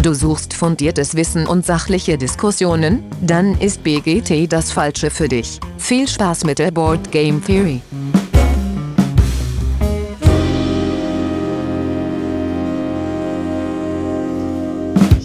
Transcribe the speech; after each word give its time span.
Du 0.00 0.14
suchst 0.14 0.54
fundiertes 0.54 1.16
Wissen 1.16 1.48
und 1.48 1.66
sachliche 1.66 2.16
Diskussionen? 2.16 3.02
Dann 3.20 3.60
ist 3.60 3.82
BGT 3.82 4.50
das 4.50 4.70
Falsche 4.70 5.10
für 5.10 5.26
dich. 5.26 5.58
Viel 5.76 6.06
Spaß 6.06 6.44
mit 6.44 6.60
der 6.60 6.70
Board 6.70 7.10
Game 7.10 7.44
Theory. 7.44 7.80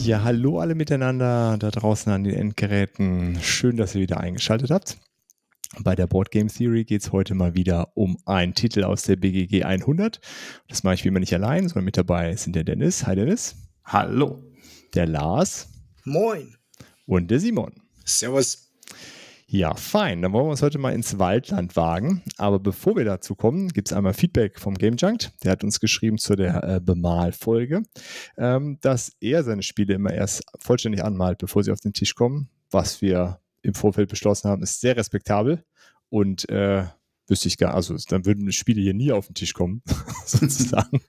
Ja, 0.02 0.23
hallo 0.23 0.59
alle 0.59 0.74
miteinander 0.74 1.55
da 1.60 1.70
draußen 1.70 2.12
an 2.12 2.24
den 2.24 2.34
Endgeräten. 2.34 3.38
Schön, 3.44 3.78
dass 3.78 3.94
ihr 3.94 4.02
wieder 4.02 4.20
eingeschaltet 4.20 4.71
habt. 4.71 4.98
Bei 5.82 5.96
der 5.96 6.08
Board 6.08 6.32
Game 6.32 6.48
Theory 6.48 6.84
geht 6.84 7.04
es 7.04 7.12
heute 7.12 7.36
mal 7.36 7.54
wieder 7.54 7.96
um 7.96 8.18
einen 8.26 8.55
Titel 8.55 8.84
aus 8.84 9.04
der 9.04 9.18
BGG 9.18 9.66
100. 9.66 10.20
Das 10.68 10.84
mache 10.84 10.96
ich 10.96 11.04
wie 11.04 11.10
immer 11.10 11.20
nicht 11.20 11.34
allein, 11.36 11.68
sondern 11.68 11.86
mit 11.86 11.96
dabei 11.96 12.36
sind 12.36 12.55
der 12.55 12.64
Dennis. 12.64 13.05
Hi 13.05 13.16
Dennis. 13.16 13.55
Hallo 13.85 14.41
der 14.93 15.07
Lars. 15.07 15.67
Moin. 16.05 16.55
Und 17.05 17.31
der 17.31 17.39
Simon. 17.39 17.73
Servus. 18.05 18.71
Ja, 19.47 19.75
fein. 19.75 20.21
Dann 20.21 20.33
wollen 20.33 20.47
wir 20.47 20.52
uns 20.52 20.61
heute 20.61 20.79
mal 20.79 20.93
ins 20.93 21.19
Waldland 21.19 21.75
wagen. 21.75 22.23
Aber 22.38 22.59
bevor 22.59 22.95
wir 22.95 23.05
dazu 23.05 23.35
kommen, 23.35 23.69
gibt 23.69 23.89
es 23.89 23.93
einmal 23.93 24.13
Feedback 24.13 24.59
vom 24.59 24.75
Game 24.75 24.95
Junk. 24.95 25.29
Der 25.43 25.52
hat 25.52 25.63
uns 25.63 25.79
geschrieben 25.79 26.17
zu 26.17 26.35
der 26.35 26.63
äh, 26.63 26.79
Bemalfolge, 26.79 27.83
ähm, 28.38 28.79
dass 28.81 29.11
er 29.19 29.43
seine 29.43 29.61
Spiele 29.61 29.93
immer 29.93 30.11
erst 30.11 30.43
vollständig 30.59 31.03
anmalt, 31.03 31.38
bevor 31.38 31.63
sie 31.63 31.71
auf 31.71 31.81
den 31.81 31.94
Tisch 31.94 32.16
kommen. 32.16 32.49
Was 32.71 33.02
wir 33.02 33.39
im 33.61 33.75
Vorfeld 33.75 34.09
beschlossen 34.09 34.49
haben, 34.49 34.63
ist 34.63 34.81
sehr 34.81 34.97
respektabel 34.97 35.63
und 36.09 36.49
äh, 36.49 36.85
wüsste 37.27 37.48
ich 37.48 37.58
gar, 37.58 37.73
also 37.73 37.95
dann 38.09 38.26
würden 38.26 38.52
Spiele 38.52 38.82
hier 38.82 38.94
nie 38.94 39.12
auf 39.12 39.27
den 39.27 39.36
Tisch 39.36 39.54
kommen, 39.54 39.81
sozusagen. 40.26 41.02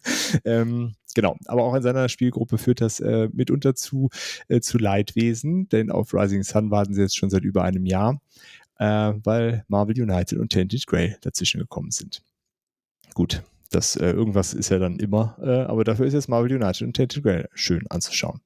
ähm, 0.44 0.94
genau, 1.14 1.36
aber 1.46 1.64
auch 1.64 1.74
in 1.74 1.82
seiner 1.82 2.08
Spielgruppe 2.08 2.58
führt 2.58 2.80
das 2.80 3.00
äh, 3.00 3.28
mitunter 3.32 3.74
zu, 3.74 4.10
äh, 4.48 4.60
zu 4.60 4.78
Leidwesen, 4.78 5.68
denn 5.68 5.90
auf 5.90 6.14
Rising 6.14 6.42
Sun 6.42 6.70
warten 6.70 6.94
sie 6.94 7.02
jetzt 7.02 7.16
schon 7.16 7.30
seit 7.30 7.44
über 7.44 7.64
einem 7.64 7.86
Jahr, 7.86 8.20
äh, 8.78 9.12
weil 9.22 9.64
Marvel 9.68 10.00
United 10.00 10.38
und 10.38 10.52
Tainted 10.52 10.86
Grey 10.86 11.16
dazwischen 11.20 11.60
gekommen 11.60 11.90
sind. 11.90 12.22
Gut, 13.14 13.42
das 13.74 13.96
äh, 13.96 14.10
irgendwas 14.10 14.54
ist 14.54 14.70
ja 14.70 14.78
dann 14.78 14.98
immer, 14.98 15.36
äh, 15.42 15.62
aber 15.64 15.84
dafür 15.84 16.06
ist 16.06 16.14
jetzt 16.14 16.28
Marvel 16.28 16.52
United 16.52 16.82
und 16.82 16.94
Tainted 16.94 17.22
Grail 17.22 17.48
schön 17.54 17.86
anzuschauen. 17.88 18.40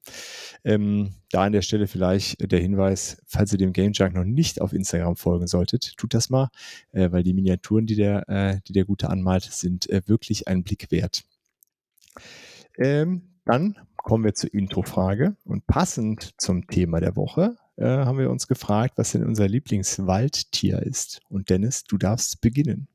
Ähm, 0.63 1.13
da 1.31 1.43
an 1.43 1.53
der 1.53 1.61
Stelle 1.61 1.87
vielleicht 1.87 2.51
der 2.51 2.59
Hinweis, 2.59 3.21
falls 3.27 3.51
ihr 3.51 3.57
dem 3.57 3.73
Game 3.73 3.93
Junk 3.93 4.15
noch 4.15 4.23
nicht 4.25 4.61
auf 4.61 4.73
Instagram 4.73 5.15
folgen 5.15 5.47
solltet, 5.47 5.95
tut 5.97 6.13
das 6.13 6.29
mal, 6.29 6.49
äh, 6.91 7.11
weil 7.11 7.23
die 7.23 7.33
Miniaturen, 7.33 7.85
die 7.85 7.95
der, 7.95 8.27
äh, 8.27 8.59
die 8.67 8.73
der 8.73 8.85
Gute 8.85 9.09
anmalt, 9.09 9.43
sind 9.43 9.89
äh, 9.89 10.01
wirklich 10.07 10.47
ein 10.47 10.63
Blick 10.63 10.91
wert. 10.91 11.23
Ähm, 12.77 13.21
dann 13.45 13.75
kommen 13.97 14.23
wir 14.23 14.33
zur 14.33 14.53
Intro-Frage 14.53 15.35
und 15.45 15.67
passend 15.67 16.33
zum 16.37 16.67
Thema 16.67 16.99
der 16.99 17.15
Woche 17.15 17.57
äh, 17.77 17.85
haben 17.85 18.17
wir 18.17 18.29
uns 18.29 18.47
gefragt, 18.47 18.93
was 18.97 19.11
denn 19.11 19.25
unser 19.25 19.47
Lieblingswaldtier 19.47 20.81
ist. 20.83 21.21
Und 21.29 21.49
Dennis, 21.49 21.83
du 21.83 21.97
darfst 21.97 22.41
beginnen. 22.41 22.87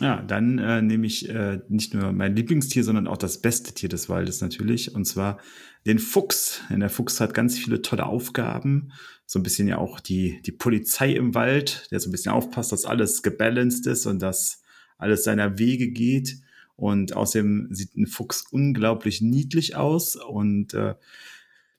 Ja, 0.00 0.22
dann 0.22 0.58
äh, 0.58 0.82
nehme 0.82 1.06
ich 1.06 1.28
äh, 1.28 1.60
nicht 1.68 1.94
nur 1.94 2.12
mein 2.12 2.36
Lieblingstier, 2.36 2.84
sondern 2.84 3.06
auch 3.06 3.16
das 3.16 3.40
beste 3.40 3.72
Tier 3.72 3.88
des 3.88 4.10
Waldes 4.10 4.42
natürlich, 4.42 4.94
und 4.94 5.06
zwar 5.06 5.38
den 5.86 5.98
Fuchs. 5.98 6.60
Denn 6.68 6.80
der 6.80 6.90
Fuchs 6.90 7.18
hat 7.20 7.32
ganz 7.32 7.58
viele 7.58 7.80
tolle 7.80 8.04
Aufgaben, 8.04 8.92
so 9.24 9.38
ein 9.38 9.42
bisschen 9.42 9.68
ja 9.68 9.78
auch 9.78 10.00
die, 10.00 10.42
die 10.44 10.52
Polizei 10.52 11.12
im 11.12 11.34
Wald, 11.34 11.88
der 11.90 12.00
so 12.00 12.08
ein 12.08 12.12
bisschen 12.12 12.32
aufpasst, 12.32 12.72
dass 12.72 12.84
alles 12.84 13.22
gebalanced 13.22 13.86
ist 13.86 14.04
und 14.04 14.20
dass 14.20 14.62
alles 14.98 15.24
seiner 15.24 15.58
Wege 15.58 15.88
geht. 15.88 16.40
Und 16.76 17.16
außerdem 17.16 17.68
sieht 17.70 17.96
ein 17.96 18.06
Fuchs 18.06 18.44
unglaublich 18.50 19.22
niedlich 19.22 19.76
aus 19.76 20.16
und 20.16 20.74
äh, 20.74 20.94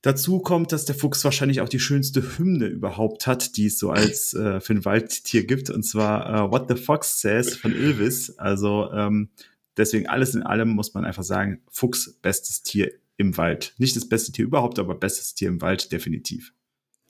Dazu 0.02 0.38
kommt, 0.38 0.70
dass 0.70 0.84
der 0.84 0.94
Fuchs 0.94 1.24
wahrscheinlich 1.24 1.60
auch 1.60 1.68
die 1.68 1.80
schönste 1.80 2.38
Hymne 2.38 2.66
überhaupt 2.66 3.26
hat, 3.26 3.56
die 3.56 3.66
es 3.66 3.78
so 3.78 3.90
als 3.90 4.32
äh, 4.32 4.60
für 4.60 4.74
ein 4.74 4.84
Waldtier 4.84 5.44
gibt, 5.44 5.70
und 5.70 5.82
zwar 5.82 6.46
äh, 6.46 6.50
What 6.50 6.68
the 6.68 6.76
Fox 6.76 7.20
Says 7.20 7.56
von 7.56 7.72
Ilvis. 7.72 8.38
Also 8.38 8.92
ähm, 8.92 9.30
deswegen 9.76 10.06
alles 10.06 10.34
in 10.36 10.44
allem 10.44 10.68
muss 10.68 10.94
man 10.94 11.04
einfach 11.04 11.24
sagen, 11.24 11.62
Fuchs 11.68 12.12
bestes 12.22 12.62
Tier 12.62 12.92
im 13.16 13.36
Wald. 13.36 13.74
Nicht 13.78 13.96
das 13.96 14.08
beste 14.08 14.30
Tier 14.30 14.44
überhaupt, 14.44 14.78
aber 14.78 14.94
bestes 14.94 15.34
Tier 15.34 15.48
im 15.48 15.60
Wald 15.60 15.90
definitiv. 15.90 16.52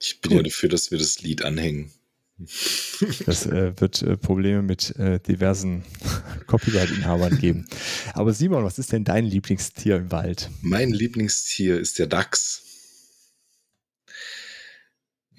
Ich 0.00 0.20
bin 0.22 0.30
Gut. 0.30 0.38
ja 0.38 0.42
dafür, 0.44 0.68
dass 0.70 0.90
wir 0.90 0.98
das 0.98 1.20
Lied 1.20 1.44
anhängen. 1.44 1.90
Das 3.26 3.46
äh, 3.46 3.78
wird 3.80 4.00
äh, 4.02 4.16
Probleme 4.16 4.62
mit 4.62 4.96
äh, 4.96 5.18
diversen 5.18 5.82
Copyright-Inhabern 6.46 7.38
geben. 7.38 7.66
Aber 8.14 8.32
Simon, 8.32 8.64
was 8.64 8.78
ist 8.78 8.92
denn 8.92 9.04
dein 9.04 9.26
Lieblingstier 9.26 9.96
im 9.96 10.12
Wald? 10.12 10.48
Mein 10.62 10.90
Lieblingstier 10.90 11.78
ist 11.78 11.98
der 11.98 12.06
Dachs. 12.06 12.62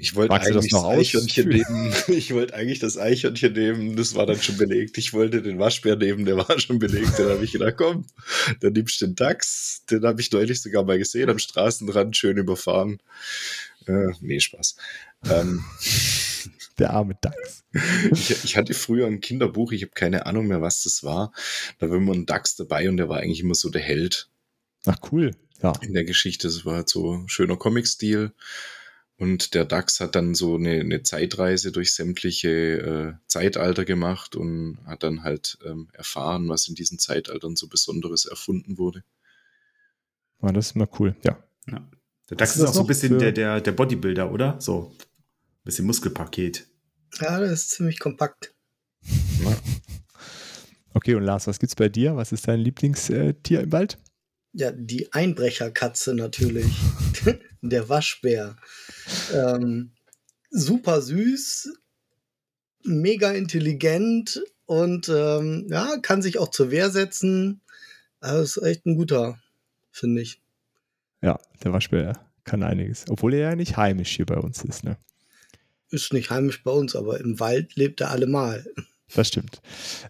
Ich 0.01 0.15
wollte 0.15 0.33
eigentlich 0.33 0.69
das, 0.71 0.81
das 0.81 0.83
Eichhörnchen 0.85 1.49
nehmen. 1.49 1.93
Ich 2.07 2.33
wollte 2.33 2.53
eigentlich 2.53 2.79
das 2.79 2.97
Eichhörnchen 2.97 3.51
nehmen. 3.51 3.95
Das 3.97 4.15
war 4.15 4.25
dann 4.25 4.41
schon 4.41 4.55
belegt. 4.55 4.97
Ich 4.97 5.11
wollte 5.11 5.41
den 5.41 5.59
Waschbär 5.59 5.97
nehmen. 5.97 6.23
Der 6.23 6.37
war 6.37 6.57
schon 6.57 6.79
belegt. 6.79 7.19
Dann 7.19 7.27
habe 7.27 7.43
ich 7.43 7.51
gedacht, 7.51 7.75
komm, 7.75 8.05
dann 8.61 8.71
nimmst 8.71 9.01
du 9.01 9.07
den 9.07 9.15
Dachs. 9.15 9.83
Den 9.91 10.05
habe 10.05 10.21
ich 10.21 10.31
neulich 10.31 10.61
sogar 10.61 10.85
mal 10.85 10.97
gesehen 10.97 11.29
am 11.29 11.38
Straßenrand, 11.38 12.15
schön 12.15 12.38
überfahren. 12.38 13.01
Äh, 13.88 14.13
nee, 14.21 14.39
Spaß. 14.39 14.77
Ähm, 15.29 15.65
der 16.79 16.91
arme 16.91 17.17
Dachs. 17.19 17.65
Ich, 18.11 18.31
ich, 18.43 18.57
hatte 18.57 18.73
früher 18.73 19.05
ein 19.05 19.19
Kinderbuch. 19.19 19.73
Ich 19.73 19.83
habe 19.83 19.91
keine 19.91 20.25
Ahnung 20.25 20.47
mehr, 20.47 20.61
was 20.61 20.83
das 20.83 21.03
war. 21.03 21.33
Da 21.77 21.89
war 21.89 21.97
immer 21.97 22.13
ein 22.13 22.25
Dachs 22.25 22.55
dabei 22.55 22.88
und 22.89 22.97
der 22.97 23.09
war 23.09 23.19
eigentlich 23.19 23.41
immer 23.41 23.53
so 23.53 23.69
der 23.69 23.81
Held. 23.81 24.29
Ach, 24.85 24.97
cool. 25.11 25.35
Ja. 25.61 25.73
In 25.81 25.93
der 25.93 26.05
Geschichte. 26.05 26.47
Das 26.47 26.65
war 26.65 26.77
halt 26.77 26.89
so 26.89 27.21
schöner 27.27 27.57
Comic-Stil. 27.57 28.31
Und 29.19 29.53
der 29.53 29.66
DAX 29.66 30.00
hat 30.00 30.16
dann 30.16 30.34
so 30.34 30.56
eine, 30.56 30.80
eine 30.80 31.03
Zeitreise 31.03 31.74
durch 31.74 31.94
sämtliche 31.94 32.50
äh, 32.50 33.13
Zeitalter 33.28 33.84
gemacht 33.84 34.38
und 34.38 34.78
hat 34.85 35.03
dann 35.03 35.24
halt 35.24 35.57
ähm, 35.66 35.90
erfahren, 35.91 36.47
was 36.47 36.69
in 36.69 36.75
diesen 36.75 37.00
Zeitaltern 37.00 37.57
so 37.57 37.68
Besonderes 37.68 38.24
erfunden 38.24 38.78
wurde. 38.78 39.03
War 40.40 40.53
das 40.53 40.72
immer 40.72 40.88
cool, 41.00 41.18
ja. 41.25 41.38
ja. 41.68 41.85
Der 42.30 42.38
DAX 42.38 42.56
ist, 42.56 42.62
ist 42.62 42.69
auch 42.69 42.74
so 42.74 42.80
ein 42.80 42.88
bisschen 42.88 43.19
der, 43.19 43.34
der, 43.34 43.59
der 43.59 43.74
Bodybuilder, 43.74 44.31
oder? 44.31 44.56
So 44.62 44.96
ein 44.97 45.66
bisschen 45.66 45.86
Muskelpaket. 45.86 46.66
Ja, 47.19 47.41
das 47.41 47.51
ist 47.51 47.72
ziemlich 47.72 48.00
kompakt. 48.00 48.53
Ja. 49.44 49.57
Okay, 50.91 51.13
und 51.13 51.24
Lars, 51.24 51.46
was 51.46 51.59
gibt's 51.59 51.75
bei 51.75 51.88
dir? 51.88 52.16
Was 52.16 52.31
ist 52.31 52.47
dein 52.47 52.59
Lieblingstier 52.59 53.62
im 53.62 53.72
Wald? 53.72 54.00
Ja, 54.53 54.72
die 54.72 55.13
Einbrecherkatze 55.13 56.16
natürlich. 56.16 56.75
der 57.62 57.88
Waschbär. 57.90 58.56
Ähm, 59.33 59.91
super 60.49 61.01
süß, 61.01 61.73
mega 62.83 63.31
intelligent 63.31 64.41
und 64.65 65.09
ähm, 65.09 65.67
ja, 65.69 65.97
kann 66.01 66.21
sich 66.21 66.37
auch 66.39 66.49
zur 66.49 66.71
Wehr 66.71 66.89
setzen. 66.89 67.61
Das 68.21 68.57
ist 68.57 68.63
echt 68.63 68.85
ein 68.85 68.95
guter, 68.95 69.39
finde 69.91 70.21
ich. 70.21 70.41
Ja, 71.21 71.39
der 71.63 71.73
Waschbär 71.73 72.19
kann 72.43 72.63
einiges. 72.63 73.05
Obwohl 73.09 73.33
er 73.33 73.49
ja 73.49 73.55
nicht 73.55 73.77
heimisch 73.77 74.15
hier 74.15 74.25
bei 74.25 74.37
uns 74.37 74.63
ist, 74.63 74.83
ne? 74.83 74.97
Ist 75.89 76.13
nicht 76.13 76.29
heimisch 76.29 76.63
bei 76.63 76.71
uns, 76.71 76.95
aber 76.95 77.19
im 77.19 77.39
Wald 77.39 77.75
lebt 77.75 78.01
er 78.01 78.11
allemal. 78.11 78.65
Das 79.15 79.27
stimmt. 79.27 79.61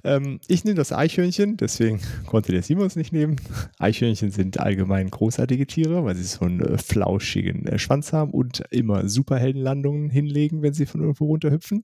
Ähm, 0.04 0.40
ich 0.48 0.66
nehme 0.66 0.76
das 0.76 0.92
Eichhörnchen, 0.92 1.58
deswegen 1.58 2.02
konnte 2.26 2.52
der 2.52 2.64
Simon 2.64 2.88
es 2.88 2.96
nicht 2.96 3.14
nehmen. 3.14 3.38
Eichhörnchen 3.78 4.32
sind 4.32 4.60
allgemein 4.60 5.10
großartige 5.10 5.68
Tiere, 5.68 6.04
weil 6.04 6.16
sie 6.16 6.24
so 6.24 6.46
einen 6.46 6.62
äh, 6.62 6.78
flauschigen 6.78 7.66
äh, 7.68 7.80
Schwanz 7.80 8.14
haben 8.14 8.32
und 8.32 8.64
immer 8.72 9.08
Superheldenlandungen 9.08 10.10
hinlegen, 10.10 10.62
wenn 10.62 10.74
sie 10.74 10.86
von 10.86 11.02
irgendwo 11.02 11.26
runterhüpfen. 11.26 11.84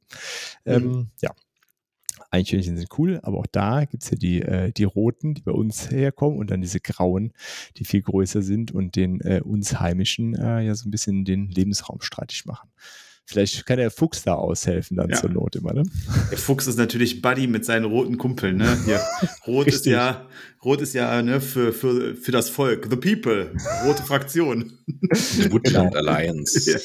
Ähm, 0.66 0.84
mhm. 0.84 1.08
Ja. 1.22 1.32
Eichhörnchen 2.32 2.76
sind 2.76 2.90
cool, 2.98 3.20
aber 3.24 3.38
auch 3.38 3.48
da 3.50 3.86
gibt 3.86 4.04
es 4.04 4.12
ja 4.12 4.18
die, 4.18 4.42
äh, 4.42 4.72
die 4.72 4.84
roten, 4.84 5.36
die 5.36 5.42
bei 5.42 5.52
uns 5.52 5.90
herkommen 5.90 6.38
und 6.38 6.52
dann 6.52 6.62
diese 6.62 6.82
grauen, 6.82 7.32
die 7.78 7.86
viel 7.86 8.02
größer 8.02 8.42
sind 8.42 8.72
und 8.72 8.96
den 8.96 9.22
äh, 9.22 9.42
uns 9.42 9.80
heimischen 9.80 10.36
äh, 10.36 10.62
ja 10.62 10.76
so 10.76 10.88
ein 10.88 10.92
bisschen 10.92 11.24
den 11.24 11.48
Lebensraum 11.50 12.02
streitig 12.02 12.46
machen. 12.46 12.70
Vielleicht 13.28 13.66
kann 13.66 13.78
der 13.78 13.90
Fuchs 13.90 14.24
da 14.24 14.36
aushelfen 14.36 14.98
dann 14.98 15.10
ja. 15.10 15.18
zur 15.18 15.32
Not 15.32 15.56
immer, 15.56 15.74
ne? 15.74 15.84
Der 16.30 16.38
Fuchs 16.38 16.68
ist 16.68 16.78
natürlich 16.78 17.24
Buddy 17.24 17.48
mit 17.48 17.66
seinen 17.66 17.86
roten 17.86 18.20
Kumpeln, 18.20 18.58
ne? 18.58 18.78
Hier. 18.86 19.02
Rot 19.48 19.68
ist 19.68 19.88
ja, 19.88 20.28
Rot 20.64 20.82
ist 20.82 20.94
ja 20.94 21.22
ne, 21.24 21.42
für, 21.42 21.74
für, 21.74 22.16
für 22.16 22.32
das 22.32 22.50
Volk. 22.50 22.88
The 22.90 22.96
People. 22.96 23.52
Rote 23.84 24.04
Fraktion. 24.04 24.78
The 25.12 25.52
Woodland 25.52 25.96
Alliance. 25.96 26.72
Ja. 26.72 26.78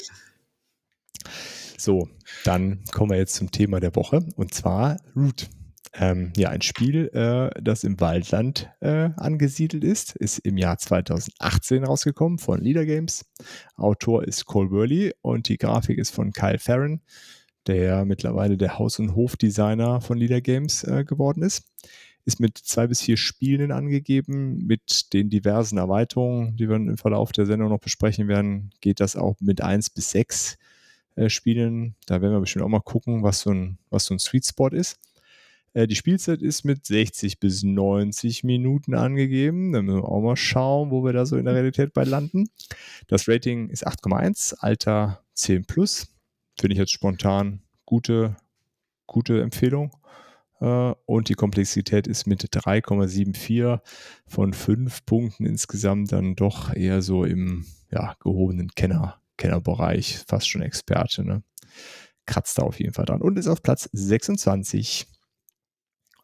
So, 1.76 2.08
dann 2.44 2.84
kommen 2.90 3.10
wir 3.10 3.18
jetzt 3.18 3.34
zum 3.34 3.50
Thema 3.50 3.80
der 3.80 3.94
Woche 3.94 4.26
und 4.36 4.54
zwar 4.54 4.96
Root. 5.14 5.50
Ähm, 5.92 6.32
ja, 6.36 6.50
ein 6.50 6.62
Spiel, 6.62 7.08
äh, 7.14 7.50
das 7.60 7.82
im 7.82 7.98
Waldland 8.00 8.70
äh, 8.80 9.10
angesiedelt 9.16 9.82
ist, 9.82 10.14
ist 10.16 10.38
im 10.38 10.56
Jahr 10.56 10.78
2018 10.78 11.84
rausgekommen 11.84 12.38
von 12.38 12.60
Leader 12.60 12.86
Games. 12.86 13.24
Autor 13.76 14.24
ist 14.24 14.46
Cole 14.46 14.70
Worley 14.70 15.12
und 15.20 15.48
die 15.48 15.58
Grafik 15.58 15.98
ist 15.98 16.14
von 16.14 16.32
Kyle 16.32 16.60
Farron, 16.60 17.00
der 17.66 18.04
mittlerweile 18.04 18.56
der 18.56 18.78
Haus- 18.78 19.00
und 19.00 19.16
Hofdesigner 19.16 20.00
von 20.00 20.16
Leader 20.16 20.40
Games 20.40 20.84
äh, 20.84 21.04
geworden 21.04 21.42
ist. 21.42 21.64
ist 22.24 22.38
mit 22.38 22.56
zwei 22.58 22.86
bis 22.86 23.02
vier 23.02 23.16
Spielen 23.16 23.72
angegeben. 23.72 24.64
Mit 24.66 25.12
den 25.12 25.28
diversen 25.28 25.78
Erweiterungen, 25.78 26.56
die 26.56 26.68
wir 26.68 26.76
im 26.76 26.98
Verlauf 26.98 27.32
der 27.32 27.46
Sendung 27.46 27.68
noch 27.68 27.80
besprechen 27.80 28.28
werden, 28.28 28.70
geht 28.80 29.00
das 29.00 29.16
auch 29.16 29.36
mit 29.40 29.60
eins 29.60 29.90
bis 29.90 30.12
sechs 30.12 30.56
äh, 31.16 31.28
Spielen. 31.28 31.96
Da 32.06 32.22
werden 32.22 32.32
wir 32.32 32.40
bestimmt 32.40 32.64
auch 32.64 32.68
mal 32.68 32.80
gucken, 32.80 33.24
was 33.24 33.40
so 33.40 33.50
ein, 33.50 33.78
was 33.90 34.04
so 34.04 34.14
ein 34.14 34.20
Sweet 34.20 34.46
Spot 34.46 34.68
ist. 34.68 35.00
Äh, 35.72 35.86
die 35.86 35.96
Spielzeit 35.96 36.42
ist 36.42 36.64
mit 36.64 36.86
60 36.86 37.40
bis 37.40 37.62
90 37.62 38.44
Minuten 38.44 38.94
angegeben. 38.94 39.72
Da 39.72 39.82
müssen 39.82 40.02
wir 40.02 40.08
auch 40.08 40.20
mal 40.20 40.36
schauen, 40.36 40.90
wo 40.90 41.04
wir 41.04 41.12
da 41.12 41.26
so 41.26 41.36
in 41.36 41.44
der 41.44 41.54
Realität 41.54 41.92
bei 41.92 42.04
landen. 42.04 42.48
Das 43.08 43.28
Rating 43.28 43.68
ist 43.68 43.86
8,1, 43.86 44.56
Alter 44.58 45.24
10 45.34 45.64
plus. 45.64 46.08
Finde 46.58 46.74
ich 46.74 46.78
jetzt 46.78 46.92
spontan 46.92 47.62
gute, 47.84 48.36
gute 49.06 49.40
Empfehlung. 49.40 49.96
Äh, 50.60 50.94
und 51.06 51.28
die 51.28 51.34
Komplexität 51.34 52.06
ist 52.06 52.26
mit 52.26 52.42
3,74 52.44 53.80
von 54.26 54.52
5 54.52 55.06
Punkten 55.06 55.46
insgesamt 55.46 56.12
dann 56.12 56.36
doch 56.36 56.74
eher 56.74 57.02
so 57.02 57.24
im 57.24 57.66
ja, 57.90 58.16
gehobenen 58.20 58.68
Kenner, 58.74 59.20
Kennerbereich, 59.36 60.18
fast 60.26 60.48
schon 60.48 60.62
Experte. 60.62 61.24
Ne? 61.24 61.42
Kratzt 62.26 62.58
da 62.58 62.62
auf 62.62 62.78
jeden 62.78 62.92
Fall 62.92 63.06
dran 63.06 63.22
und 63.22 63.38
ist 63.38 63.48
auf 63.48 63.62
Platz 63.62 63.88
26. 63.92 65.06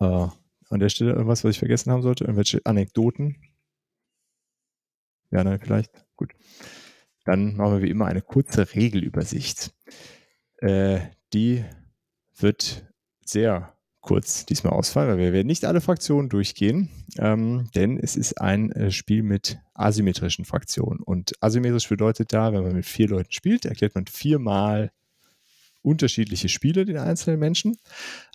Äh, 0.01 0.29
an 0.69 0.81
der 0.81 0.89
Stelle 0.89 1.13
irgendwas, 1.13 1.45
was 1.45 1.53
ich 1.53 1.59
vergessen 1.59 1.93
haben 1.93 2.03
sollte? 2.03 2.25
Irgendwelche 2.25 2.61
Anekdoten? 2.65 3.37
Ja, 5.31 5.45
nein, 5.45 5.61
vielleicht. 5.61 5.91
Gut. 6.17 6.33
Dann 7.25 7.57
machen 7.57 7.75
wir 7.75 7.83
wie 7.83 7.91
immer 7.91 8.07
eine 8.07 8.23
kurze 8.23 8.75
Regelübersicht. 8.75 9.75
Äh, 10.59 11.01
die 11.33 11.65
wird 12.39 12.87
sehr 13.25 13.77
kurz 14.01 14.47
diesmal 14.47 14.73
ausfallen, 14.73 15.11
weil 15.11 15.19
wir 15.19 15.33
werden 15.33 15.49
nicht 15.49 15.65
alle 15.65 15.81
Fraktionen 15.81 16.29
durchgehen, 16.29 16.91
ähm, 17.19 17.69
denn 17.75 17.99
es 17.99 18.15
ist 18.15 18.41
ein 18.41 18.71
äh, 18.71 18.93
Spiel 18.93 19.25
mit 19.25 19.59
asymmetrischen 19.75 20.45
Fraktionen. 20.45 21.01
Und 21.01 21.33
asymmetrisch 21.43 21.89
bedeutet 21.89 22.33
da, 22.33 22.53
wenn 22.53 22.63
man 22.63 22.75
mit 22.75 22.87
vier 22.87 23.09
Leuten 23.09 23.33
spielt, 23.33 23.65
erklärt 23.65 23.97
man 23.97 24.07
viermal 24.07 24.93
unterschiedliche 25.87 26.49
Spiele 26.49 26.85
den 26.85 26.99
einzelnen 26.99 27.39
Menschen 27.39 27.79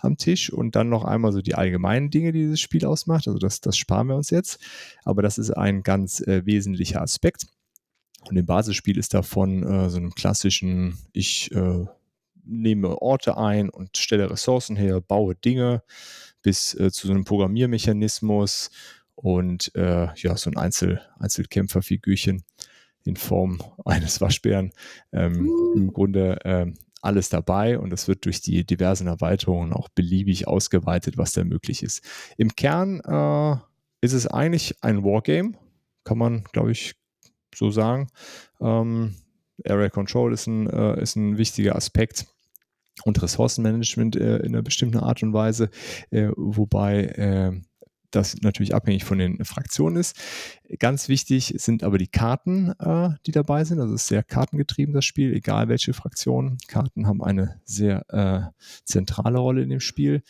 am 0.00 0.16
Tisch 0.16 0.50
und 0.50 0.74
dann 0.74 0.88
noch 0.88 1.04
einmal 1.04 1.32
so 1.32 1.42
die 1.42 1.54
allgemeinen 1.54 2.10
Dinge, 2.10 2.32
die 2.32 2.40
dieses 2.40 2.60
Spiel 2.60 2.86
ausmacht. 2.86 3.28
Also 3.28 3.38
das, 3.38 3.60
das 3.60 3.76
sparen 3.76 4.08
wir 4.08 4.16
uns 4.16 4.30
jetzt. 4.30 4.58
Aber 5.04 5.22
das 5.22 5.38
ist 5.38 5.50
ein 5.50 5.82
ganz 5.82 6.20
äh, 6.20 6.46
wesentlicher 6.46 7.02
Aspekt. 7.02 7.46
Und 8.28 8.36
im 8.36 8.46
Basisspiel 8.46 8.96
ist 8.96 9.12
davon 9.12 9.62
äh, 9.64 9.90
so 9.90 9.98
einem 9.98 10.14
klassischen, 10.14 10.96
ich 11.12 11.52
äh, 11.52 11.84
nehme 12.44 13.02
Orte 13.02 13.36
ein 13.36 13.68
und 13.68 13.96
stelle 13.98 14.30
Ressourcen 14.30 14.76
her, 14.76 15.00
baue 15.00 15.34
Dinge 15.34 15.82
bis 16.40 16.74
äh, 16.74 16.90
zu 16.90 17.06
so 17.06 17.12
einem 17.12 17.24
Programmiermechanismus 17.24 18.70
und 19.14 19.74
äh, 19.74 20.08
ja, 20.16 20.36
so 20.36 20.50
ein 20.50 20.56
Einzel 20.56 21.02
Einzelkämpferfigürchen 21.18 22.44
in 23.04 23.16
Form 23.16 23.60
eines 23.84 24.20
Waschbären. 24.22 24.72
Ähm, 25.12 25.48
uh. 25.48 25.74
Im 25.74 25.92
Grunde 25.92 26.38
ähm, 26.44 26.74
alles 27.02 27.28
dabei 27.28 27.78
und 27.78 27.92
es 27.92 28.08
wird 28.08 28.24
durch 28.24 28.40
die 28.40 28.64
diversen 28.64 29.06
Erweiterungen 29.06 29.72
auch 29.72 29.88
beliebig 29.88 30.48
ausgeweitet, 30.48 31.18
was 31.18 31.32
da 31.32 31.44
möglich 31.44 31.82
ist. 31.82 32.02
Im 32.36 32.54
Kern 32.54 33.00
äh, 33.00 33.56
ist 34.00 34.12
es 34.12 34.26
eigentlich 34.26 34.76
ein 34.80 35.04
Wargame, 35.04 35.52
kann 36.04 36.18
man, 36.18 36.44
glaube 36.52 36.72
ich, 36.72 36.94
so 37.54 37.70
sagen. 37.70 38.08
Ähm, 38.60 39.16
Area 39.66 39.90
Control 39.90 40.32
ist 40.32 40.46
ein, 40.46 40.68
äh, 40.68 41.00
ist 41.00 41.16
ein 41.16 41.38
wichtiger 41.38 41.76
Aspekt 41.76 42.26
und 43.04 43.20
Ressourcenmanagement 43.22 44.16
äh, 44.16 44.38
in 44.38 44.54
einer 44.54 44.62
bestimmten 44.62 44.98
Art 44.98 45.22
und 45.22 45.32
Weise, 45.32 45.70
äh, 46.10 46.30
wobei 46.36 47.04
äh, 47.04 47.60
das 48.12 48.36
natürlich 48.42 48.74
abhängig 48.74 49.04
von 49.04 49.18
den 49.18 49.44
Fraktionen 49.44 49.96
ist. 49.96 50.16
Ganz 50.78 51.08
wichtig 51.08 51.54
sind 51.56 51.82
aber 51.82 51.98
die 51.98 52.06
Karten, 52.06 52.72
äh, 52.78 53.10
die 53.26 53.32
dabei 53.32 53.64
sind. 53.64 53.80
Also 53.80 53.94
es 53.94 54.02
ist 54.02 54.08
sehr 54.08 54.22
kartengetrieben, 54.22 54.94
das 54.94 55.04
Spiel, 55.04 55.34
egal 55.34 55.68
welche 55.68 55.92
Fraktion. 55.92 56.58
Karten 56.68 57.06
haben 57.06 57.22
eine 57.22 57.60
sehr 57.64 58.04
äh, 58.10 58.62
zentrale 58.84 59.38
Rolle 59.38 59.62
in 59.62 59.70
dem 59.70 59.80
Spiel. 59.80 60.22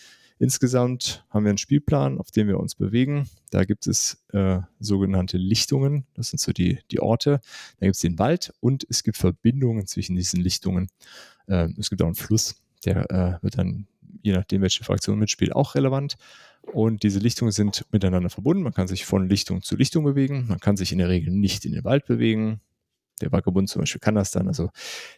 Insgesamt 0.42 1.24
haben 1.30 1.44
wir 1.44 1.50
einen 1.50 1.58
Spielplan, 1.58 2.18
auf 2.18 2.32
dem 2.32 2.48
wir 2.48 2.58
uns 2.58 2.74
bewegen. 2.74 3.28
Da 3.50 3.64
gibt 3.64 3.86
es 3.86 4.24
äh, 4.32 4.58
sogenannte 4.80 5.38
Lichtungen, 5.38 6.04
das 6.14 6.30
sind 6.30 6.40
so 6.40 6.50
die, 6.50 6.80
die 6.90 6.98
Orte. 6.98 7.40
Da 7.78 7.86
gibt 7.86 7.94
es 7.94 8.00
den 8.00 8.18
Wald 8.18 8.52
und 8.58 8.84
es 8.90 9.04
gibt 9.04 9.18
Verbindungen 9.18 9.86
zwischen 9.86 10.16
diesen 10.16 10.40
Lichtungen. 10.40 10.88
Äh, 11.46 11.68
es 11.78 11.90
gibt 11.90 12.02
auch 12.02 12.06
einen 12.06 12.16
Fluss, 12.16 12.56
der 12.84 13.08
äh, 13.10 13.42
wird 13.44 13.56
dann, 13.56 13.86
je 14.22 14.32
nachdem, 14.32 14.62
welche 14.62 14.82
Fraktion 14.82 15.16
mitspielt, 15.18 15.54
auch 15.54 15.76
relevant. 15.76 16.16
Und 16.62 17.02
diese 17.02 17.18
Lichtungen 17.18 17.52
sind 17.52 17.84
miteinander 17.90 18.30
verbunden. 18.30 18.62
Man 18.62 18.72
kann 18.72 18.88
sich 18.88 19.04
von 19.04 19.28
Lichtung 19.28 19.62
zu 19.62 19.76
Lichtung 19.76 20.04
bewegen. 20.04 20.46
Man 20.48 20.60
kann 20.60 20.76
sich 20.76 20.92
in 20.92 20.98
der 20.98 21.08
Regel 21.08 21.32
nicht 21.32 21.64
in 21.64 21.72
den 21.72 21.84
Wald 21.84 22.06
bewegen. 22.06 22.60
Der 23.20 23.32
Vagabund 23.32 23.68
zum 23.68 23.80
Beispiel 23.80 24.00
kann 24.00 24.14
das 24.14 24.30
dann. 24.30 24.48
Also 24.48 24.70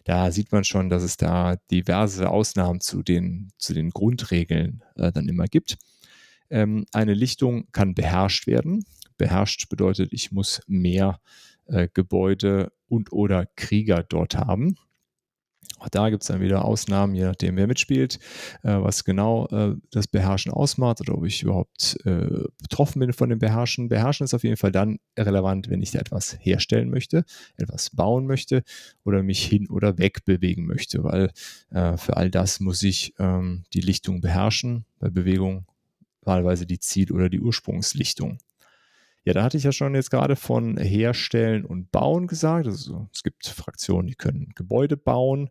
da 0.05 0.31
sieht 0.31 0.52
man 0.52 0.64
schon, 0.64 0.91
dass 0.91 1.02
es 1.02 1.17
da 1.17 1.56
diverse 1.70 2.29
Ausnahmen 2.29 2.81
zu 2.81 3.02
den, 3.02 3.50
zu 3.58 3.73
den 3.73 3.91
Grundregeln 3.91 4.82
äh, 4.96 5.12
dann 5.12 5.29
immer 5.29 5.44
gibt. 5.46 5.79
Ähm, 6.50 6.87
eine 6.93 7.14
Lichtung 7.14 7.70
kann 7.73 7.94
beherrscht 7.94 8.46
werden. 8.46 8.85
Beherrscht 9.17 9.69
bedeutet, 9.69 10.12
ich 10.12 10.32
muss 10.32 10.61
mehr 10.67 11.20
äh, 11.67 11.88
Gebäude 11.93 12.73
und 12.88 13.12
oder 13.12 13.46
Krieger 13.56 14.02
dort 14.02 14.37
haben. 14.37 14.76
Auch 15.79 15.89
da 15.89 16.11
gibt 16.11 16.23
es 16.23 16.29
dann 16.29 16.41
wieder 16.41 16.65
Ausnahmen, 16.65 17.15
je 17.15 17.25
nachdem, 17.25 17.57
wer 17.57 17.67
mitspielt, 17.67 18.19
äh, 18.63 18.75
was 18.75 19.05
genau 19.05 19.47
äh, 19.49 19.75
das 19.91 20.07
Beherrschen 20.07 20.53
ausmacht 20.53 21.01
oder 21.01 21.17
ob 21.17 21.25
ich 21.25 21.43
überhaupt 21.43 21.99
äh, 22.05 22.45
betroffen 22.63 23.01
bin 23.01 23.13
von 23.13 23.29
dem 23.29 23.39
Beherrschen. 23.39 23.89
Beherrschen 23.89 24.25
ist 24.25 24.35
auf 24.35 24.45
jeden 24.45 24.57
Fall 24.57 24.73
dann 24.73 24.99
relevant, 25.19 25.71
wenn 25.71 25.83
ich 25.83 25.91
da 25.91 25.99
etwas 25.99 26.37
herstellen 26.41 26.91
möchte, 26.91 27.25
etwas 27.57 27.91
bauen 27.91 28.27
möchte 28.27 28.63
oder 29.05 29.23
mich 29.23 29.45
hin 29.45 29.69
oder 29.69 29.99
weg 29.99 30.25
bewegen 30.25 30.67
möchte, 30.67 31.05
weil 31.05 31.31
äh, 31.71 31.97
für 31.97 32.17
all 32.17 32.31
das 32.31 32.61
muss 32.61 32.83
ich 32.83 33.15
ähm, 33.19 33.65
die 33.73 33.81
Lichtung 33.81 34.21
beherrschen. 34.21 34.85
Bei 34.99 35.11
Bewegung 35.11 35.67
wahlweise 36.23 36.67
die 36.67 36.79
Ziel- 36.79 37.13
oder 37.13 37.29
die 37.29 37.41
Ursprungslichtung. 37.41 38.39
Ja, 39.25 39.32
da 39.32 39.43
hatte 39.43 39.56
ich 39.56 39.65
ja 39.65 39.73
schon 39.73 39.94
jetzt 39.94 40.11
gerade 40.11 40.37
von 40.37 40.76
Herstellen 40.76 41.65
und 41.65 41.91
Bauen 41.91 42.26
gesagt. 42.26 42.67
Also 42.67 43.09
es 43.12 43.23
gibt 43.23 43.47
Fraktionen, 43.47 44.06
die 44.06 44.17
können 44.17 44.53
Gebäude 44.55 44.99
bauen. 44.99 45.50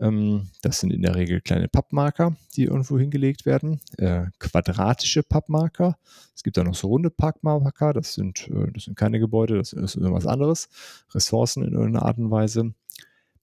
Ähm, 0.00 0.48
das 0.62 0.80
sind 0.80 0.92
in 0.92 1.02
der 1.02 1.14
Regel 1.14 1.42
kleine 1.42 1.68
Pappmarker, 1.68 2.34
die 2.56 2.64
irgendwo 2.64 2.98
hingelegt 2.98 3.44
werden. 3.44 3.80
Äh, 3.98 4.26
quadratische 4.38 5.22
Pappmarker. 5.22 5.98
Es 6.34 6.42
gibt 6.42 6.56
da 6.56 6.64
noch 6.64 6.74
so 6.74 6.88
runde 6.88 7.10
Pappmarker. 7.10 7.92
Das 7.92 8.14
sind, 8.14 8.48
äh, 8.48 8.72
das 8.72 8.84
sind 8.84 8.96
keine 8.96 9.20
Gebäude, 9.20 9.58
das 9.58 9.74
ist 9.74 9.96
irgendwas 9.96 10.26
anderes. 10.26 10.68
Ressourcen 11.14 11.64
in 11.64 11.74
irgendeiner 11.74 12.06
Art 12.06 12.16
und 12.18 12.30
Weise. 12.30 12.72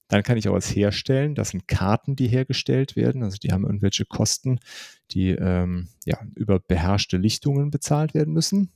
Dann 0.08 0.24
kann 0.24 0.36
ich 0.36 0.48
auch 0.48 0.54
was 0.54 0.74
herstellen. 0.74 1.36
Das 1.36 1.50
sind 1.50 1.68
Karten, 1.68 2.16
die 2.16 2.26
hergestellt 2.26 2.96
werden. 2.96 3.22
Also 3.22 3.38
die 3.38 3.52
haben 3.52 3.64
irgendwelche 3.64 4.04
Kosten, 4.04 4.58
die 5.12 5.30
ähm, 5.30 5.88
ja, 6.04 6.18
über 6.34 6.58
beherrschte 6.58 7.16
Lichtungen 7.16 7.70
bezahlt 7.70 8.12
werden 8.14 8.34
müssen. 8.34 8.70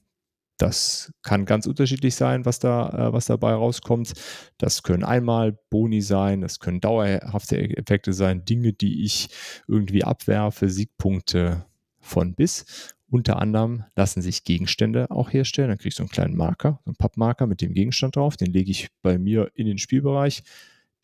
Das 0.57 1.13
kann 1.23 1.47
ganz 1.47 1.67
unterschiedlich 1.67 2.15
sein, 2.15 2.45
was 2.45 2.61
da, 2.61 3.09
äh, 3.09 3.13
was 3.13 3.27
dabei 3.27 3.53
rauskommt. 3.55 4.13
Das 4.59 4.83
können 4.83 5.05
einmal 5.05 5.59
Boni 5.71 6.01
sein, 6.01 6.43
das 6.43 6.61
können 6.61 6.81
dauerhafte 6.81 7.59
Effekte 7.77 8.13
sein, 8.13 8.45
Dinge, 8.45 8.73
die 8.73 9.05
ich 9.05 9.29
irgendwie 9.67 10.05
abwerfe, 10.05 10.69
Siegpunkte 10.69 11.65
von 12.01 12.35
bis. 12.35 12.95
Unter 13.11 13.41
anderem 13.41 13.85
lassen 13.97 14.23
sich 14.23 14.45
Gegenstände 14.45 15.11
auch 15.11 15.33
herstellen. 15.33 15.69
Dann 15.69 15.79
kriege 15.79 15.91
ich 15.91 15.95
so 15.95 16.03
einen 16.03 16.11
kleinen 16.11 16.37
Marker, 16.37 16.81
so 16.85 16.91
einen 16.91 16.97
Pappmarker 16.97 17.47
mit 17.47 17.61
dem 17.61 17.73
Gegenstand 17.73 18.17
drauf. 18.17 18.37
Den 18.37 18.53
lege 18.53 18.71
ich 18.71 18.89
bei 19.03 19.19
mir 19.19 19.51
in 19.55 19.67
den 19.67 19.79
Spielbereich. 19.79 20.43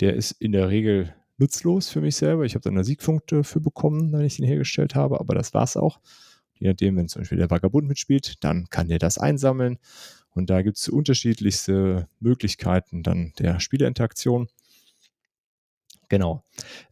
Der 0.01 0.15
ist 0.15 0.33
in 0.33 0.53
der 0.53 0.69
Regel 0.71 1.15
nutzlos 1.39 1.89
für 1.89 2.01
mich 2.01 2.17
selber. 2.17 2.45
Ich 2.45 2.55
habe 2.55 2.63
da 2.63 2.71
eine 2.71 2.85
Siegpunkte 2.85 3.45
für 3.45 3.61
bekommen, 3.61 4.13
wenn 4.13 4.23
ich 4.23 4.37
den 4.37 4.47
hergestellt 4.47 4.95
habe, 4.95 5.21
aber 5.21 5.35
das 5.35 5.55
war 5.55 5.65
es 5.65 5.77
auch. 5.77 6.01
Je 6.61 6.69
nachdem, 6.69 6.97
wenn 6.97 7.09
zum 7.09 7.23
Beispiel 7.23 7.39
der 7.39 7.51
Vagabund 7.51 7.89
mitspielt, 7.89 8.45
dann 8.45 8.69
kann 8.71 8.89
der 8.89 8.99
das 8.99 9.19
einsammeln. 9.19 9.79
Und 10.31 10.51
da 10.51 10.63
gibt 10.63 10.77
es 10.77 10.89
unterschiedlichste 10.89 12.09
Möglichkeiten 12.21 13.03
dann 13.03 13.33
der 13.39 13.59
Spielerinteraktion. 13.59 14.49
Genau. 16.09 16.45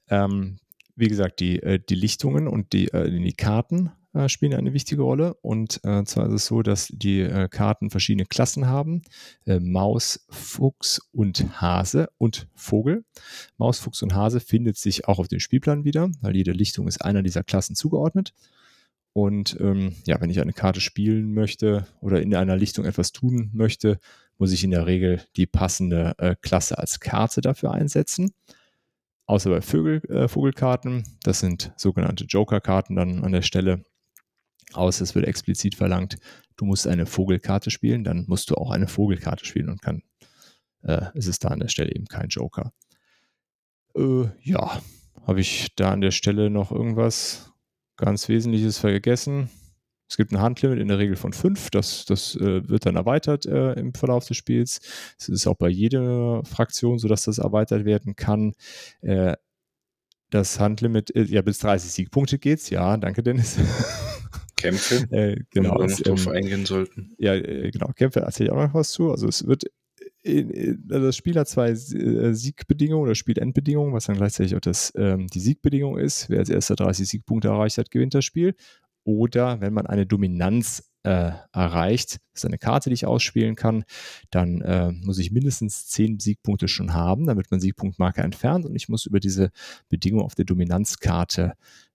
Ähm, 0.08 0.58
wie 0.96 1.08
gesagt, 1.08 1.38
die, 1.40 1.62
äh, 1.62 1.78
die 1.78 1.94
Lichtungen 1.94 2.48
und 2.48 2.72
die, 2.72 2.88
äh, 2.88 3.10
die 3.10 3.32
Karten 3.32 3.92
äh, 4.14 4.28
spielen 4.28 4.54
eine 4.54 4.72
wichtige 4.72 5.02
Rolle. 5.02 5.34
Und 5.42 5.80
äh, 5.84 6.02
zwar 6.04 6.26
ist 6.26 6.32
es 6.32 6.46
so, 6.46 6.62
dass 6.62 6.88
die 6.90 7.20
äh, 7.20 7.48
Karten 7.48 7.90
verschiedene 7.90 8.26
Klassen 8.26 8.66
haben. 8.66 9.02
Äh, 9.44 9.60
Maus, 9.60 10.26
Fuchs 10.30 11.00
und 11.12 11.60
Hase 11.60 12.08
und 12.18 12.48
Vogel. 12.54 13.04
Maus, 13.58 13.78
Fuchs 13.78 14.02
und 14.02 14.14
Hase 14.14 14.40
findet 14.40 14.76
sich 14.76 15.06
auch 15.06 15.18
auf 15.18 15.28
dem 15.28 15.40
Spielplan 15.40 15.84
wieder, 15.84 16.10
weil 16.20 16.34
jede 16.34 16.52
Lichtung 16.52 16.88
ist 16.88 17.04
einer 17.04 17.22
dieser 17.22 17.44
Klassen 17.44 17.76
zugeordnet. 17.76 18.32
Und 19.12 19.56
ähm, 19.60 19.96
ja, 20.06 20.20
wenn 20.20 20.30
ich 20.30 20.40
eine 20.40 20.52
Karte 20.52 20.80
spielen 20.80 21.34
möchte 21.34 21.86
oder 22.00 22.22
in 22.22 22.34
einer 22.34 22.56
Lichtung 22.56 22.84
etwas 22.84 23.12
tun 23.12 23.50
möchte, 23.52 23.98
muss 24.38 24.52
ich 24.52 24.62
in 24.62 24.70
der 24.70 24.86
Regel 24.86 25.22
die 25.36 25.46
passende 25.46 26.14
äh, 26.18 26.36
Klasse 26.40 26.78
als 26.78 27.00
Karte 27.00 27.40
dafür 27.40 27.72
einsetzen. 27.72 28.32
Außer 29.26 29.50
bei 29.50 29.60
Vögel, 29.60 30.02
äh, 30.10 30.28
Vogelkarten, 30.28 31.04
das 31.22 31.40
sind 31.40 31.72
sogenannte 31.76 32.24
Joker-Karten 32.24 32.96
dann 32.96 33.24
an 33.24 33.32
der 33.32 33.42
Stelle. 33.42 33.84
Außer 34.72 35.02
es 35.02 35.14
wird 35.14 35.26
explizit 35.26 35.74
verlangt, 35.74 36.16
du 36.56 36.64
musst 36.64 36.86
eine 36.86 37.06
Vogelkarte 37.06 37.70
spielen, 37.70 38.04
dann 38.04 38.24
musst 38.26 38.50
du 38.50 38.54
auch 38.54 38.70
eine 38.70 38.86
Vogelkarte 38.86 39.44
spielen 39.44 39.68
und 39.68 39.82
kann, 39.82 40.02
äh, 40.82 41.06
ist 41.14 41.26
es 41.26 41.38
da 41.38 41.48
an 41.48 41.60
der 41.60 41.68
Stelle 41.68 41.94
eben 41.94 42.06
kein 42.06 42.28
Joker. 42.28 42.72
Äh, 43.96 44.26
ja, 44.42 44.80
habe 45.26 45.40
ich 45.40 45.74
da 45.76 45.90
an 45.90 46.00
der 46.00 46.10
Stelle 46.10 46.50
noch 46.50 46.70
irgendwas 46.70 47.52
ganz 47.98 48.28
Wesentliches 48.28 48.78
vergessen? 48.78 49.50
Es 50.08 50.16
gibt 50.16 50.32
ein 50.32 50.40
Handlimit 50.40 50.78
in 50.78 50.88
der 50.88 50.98
Regel 50.98 51.16
von 51.16 51.34
fünf. 51.34 51.68
Das, 51.68 52.06
das 52.06 52.34
äh, 52.36 52.66
wird 52.66 52.86
dann 52.86 52.96
erweitert 52.96 53.44
äh, 53.44 53.74
im 53.74 53.92
Verlauf 53.92 54.26
des 54.26 54.38
Spiels. 54.38 54.80
Es 55.18 55.28
ist 55.28 55.46
auch 55.46 55.56
bei 55.56 55.68
jeder 55.68 56.42
Fraktion 56.44 56.98
so, 56.98 57.08
dass 57.08 57.24
das 57.24 57.36
erweitert 57.36 57.84
werden 57.84 58.16
kann. 58.16 58.54
Äh, 59.02 59.34
das 60.30 60.58
Handlimit, 60.60 61.14
äh, 61.14 61.24
ja, 61.24 61.42
bis 61.42 61.58
30 61.58 61.90
Siegpunkte 61.90 62.38
geht's. 62.38 62.70
Ja, 62.70 62.96
danke, 62.96 63.22
Dennis. 63.22 63.58
Kämpfe, 64.56 65.06
äh, 65.10 65.36
genau, 65.50 65.78
wir 65.78 65.88
noch 65.88 66.00
drauf 66.00 66.26
ähm, 66.26 66.32
eingehen 66.32 66.66
sollten. 66.66 67.14
Ja, 67.18 67.34
äh, 67.34 67.70
genau, 67.70 67.88
Kämpfe 67.92 68.20
erzähle 68.20 68.48
ich 68.48 68.52
auch 68.52 68.66
noch 68.66 68.74
was 68.74 68.90
zu. 68.90 69.10
Also 69.10 69.28
es 69.28 69.46
wird 69.46 69.64
also 70.24 71.06
das 71.06 71.16
Spiel 71.16 71.38
hat 71.38 71.48
zwei 71.48 71.70
äh, 71.70 72.34
Siegbedingungen 72.34 73.04
oder 73.04 73.14
Spielendbedingungen, 73.14 73.92
was 73.92 74.06
dann 74.06 74.16
gleichzeitig 74.16 74.56
auch 74.56 74.60
das, 74.60 74.92
ähm, 74.96 75.26
die 75.28 75.40
Siegbedingung 75.40 75.98
ist. 75.98 76.28
Wer 76.28 76.40
als 76.40 76.50
erster 76.50 76.76
30 76.76 77.08
Siegpunkte 77.08 77.48
erreicht 77.48 77.78
hat, 77.78 77.90
gewinnt 77.90 78.14
das 78.14 78.24
Spiel. 78.24 78.54
Oder 79.04 79.60
wenn 79.60 79.72
man 79.72 79.86
eine 79.86 80.06
Dominanz 80.06 80.90
äh, 81.04 81.30
erreicht, 81.52 82.18
das 82.32 82.42
ist 82.42 82.44
eine 82.44 82.58
Karte, 82.58 82.90
die 82.90 82.94
ich 82.94 83.06
ausspielen 83.06 83.54
kann, 83.54 83.84
dann 84.30 84.60
äh, 84.60 84.92
muss 84.92 85.18
ich 85.18 85.30
mindestens 85.30 85.86
10 85.88 86.18
Siegpunkte 86.18 86.68
schon 86.68 86.92
haben, 86.92 87.26
damit 87.26 87.50
man 87.50 87.60
Siegpunktmarke 87.60 88.20
entfernt 88.20 88.66
und 88.66 88.74
ich 88.74 88.88
muss 88.88 89.06
über 89.06 89.20
diese 89.20 89.50
Bedingung 89.88 90.22
auf 90.22 90.34
der 90.34 90.44
Dominanzkarte 90.44 91.54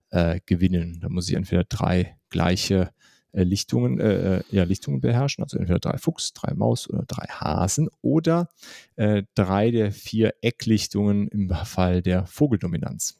äh, 0.09 0.39
gewinnen. 0.45 0.99
Da 1.01 1.09
muss 1.09 1.29
ich 1.29 1.35
entweder 1.35 1.65
drei 1.65 2.17
gleiche 2.29 2.75
äh, 2.75 3.12
Lichtungen, 3.33 3.99
äh, 3.99 4.37
äh, 4.37 4.43
ja, 4.51 4.63
Lichtungen 4.63 5.01
beherrschen, 5.01 5.43
also 5.43 5.57
entweder 5.57 5.79
drei 5.79 5.97
Fuchs, 5.97 6.33
drei 6.33 6.53
Maus 6.53 6.87
oder 6.89 7.03
drei 7.07 7.25
Hasen 7.25 7.89
oder 8.01 8.49
äh, 8.95 9.23
drei 9.33 9.71
der 9.71 9.91
vier 9.91 10.35
Ecklichtungen 10.41 11.27
im 11.29 11.49
Fall 11.49 12.03
der 12.03 12.27
Vogeldominanz. 12.27 13.19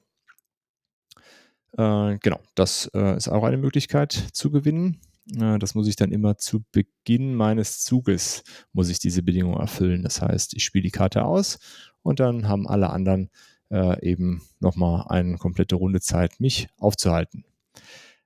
Äh, 1.76 2.18
genau, 2.20 2.40
das 2.54 2.92
äh, 2.94 3.18
ist 3.18 3.28
auch 3.28 3.44
eine 3.44 3.58
Möglichkeit 3.58 4.12
zu 4.12 4.52
gewinnen. 4.52 5.02
das 5.26 5.74
muss 5.74 5.88
ich 5.88 5.96
dann 5.96 6.12
immer 6.12 6.38
zu 6.38 6.66
Beginn 6.74 7.34
meines 7.34 7.82
Zuges, 7.82 8.44
muss 8.74 8.90
ich 8.90 9.00
diese 9.00 9.24
Bedingung 9.24 9.56
erfüllen. 9.56 10.04
Das 10.04 10.22
heißt, 10.22 10.54
ich 10.54 10.66
spiele 10.66 10.84
die 10.84 10.92
Karte 10.92 11.24
aus 11.24 11.60
und 12.04 12.20
dann 12.20 12.50
haben 12.50 12.68
alle 12.68 12.90
anderen 12.90 13.30
eben 14.02 14.44
nochmal 14.60 15.06
eine 15.08 15.38
komplette 15.38 15.76
Runde 15.76 16.02
Zeit, 16.02 16.42
mich 16.42 16.68
aufzuhalten. 16.78 17.46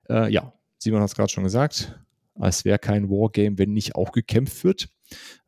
ja, 0.08 0.52
Simon 0.78 1.00
hat 1.00 1.08
es 1.08 1.14
gerade 1.16 1.30
schon 1.30 1.44
gesagt, 1.44 1.98
es 2.40 2.64
wäre 2.64 2.78
kein 2.78 3.10
Wargame, 3.10 3.58
wenn 3.58 3.72
nicht 3.72 3.94
auch 3.94 4.12
gekämpft 4.12 4.64
wird. 4.64 4.88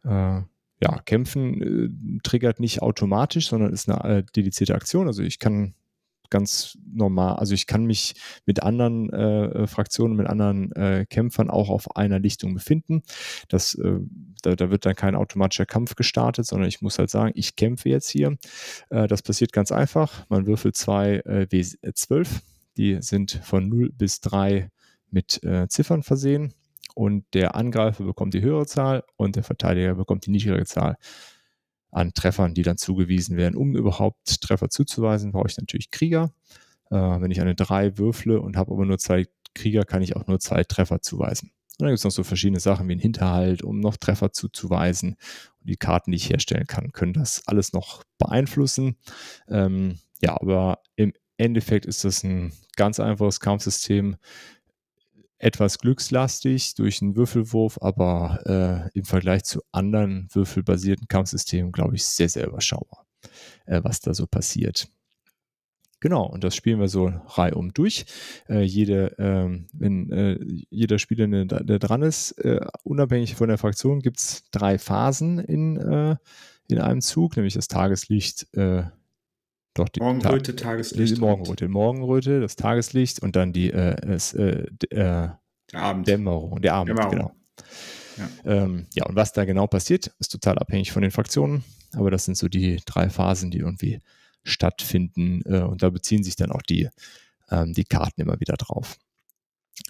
Äh, 0.04 0.42
ja, 0.82 0.98
kämpfen 1.04 2.16
äh, 2.16 2.20
triggert 2.22 2.58
nicht 2.58 2.82
automatisch, 2.82 3.48
sondern 3.48 3.72
ist 3.72 3.88
eine 3.88 4.18
äh, 4.18 4.24
dedizierte 4.34 4.74
Aktion. 4.74 5.06
Also 5.06 5.22
ich 5.22 5.38
kann 5.38 5.74
ganz 6.30 6.78
normal, 6.86 7.36
also 7.36 7.54
ich 7.54 7.66
kann 7.66 7.84
mich 7.84 8.14
mit 8.46 8.62
anderen 8.62 9.10
äh, 9.10 9.66
Fraktionen, 9.66 10.16
mit 10.16 10.28
anderen 10.28 10.72
äh, 10.72 11.04
Kämpfern 11.08 11.50
auch 11.50 11.68
auf 11.68 11.96
einer 11.96 12.18
Lichtung 12.18 12.54
befinden. 12.54 13.02
Das, 13.48 13.74
äh, 13.74 13.98
da, 14.42 14.54
da, 14.54 14.70
wird 14.70 14.86
dann 14.86 14.94
kein 14.94 15.16
automatischer 15.16 15.66
Kampf 15.66 15.96
gestartet, 15.96 16.46
sondern 16.46 16.68
ich 16.68 16.80
muss 16.80 16.98
halt 16.98 17.10
sagen, 17.10 17.32
ich 17.34 17.56
kämpfe 17.56 17.88
jetzt 17.88 18.08
hier. 18.08 18.38
Äh, 18.88 19.08
das 19.08 19.22
passiert 19.22 19.52
ganz 19.52 19.72
einfach. 19.72 20.24
Man 20.28 20.46
würfelt 20.46 20.76
zwei 20.76 21.16
äh, 21.26 21.46
W12, 21.50 22.28
die 22.76 22.98
sind 23.00 23.32
von 23.42 23.68
0 23.68 23.90
bis 23.92 24.20
3 24.20 24.70
mit 25.10 25.42
äh, 25.44 25.68
Ziffern 25.68 26.02
versehen 26.02 26.54
und 26.94 27.24
der 27.34 27.54
Angreifer 27.54 28.04
bekommt 28.04 28.34
die 28.34 28.42
höhere 28.42 28.66
Zahl 28.66 29.04
und 29.16 29.36
der 29.36 29.42
Verteidiger 29.42 29.94
bekommt 29.94 30.26
die 30.26 30.30
niedrigere 30.30 30.64
Zahl 30.64 30.96
an 31.90 32.12
Treffern, 32.14 32.54
die 32.54 32.62
dann 32.62 32.76
zugewiesen 32.76 33.36
werden. 33.36 33.56
Um 33.56 33.76
überhaupt 33.76 34.40
Treffer 34.40 34.70
zuzuweisen, 34.70 35.32
brauche 35.32 35.48
ich 35.48 35.56
natürlich 35.56 35.90
Krieger. 35.90 36.32
Äh, 36.90 36.96
wenn 36.96 37.30
ich 37.30 37.40
eine 37.40 37.54
3 37.54 37.98
würfle 37.98 38.40
und 38.40 38.56
habe 38.56 38.72
aber 38.72 38.84
nur 38.84 38.98
zwei 38.98 39.26
Krieger, 39.54 39.84
kann 39.84 40.02
ich 40.02 40.16
auch 40.16 40.26
nur 40.26 40.38
zwei 40.38 40.64
Treffer 40.64 41.00
zuweisen. 41.00 41.52
Und 41.78 41.84
dann 41.84 41.88
gibt 41.88 41.98
es 41.98 42.04
noch 42.04 42.10
so 42.10 42.24
verschiedene 42.24 42.60
Sachen 42.60 42.88
wie 42.88 42.94
ein 42.94 43.00
Hinterhalt, 43.00 43.62
um 43.62 43.80
noch 43.80 43.96
Treffer 43.96 44.32
zuzuweisen. 44.32 45.16
Und 45.60 45.70
die 45.70 45.76
Karten, 45.76 46.12
die 46.12 46.16
ich 46.16 46.28
herstellen 46.28 46.66
kann, 46.66 46.92
können 46.92 47.14
das 47.14 47.42
alles 47.46 47.72
noch 47.72 48.04
beeinflussen. 48.18 48.96
Ähm, 49.48 49.98
ja, 50.20 50.38
aber 50.38 50.82
im 50.96 51.14
Endeffekt 51.38 51.86
ist 51.86 52.04
das 52.04 52.22
ein 52.22 52.52
ganz 52.76 53.00
einfaches 53.00 53.40
Kampfsystem, 53.40 54.16
etwas 55.40 55.78
glückslastig 55.78 56.74
durch 56.74 57.02
einen 57.02 57.16
Würfelwurf, 57.16 57.78
aber 57.80 58.90
äh, 58.94 58.98
im 58.98 59.04
Vergleich 59.04 59.44
zu 59.44 59.62
anderen 59.72 60.28
würfelbasierten 60.32 61.08
Kampfsystemen, 61.08 61.72
glaube 61.72 61.96
ich, 61.96 62.04
sehr, 62.04 62.28
sehr 62.28 62.46
überschaubar, 62.46 63.06
äh, 63.64 63.80
was 63.82 64.00
da 64.00 64.14
so 64.14 64.26
passiert. 64.26 64.88
Genau, 65.98 66.24
und 66.24 66.44
das 66.44 66.54
spielen 66.54 66.80
wir 66.80 66.88
so 66.88 67.12
reihum 67.26 67.74
durch. 67.74 68.06
Äh, 68.48 68.62
jede, 68.62 69.14
ähm, 69.18 69.66
wenn 69.72 70.10
äh, 70.10 70.38
jeder 70.70 70.98
Spieler, 70.98 71.26
der, 71.26 71.62
der 71.62 71.78
dran 71.78 72.02
ist, 72.02 72.32
äh, 72.38 72.60
unabhängig 72.84 73.34
von 73.34 73.48
der 73.48 73.58
Fraktion, 73.58 74.00
gibt 74.00 74.18
es 74.18 74.44
drei 74.50 74.78
Phasen 74.78 75.38
in, 75.38 75.76
äh, 75.76 76.16
in 76.68 76.78
einem 76.78 77.02
Zug, 77.02 77.36
nämlich 77.36 77.54
das 77.54 77.68
Tageslicht, 77.68 78.46
äh, 78.54 78.84
doch, 79.74 79.88
die 79.88 80.00
Morgenröte, 80.00 80.56
Ta 80.56 80.70
Tageslicht. 80.70 81.16
Die 81.16 81.20
Morgenröte, 81.20 81.68
Morgenröte, 81.68 82.40
das 82.40 82.56
Tageslicht 82.56 83.20
und 83.20 83.36
dann 83.36 83.52
die 83.52 83.70
äh, 83.70 83.96
es, 84.06 84.34
äh, 84.34 84.66
äh, 84.90 85.30
der 85.72 85.80
Abend. 85.80 86.08
Dämmerung, 86.08 86.60
der 86.60 86.74
Abend, 86.74 86.90
Dämmerung. 86.90 87.10
genau. 87.10 87.34
Ja. 88.16 88.28
Ähm, 88.44 88.86
ja, 88.94 89.06
und 89.06 89.14
was 89.14 89.32
da 89.32 89.44
genau 89.44 89.66
passiert, 89.66 90.12
ist 90.18 90.32
total 90.32 90.58
abhängig 90.58 90.92
von 90.92 91.02
den 91.02 91.10
Fraktionen. 91.10 91.64
Aber 91.92 92.10
das 92.10 92.24
sind 92.24 92.36
so 92.36 92.48
die 92.48 92.80
drei 92.84 93.08
Phasen, 93.08 93.50
die 93.50 93.58
irgendwie 93.58 94.00
stattfinden. 94.42 95.42
Äh, 95.46 95.62
und 95.62 95.82
da 95.82 95.90
beziehen 95.90 96.22
sich 96.22 96.36
dann 96.36 96.50
auch 96.50 96.62
die, 96.62 96.88
ähm, 97.50 97.72
die 97.72 97.84
Karten 97.84 98.20
immer 98.20 98.40
wieder 98.40 98.56
drauf. 98.56 98.98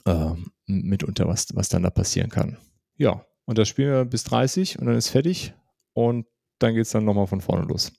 Ähm, 0.07 0.53
mitunter, 0.67 1.27
was, 1.27 1.49
was 1.55 1.69
dann 1.69 1.83
da 1.83 1.91
passieren 1.91 2.31
kann. 2.31 2.59
Ja, 2.97 3.25
und 3.45 3.59
das 3.59 3.69
spielen 3.69 3.91
wir 3.91 4.05
bis 4.05 4.25
30 4.25 4.79
und 4.79 4.87
dann 4.87 4.97
ist 4.97 5.09
fertig. 5.09 5.55
Und 5.93 6.27
dann 6.59 6.75
geht 6.75 6.85
es 6.85 6.91
dann 6.91 7.05
nochmal 7.05 7.27
von 7.27 7.41
vorne 7.41 7.67
los. 7.67 7.93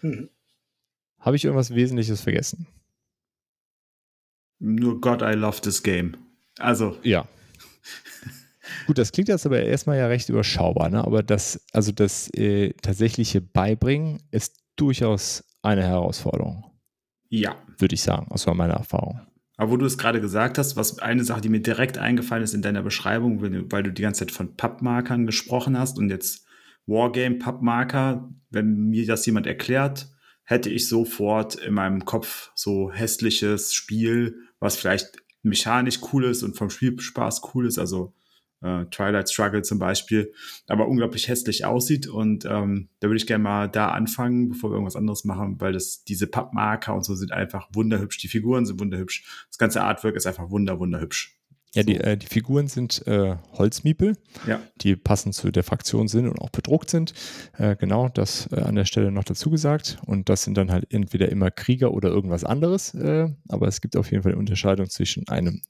Mhm. 0.00 0.30
Habe 1.26 1.34
ich 1.34 1.44
irgendwas 1.44 1.74
Wesentliches 1.74 2.20
vergessen? 2.20 2.68
Nur 4.60 5.00
God, 5.00 5.22
I 5.22 5.32
love 5.32 5.60
this 5.60 5.82
game. 5.82 6.16
Also. 6.60 6.96
Ja. 7.02 7.26
Gut, 8.86 8.96
das 8.96 9.10
klingt 9.10 9.28
jetzt 9.28 9.44
aber 9.44 9.60
erstmal 9.60 9.98
ja 9.98 10.06
recht 10.06 10.28
überschaubar, 10.28 10.88
ne? 10.88 11.04
aber 11.04 11.24
das, 11.24 11.60
also 11.72 11.90
das 11.90 12.32
äh, 12.34 12.74
tatsächliche 12.74 13.40
Beibringen 13.40 14.22
ist 14.30 14.62
durchaus 14.76 15.44
eine 15.62 15.82
Herausforderung. 15.82 16.64
Ja. 17.28 17.56
Würde 17.76 17.96
ich 17.96 18.02
sagen, 18.02 18.28
aus 18.30 18.46
meiner 18.46 18.74
Erfahrung. 18.74 19.20
Aber 19.56 19.72
wo 19.72 19.76
du 19.76 19.86
es 19.86 19.98
gerade 19.98 20.20
gesagt 20.20 20.58
hast, 20.58 20.76
was 20.76 21.00
eine 21.00 21.24
Sache, 21.24 21.40
die 21.40 21.48
mir 21.48 21.60
direkt 21.60 21.98
eingefallen 21.98 22.44
ist 22.44 22.54
in 22.54 22.62
deiner 22.62 22.82
Beschreibung, 22.82 23.42
weil 23.72 23.82
du 23.82 23.92
die 23.92 24.02
ganze 24.02 24.20
Zeit 24.20 24.30
von 24.30 24.54
Pappmarkern 24.54 25.26
gesprochen 25.26 25.76
hast 25.76 25.98
und 25.98 26.08
jetzt 26.08 26.46
Wargame, 26.86 27.36
Pappmarker, 27.38 28.30
wenn 28.50 28.90
mir 28.90 29.06
das 29.06 29.26
jemand 29.26 29.48
erklärt, 29.48 30.08
hätte 30.46 30.70
ich 30.70 30.88
sofort 30.88 31.56
in 31.56 31.74
meinem 31.74 32.04
Kopf 32.04 32.50
so 32.54 32.90
hässliches 32.90 33.74
Spiel, 33.74 34.36
was 34.58 34.76
vielleicht 34.76 35.18
mechanisch 35.42 36.00
cool 36.12 36.24
ist 36.24 36.42
und 36.42 36.56
vom 36.56 36.70
Spielspaß 36.70 37.42
cool 37.54 37.66
ist, 37.66 37.78
also 37.78 38.14
äh, 38.62 38.86
Twilight 38.86 39.30
Struggle 39.30 39.62
zum 39.62 39.78
Beispiel, 39.78 40.32
aber 40.66 40.88
unglaublich 40.88 41.28
hässlich 41.28 41.64
aussieht. 41.64 42.06
Und 42.06 42.44
ähm, 42.44 42.88
da 43.00 43.08
würde 43.08 43.16
ich 43.16 43.26
gerne 43.26 43.44
mal 43.44 43.68
da 43.68 43.90
anfangen, 43.90 44.48
bevor 44.48 44.70
wir 44.70 44.74
irgendwas 44.74 44.96
anderes 44.96 45.24
machen, 45.24 45.60
weil 45.60 45.72
das 45.72 46.04
diese 46.04 46.26
Pappmarker 46.26 46.94
und 46.94 47.04
so 47.04 47.14
sind 47.14 47.32
einfach 47.32 47.68
wunderhübsch. 47.72 48.18
Die 48.18 48.28
Figuren 48.28 48.66
sind 48.66 48.80
wunderhübsch. 48.80 49.46
Das 49.48 49.58
ganze 49.58 49.82
Artwork 49.82 50.16
ist 50.16 50.26
einfach 50.26 50.50
wunder, 50.50 50.78
wunderhübsch. 50.78 51.35
Ja, 51.76 51.82
die, 51.82 51.96
äh, 51.98 52.16
die 52.16 52.26
Figuren 52.26 52.68
sind 52.68 53.06
äh, 53.06 53.36
Holzmiepel, 53.52 54.16
ja. 54.46 54.62
die 54.76 54.96
passend 54.96 55.34
zu 55.34 55.50
der 55.50 55.62
Fraktion 55.62 56.08
sind 56.08 56.26
und 56.26 56.38
auch 56.40 56.48
bedruckt 56.48 56.88
sind. 56.88 57.12
Äh, 57.58 57.76
genau, 57.76 58.08
das 58.08 58.50
äh, 58.50 58.60
an 58.60 58.76
der 58.76 58.86
Stelle 58.86 59.12
noch 59.12 59.24
dazu 59.24 59.50
gesagt. 59.50 59.98
Und 60.06 60.30
das 60.30 60.42
sind 60.42 60.56
dann 60.56 60.72
halt 60.72 60.86
entweder 60.90 61.28
immer 61.28 61.50
Krieger 61.50 61.92
oder 61.92 62.08
irgendwas 62.08 62.44
anderes. 62.44 62.94
Äh, 62.94 63.28
aber 63.48 63.68
es 63.68 63.82
gibt 63.82 63.94
auf 63.96 64.10
jeden 64.10 64.22
Fall 64.22 64.32
eine 64.32 64.38
Unterscheidung 64.38 64.88
zwischen 64.88 65.28
einem 65.28 65.60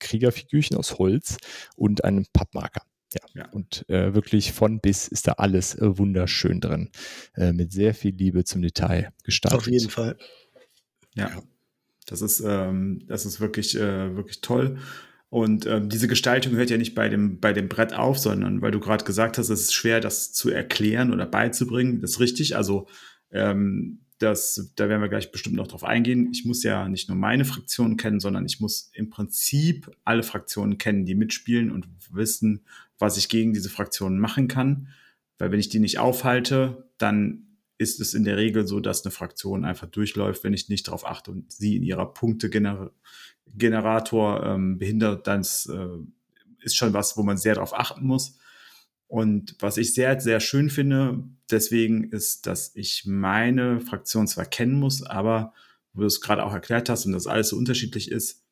Kriegerfigürchen 0.00 0.76
aus 0.76 0.98
Holz 0.98 1.36
und 1.76 2.02
einem 2.02 2.26
Pappmarker. 2.32 2.82
Ja. 3.14 3.42
ja. 3.42 3.48
Und 3.52 3.88
äh, 3.88 4.14
wirklich 4.14 4.52
von 4.52 4.80
bis 4.80 5.06
ist 5.06 5.28
da 5.28 5.34
alles 5.34 5.76
wunderschön 5.80 6.60
drin. 6.60 6.90
mit 7.36 7.70
sehr 7.70 7.94
viel 7.94 8.16
Liebe 8.16 8.42
zum 8.42 8.62
Detail 8.62 9.12
gestaltet. 9.22 9.60
Auf 9.60 9.68
jeden 9.68 9.90
Fall. 9.90 10.16
ja. 11.14 11.28
ja. 11.28 11.42
Das 12.06 12.22
ist, 12.22 12.42
ähm, 12.46 13.02
das 13.06 13.26
ist 13.26 13.40
wirklich, 13.40 13.76
äh, 13.76 14.14
wirklich 14.16 14.40
toll. 14.40 14.78
Und 15.30 15.66
ähm, 15.66 15.88
diese 15.88 16.06
Gestaltung 16.06 16.54
hört 16.54 16.70
ja 16.70 16.76
nicht 16.76 16.94
bei 16.94 17.08
dem, 17.08 17.40
bei 17.40 17.52
dem 17.52 17.68
Brett 17.68 17.92
auf, 17.92 18.18
sondern 18.18 18.62
weil 18.62 18.70
du 18.70 18.78
gerade 18.78 19.04
gesagt 19.04 19.36
hast, 19.36 19.48
es 19.48 19.62
ist 19.62 19.74
schwer, 19.74 20.00
das 20.00 20.32
zu 20.32 20.50
erklären 20.50 21.12
oder 21.12 21.26
beizubringen. 21.26 22.00
Das 22.00 22.12
ist 22.12 22.20
richtig. 22.20 22.56
Also 22.56 22.86
ähm, 23.32 24.04
das, 24.18 24.72
da 24.76 24.88
werden 24.88 25.02
wir 25.02 25.08
gleich 25.08 25.32
bestimmt 25.32 25.56
noch 25.56 25.66
drauf 25.66 25.82
eingehen. 25.82 26.30
Ich 26.32 26.44
muss 26.44 26.62
ja 26.62 26.88
nicht 26.88 27.08
nur 27.08 27.18
meine 27.18 27.44
Fraktion 27.44 27.96
kennen, 27.96 28.20
sondern 28.20 28.46
ich 28.46 28.60
muss 28.60 28.90
im 28.94 29.10
Prinzip 29.10 29.90
alle 30.04 30.22
Fraktionen 30.22 30.78
kennen, 30.78 31.04
die 31.04 31.16
mitspielen 31.16 31.72
und 31.72 31.88
wissen, 32.10 32.64
was 32.98 33.16
ich 33.16 33.28
gegen 33.28 33.52
diese 33.52 33.70
Fraktionen 33.70 34.20
machen 34.20 34.46
kann. 34.46 34.88
Weil 35.38 35.50
wenn 35.50 35.60
ich 35.60 35.68
die 35.68 35.80
nicht 35.80 35.98
aufhalte, 35.98 36.88
dann 36.96 37.43
ist 37.78 38.00
es 38.00 38.14
in 38.14 38.24
der 38.24 38.36
Regel 38.36 38.66
so, 38.66 38.80
dass 38.80 39.04
eine 39.04 39.12
Fraktion 39.12 39.64
einfach 39.64 39.88
durchläuft, 39.88 40.44
wenn 40.44 40.54
ich 40.54 40.68
nicht 40.68 40.88
darauf 40.88 41.06
achte 41.06 41.30
und 41.30 41.52
sie 41.52 41.76
in 41.76 41.82
ihrer 41.82 42.12
Punktegenerator 42.12 44.44
ähm, 44.44 44.78
behindert, 44.78 45.26
dann 45.26 45.40
ist, 45.40 45.66
äh, 45.66 45.88
ist 46.60 46.76
schon 46.76 46.92
was, 46.92 47.16
wo 47.16 47.22
man 47.22 47.36
sehr 47.36 47.54
darauf 47.54 47.74
achten 47.74 48.06
muss. 48.06 48.38
Und 49.06 49.56
was 49.60 49.76
ich 49.76 49.94
sehr, 49.94 50.20
sehr 50.20 50.40
schön 50.40 50.70
finde, 50.70 51.24
deswegen 51.50 52.04
ist, 52.04 52.46
dass 52.46 52.74
ich 52.74 53.04
meine 53.06 53.80
Fraktion 53.80 54.26
zwar 54.26 54.46
kennen 54.46 54.74
muss, 54.74 55.02
aber 55.02 55.52
wo 55.92 56.00
du 56.00 56.06
es 56.06 56.20
gerade 56.20 56.44
auch 56.44 56.52
erklärt 56.52 56.88
hast 56.88 57.06
und 57.06 57.12
das 57.12 57.26
alles 57.26 57.50
so 57.50 57.56
unterschiedlich 57.56 58.10
ist, 58.10 58.42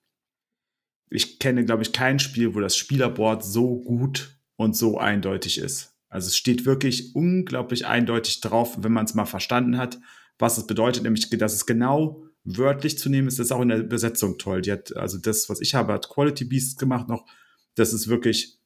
ich 1.11 1.39
kenne, 1.39 1.65
glaube 1.65 1.83
ich, 1.83 1.93
kein 1.93 2.19
Spiel, 2.19 2.55
wo 2.55 2.61
das 2.61 2.77
Spielerboard 2.77 3.45
so 3.45 3.81
gut 3.81 4.39
und 4.57 4.77
so 4.77 4.99
eindeutig 4.99 5.59
ist. 5.59 5.92
Also 6.13 6.29
es 6.29 6.37
steht 6.37 6.67
wirklich 6.67 7.15
unglaublich 7.15 7.87
eindeutig 7.87 8.41
drauf, 8.41 8.77
wenn 8.81 8.93
man 8.93 9.07
es 9.07 9.15
mal 9.15 9.25
verstanden 9.25 9.79
hat, 9.79 9.99
was 10.39 10.59
es 10.59 10.67
bedeutet, 10.67 11.03
nämlich, 11.03 11.29
dass 11.31 11.55
es 11.55 11.67
genau 11.67 12.25
wörtlich 12.45 12.99
zu 12.99 13.09
nehmen 13.09 13.29
ist. 13.29 13.39
Das 13.39 13.47
ist 13.47 13.53
auch 13.53 13.63
in 13.63 13.69
der 13.69 13.79
Übersetzung 13.79 14.39
toll. 14.39 14.63
Die 14.63 14.73
hat, 14.73 14.97
also 14.97 15.19
das, 15.19 15.49
was 15.49 15.61
ich 15.61 15.75
habe, 15.75 15.93
hat 15.93 16.09
Quality 16.09 16.45
Beasts 16.45 16.77
gemacht 16.77 17.09
noch. 17.09 17.27
Das 17.75 17.93
ist 17.93 18.09
wirklich 18.09 18.59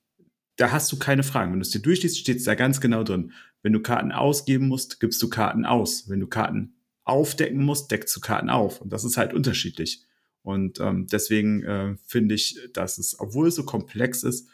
da 0.56 0.72
hast 0.72 0.90
du 0.90 0.98
keine 0.98 1.22
Fragen. 1.22 1.52
Wenn 1.52 1.60
du 1.60 1.64
es 1.64 1.70
dir 1.70 1.80
durchliest, 1.80 2.18
steht 2.18 2.38
es 2.38 2.44
da 2.44 2.54
ganz 2.54 2.80
genau 2.80 3.02
drin. 3.02 3.32
Wenn 3.62 3.72
du 3.72 3.80
Karten 3.80 4.12
ausgeben 4.12 4.68
musst, 4.68 5.00
gibst 5.00 5.22
du 5.22 5.28
Karten 5.28 5.64
aus. 5.64 6.08
Wenn 6.08 6.20
du 6.20 6.26
Karten 6.26 6.74
aufdecken 7.04 7.62
musst, 7.62 7.90
deckst 7.90 8.16
du 8.16 8.20
Karten 8.20 8.50
auf. 8.50 8.80
Und 8.80 8.92
das 8.92 9.04
ist 9.04 9.16
halt 9.16 9.34
unterschiedlich. 9.34 10.04
Und 10.42 10.80
ähm, 10.80 11.06
deswegen 11.10 11.62
äh, 11.62 11.96
finde 12.06 12.34
ich, 12.34 12.58
dass 12.72 12.98
es, 12.98 13.18
obwohl 13.18 13.48
es 13.48 13.54
so 13.54 13.64
komplex 13.64 14.22
ist, 14.22 14.48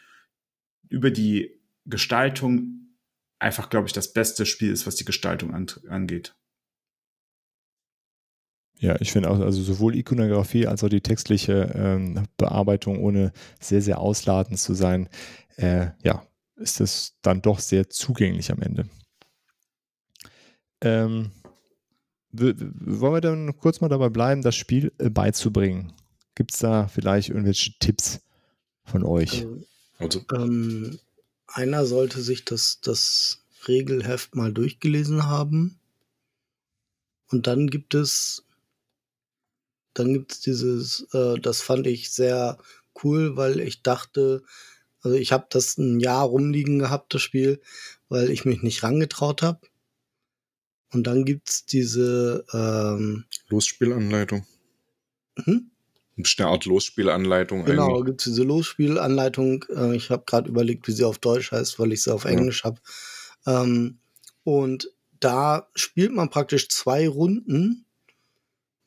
über 0.89 1.11
die 1.11 1.61
Gestaltung 1.87 2.82
einfach, 3.43 3.69
glaube 3.69 3.89
ich, 3.89 3.93
das 3.93 4.13
beste 4.13 4.47
Spiel 4.47 4.73
ist, 4.73 4.87
was 4.87 4.97
die 4.97 5.05
Gestaltung 5.05 5.53
an, 5.53 5.67
angeht. 5.89 6.35
Ja, 8.79 9.01
ich 9.01 9.13
finde 9.13 9.31
auch, 9.31 9.39
also 9.39 9.63
sowohl 9.63 9.95
Ikonografie 9.95 10.67
als 10.67 10.83
auch 10.83 10.89
die 10.89 11.03
textliche 11.03 11.73
ähm, 11.75 12.25
Bearbeitung, 12.37 12.99
ohne 12.99 13.33
sehr, 13.61 13.83
sehr 13.83 14.01
ausladend 14.01 14.59
zu 14.59 14.75
sein, 14.75 15.09
äh, 15.57 15.91
ja, 16.03 16.27
ist 16.57 16.81
es 16.81 17.17
dann 17.23 17.43
doch 17.43 17.59
sehr 17.61 17.89
zugänglich 17.91 18.51
am 18.51 18.61
Ende. 18.61 18.89
Ähm, 20.81 21.31
wollen 22.33 23.15
wir 23.15 23.21
dann 23.21 23.57
kurz 23.57 23.81
mal 23.81 23.89
dabei 23.89 24.09
bleiben, 24.09 24.43
das 24.43 24.57
Spiel 24.57 24.93
äh, 24.99 25.11
beizubringen? 25.11 25.93
Gibt 26.35 26.53
es 26.53 26.59
da 26.61 26.89
vielleicht 26.89 27.29
irgendwelche 27.29 27.79
Tipps 27.79 28.21
von 28.85 29.05
euch? 29.05 29.47
Also. 29.99 30.23
Ähm, 30.35 30.99
einer 31.53 31.87
sollte 31.87 32.21
sich 32.21 32.45
das, 32.45 32.81
das 32.81 33.45
Regelheft 33.69 34.35
mal 34.35 34.53
durchgelesen 34.53 35.27
haben. 35.27 35.79
Und 37.31 37.47
dann 37.47 37.69
gibt 37.69 37.95
es, 37.95 38.45
dann 39.95 40.13
gibt 40.13 40.33
es 40.33 40.41
dieses, 40.41 41.07
äh, 41.13 41.39
das 41.39 41.63
fand 41.63 41.87
ich 41.87 42.11
sehr 42.11 42.59
cool, 43.03 43.37
weil 43.37 43.61
ich 43.61 43.83
dachte, 43.83 44.43
also 45.01 45.17
ich 45.17 45.33
habe 45.33 45.47
das 45.51 45.79
ein 45.79 46.01
Jahr 46.01 46.25
rumliegen 46.25 46.79
gehabt, 46.79 47.15
das 47.15 47.23
Spiel, 47.23 47.61
weil 48.09 48.31
ich 48.31 48.45
mich 48.45 48.63
nicht 48.63 48.83
rangetraut 48.83 49.43
habe. 49.43 49.61
Und 50.93 51.07
dann 51.07 51.25
gibt's 51.25 51.65
diese 51.65 52.45
ähm, 52.53 53.25
Losspielanleitung. 53.49 54.47
Hm? 55.39 55.72
Eine 56.17 56.49
Art 56.49 56.65
Losspielanleitung. 56.67 57.65
Genau, 57.65 57.89
eigentlich. 57.89 58.07
gibt's 58.07 58.25
diese 58.25 58.43
Losspielanleitung. 58.43 59.65
Äh, 59.75 59.97
ich 59.97 60.11
habe 60.11 60.25
gerade 60.27 60.49
überlegt, 60.49 60.87
wie 60.89 60.93
sie 60.93 61.05
auf 61.05 61.19
Deutsch 61.19 61.53
heißt, 61.53 61.79
weil 61.79 61.93
ich 61.93 62.03
sie 62.03 62.13
auf 62.13 62.25
Englisch 62.25 62.65
ja. 62.65 62.71
habe. 62.71 62.81
Ähm, 63.47 63.99
und 64.45 64.91
da 65.21 65.69
spielt 65.75 66.13
man 66.13 66.31
praktisch 66.31 66.69
zwei 66.69 67.09
Runden 67.09 67.87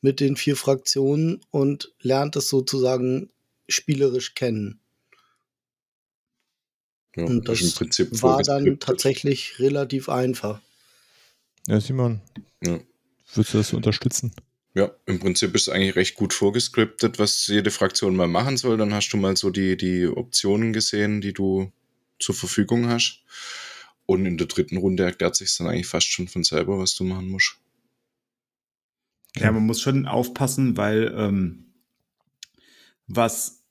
mit 0.00 0.20
den 0.20 0.36
vier 0.36 0.56
Fraktionen 0.56 1.40
und 1.50 1.92
lernt 2.00 2.36
es 2.36 2.48
sozusagen 2.48 3.30
spielerisch 3.68 4.34
kennen. 4.34 4.80
Ja, 7.16 7.24
und 7.24 7.48
das 7.48 7.80
war 8.22 8.42
dann 8.42 8.78
tatsächlich 8.78 9.58
relativ 9.58 10.08
einfach. 10.08 10.60
Ja, 11.66 11.80
Simon, 11.80 12.20
ja. 12.62 12.78
würdest 13.34 13.54
du 13.54 13.58
das 13.58 13.72
unterstützen? 13.72 14.32
Ja, 14.76 14.94
im 15.06 15.18
Prinzip 15.18 15.54
ist 15.54 15.70
eigentlich 15.70 15.96
recht 15.96 16.16
gut 16.16 16.34
vorgescriptet, 16.34 17.18
was 17.18 17.46
jede 17.46 17.70
Fraktion 17.70 18.14
mal 18.14 18.28
machen 18.28 18.58
soll. 18.58 18.76
Dann 18.76 18.92
hast 18.92 19.08
du 19.08 19.16
mal 19.16 19.34
so 19.34 19.48
die, 19.48 19.78
die 19.78 20.06
Optionen 20.06 20.74
gesehen, 20.74 21.22
die 21.22 21.32
du 21.32 21.72
zur 22.18 22.34
Verfügung 22.34 22.86
hast. 22.86 23.22
Und 24.04 24.26
in 24.26 24.36
der 24.36 24.48
dritten 24.48 24.76
Runde 24.76 25.04
erklärt 25.04 25.34
sich 25.34 25.56
dann 25.56 25.68
eigentlich 25.68 25.86
fast 25.86 26.12
schon 26.12 26.28
von 26.28 26.44
selber, 26.44 26.78
was 26.78 26.94
du 26.94 27.04
machen 27.04 27.30
musst. 27.30 27.56
Ja, 29.34 29.50
man 29.50 29.64
muss 29.64 29.80
schon 29.80 30.04
aufpassen, 30.04 30.76
weil 30.76 31.10
ähm, 31.16 31.72
was 33.06 33.64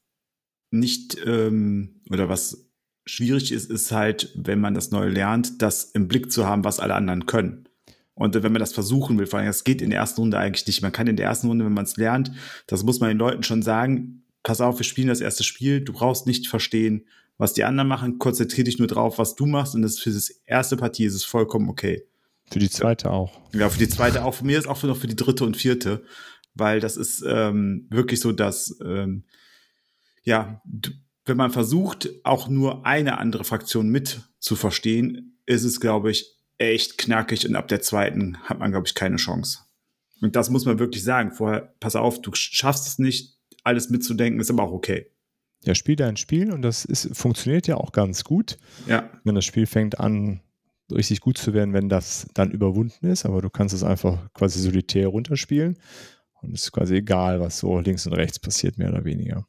nicht 0.71 1.17
ähm, 1.23 2.01
oder 2.09 2.29
was 2.29 2.65
schwierig 3.05 3.51
ist, 3.51 3.69
ist 3.69 3.91
halt, 3.91 4.31
wenn 4.33 4.59
man 4.59 4.73
das 4.73 4.89
neu 4.89 5.07
lernt, 5.07 5.61
das 5.61 5.83
im 5.83 6.07
Blick 6.07 6.31
zu 6.31 6.47
haben, 6.47 6.63
was 6.63 6.79
alle 6.79 6.95
anderen 6.95 7.27
können. 7.27 7.69
Und 8.15 8.33
wenn 8.33 8.51
man 8.51 8.61
das 8.61 8.73
versuchen 8.73 9.19
will, 9.19 9.27
vor 9.27 9.39
allem, 9.39 9.47
das 9.47 9.65
geht 9.65 9.81
in 9.81 9.89
der 9.89 9.99
ersten 9.99 10.21
Runde 10.21 10.37
eigentlich 10.37 10.65
nicht. 10.65 10.81
Man 10.81 10.93
kann 10.93 11.07
in 11.07 11.17
der 11.17 11.25
ersten 11.25 11.47
Runde, 11.47 11.65
wenn 11.65 11.73
man 11.73 11.83
es 11.83 11.97
lernt, 11.97 12.31
das 12.65 12.83
muss 12.83 12.99
man 12.99 13.09
den 13.09 13.17
Leuten 13.17 13.43
schon 13.43 13.61
sagen, 13.61 14.23
pass 14.41 14.61
auf, 14.61 14.79
wir 14.79 14.85
spielen 14.85 15.09
das 15.09 15.21
erste 15.21 15.43
Spiel, 15.43 15.81
du 15.81 15.91
brauchst 15.91 16.25
nicht 16.25 16.47
verstehen, 16.47 17.05
was 17.37 17.53
die 17.53 17.65
anderen 17.65 17.89
machen, 17.89 18.17
konzentrier 18.17 18.63
dich 18.63 18.79
nur 18.79 18.87
drauf, 18.87 19.17
was 19.17 19.35
du 19.35 19.45
machst 19.45 19.75
und 19.75 19.81
das 19.81 19.99
für 19.99 20.11
das 20.11 20.29
erste 20.45 20.77
Partie 20.77 21.05
ist 21.05 21.15
es 21.15 21.25
vollkommen 21.25 21.69
okay. 21.69 22.05
Für 22.49 22.59
die 22.59 22.69
zweite 22.69 23.11
auch. 23.11 23.41
Ja, 23.53 23.69
für 23.69 23.79
die 23.79 23.89
zweite 23.89 24.23
auch. 24.23 24.35
Für 24.35 24.45
mir 24.45 24.57
ist 24.57 24.67
auch 24.67 24.81
noch 24.83 24.97
für 24.97 25.07
die 25.07 25.15
dritte 25.15 25.43
und 25.43 25.57
vierte, 25.57 26.03
weil 26.53 26.79
das 26.79 26.95
ist 26.95 27.23
ähm, 27.27 27.87
wirklich 27.89 28.19
so, 28.19 28.31
dass 28.31 28.79
ähm, 28.85 29.23
ja, 30.23 30.61
wenn 31.25 31.37
man 31.37 31.51
versucht, 31.51 32.09
auch 32.23 32.47
nur 32.47 32.85
eine 32.85 33.17
andere 33.17 33.43
Fraktion 33.43 33.89
mit 33.89 34.21
zu 34.39 34.55
verstehen, 34.55 35.39
ist 35.45 35.63
es, 35.63 35.79
glaube 35.79 36.11
ich, 36.11 36.34
echt 36.57 36.97
knackig 36.97 37.47
und 37.47 37.55
ab 37.55 37.67
der 37.67 37.81
zweiten 37.81 38.37
hat 38.43 38.59
man, 38.59 38.71
glaube 38.71 38.87
ich, 38.87 38.95
keine 38.95 39.17
Chance. 39.17 39.59
Und 40.21 40.35
das 40.35 40.49
muss 40.49 40.65
man 40.65 40.79
wirklich 40.79 41.03
sagen. 41.03 41.31
Vorher, 41.31 41.73
pass 41.79 41.95
auf, 41.95 42.21
du 42.21 42.31
schaffst 42.33 42.87
es 42.87 42.99
nicht, 42.99 43.37
alles 43.63 43.89
mitzudenken, 43.89 44.39
ist 44.39 44.49
aber 44.49 44.63
auch 44.63 44.71
okay. 44.71 45.11
Ja, 45.63 45.73
spiel 45.73 45.95
dein 45.95 46.17
Spiel 46.17 46.51
und 46.51 46.61
das 46.61 46.85
ist, 46.85 47.15
funktioniert 47.17 47.67
ja 47.67 47.77
auch 47.77 47.91
ganz 47.91 48.23
gut. 48.23 48.57
Ja. 48.87 49.09
Wenn 49.23 49.35
das 49.35 49.45
Spiel 49.45 49.65
fängt 49.65 49.99
an, 49.99 50.41
richtig 50.91 51.21
gut 51.21 51.37
zu 51.37 51.53
werden, 51.53 51.73
wenn 51.73 51.89
das 51.89 52.27
dann 52.35 52.51
überwunden 52.51 53.07
ist, 53.07 53.25
aber 53.25 53.41
du 53.41 53.49
kannst 53.49 53.73
es 53.73 53.83
einfach 53.83 54.31
quasi 54.33 54.59
solitär 54.59 55.07
runterspielen 55.07 55.79
und 56.41 56.53
es 56.53 56.65
ist 56.65 56.71
quasi 56.71 56.97
egal, 56.97 57.39
was 57.39 57.57
so 57.57 57.79
links 57.79 58.05
und 58.05 58.13
rechts 58.13 58.37
passiert, 58.39 58.77
mehr 58.77 58.89
oder 58.89 59.03
weniger. 59.03 59.47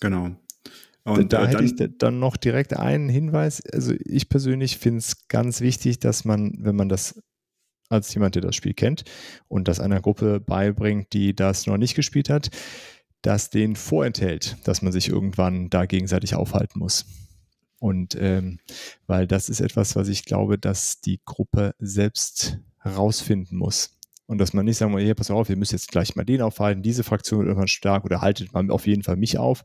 Genau. 0.00 0.30
Und 1.04 1.32
da, 1.32 1.42
da 1.42 1.48
hätte 1.48 1.64
ich 1.64 1.74
dann 1.98 2.20
noch 2.20 2.36
direkt 2.36 2.76
einen 2.76 3.08
Hinweis. 3.08 3.62
Also 3.72 3.94
ich 4.04 4.28
persönlich 4.28 4.78
finde 4.78 4.98
es 4.98 5.26
ganz 5.28 5.60
wichtig, 5.60 5.98
dass 5.98 6.24
man, 6.24 6.54
wenn 6.60 6.76
man 6.76 6.88
das 6.88 7.20
als 7.88 8.12
jemand, 8.14 8.34
der 8.34 8.42
das 8.42 8.56
Spiel 8.56 8.74
kennt 8.74 9.04
und 9.48 9.68
das 9.68 9.80
einer 9.80 10.00
Gruppe 10.00 10.40
beibringt, 10.40 11.12
die 11.12 11.34
das 11.34 11.66
noch 11.66 11.76
nicht 11.76 11.94
gespielt 11.94 12.30
hat, 12.30 12.50
das 13.20 13.50
den 13.50 13.76
vorenthält, 13.76 14.56
dass 14.64 14.82
man 14.82 14.92
sich 14.92 15.08
irgendwann 15.08 15.70
da 15.70 15.86
gegenseitig 15.86 16.34
aufhalten 16.34 16.78
muss. 16.78 17.04
Und 17.78 18.16
ähm, 18.18 18.58
weil 19.06 19.26
das 19.26 19.48
ist 19.48 19.60
etwas, 19.60 19.96
was 19.96 20.08
ich 20.08 20.24
glaube, 20.24 20.58
dass 20.58 21.00
die 21.00 21.20
Gruppe 21.24 21.74
selbst 21.78 22.58
herausfinden 22.78 23.56
muss. 23.56 23.98
Und 24.26 24.38
dass 24.38 24.52
man 24.52 24.64
nicht 24.64 24.78
sagen 24.78 24.92
muss, 24.92 25.02
hier, 25.02 25.14
pass 25.14 25.30
auf, 25.30 25.48
wir 25.48 25.56
müssen 25.56 25.74
jetzt 25.74 25.88
gleich 25.88 26.14
mal 26.16 26.24
den 26.24 26.42
aufhalten, 26.42 26.82
diese 26.82 27.04
Fraktion 27.04 27.40
wird 27.40 27.48
irgendwann 27.48 27.68
stark 27.68 28.04
oder 28.04 28.20
haltet 28.20 28.52
mal 28.52 28.70
auf 28.70 28.86
jeden 28.86 29.02
Fall 29.02 29.16
mich 29.16 29.36
auf, 29.36 29.64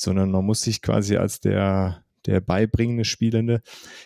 sondern 0.00 0.30
man 0.30 0.44
muss 0.44 0.62
sich 0.62 0.80
quasi 0.80 1.16
als 1.16 1.40
der, 1.40 2.02
der 2.26 2.40
beibringende 2.40 3.04
Spielende 3.04 3.60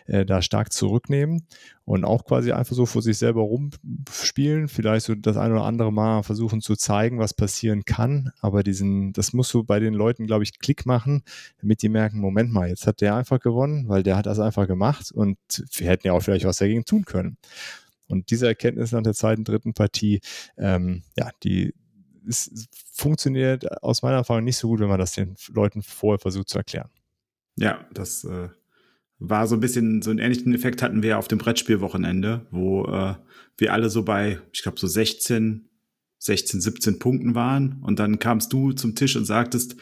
äh, 0.07 0.25
da 0.27 0.43
stark 0.43 0.73
zurücknehmen 0.73 1.47
und 1.85 2.05
auch 2.05 2.25
quasi 2.25 2.53
einfach 2.53 2.75
so 2.75 2.87
vor 2.87 3.03
sich 3.03 3.19
selber 3.19 3.43
rumspielen, 3.43 4.69
vielleicht 4.69 5.07
so 5.07 5.15
das 5.15 5.37
eine 5.37 5.55
oder 5.55 5.65
andere 5.65 5.93
Mal 5.93 6.23
versuchen 6.23 6.61
zu 6.61 6.75
zeigen, 6.75 7.19
was 7.19 7.35
passieren 7.35 7.85
kann, 7.85 8.33
aber 8.41 8.63
diesen, 8.63 9.13
das 9.13 9.33
muss 9.33 9.49
so 9.49 9.63
bei 9.63 9.79
den 9.79 9.95
Leuten, 9.95 10.27
glaube 10.27 10.45
ich, 10.45 10.59
Klick 10.59 10.85
machen, 10.85 11.23
damit 11.61 11.83
die 11.83 11.89
merken, 11.89 12.19
Moment 12.19 12.53
mal, 12.53 12.69
jetzt 12.69 12.87
hat 12.87 13.01
der 13.01 13.15
einfach 13.15 13.41
gewonnen, 13.41 13.89
weil 13.89 14.03
der 14.03 14.17
hat 14.17 14.27
das 14.27 14.41
einfach 14.41 14.67
gemacht 14.67 15.13
und 15.13 15.39
wir 15.77 15.89
hätten 15.89 16.09
ja 16.09 16.13
auch 16.13 16.23
vielleicht 16.23 16.45
was 16.45 16.59
dagegen 16.59 16.85
tun 16.85 17.05
können. 17.05 17.37
Und 18.07 18.31
diese 18.31 18.47
Erkenntnis 18.47 18.93
nach 18.93 19.03
der 19.03 19.15
zweiten, 19.15 19.45
dritten 19.45 19.75
Partie, 19.75 20.21
ähm, 20.59 21.03
ja, 21.17 21.31
die, 21.43 21.73
es 22.29 22.69
funktioniert 22.93 23.83
aus 23.83 24.03
meiner 24.03 24.17
Erfahrung 24.17 24.45
nicht 24.45 24.57
so 24.57 24.69
gut, 24.69 24.81
wenn 24.81 24.89
man 24.89 24.99
das 24.99 25.13
den 25.13 25.37
Leuten 25.53 25.83
vorher 25.83 26.19
versucht 26.19 26.49
zu 26.49 26.59
erklären. 26.59 26.89
Ja, 27.57 27.87
das 27.93 28.25
äh, 28.25 28.49
war 29.19 29.47
so 29.47 29.57
ein 29.57 29.61
bisschen, 29.61 30.03
so 30.03 30.11
einen 30.11 30.19
ähnlichen 30.19 30.55
Effekt 30.55 30.83
hatten 30.83 31.03
wir 31.03 31.19
auf 31.19 31.29
dem 31.29 31.39
Brettspielwochenende, 31.39 32.47
wo 32.51 32.85
äh, 32.87 33.15
wir 33.59 33.73
alle 33.73 33.91
so 33.91 34.03
bei, 34.03 34.41
ich 34.53 34.63
glaube, 34.63 34.79
so 34.79 34.87
16, 34.87 35.69
16, 36.19 36.61
17 36.61 36.99
Punkten 36.99 37.35
waren. 37.35 37.81
Und 37.83 37.99
dann 37.99 38.19
kamst 38.19 38.53
du 38.53 38.73
zum 38.73 38.95
Tisch 38.95 39.17
und 39.17 39.25
sagtest, 39.25 39.77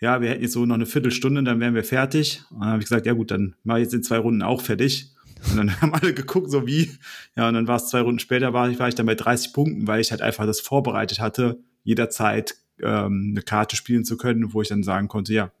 ja, 0.00 0.20
wir 0.20 0.28
hätten 0.28 0.42
jetzt 0.42 0.52
so 0.52 0.66
noch 0.66 0.74
eine 0.74 0.86
Viertelstunde, 0.86 1.42
dann 1.42 1.58
wären 1.60 1.74
wir 1.74 1.84
fertig. 1.84 2.42
Und 2.50 2.60
dann 2.60 2.68
habe 2.68 2.78
ich 2.78 2.88
gesagt, 2.88 3.06
ja 3.06 3.14
gut, 3.14 3.30
dann 3.30 3.56
mache 3.64 3.78
ich 3.78 3.84
jetzt 3.84 3.94
in 3.94 4.02
zwei 4.02 4.18
Runden 4.18 4.42
auch 4.42 4.60
fertig. 4.60 5.14
Und 5.50 5.56
dann 5.56 5.80
haben 5.80 5.94
alle 5.94 6.14
geguckt, 6.14 6.50
so 6.50 6.66
wie. 6.66 6.90
Ja, 7.34 7.48
und 7.48 7.54
dann 7.54 7.66
war 7.66 7.76
es 7.76 7.88
zwei 7.88 8.02
Runden 8.02 8.18
später, 8.18 8.52
war 8.52 8.68
ich, 8.70 8.78
war 8.78 8.88
ich 8.88 8.94
dann 8.94 9.06
bei 9.06 9.14
30 9.14 9.52
Punkten, 9.52 9.86
weil 9.86 10.00
ich 10.00 10.10
halt 10.10 10.22
einfach 10.22 10.46
das 10.46 10.60
vorbereitet 10.60 11.20
hatte, 11.20 11.58
jederzeit 11.86 12.56
ähm, 12.82 13.30
eine 13.30 13.42
Karte 13.42 13.76
spielen 13.76 14.04
zu 14.04 14.16
können, 14.16 14.52
wo 14.52 14.60
ich 14.60 14.68
dann 14.68 14.82
sagen 14.82 15.08
konnte, 15.08 15.32
ja, 15.32 15.52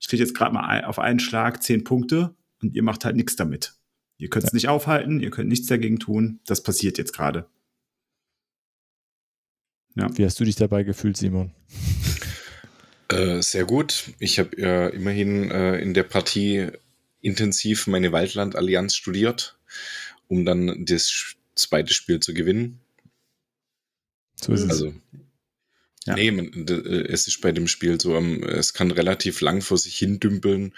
ich 0.00 0.08
kriege 0.08 0.22
jetzt 0.22 0.34
gerade 0.34 0.52
mal 0.52 0.66
ein, 0.66 0.84
auf 0.84 0.98
einen 0.98 1.20
Schlag 1.20 1.62
zehn 1.62 1.84
Punkte 1.84 2.34
und 2.60 2.74
ihr 2.74 2.82
macht 2.82 3.04
halt 3.04 3.16
nichts 3.16 3.36
damit. 3.36 3.74
Ihr 4.18 4.30
könnt 4.30 4.46
es 4.46 4.52
ja. 4.52 4.56
nicht 4.56 4.68
aufhalten, 4.68 5.20
ihr 5.20 5.30
könnt 5.30 5.48
nichts 5.48 5.66
dagegen 5.66 5.98
tun. 5.98 6.40
Das 6.46 6.62
passiert 6.62 6.98
jetzt 6.98 7.12
gerade. 7.12 7.46
Ja. 9.94 10.08
Wie 10.16 10.24
hast 10.24 10.40
du 10.40 10.44
dich 10.44 10.56
dabei 10.56 10.82
gefühlt, 10.82 11.16
Simon? 11.16 11.52
Äh, 13.08 13.40
sehr 13.42 13.64
gut. 13.64 14.12
Ich 14.18 14.38
habe 14.38 14.60
ja 14.60 14.88
immerhin 14.88 15.50
äh, 15.50 15.78
in 15.78 15.94
der 15.94 16.02
Partie 16.02 16.68
intensiv 17.20 17.86
meine 17.86 18.12
Waldland-Allianz 18.12 18.94
studiert, 18.94 19.58
um 20.28 20.44
dann 20.44 20.84
das 20.86 21.36
zweite 21.54 21.92
Spiel 21.94 22.20
zu 22.20 22.34
gewinnen. 22.34 22.80
So 24.40 24.52
ist 24.52 24.64
es. 24.64 24.70
Also, 24.70 24.94
ja. 26.06 26.14
nee, 26.14 26.30
man, 26.30 26.66
äh, 26.68 27.08
es 27.08 27.26
ist 27.26 27.40
bei 27.40 27.52
dem 27.52 27.68
Spiel 27.68 28.00
so, 28.00 28.16
es 28.16 28.72
kann 28.72 28.90
relativ 28.90 29.40
lang 29.40 29.60
vor 29.60 29.78
sich 29.78 29.96
hin 29.96 30.20
dümpeln. 30.20 30.74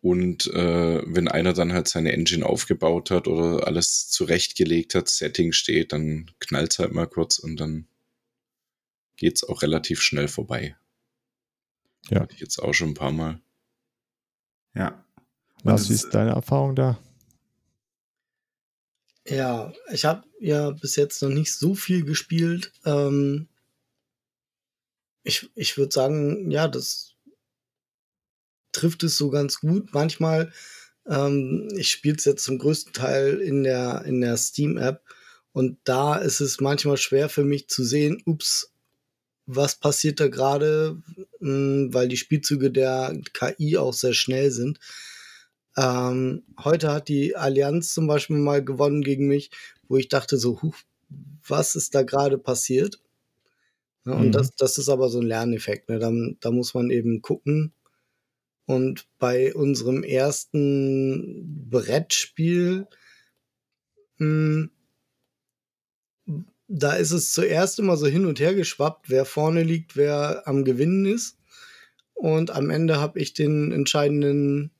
Und 0.00 0.48
äh, 0.48 1.02
wenn 1.06 1.28
einer 1.28 1.52
dann 1.52 1.72
halt 1.72 1.88
seine 1.88 2.12
Engine 2.12 2.44
aufgebaut 2.44 3.10
hat 3.10 3.28
oder 3.28 3.66
alles 3.66 4.08
zurechtgelegt 4.08 4.94
hat, 4.94 5.08
Setting 5.08 5.52
steht, 5.52 5.92
dann 5.92 6.30
knallt 6.40 6.72
es 6.72 6.78
halt 6.80 6.92
mal 6.92 7.06
kurz 7.06 7.38
und 7.38 7.56
dann 7.58 7.86
geht 9.16 9.36
es 9.36 9.44
auch 9.44 9.62
relativ 9.62 10.00
schnell 10.00 10.26
vorbei. 10.26 10.76
Ja. 12.10 12.20
Hatte 12.20 12.34
ich 12.34 12.40
jetzt 12.40 12.58
auch 12.58 12.72
schon 12.72 12.90
ein 12.90 12.94
paar 12.94 13.12
Mal. 13.12 13.40
Ja. 14.74 15.04
Was 15.62 15.88
ist 15.88 16.10
deine 16.10 16.30
Erfahrung 16.30 16.74
da? 16.74 16.98
Ja, 19.28 19.72
ich 19.92 20.04
habe 20.04 20.24
ja 20.40 20.72
bis 20.72 20.96
jetzt 20.96 21.22
noch 21.22 21.28
nicht 21.28 21.54
so 21.54 21.76
viel 21.76 22.04
gespielt. 22.04 22.72
Ähm, 22.84 23.48
ich 25.24 25.50
ich 25.54 25.76
würde 25.78 25.92
sagen, 25.92 26.50
ja, 26.50 26.68
das 26.68 27.14
trifft 28.72 29.02
es 29.04 29.16
so 29.16 29.30
ganz 29.30 29.60
gut. 29.60 29.92
Manchmal, 29.92 30.52
ähm, 31.06 31.68
ich 31.76 31.90
spiele 31.90 32.16
es 32.16 32.24
jetzt 32.24 32.44
zum 32.44 32.58
größten 32.58 32.92
Teil 32.92 33.40
in 33.40 33.62
der, 33.62 34.04
in 34.06 34.20
der 34.20 34.36
Steam-App 34.36 35.02
und 35.52 35.78
da 35.84 36.16
ist 36.16 36.40
es 36.40 36.60
manchmal 36.60 36.96
schwer 36.96 37.28
für 37.28 37.44
mich 37.44 37.68
zu 37.68 37.84
sehen, 37.84 38.22
ups, 38.24 38.72
was 39.46 39.78
passiert 39.78 40.20
da 40.20 40.28
gerade, 40.28 41.02
hm, 41.40 41.92
weil 41.92 42.08
die 42.08 42.16
Spielzüge 42.16 42.70
der 42.70 43.14
KI 43.34 43.76
auch 43.76 43.92
sehr 43.92 44.14
schnell 44.14 44.50
sind. 44.50 44.78
Ähm, 45.76 46.44
heute 46.62 46.92
hat 46.92 47.08
die 47.08 47.36
Allianz 47.36 47.92
zum 47.92 48.06
Beispiel 48.06 48.36
mal 48.36 48.64
gewonnen 48.64 49.02
gegen 49.02 49.26
mich, 49.26 49.50
wo 49.88 49.96
ich 49.96 50.08
dachte 50.08 50.38
so, 50.38 50.62
huch, 50.62 50.76
was 51.46 51.74
ist 51.74 51.94
da 51.94 52.02
gerade 52.02 52.38
passiert? 52.38 53.01
Ja, 54.04 54.14
und 54.14 54.28
mhm. 54.28 54.32
das, 54.32 54.54
das 54.56 54.78
ist 54.78 54.88
aber 54.88 55.08
so 55.08 55.20
ein 55.20 55.26
Lerneffekt. 55.26 55.88
Ne? 55.88 55.98
Da, 55.98 56.12
da 56.40 56.50
muss 56.50 56.74
man 56.74 56.90
eben 56.90 57.22
gucken. 57.22 57.72
Und 58.66 59.06
bei 59.18 59.54
unserem 59.54 60.02
ersten 60.02 61.68
Brettspiel, 61.70 62.86
mh, 64.18 64.26
hm, 64.26 64.70
da 66.68 66.94
ist 66.94 67.10
es 67.10 67.32
zuerst 67.32 67.78
immer 67.78 67.96
so 67.98 68.06
hin 68.06 68.24
und 68.24 68.40
her 68.40 68.54
geschwappt, 68.54 69.10
wer 69.10 69.26
vorne 69.26 69.62
liegt, 69.62 69.94
wer 69.94 70.46
am 70.46 70.64
Gewinnen 70.64 71.04
ist. 71.04 71.38
Und 72.14 72.50
am 72.50 72.70
Ende 72.70 72.98
habe 72.98 73.18
ich 73.18 73.34
den 73.34 73.72
entscheidenden 73.72 74.70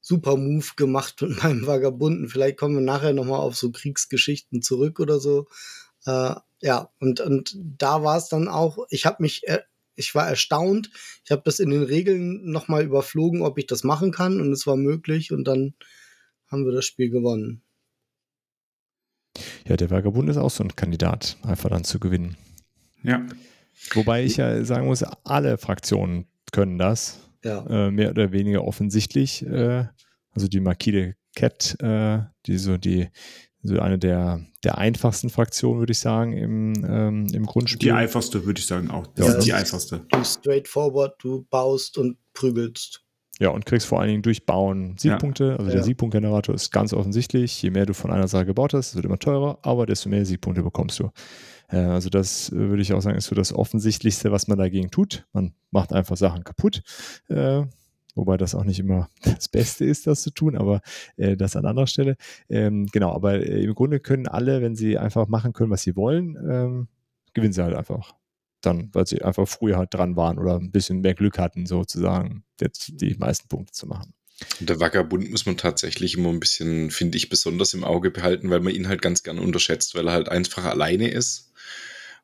super 0.00 0.36
Move 0.36 0.66
gemacht 0.76 1.22
mit 1.22 1.38
meinem 1.42 1.66
Vagabunden. 1.66 2.28
Vielleicht 2.28 2.58
kommen 2.58 2.74
wir 2.74 2.82
nachher 2.82 3.14
nochmal 3.14 3.40
auf 3.40 3.56
so 3.56 3.72
Kriegsgeschichten 3.72 4.60
zurück 4.60 5.00
oder 5.00 5.18
so. 5.18 5.46
Äh, 6.04 6.34
ja, 6.64 6.88
und, 6.98 7.20
und 7.20 7.54
da 7.78 8.02
war 8.02 8.16
es 8.16 8.28
dann 8.28 8.48
auch, 8.48 8.78
ich 8.88 9.04
habe 9.04 9.22
mich, 9.22 9.46
äh, 9.46 9.60
ich 9.96 10.14
war 10.14 10.26
erstaunt. 10.26 10.90
Ich 11.22 11.30
habe 11.30 11.42
das 11.44 11.60
in 11.60 11.68
den 11.68 11.82
Regeln 11.82 12.50
nochmal 12.50 12.84
überflogen, 12.84 13.42
ob 13.42 13.58
ich 13.58 13.66
das 13.66 13.84
machen 13.84 14.12
kann 14.12 14.40
und 14.40 14.50
es 14.50 14.66
war 14.66 14.76
möglich 14.76 15.30
und 15.30 15.44
dann 15.44 15.74
haben 16.46 16.64
wir 16.64 16.72
das 16.72 16.86
Spiel 16.86 17.10
gewonnen. 17.10 17.62
Ja, 19.68 19.76
der 19.76 19.90
Vagabund 19.90 20.30
ist 20.30 20.38
auch 20.38 20.50
so 20.50 20.64
ein 20.64 20.74
Kandidat, 20.74 21.36
einfach 21.42 21.68
dann 21.68 21.84
zu 21.84 22.00
gewinnen. 22.00 22.38
Ja. 23.02 23.26
Wobei 23.92 24.24
ich 24.24 24.38
ja 24.38 24.64
sagen 24.64 24.86
muss, 24.86 25.02
alle 25.02 25.58
Fraktionen 25.58 26.26
können 26.50 26.78
das. 26.78 27.20
Ja. 27.44 27.66
Äh, 27.66 27.90
mehr 27.90 28.10
oder 28.10 28.32
weniger 28.32 28.64
offensichtlich. 28.64 29.44
Äh, 29.44 29.84
also 30.30 30.48
die 30.48 30.60
Marquis 30.60 31.12
Cat, 31.36 31.76
äh, 31.80 32.20
die 32.46 32.56
so 32.56 32.78
die 32.78 33.10
so 33.64 33.78
eine 33.80 33.98
der, 33.98 34.40
der 34.62 34.78
einfachsten 34.78 35.30
Fraktionen, 35.30 35.80
würde 35.80 35.92
ich 35.92 35.98
sagen, 35.98 36.32
im, 36.34 36.74
ähm, 36.86 37.26
im 37.32 37.46
Grundspiel. 37.46 37.78
Die 37.78 37.92
einfachste, 37.92 38.44
würde 38.44 38.60
ich 38.60 38.66
sagen, 38.66 38.90
auch. 38.90 39.06
Ja, 39.16 39.26
ja 39.26 39.38
die 39.38 39.52
einfachste. 39.52 40.06
Du 40.10 40.22
straightforward, 40.22 41.14
du 41.18 41.46
baust 41.50 41.98
und 41.98 42.18
prügelst. 42.34 43.02
Ja, 43.40 43.48
und 43.48 43.66
kriegst 43.66 43.86
vor 43.86 44.00
allen 44.00 44.10
Dingen 44.10 44.22
durch 44.22 44.46
Bauen 44.46 44.96
Siegpunkte. 44.98 45.44
Ja. 45.44 45.56
Also 45.56 45.66
der 45.66 45.80
ja. 45.80 45.82
Siegpunktgenerator 45.82 46.54
ist 46.54 46.70
ganz 46.70 46.92
offensichtlich. 46.92 47.60
Je 47.62 47.70
mehr 47.70 47.86
du 47.86 47.94
von 47.94 48.12
einer 48.12 48.28
Sache 48.28 48.46
gebaut 48.46 48.74
hast, 48.74 48.94
wird 48.94 49.06
immer 49.06 49.18
teurer, 49.18 49.58
aber 49.62 49.86
desto 49.86 50.08
mehr 50.08 50.24
Siegpunkte 50.24 50.62
bekommst 50.62 51.00
du. 51.00 51.10
Äh, 51.68 51.78
also 51.78 52.10
das 52.10 52.50
äh, 52.50 52.56
würde 52.56 52.82
ich 52.82 52.92
auch 52.92 53.00
sagen, 53.00 53.16
ist 53.16 53.26
so 53.26 53.34
das 53.34 53.52
Offensichtlichste, 53.52 54.30
was 54.30 54.46
man 54.46 54.58
dagegen 54.58 54.90
tut. 54.90 55.26
Man 55.32 55.54
macht 55.70 55.92
einfach 55.92 56.16
Sachen 56.16 56.44
kaputt. 56.44 56.82
Äh, 57.28 57.62
wobei 58.14 58.36
das 58.36 58.54
auch 58.54 58.64
nicht 58.64 58.80
immer 58.80 59.08
das 59.22 59.48
Beste 59.48 59.84
ist, 59.84 60.06
das 60.06 60.22
zu 60.22 60.30
tun, 60.30 60.56
aber 60.56 60.80
äh, 61.16 61.36
das 61.36 61.56
an 61.56 61.66
anderer 61.66 61.86
Stelle. 61.86 62.16
Ähm, 62.48 62.86
genau, 62.86 63.12
aber 63.12 63.34
äh, 63.34 63.62
im 63.64 63.74
Grunde 63.74 64.00
können 64.00 64.28
alle, 64.28 64.62
wenn 64.62 64.76
sie 64.76 64.98
einfach 64.98 65.28
machen 65.28 65.52
können, 65.52 65.70
was 65.70 65.82
sie 65.82 65.96
wollen, 65.96 66.36
ähm, 66.48 66.88
gewinnen 67.32 67.52
sie 67.52 67.62
halt 67.62 67.74
einfach. 67.74 68.14
Dann, 68.60 68.88
weil 68.92 69.06
sie 69.06 69.22
einfach 69.22 69.46
früher 69.46 69.76
halt 69.76 69.92
dran 69.92 70.16
waren 70.16 70.38
oder 70.38 70.58
ein 70.58 70.70
bisschen 70.70 71.00
mehr 71.00 71.14
Glück 71.14 71.38
hatten, 71.38 71.66
sozusagen, 71.66 72.44
jetzt 72.60 72.92
die 72.94 73.14
meisten 73.18 73.48
Punkte 73.48 73.72
zu 73.72 73.86
machen. 73.86 74.14
Der 74.60 74.80
Vagabund 74.80 75.30
muss 75.30 75.46
man 75.46 75.56
tatsächlich 75.56 76.16
immer 76.16 76.30
ein 76.30 76.40
bisschen, 76.40 76.90
finde 76.90 77.16
ich, 77.18 77.28
besonders 77.28 77.74
im 77.74 77.84
Auge 77.84 78.10
behalten, 78.10 78.50
weil 78.50 78.60
man 78.60 78.74
ihn 78.74 78.88
halt 78.88 79.02
ganz 79.02 79.22
gerne 79.22 79.40
unterschätzt, 79.40 79.94
weil 79.94 80.08
er 80.08 80.12
halt 80.12 80.28
einfach 80.28 80.64
alleine 80.64 81.08
ist 81.08 81.52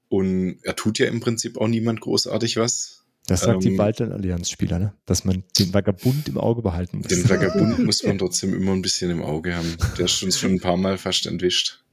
und 0.08 0.58
er 0.64 0.74
tut 0.74 0.98
ja 0.98 1.06
im 1.06 1.20
Prinzip 1.20 1.56
auch 1.56 1.68
niemand 1.68 2.00
großartig 2.00 2.56
was. 2.56 2.99
Das 3.26 3.42
sagt 3.42 3.64
ähm, 3.64 3.72
die 3.72 3.78
Waldland-Allianz-Spieler, 3.78 4.78
ne? 4.78 4.94
dass 5.06 5.24
man 5.24 5.44
den 5.58 5.72
Vagabund 5.72 6.28
im 6.28 6.38
Auge 6.38 6.62
behalten 6.62 6.98
muss. 6.98 7.08
Den 7.08 7.28
Vagabund 7.28 7.78
muss 7.86 8.02
man 8.02 8.18
trotzdem 8.18 8.54
immer 8.54 8.72
ein 8.72 8.82
bisschen 8.82 9.10
im 9.10 9.22
Auge 9.22 9.54
haben. 9.54 9.76
Der 9.98 10.06
ist 10.06 10.22
uns 10.22 10.38
schon 10.38 10.52
ein 10.52 10.60
paar 10.60 10.76
Mal 10.76 10.98
fast 10.98 11.26
entwischt. 11.26 11.84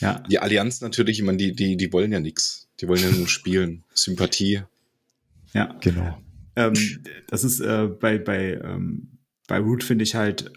Ja. 0.00 0.20
Die 0.30 0.38
Allianz 0.38 0.80
natürlich, 0.80 1.18
ich 1.20 1.24
meine, 1.24 1.38
die, 1.38 1.54
die, 1.54 1.76
die 1.76 1.92
wollen 1.92 2.12
ja 2.12 2.20
nichts. 2.20 2.68
Die 2.80 2.88
wollen 2.88 3.02
ja 3.02 3.10
nur 3.10 3.28
spielen. 3.28 3.84
Sympathie. 3.94 4.62
Ja, 5.52 5.76
genau. 5.80 6.18
Ähm, 6.56 6.74
das 7.28 7.44
ist 7.44 7.60
äh, 7.60 7.86
bei, 7.86 8.18
bei, 8.18 8.54
ähm, 8.54 9.18
bei 9.46 9.58
Root 9.58 9.84
finde 9.84 10.04
ich 10.04 10.14
halt 10.14 10.52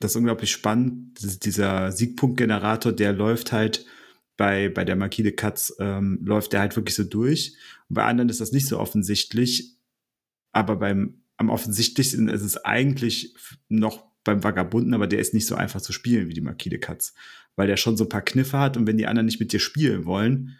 das 0.00 0.16
unglaublich 0.16 0.50
spannend. 0.50 1.22
Das 1.22 1.38
dieser 1.38 1.92
Siegpunktgenerator, 1.92 2.92
der 2.92 3.12
läuft 3.12 3.52
halt 3.52 3.84
bei, 4.36 4.68
bei 4.68 4.84
der 4.84 4.96
Marquis 4.96 5.24
de 5.24 5.32
Katz 5.32 5.74
ähm, 5.80 6.20
läuft 6.22 6.52
der 6.52 6.60
halt 6.60 6.76
wirklich 6.76 6.94
so 6.94 7.04
durch. 7.04 7.54
Und 7.88 7.94
bei 7.94 8.04
anderen 8.04 8.28
ist 8.28 8.40
das 8.40 8.52
nicht 8.52 8.66
so 8.66 8.78
offensichtlich. 8.78 9.76
Aber 10.52 10.76
beim, 10.76 11.22
am 11.36 11.50
offensichtlichsten 11.50 12.28
ist 12.28 12.42
es 12.42 12.64
eigentlich 12.64 13.34
noch 13.68 14.06
beim 14.24 14.44
Vagabunden, 14.44 14.94
aber 14.94 15.06
der 15.06 15.20
ist 15.20 15.34
nicht 15.34 15.46
so 15.46 15.54
einfach 15.54 15.80
zu 15.80 15.92
spielen 15.92 16.28
wie 16.28 16.34
die 16.34 16.40
Marquis 16.40 16.70
de 16.70 16.78
Katz. 16.78 17.14
Weil 17.56 17.66
der 17.66 17.76
schon 17.76 17.96
so 17.96 18.04
ein 18.04 18.10
paar 18.10 18.22
Kniffe 18.22 18.58
hat 18.58 18.76
und 18.76 18.86
wenn 18.86 18.98
die 18.98 19.06
anderen 19.06 19.26
nicht 19.26 19.40
mit 19.40 19.52
dir 19.52 19.60
spielen 19.60 20.04
wollen, 20.04 20.56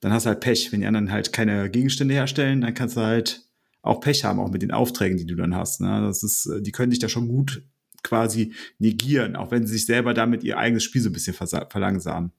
dann 0.00 0.12
hast 0.12 0.24
du 0.24 0.28
halt 0.28 0.40
Pech. 0.40 0.72
Wenn 0.72 0.80
die 0.80 0.86
anderen 0.86 1.10
halt 1.10 1.32
keine 1.32 1.70
Gegenstände 1.70 2.14
herstellen, 2.14 2.60
dann 2.60 2.74
kannst 2.74 2.96
du 2.96 3.00
halt 3.00 3.42
auch 3.82 4.00
Pech 4.00 4.24
haben, 4.24 4.38
auch 4.38 4.50
mit 4.50 4.62
den 4.62 4.72
Aufträgen, 4.72 5.18
die 5.18 5.26
du 5.26 5.34
dann 5.34 5.54
hast. 5.54 5.80
Ne? 5.80 6.00
Das 6.02 6.22
ist, 6.22 6.46
äh, 6.46 6.62
die 6.62 6.72
können 6.72 6.90
dich 6.90 6.98
da 6.98 7.08
schon 7.08 7.28
gut 7.28 7.62
quasi 8.02 8.54
negieren, 8.78 9.36
auch 9.36 9.50
wenn 9.50 9.66
sie 9.66 9.74
sich 9.74 9.86
selber 9.86 10.14
damit 10.14 10.42
ihr 10.42 10.58
eigenes 10.58 10.84
Spiel 10.84 11.02
so 11.02 11.10
ein 11.10 11.12
bisschen 11.12 11.34
verlangsamen. 11.34 12.32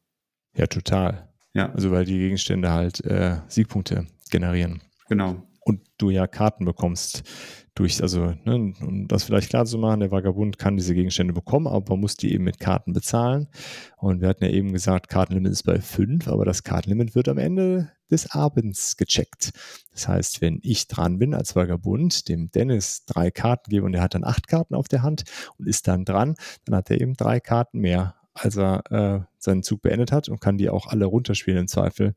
Ja, 0.56 0.68
total. 0.68 1.30
Ja. 1.54 1.72
Also 1.74 1.92
weil 1.92 2.06
die 2.06 2.18
Gegenstände 2.18 2.72
halt 2.72 3.04
äh, 3.06 3.38
Siegpunkte 3.48 4.08
generieren. 4.32 4.82
Genau. 5.10 5.44
Und 5.64 5.82
du 5.98 6.10
ja 6.10 6.26
Karten 6.26 6.66
bekommst 6.66 7.24
durch, 7.76 8.02
also, 8.02 8.34
ne, 8.44 8.74
um 8.82 9.08
das 9.08 9.24
vielleicht 9.24 9.50
klar 9.50 9.66
zu 9.66 9.78
machen, 9.78 10.02
der 10.02 10.12
Vagabund 10.12 10.58
kann 10.58 10.76
diese 10.76 10.94
Gegenstände 10.94 11.34
bekommen, 11.34 11.68
aber 11.68 11.94
man 11.94 12.02
muss 12.02 12.18
die 12.18 12.34
eben 12.34 12.44
mit 12.44 12.60
Karten 12.60 12.94
bezahlen. 12.94 13.48
Und 13.98 14.22
wir 14.22 14.28
hatten 14.28 14.44
ja 14.44 14.50
eben 14.50 14.74
gesagt, 14.74 15.08
Kartenlimit 15.08 15.52
ist 15.52 15.64
bei 15.64 15.80
5, 15.80 16.28
aber 16.28 16.46
das 16.46 16.64
Kartenlimit 16.64 17.16
wird 17.16 17.30
am 17.30 17.38
Ende 17.38 17.92
des 18.10 18.30
Abends 18.32 18.98
gecheckt. 18.98 19.52
Das 19.92 20.08
heißt, 20.08 20.42
wenn 20.42 20.60
ich 20.64 20.88
dran 20.88 21.18
bin 21.18 21.34
als 21.34 21.56
Vagabund, 21.56 22.28
dem 22.28 22.52
Dennis 22.52 23.06
drei 23.06 23.32
Karten 23.32 23.70
gebe 23.70 23.86
und 23.86 23.94
er 23.94 24.02
hat 24.02 24.16
dann 24.16 24.26
acht 24.26 24.48
Karten 24.48 24.76
auf 24.76 24.88
der 24.88 25.02
Hand 25.02 25.24
und 25.58 25.68
ist 25.68 25.88
dann 25.88 26.04
dran, 26.04 26.36
dann 26.66 26.76
hat 26.76 26.92
er 26.92 27.00
eben 27.00 27.14
drei 27.14 27.40
Karten 27.40 27.80
mehr, 27.80 28.16
als 28.34 28.58
er 28.58 28.84
äh, 28.92 29.26
seinen 29.38 29.64
Zug 29.64 29.82
beendet 29.82 30.12
hat 30.12 30.28
und 30.28 30.42
kann 30.42 30.58
die 30.58 30.70
auch 30.70 30.88
alle 30.88 31.06
runterspielen 31.06 31.62
im 31.62 31.68
Zweifel. 31.68 32.16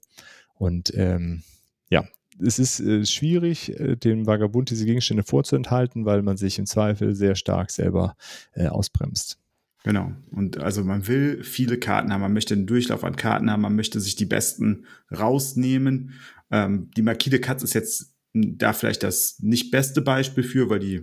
Und 0.55 0.92
ähm, 0.94 1.42
ja, 1.90 2.05
es 2.38 2.59
ist 2.59 2.81
äh, 2.81 3.05
schwierig, 3.05 3.79
äh, 3.79 3.97
dem 3.97 4.27
Vagabund 4.27 4.70
diese 4.70 4.87
Gegenstände 4.87 5.23
vorzuenthalten, 5.23 6.05
weil 6.05 6.23
man 6.23 6.37
sich 6.37 6.59
im 6.59 6.66
Zweifel 6.66 7.14
sehr 7.14 7.35
stark 7.35 7.70
selber 7.70 8.16
äh, 8.55 8.66
ausbremst. 8.66 9.38
Genau. 9.85 10.12
Und 10.31 10.59
also 10.59 10.83
man 10.83 11.07
will 11.07 11.44
viele 11.44 11.79
Karten 11.79 12.12
haben, 12.12 12.23
man 12.23 12.33
möchte 12.33 12.55
einen 12.55 12.66
Durchlauf 12.66 13.05
an 13.05 13.16
Karten 13.16 13.51
haben, 13.51 13.61
man 13.61 13.77
möchte 13.77 14.01
sich 14.01 14.16
die 14.16 14.25
besten 14.25 14.87
rausnehmen. 15.12 16.14
Ähm, 16.51 16.90
die 16.97 17.03
Marquis 17.03 17.40
Katz 17.40 17.62
ist 17.62 17.75
jetzt 17.75 18.14
da 18.33 18.73
vielleicht 18.73 19.03
das 19.03 19.38
nicht 19.40 19.70
beste 19.70 20.01
Beispiel 20.01 20.42
für, 20.42 20.70
weil 20.70 20.81
die, 20.81 21.03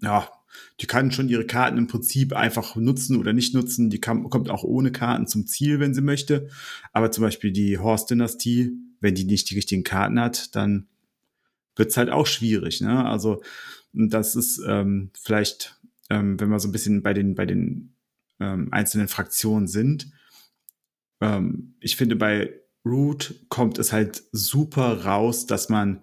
ja, 0.00 0.28
die 0.80 0.86
kann 0.86 1.10
schon 1.10 1.28
ihre 1.28 1.46
Karten 1.46 1.76
im 1.76 1.88
Prinzip 1.88 2.32
einfach 2.32 2.76
nutzen 2.76 3.16
oder 3.16 3.32
nicht 3.32 3.54
nutzen. 3.54 3.90
Die 3.90 4.00
kann, 4.00 4.30
kommt 4.30 4.50
auch 4.50 4.62
ohne 4.62 4.92
Karten 4.92 5.26
zum 5.26 5.46
Ziel, 5.46 5.80
wenn 5.80 5.94
sie 5.94 6.00
möchte. 6.00 6.48
Aber 6.92 7.10
zum 7.10 7.22
Beispiel 7.22 7.50
die 7.50 7.78
Horst-Dynastie, 7.78 8.72
wenn 9.04 9.14
die 9.14 9.24
nicht 9.24 9.48
die 9.50 9.54
richtigen 9.54 9.84
Karten 9.84 10.18
hat, 10.18 10.56
dann 10.56 10.88
wird's 11.76 11.96
halt 11.96 12.10
auch 12.10 12.26
schwierig. 12.26 12.80
Ne? 12.80 13.04
Also 13.04 13.42
das 13.92 14.34
ist 14.34 14.60
ähm, 14.66 15.10
vielleicht 15.14 15.78
ähm, 16.10 16.38
wenn 16.38 16.48
wir 16.50 16.60
so 16.60 16.68
ein 16.68 16.72
bisschen 16.72 17.02
bei 17.02 17.12
den, 17.12 17.34
bei 17.34 17.46
den 17.46 17.94
ähm, 18.40 18.68
einzelnen 18.72 19.08
Fraktionen 19.08 19.66
sind. 19.66 20.10
Ähm, 21.20 21.74
ich 21.80 21.96
finde, 21.96 22.16
bei 22.16 22.60
Root 22.84 23.34
kommt 23.48 23.78
es 23.78 23.92
halt 23.92 24.22
super 24.32 25.04
raus, 25.04 25.46
dass 25.46 25.68
man 25.68 26.02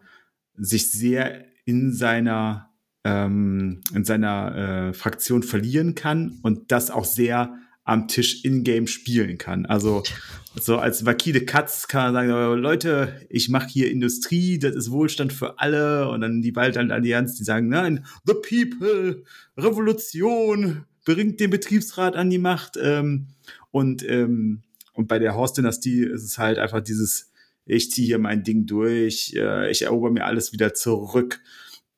sich 0.55 0.91
sehr 0.91 1.45
in 1.65 1.93
seiner 1.93 2.69
ähm, 3.03 3.81
in 3.93 4.05
seiner 4.05 4.55
äh, 4.89 4.93
Fraktion 4.93 5.41
verlieren 5.41 5.95
kann 5.95 6.39
und 6.43 6.71
das 6.71 6.91
auch 6.91 7.05
sehr 7.05 7.57
am 7.84 8.08
Tisch 8.08 8.44
in-game 8.46 8.88
spielen 8.88 9.38
kann. 9.38 9.65
Also 9.65 10.04
so 10.60 10.78
als 10.78 11.06
Vakide 11.06 11.46
Katz 11.46 11.88
kann 11.88 12.13
man 12.13 12.28
sagen, 12.28 12.62
Leute, 12.62 13.26
ich 13.30 13.50
mache 13.50 13.70
hier 13.70 13.89
Industrie, 13.91 14.60
das 14.60 14.76
ist 14.76 14.91
Wohlstand 14.91 15.34
für 15.34 15.60
alle. 15.60 16.10
Und 16.10 16.22
dann 16.22 16.41
die 16.41 16.56
Waldland-Allianz, 16.56 17.36
die 17.36 17.44
sagen, 17.44 17.70
nein, 17.70 18.06
the 18.26 18.34
people, 18.34 19.24
Revolution, 19.58 20.86
bringt 21.06 21.39
den 21.39 21.50
Betriebsrat 21.50 22.15
an 22.15 22.30
die 22.30 22.38
Macht. 22.38 22.78
Ähm, 22.82 23.28
und, 23.72 24.08
ähm, 24.08 24.63
und 24.94 25.08
bei 25.08 25.20
der 25.20 25.36
Horst-Dynastie 25.36 26.04
ist 26.04 26.24
es 26.24 26.38
halt 26.38 26.60
einfach 26.60 26.82
dieses, 26.82 27.32
ich 27.65 27.91
ziehe 27.91 28.08
hier 28.08 28.20
mein 28.20 28.44
Ding 28.44 28.65
durch, 28.65 29.34
äh, 29.36 29.72
ich 29.72 29.84
erober 29.84 30.12
mir 30.12 30.26
alles 30.26 30.52
wieder 30.52 30.74
zurück. 30.74 31.41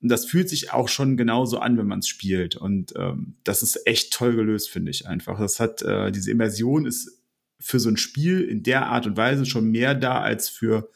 Und 0.04 0.10
das 0.10 0.26
fühlt 0.26 0.50
sich 0.50 0.74
auch 0.74 0.90
schon 0.90 1.16
genauso 1.16 1.60
an, 1.60 1.78
wenn 1.78 1.88
man 1.88 2.00
es 2.00 2.10
spielt. 2.10 2.58
Und 2.58 2.94
ähm, 2.98 3.36
das 3.46 3.64
ist 3.64 3.88
echt 3.88 4.12
toll 4.12 4.36
gelöst, 4.36 4.70
finde 4.70 4.92
ich 4.92 5.08
einfach. 5.08 5.40
Das 5.40 5.62
hat, 5.62 5.82
äh, 5.82 6.12
diese 6.12 6.30
Immersion 6.30 6.86
ist 6.86 7.22
für 7.58 7.80
so 7.80 7.88
ein 7.90 7.96
Spiel 7.96 8.42
in 8.42 8.64
der 8.64 8.88
Art 8.88 9.08
und 9.08 9.16
Weise 9.16 9.46
schon 9.46 9.72
mehr 9.72 9.96
da 9.96 10.20
als 10.20 10.50
für 10.50 10.92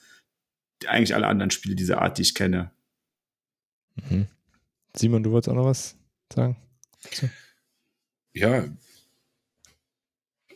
eigentlich 0.86 1.16
alle 1.16 1.28
anderen 1.28 1.52
Spiele 1.52 1.74
dieser 1.74 2.02
Art, 2.02 2.18
die 2.18 2.24
ich 2.24 2.36
kenne. 2.36 2.72
Mhm. 4.10 4.28
Simon, 4.94 5.24
du 5.24 5.32
wolltest 5.32 5.50
auch 5.50 5.56
noch 5.56 5.66
was 5.66 5.96
sagen? 6.34 6.58
So. 7.14 7.30
Ja, 8.34 8.66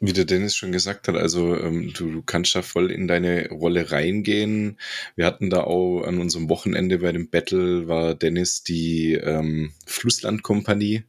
wie 0.01 0.13
der 0.13 0.25
Dennis 0.25 0.55
schon 0.55 0.71
gesagt 0.71 1.07
hat, 1.07 1.15
also 1.15 1.55
ähm, 1.55 1.93
du, 1.93 2.11
du 2.11 2.21
kannst 2.23 2.55
da 2.55 2.63
voll 2.63 2.91
in 2.91 3.07
deine 3.07 3.49
Rolle 3.49 3.91
reingehen. 3.91 4.79
Wir 5.15 5.27
hatten 5.27 5.51
da 5.51 5.61
auch 5.61 6.01
an 6.01 6.19
unserem 6.19 6.49
Wochenende 6.49 6.97
bei 6.97 7.11
dem 7.11 7.29
Battle 7.29 7.87
war 7.87 8.15
Dennis 8.15 8.63
die 8.63 9.13
ähm, 9.13 9.73
Flusslandkompanie. 9.85 11.03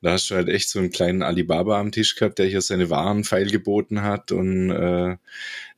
Da 0.00 0.12
hast 0.12 0.30
du 0.30 0.34
halt 0.34 0.48
echt 0.48 0.70
so 0.70 0.78
einen 0.78 0.90
kleinen 0.90 1.22
Alibaba 1.22 1.78
am 1.78 1.92
Tisch 1.92 2.16
gehabt, 2.16 2.38
der 2.38 2.46
hier 2.46 2.62
seine 2.62 2.88
Waren 2.88 3.24
feilgeboten 3.24 4.02
hat 4.02 4.32
und 4.32 4.70
äh, 4.70 5.16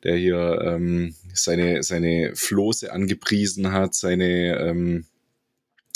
der 0.05 0.17
hier 0.17 0.61
ähm, 0.65 1.17
seine, 1.35 1.83
seine 1.83 2.37
Floße 2.37 2.93
angepriesen 2.93 3.73
hat, 3.73 3.97
seine 3.97 4.61
ähm, 4.61 5.07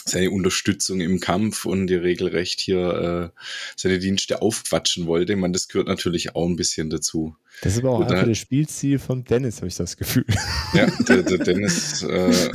seine 0.08 0.30
Unterstützung 0.30 1.00
im 1.00 1.20
Kampf 1.20 1.64
und 1.64 1.86
die 1.86 1.94
regelrecht 1.94 2.60
hier 2.60 3.32
äh, 3.34 3.40
seine 3.76 3.98
Dienste 3.98 4.42
aufquatschen 4.42 5.06
wollte. 5.06 5.36
Man, 5.36 5.52
das 5.52 5.68
gehört 5.68 5.88
natürlich 5.88 6.34
auch 6.34 6.46
ein 6.46 6.56
bisschen 6.56 6.90
dazu. 6.90 7.36
Das 7.62 7.74
ist 7.74 7.80
aber 7.80 7.90
auch 7.90 8.00
und 8.00 8.10
einfach 8.12 8.26
das 8.26 8.38
Spielziel 8.38 8.98
von 8.98 9.24
Dennis, 9.24 9.56
habe 9.56 9.68
ich 9.68 9.76
das 9.76 9.96
Gefühl. 9.96 10.24
Ja, 10.74 10.86
der, 11.08 11.22
der 11.22 11.38
Dennis. 11.38 12.02
Äh, 12.02 12.50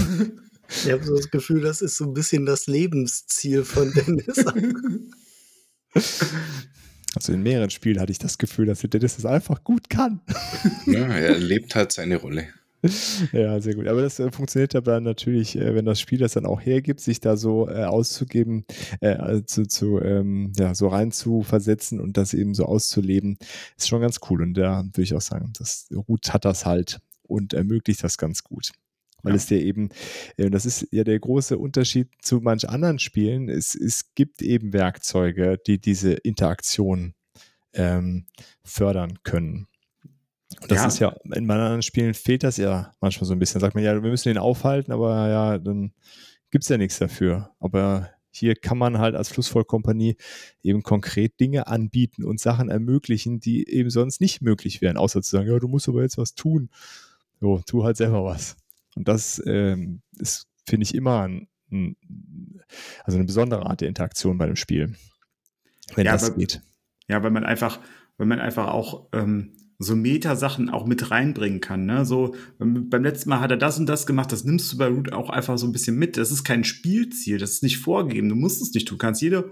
ich 0.69 0.91
habe 0.91 1.03
so 1.03 1.15
das 1.15 1.29
Gefühl, 1.29 1.61
das 1.61 1.81
ist 1.81 1.97
so 1.97 2.05
ein 2.05 2.13
bisschen 2.13 2.45
das 2.45 2.67
Lebensziel 2.67 3.63
von 3.63 3.93
Dennis. 3.93 4.45
Also 7.15 7.31
in 7.31 7.43
mehreren 7.43 7.69
Spielen 7.69 7.99
hatte 7.99 8.11
ich 8.11 8.17
das 8.17 8.39
Gefühl, 8.39 8.65
dass 8.65 8.79
der 8.79 8.89
Dennis 8.89 9.17
das 9.17 9.25
einfach 9.25 9.63
gut 9.63 9.87
kann. 9.87 10.21
Ja, 10.87 11.05
er 11.05 11.37
lebt 11.37 11.75
halt 11.75 11.91
seine 11.91 12.15
Rolle. 12.15 12.47
ja, 13.32 13.60
sehr 13.62 13.76
gut. 13.76 13.88
Aber 13.88 14.02
das 14.02 14.19
äh, 14.19 14.32
funktioniert 14.32 14.76
aber 14.76 15.00
natürlich, 15.00 15.56
äh, 15.56 15.74
wenn 15.74 15.86
das 15.86 16.00
Spiel 16.00 16.19
das 16.19 16.34
dann 16.34 16.46
auch 16.46 16.62
hergibt, 16.62 17.00
sich 17.00 17.19
da 17.19 17.38
so 17.38 17.69
äh, 17.69 17.84
auszugeben, 17.86 18.65
äh, 19.00 19.43
zu, 19.46 19.65
zu 19.65 20.02
ähm, 20.02 20.52
ja, 20.58 20.76
so 20.76 20.88
rein 20.88 21.12
zu 21.12 21.43
versetzen 21.43 22.00
und 22.00 22.17
das 22.17 22.34
eben 22.34 22.54
so 22.54 22.65
auszuleben, 22.65 23.38
ist 23.78 23.88
schon 23.88 24.02
ganz 24.02 24.19
cool. 24.30 24.41
Und 24.41 24.56
da 24.56 24.84
würde 24.84 25.02
ich 25.02 25.13
auch 25.13 25.22
sagen, 25.22 25.54
das 25.58 25.88
Root 26.10 26.34
hat 26.34 26.46
das 26.46 26.65
halt 26.65 27.00
und 27.24 27.54
ermöglicht 27.54 28.04
das 28.04 28.17
ganz 28.17 28.43
gut. 28.43 28.74
Weil 29.22 29.32
ja. 29.32 29.38
es 29.38 29.46
dir 29.46 29.62
eben, 29.62 29.89
äh, 30.36 30.50
das 30.50 30.65
ist 30.65 30.88
ja 30.91 31.06
der 31.06 31.19
große 31.19 31.58
Unterschied 31.58 32.10
zu 32.22 32.41
manch 32.41 32.69
anderen 32.69 33.00
Spielen, 33.00 33.48
es, 33.50 33.76
es 33.76 34.13
gibt 34.13 34.41
eben 34.41 34.74
Werkzeuge, 34.74 35.58
die 35.65 35.80
diese 35.80 36.13
Interaktion 36.13 37.13
ähm, 37.74 38.26
fördern 38.63 39.19
können. 39.24 39.67
Und 40.61 40.71
das 40.71 40.79
ja. 40.79 40.87
ist 40.87 40.99
ja, 40.99 41.15
in 41.23 41.49
anderen 41.49 41.81
Spielen 41.81 42.13
fehlt 42.13 42.43
das 42.43 42.57
ja 42.57 42.93
manchmal 43.01 43.27
so 43.27 43.33
ein 43.33 43.39
bisschen. 43.39 43.61
Sagt 43.61 43.75
man, 43.75 43.83
ja, 43.83 43.93
wir 43.93 44.09
müssen 44.09 44.29
ihn 44.29 44.37
aufhalten, 44.37 44.91
aber 44.91 45.29
ja, 45.29 45.57
dann 45.57 45.93
gibt 46.51 46.63
es 46.63 46.69
ja 46.69 46.77
nichts 46.77 46.99
dafür. 46.99 47.51
Aber 47.59 48.09
hier 48.31 48.55
kann 48.55 48.77
man 48.77 48.97
halt 48.97 49.15
als 49.15 49.29
Flussvollkompanie 49.29 50.17
eben 50.63 50.81
konkret 50.81 51.39
Dinge 51.39 51.67
anbieten 51.67 52.23
und 52.23 52.39
Sachen 52.39 52.69
ermöglichen, 52.69 53.39
die 53.39 53.69
eben 53.69 53.89
sonst 53.89 54.21
nicht 54.21 54.41
möglich 54.41 54.81
wären, 54.81 54.97
außer 54.97 55.21
zu 55.21 55.31
sagen, 55.31 55.49
ja, 55.49 55.59
du 55.59 55.67
musst 55.67 55.87
aber 55.87 56.01
jetzt 56.01 56.17
was 56.17 56.33
tun. 56.33 56.69
So, 57.39 57.61
tu 57.65 57.83
halt 57.83 57.97
selber 57.97 58.23
was. 58.23 58.57
Und 58.95 59.07
das 59.07 59.41
ähm, 59.45 60.01
ist, 60.17 60.47
finde 60.65 60.83
ich, 60.85 60.95
immer 60.95 61.21
ein, 61.21 61.47
ein, 61.71 61.95
also 63.03 63.17
eine 63.17 63.25
besondere 63.25 63.65
Art 63.65 63.81
der 63.81 63.87
Interaktion 63.87 64.37
bei 64.37 64.47
dem 64.47 64.55
Spiel. 64.55 64.95
Wenn 65.95 66.05
ja, 66.05 66.13
das 66.13 66.31
weil, 66.31 66.37
geht. 66.37 66.61
Ja, 67.07 67.21
weil 67.21 67.31
man 67.31 67.43
einfach, 67.43 67.79
weil 68.17 68.27
man 68.27 68.39
einfach 68.39 68.67
auch 68.67 69.09
ähm, 69.13 69.53
so 69.84 69.96
Meta-Sachen 69.96 70.69
auch 70.69 70.86
mit 70.86 71.12
reinbringen 71.12 71.62
kann. 71.62 71.86
Ne? 71.86 72.06
So, 72.06 72.36
beim 72.60 73.04
letzten 73.04 73.30
Mal 73.30 73.39
hat 73.39 73.52
er 73.52 73.58
das 73.58 73.78
und 73.78 73.88
das 73.88 74.06
gemacht, 74.06 74.32
das 74.32 74.43
nimmst 74.43 74.72
du 74.74 74.78
bei 74.78 74.88
Root 74.88 75.12
auch 75.13 75.30
einfach 75.30 75.58
so 75.58 75.67
ein 75.67 75.72
bisschen 75.72 75.98
mit. 75.98 76.17
Das 76.17 76.32
ist 76.32 76.43
kein 76.43 76.63
Spielziel, 76.63 77.38
das 77.38 77.52
ist 77.52 77.63
nicht 77.63 77.78
vorgegeben, 77.78 78.30
du 78.30 78.36
musst 78.36 78.62
es 78.62 78.74
nicht, 78.74 78.89
du 78.89 78.98
kannst 78.98 79.22
jede, 79.22 79.52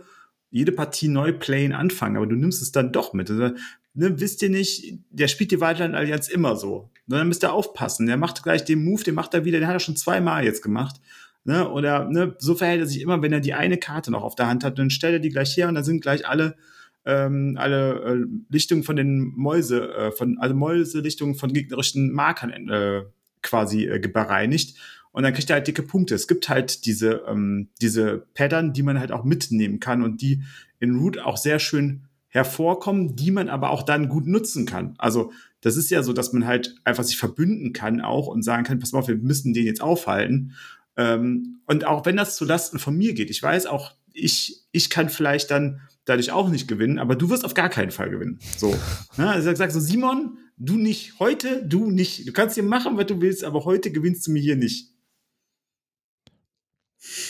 jede 0.49 0.71
Partie 0.71 1.07
neu 1.07 1.33
playen 1.33 1.73
anfangen, 1.73 2.17
aber 2.17 2.27
du 2.27 2.35
nimmst 2.35 2.61
es 2.61 2.71
dann 2.71 2.91
doch 2.91 3.13
mit. 3.13 3.29
Also, 3.29 3.55
ne, 3.93 4.19
wisst 4.19 4.41
ihr 4.41 4.49
nicht, 4.49 4.99
der 5.09 5.27
spielt 5.27 5.51
die 5.51 5.61
Waldland-Allianz 5.61 6.27
immer 6.29 6.55
so. 6.55 6.91
Ne, 7.07 7.17
dann 7.17 7.27
müsst 7.27 7.43
ihr 7.43 7.53
aufpassen, 7.53 8.07
der 8.07 8.17
macht 8.17 8.43
gleich 8.43 8.65
den 8.65 8.83
Move, 8.83 9.03
den 9.03 9.15
macht 9.15 9.33
er 9.33 9.45
wieder, 9.45 9.59
den 9.59 9.67
hat 9.67 9.75
er 9.75 9.79
schon 9.79 9.95
zweimal 9.95 10.43
jetzt 10.43 10.63
gemacht. 10.63 11.01
Ne, 11.43 11.69
oder 11.69 12.07
ne, 12.09 12.35
so 12.37 12.55
verhält 12.55 12.81
er 12.81 12.87
sich 12.87 13.01
immer, 13.01 13.21
wenn 13.21 13.33
er 13.33 13.39
die 13.39 13.53
eine 13.53 13.77
Karte 13.77 14.11
noch 14.11 14.23
auf 14.23 14.35
der 14.35 14.47
Hand 14.47 14.63
hat, 14.63 14.77
dann 14.77 14.91
stellt 14.91 15.13
er 15.13 15.19
die 15.19 15.29
gleich 15.29 15.57
her 15.57 15.67
und 15.67 15.75
dann 15.75 15.83
sind 15.83 16.01
gleich 16.01 16.27
alle 16.27 16.55
ähm, 17.05 17.55
alle 17.57 18.01
äh, 18.01 18.25
Lichtungen 18.49 18.83
von 18.83 18.95
den 18.95 19.33
Mäuse, 19.35 19.93
äh, 19.93 20.11
von 20.11 20.37
alle 20.39 20.53
Mäuse-Lichtungen 20.53 21.35
von 21.35 21.53
gegnerischen 21.53 22.11
Markern 22.11 22.69
äh, 22.69 23.03
quasi 23.41 23.85
äh, 23.85 23.99
bereinigt. 23.99 24.77
Und 25.11 25.23
dann 25.23 25.33
kriegt 25.33 25.49
er 25.49 25.57
halt 25.57 25.67
dicke 25.67 25.83
Punkte. 25.83 26.15
Es 26.15 26.27
gibt 26.27 26.47
halt 26.47 26.85
diese, 26.85 27.23
ähm, 27.27 27.69
diese 27.81 28.25
Pattern, 28.33 28.73
die 28.73 28.83
man 28.83 28.99
halt 28.99 29.11
auch 29.11 29.23
mitnehmen 29.23 29.79
kann 29.79 30.03
und 30.03 30.21
die 30.21 30.43
in 30.79 30.95
Root 30.95 31.19
auch 31.19 31.37
sehr 31.37 31.59
schön 31.59 32.03
hervorkommen, 32.29 33.15
die 33.15 33.31
man 33.31 33.49
aber 33.49 33.71
auch 33.71 33.83
dann 33.83 34.07
gut 34.07 34.25
nutzen 34.25 34.65
kann. 34.65 34.95
Also 34.97 35.33
das 35.59 35.75
ist 35.75 35.91
ja 35.91 36.01
so, 36.01 36.13
dass 36.13 36.31
man 36.31 36.47
halt 36.47 36.75
einfach 36.85 37.03
sich 37.03 37.17
verbünden 37.17 37.73
kann 37.73 37.99
auch 37.99 38.27
und 38.27 38.41
sagen 38.41 38.63
kann, 38.63 38.79
pass 38.79 38.93
mal 38.93 38.99
auf, 38.99 39.09
wir 39.09 39.17
müssen 39.17 39.53
den 39.53 39.65
jetzt 39.65 39.81
aufhalten. 39.81 40.55
Ähm, 40.95 41.59
und 41.65 41.85
auch 41.85 42.05
wenn 42.05 42.15
das 42.15 42.37
zu 42.37 42.45
Lasten 42.45 42.79
von 42.79 42.97
mir 42.97 43.13
geht, 43.13 43.29
ich 43.29 43.43
weiß 43.43 43.65
auch, 43.65 43.93
ich, 44.13 44.61
ich 44.71 44.89
kann 44.89 45.09
vielleicht 45.09 45.51
dann 45.51 45.81
dadurch 46.05 46.31
auch 46.31 46.49
nicht 46.49 46.67
gewinnen, 46.67 46.99
aber 46.99 47.15
du 47.15 47.29
wirst 47.29 47.45
auf 47.45 47.53
gar 47.53 47.69
keinen 47.69 47.91
Fall 47.91 48.09
gewinnen. 48.09 48.39
So. 48.57 48.71
Ja, 49.17 49.25
ne? 49.25 49.31
also 49.31 49.51
ich 49.51 49.57
sag 49.57 49.71
so, 49.71 49.79
Simon, 49.79 50.37
du 50.57 50.77
nicht 50.77 51.19
heute, 51.19 51.65
du 51.65 51.89
nicht. 51.89 52.27
Du 52.27 52.33
kannst 52.33 52.55
hier 52.55 52.63
machen, 52.63 52.97
was 52.97 53.05
du 53.07 53.21
willst, 53.21 53.43
aber 53.43 53.65
heute 53.65 53.91
gewinnst 53.91 54.27
du 54.27 54.31
mir 54.31 54.41
hier 54.41 54.55
nicht. 54.55 54.91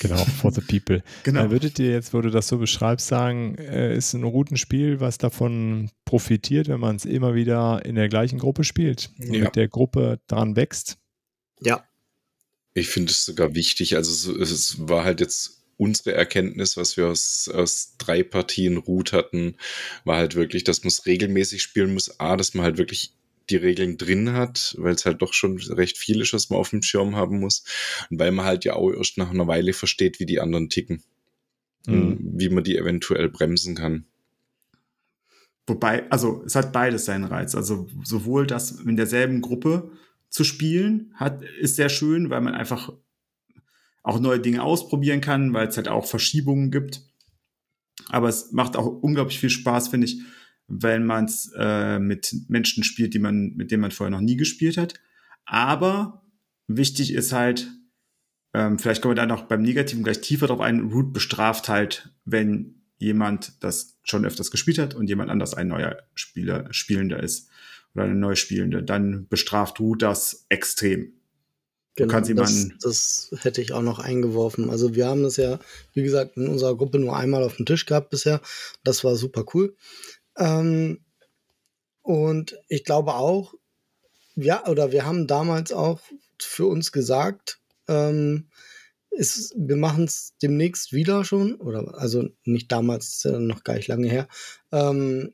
Genau, 0.02 0.18
for 0.26 0.52
the 0.52 0.62
people. 0.62 1.02
Genau. 1.24 1.42
Dann 1.42 1.52
würdet 1.52 1.80
ihr 1.80 1.92
jetzt, 1.92 2.14
wo 2.14 2.22
du 2.22 2.30
das 2.30 2.48
so 2.48 2.58
beschreibst, 2.58 3.08
sagen, 3.08 3.56
äh, 3.56 3.96
ist 3.96 4.14
ein 4.14 4.24
Routenspiel, 4.24 5.00
was 5.00 5.18
davon 5.18 5.90
profitiert, 6.04 6.68
wenn 6.68 6.80
man 6.80 6.98
es 6.98 7.06
immer 7.06 7.36
wieder 7.36 7.86
in 7.86 7.96
der 7.96 8.10
gleichen 8.10 8.38
Gruppe 8.38 8.64
spielt, 8.64 9.12
ja. 9.18 9.44
mit 9.44 9.56
der 9.56 9.70
Gruppe 9.70 10.20
dran 10.28 10.56
wächst? 10.58 10.98
Ja. 11.62 11.86
Ich 12.74 12.88
finde 12.88 13.12
es 13.12 13.26
sogar 13.26 13.56
wichtig. 13.56 13.96
Also 13.96 14.38
es 14.38 14.88
war 14.88 15.04
halt 15.06 15.20
jetzt 15.22 15.61
unsere 15.82 16.14
Erkenntnis, 16.14 16.78
was 16.78 16.96
wir 16.96 17.08
aus, 17.08 17.50
aus 17.52 17.96
drei 17.98 18.22
Partien 18.22 18.78
Root 18.78 19.14
hatten, 19.14 19.56
war 20.06 20.18
halt 20.18 20.36
wirklich, 20.36 20.64
dass 20.64 20.84
man 20.84 20.90
es 20.90 21.08
regelmäßig 21.08 21.64
spielen 21.64 21.96
muss. 21.96 22.20
A, 22.20 22.38
dass 22.38 22.54
man 22.54 22.64
halt 22.64 22.78
wirklich 22.78 23.16
die 23.50 23.56
Regeln 23.56 23.98
drin 23.98 24.34
hat, 24.34 24.76
weil 24.78 24.94
es 24.94 25.08
halt 25.08 25.24
doch 25.24 25.34
schon 25.34 25.58
recht 25.58 25.98
viel 25.98 26.22
ist, 26.22 26.34
was 26.34 26.52
man 26.52 26.60
auf 26.60 26.70
dem 26.70 26.84
Schirm 26.84 27.16
haben 27.16 27.40
muss. 27.40 27.64
Und 28.12 28.20
weil 28.20 28.32
man 28.32 28.46
halt 28.46 28.64
ja 28.64 28.74
auch 28.74 28.92
erst 28.92 29.18
nach 29.18 29.32
einer 29.32 29.48
Weile 29.48 29.74
versteht, 29.74 30.20
wie 30.20 30.28
die 30.28 30.40
anderen 30.40 30.70
ticken. 30.70 31.02
Mhm. 31.88 32.20
Wie 32.22 32.50
man 32.50 32.64
die 32.64 32.78
eventuell 32.78 33.30
bremsen 33.30 33.74
kann. 33.74 34.06
Wobei, 35.66 36.08
also 36.12 36.44
es 36.46 36.54
hat 36.54 36.72
beides 36.74 37.06
seinen 37.06 37.24
Reiz. 37.24 37.56
Also 37.56 37.88
sowohl 38.04 38.46
das 38.46 38.70
in 38.70 38.98
derselben 38.98 39.42
Gruppe 39.42 39.90
zu 40.30 40.44
spielen 40.44 41.12
hat, 41.16 41.42
ist 41.60 41.76
sehr 41.76 41.90
schön, 41.90 42.30
weil 42.30 42.42
man 42.42 42.54
einfach 42.54 42.94
auch 44.04 44.20
neue 44.20 44.40
Dinge 44.40 44.64
ausprobieren 44.64 45.22
kann, 45.22 45.54
weil 45.54 45.68
es 45.68 45.78
halt 45.78 45.88
auch 45.88 46.06
Verschiebungen 46.06 46.72
gibt. 46.72 47.02
Aber 48.10 48.30
es 48.30 48.52
macht 48.52 48.76
auch 48.76 48.88
unglaublich 48.88 49.40
viel 49.40 49.50
Spaß, 49.50 49.90
finde 49.90 50.06
ich, 50.08 50.22
wenn 50.68 51.06
man 51.06 51.26
es 51.26 51.52
äh, 51.58 52.00
mit 52.00 52.34
Menschen 52.48 52.84
spielt, 52.84 53.14
die 53.14 53.20
man, 53.20 53.54
mit 53.56 53.72
denen 53.72 53.82
man 53.82 53.92
vorher 53.92 54.12
noch 54.12 54.22
nie 54.22 54.38
gespielt 54.38 54.78
hat. 54.78 54.96
Aber 55.46 56.24
wichtig 56.68 57.14
ist 57.14 57.34
halt, 57.34 57.72
ähm, 58.54 58.80
vielleicht 58.80 59.02
kommen 59.02 59.12
wir 59.12 59.22
da 59.22 59.26
noch 59.26 59.44
beim 59.44 59.62
Negativen 59.62 60.04
gleich 60.04 60.22
tiefer 60.22 60.48
drauf 60.48 60.62
ein, 60.62 60.92
Root 60.92 61.14
bestraft 61.14 61.70
halt, 61.70 62.10
wenn 62.26 62.82
jemand 62.98 63.64
das 63.64 64.00
schon 64.04 64.26
öfters 64.26 64.52
gespielt 64.52 64.78
hat 64.78 64.94
und 64.94 65.08
jemand 65.08 65.30
anders 65.30 65.54
ein 65.54 65.68
neuer 65.68 65.98
Spieler, 66.14 66.72
Spielender 66.72 67.22
ist 67.22 67.50
oder 67.94 68.06
eine 68.06 68.16
neue 68.16 68.36
Spielende, 68.36 68.84
dann 68.84 69.28
bestraft 69.28 69.80
Root 69.80 70.02
das 70.02 70.46
extrem. 70.50 71.14
Genau, 71.96 72.20
das, 72.22 72.70
das 72.80 73.32
hätte 73.42 73.62
ich 73.62 73.74
auch 73.74 73.82
noch 73.82 74.00
eingeworfen. 74.00 74.70
Also 74.70 74.96
wir 74.96 75.08
haben 75.08 75.24
das 75.24 75.36
ja, 75.38 75.60
wie 75.94 76.04
gesagt, 76.04 76.38
in 76.38 76.48
unserer 76.48 76.78
Gruppe 76.78 77.00
nur 77.00 77.18
einmal 77.18 77.44
auf 77.44 77.58
dem 77.58 77.66
Tisch 77.66 77.86
gehabt 77.86 78.10
bisher. 78.10 78.42
Das 78.84 79.04
war 79.04 79.16
super 79.16 79.46
cool. 79.54 79.76
Ähm, 80.38 81.04
und 82.02 82.58
ich 82.70 82.86
glaube 82.86 83.16
auch, 83.16 83.54
ja, 84.36 84.66
oder 84.68 84.92
wir 84.92 85.06
haben 85.06 85.28
damals 85.28 85.74
auch 85.74 86.00
für 86.40 86.66
uns 86.66 86.92
gesagt, 86.92 87.60
ähm, 87.88 88.50
ist, 89.12 89.54
wir 89.58 89.76
machen 89.76 90.06
es 90.06 90.34
demnächst 90.42 90.94
wieder 90.94 91.26
schon, 91.26 91.56
oder 91.56 91.98
also 91.98 92.30
nicht 92.46 92.72
damals, 92.72 93.24
ja 93.24 93.38
noch 93.38 93.64
gar 93.66 93.76
nicht 93.76 93.90
lange 93.90 94.08
her. 94.08 94.28
Ähm, 94.72 95.34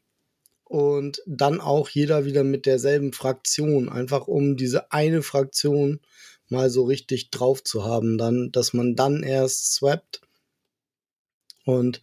und 0.64 1.22
dann 1.26 1.62
auch 1.62 1.88
jeder 1.88 2.26
wieder 2.26 2.44
mit 2.44 2.66
derselben 2.66 3.14
Fraktion, 3.14 3.88
einfach 3.88 4.28
um 4.28 4.58
diese 4.58 4.92
eine 4.92 5.22
Fraktion 5.22 6.02
mal 6.50 6.70
so 6.70 6.84
richtig 6.86 7.30
drauf 7.30 7.64
zu 7.64 7.84
haben, 7.84 8.18
dann, 8.18 8.52
dass 8.52 8.74
man 8.74 8.96
dann 8.96 9.24
erst 9.24 9.74
swappt. 9.74 10.22
Und 11.66 12.02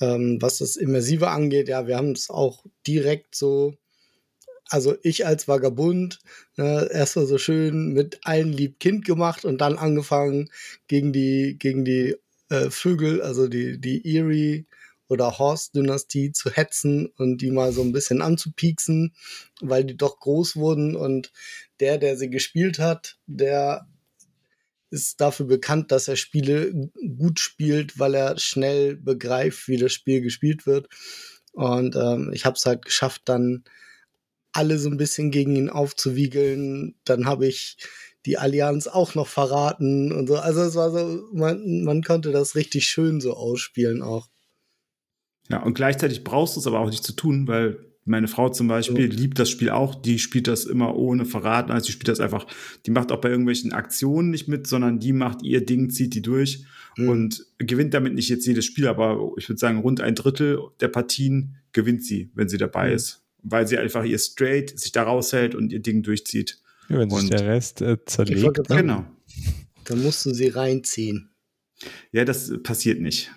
ähm, 0.00 0.38
was 0.40 0.58
das 0.58 0.76
Immersive 0.76 1.28
angeht, 1.28 1.68
ja, 1.68 1.86
wir 1.86 1.96
haben 1.96 2.12
es 2.12 2.30
auch 2.30 2.64
direkt 2.86 3.34
so, 3.34 3.74
also 4.68 4.96
ich 5.02 5.26
als 5.26 5.48
Vagabund, 5.48 6.20
äh, 6.56 6.90
erst 6.92 7.16
mal 7.16 7.26
so 7.26 7.38
schön 7.38 7.92
mit 7.92 8.20
allen 8.22 8.52
lieb 8.52 8.78
Kind 8.78 9.04
gemacht 9.04 9.44
und 9.44 9.60
dann 9.60 9.76
angefangen 9.78 10.50
gegen 10.86 11.12
die, 11.12 11.56
gegen 11.58 11.84
die 11.84 12.16
äh, 12.50 12.70
Vögel, 12.70 13.20
also 13.22 13.48
die, 13.48 13.80
die 13.80 14.16
Erie 14.16 14.66
oder 15.08 15.38
Horst-Dynastie 15.38 16.32
zu 16.32 16.50
hetzen 16.50 17.06
und 17.16 17.38
die 17.38 17.50
mal 17.50 17.72
so 17.72 17.82
ein 17.82 17.92
bisschen 17.92 18.22
anzupieksen, 18.22 19.12
weil 19.60 19.84
die 19.84 19.96
doch 19.96 20.20
groß 20.20 20.56
wurden 20.56 20.94
und 20.94 21.32
der, 21.80 21.98
der 21.98 22.16
sie 22.16 22.30
gespielt 22.30 22.78
hat, 22.78 23.18
der 23.26 23.86
ist 24.90 25.20
dafür 25.20 25.46
bekannt, 25.46 25.92
dass 25.92 26.08
er 26.08 26.16
Spiele 26.16 26.90
gut 27.16 27.38
spielt, 27.38 27.98
weil 27.98 28.14
er 28.14 28.38
schnell 28.38 28.96
begreift, 28.96 29.68
wie 29.68 29.76
das 29.76 29.92
Spiel 29.92 30.20
gespielt 30.20 30.66
wird. 30.66 30.88
Und 31.52 31.96
ähm, 31.96 32.30
ich 32.34 32.44
habe 32.44 32.56
es 32.56 32.66
halt 32.66 32.84
geschafft, 32.84 33.22
dann 33.24 33.64
alle 34.52 34.78
so 34.78 34.88
ein 34.88 34.96
bisschen 34.96 35.30
gegen 35.30 35.54
ihn 35.54 35.70
aufzuwiegeln. 35.70 36.96
Dann 37.04 37.26
habe 37.26 37.46
ich 37.46 37.76
die 38.26 38.36
Allianz 38.36 38.88
auch 38.88 39.14
noch 39.14 39.28
verraten 39.28 40.12
und 40.12 40.26
so. 40.26 40.36
Also 40.36 40.62
es 40.62 40.74
war 40.74 40.90
so, 40.90 41.28
man, 41.32 41.84
man 41.84 42.02
konnte 42.02 42.32
das 42.32 42.56
richtig 42.56 42.86
schön 42.86 43.20
so 43.20 43.34
ausspielen 43.34 44.02
auch. 44.02 44.28
Ja, 45.48 45.62
und 45.62 45.74
gleichzeitig 45.74 46.24
brauchst 46.24 46.56
du 46.56 46.60
es 46.60 46.66
aber 46.66 46.80
auch 46.80 46.90
nicht 46.90 47.04
zu 47.04 47.12
tun, 47.12 47.48
weil 47.48 47.89
meine 48.10 48.28
Frau 48.28 48.50
zum 48.50 48.68
Beispiel 48.68 49.10
so. 49.10 49.18
liebt 49.18 49.38
das 49.38 49.48
Spiel 49.48 49.70
auch, 49.70 49.94
die 49.94 50.18
spielt 50.18 50.48
das 50.48 50.64
immer 50.64 50.96
ohne 50.96 51.24
Verraten, 51.24 51.70
also 51.70 51.86
die 51.86 51.92
spielt 51.92 52.08
das 52.08 52.20
einfach, 52.20 52.46
die 52.84 52.90
macht 52.90 53.12
auch 53.12 53.20
bei 53.20 53.30
irgendwelchen 53.30 53.72
Aktionen 53.72 54.30
nicht 54.30 54.48
mit, 54.48 54.66
sondern 54.66 54.98
die 54.98 55.12
macht 55.12 55.42
ihr 55.42 55.64
Ding, 55.64 55.90
zieht 55.90 56.14
die 56.14 56.20
durch 56.20 56.64
mhm. 56.98 57.08
und 57.08 57.46
gewinnt 57.58 57.94
damit 57.94 58.14
nicht 58.14 58.28
jetzt 58.28 58.46
jedes 58.46 58.64
Spiel, 58.64 58.88
aber 58.88 59.32
ich 59.38 59.48
würde 59.48 59.58
sagen, 59.58 59.78
rund 59.78 60.00
ein 60.00 60.14
Drittel 60.14 60.58
der 60.80 60.88
Partien 60.88 61.56
gewinnt 61.72 62.04
sie, 62.04 62.30
wenn 62.34 62.48
sie 62.48 62.58
dabei 62.58 62.88
mhm. 62.88 62.96
ist, 62.96 63.22
weil 63.42 63.66
sie 63.66 63.78
einfach 63.78 64.04
ihr 64.04 64.18
Straight 64.18 64.78
sich 64.78 64.92
da 64.92 65.04
raushält 65.04 65.54
und 65.54 65.72
ihr 65.72 65.80
Ding 65.80 66.02
durchzieht. 66.02 66.60
Ja, 66.88 66.98
wenn 66.98 67.10
sich 67.10 67.30
der 67.30 67.46
Rest 67.46 67.80
äh, 67.80 68.04
zerlegt. 68.04 68.68
Genau. 68.68 69.04
Dann 69.84 70.02
musst 70.02 70.26
du 70.26 70.34
sie 70.34 70.48
reinziehen. 70.48 71.30
Ja, 72.12 72.24
das 72.24 72.52
passiert 72.62 73.00
nicht. 73.00 73.30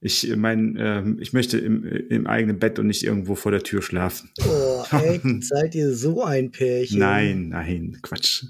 Ich 0.00 0.34
mein, 0.36 0.76
äh, 0.76 1.04
ich 1.18 1.32
möchte 1.32 1.58
im, 1.58 1.84
im 1.84 2.26
eigenen 2.26 2.58
Bett 2.58 2.78
und 2.78 2.86
nicht 2.86 3.02
irgendwo 3.02 3.34
vor 3.34 3.50
der 3.50 3.62
Tür 3.62 3.82
schlafen. 3.82 4.30
Oh, 4.46 4.84
echt? 5.02 5.24
Seid 5.40 5.74
ihr 5.74 5.94
so 5.94 6.22
ein 6.22 6.50
Pärchen? 6.50 7.00
Nein, 7.00 7.48
nein, 7.48 7.98
Quatsch. 8.02 8.44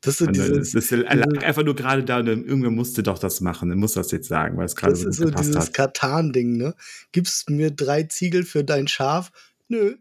Das, 0.00 0.18
so 0.18 0.26
dieses, 0.26 0.72
das, 0.72 0.88
das 0.88 1.00
lag 1.00 1.44
einfach 1.44 1.64
nur 1.64 1.74
gerade 1.74 2.04
da 2.04 2.20
und 2.20 2.28
irgendwer 2.28 2.70
musste 2.70 3.02
doch 3.02 3.18
das 3.18 3.40
machen. 3.40 3.68
Dann 3.68 3.78
muss 3.78 3.94
das 3.94 4.12
jetzt 4.12 4.28
sagen, 4.28 4.56
weil 4.56 4.66
es 4.66 4.76
gerade 4.76 4.94
so 4.94 5.06
gut 5.06 5.14
so 5.14 5.24
gepasst 5.24 5.48
dieses 5.48 5.72
Katan-Ding, 5.72 6.56
ne? 6.56 6.74
Gibst 7.10 7.50
mir 7.50 7.72
drei 7.72 8.04
Ziegel 8.04 8.44
für 8.44 8.62
dein 8.62 8.86
Schaf? 8.86 9.32
Nö. 9.66 9.96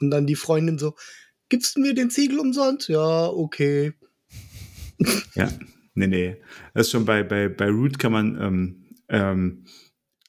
Und 0.00 0.10
dann 0.10 0.26
die 0.26 0.36
Freundin 0.36 0.78
so, 0.78 0.94
gibst 1.48 1.76
du 1.76 1.80
mir 1.80 1.94
den 1.94 2.10
Ziegel 2.10 2.38
umsonst? 2.38 2.88
Ja, 2.88 3.26
okay. 3.26 3.94
Ja, 5.34 5.50
nee, 5.94 6.06
nee. 6.06 6.36
Das 6.74 6.86
ist 6.86 6.92
schon 6.92 7.06
bei, 7.06 7.22
bei, 7.22 7.48
bei 7.48 7.68
Root 7.68 7.98
kann 7.98 8.12
man, 8.12 8.40
ähm, 8.40 8.84
ähm, 9.08 9.64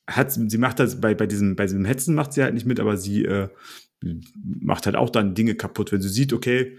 hat, 0.07 0.31
sie 0.31 0.57
macht 0.57 0.79
das 0.79 0.99
bei, 0.99 1.13
bei, 1.13 1.27
diesem, 1.27 1.55
bei 1.55 1.65
diesem 1.65 1.85
Hetzen 1.85 2.15
macht 2.15 2.33
sie 2.33 2.43
halt 2.43 2.53
nicht 2.53 2.65
mit, 2.65 2.79
aber 2.79 2.97
sie 2.97 3.25
äh, 3.25 3.49
macht 4.43 4.85
halt 4.85 4.95
auch 4.95 5.09
dann 5.09 5.35
Dinge 5.35 5.55
kaputt, 5.55 5.91
wenn 5.91 6.01
sie 6.01 6.09
sieht, 6.09 6.33
okay, 6.33 6.77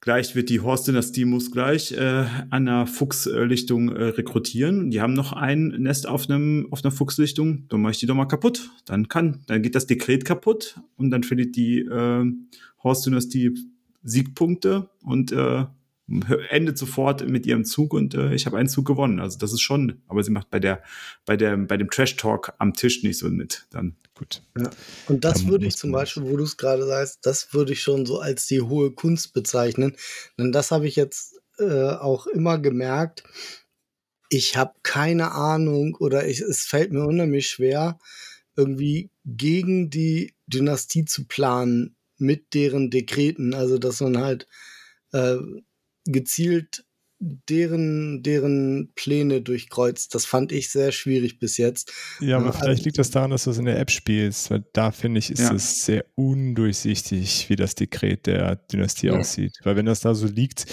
gleich 0.00 0.34
wird 0.34 0.50
die 0.50 0.60
Horst-Dynastie 0.60 1.24
muss 1.24 1.50
gleich 1.50 1.92
äh, 1.92 2.26
an 2.50 2.66
der 2.66 2.86
Fuchslichtung 2.86 3.88
äh, 3.88 4.04
rekrutieren. 4.04 4.90
Die 4.90 5.00
haben 5.00 5.14
noch 5.14 5.32
ein 5.32 5.68
Nest 5.78 6.06
auf 6.06 6.28
einem 6.28 6.68
auf 6.70 6.84
einer 6.84 6.92
Fuchslichtung, 6.92 7.66
dann 7.68 7.80
mache 7.80 7.92
ich 7.92 7.98
die 7.98 8.06
doch 8.06 8.14
mal 8.14 8.26
kaputt. 8.26 8.70
Dann 8.84 9.08
kann, 9.08 9.42
dann 9.46 9.62
geht 9.62 9.74
das 9.74 9.86
Dekret 9.86 10.24
kaputt 10.24 10.80
und 10.96 11.10
dann 11.10 11.24
verliert 11.24 11.56
die 11.56 11.80
äh, 11.80 12.24
Horst-Dynastie 12.82 13.54
Siegpunkte 14.02 14.90
und 15.02 15.32
äh, 15.32 15.64
endet 16.06 16.76
sofort 16.76 17.26
mit 17.26 17.46
ihrem 17.46 17.64
Zug 17.64 17.94
und 17.94 18.14
äh, 18.14 18.34
ich 18.34 18.46
habe 18.46 18.58
einen 18.58 18.68
Zug 18.68 18.86
gewonnen. 18.86 19.20
Also 19.20 19.38
das 19.38 19.52
ist 19.52 19.62
schon, 19.62 20.02
aber 20.06 20.22
sie 20.22 20.30
macht 20.30 20.50
bei 20.50 20.60
der, 20.60 20.82
bei 21.24 21.36
der, 21.36 21.56
bei 21.56 21.76
dem 21.76 21.90
Trash 21.90 22.16
Talk 22.16 22.52
am 22.58 22.74
Tisch 22.74 23.02
nicht 23.02 23.18
so 23.18 23.28
mit. 23.28 23.66
Dann 23.70 23.96
gut. 24.14 24.42
Ja. 24.58 24.70
Und 25.08 25.24
das 25.24 25.46
würde 25.46 25.66
ich 25.66 25.76
zum 25.76 25.92
Beispiel, 25.92 26.24
wo 26.24 26.36
du 26.36 26.44
es 26.44 26.56
gerade 26.56 26.86
sagst, 26.86 27.20
das 27.22 27.54
würde 27.54 27.72
ich 27.72 27.82
schon 27.82 28.04
so 28.04 28.20
als 28.20 28.46
die 28.46 28.60
hohe 28.60 28.92
Kunst 28.92 29.32
bezeichnen. 29.32 29.96
Denn 30.38 30.52
das 30.52 30.70
habe 30.70 30.86
ich 30.86 30.96
jetzt 30.96 31.40
äh, 31.58 31.90
auch 31.90 32.26
immer 32.26 32.58
gemerkt. 32.58 33.24
Ich 34.28 34.56
habe 34.56 34.74
keine 34.82 35.32
Ahnung 35.32 35.94
oder 35.98 36.26
ich, 36.26 36.40
es 36.40 36.64
fällt 36.64 36.92
mir 36.92 37.06
unheimlich 37.06 37.48
schwer, 37.48 37.98
irgendwie 38.56 39.10
gegen 39.24 39.90
die 39.90 40.34
Dynastie 40.46 41.04
zu 41.04 41.26
planen 41.26 41.96
mit 42.18 42.52
deren 42.52 42.90
Dekreten. 42.90 43.54
Also 43.54 43.78
dass 43.78 44.00
man 44.00 44.18
halt 44.18 44.46
äh, 45.12 45.38
gezielt 46.04 46.84
deren, 47.20 48.22
deren 48.22 48.92
Pläne 48.94 49.40
durchkreuzt. 49.40 50.14
Das 50.14 50.26
fand 50.26 50.52
ich 50.52 50.70
sehr 50.70 50.92
schwierig 50.92 51.38
bis 51.38 51.56
jetzt. 51.56 51.92
Ja, 52.20 52.36
aber 52.36 52.46
also, 52.46 52.58
vielleicht 52.58 52.84
liegt 52.84 52.98
das 52.98 53.10
daran, 53.10 53.30
dass 53.30 53.44
du 53.44 53.50
es 53.50 53.58
in 53.58 53.64
der 53.64 53.78
App 53.78 53.90
spielst, 53.90 54.50
weil 54.50 54.64
da 54.72 54.90
finde 54.90 55.18
ich, 55.18 55.30
ist 55.30 55.40
ja. 55.40 55.54
es 55.54 55.84
sehr 55.84 56.04
undurchsichtig, 56.16 57.48
wie 57.48 57.56
das 57.56 57.74
Dekret 57.74 58.26
der 58.26 58.56
Dynastie 58.56 59.06
ja. 59.08 59.18
aussieht. 59.18 59.58
Weil 59.62 59.76
wenn 59.76 59.86
das 59.86 60.00
da 60.00 60.14
so 60.14 60.26
liegt, 60.26 60.66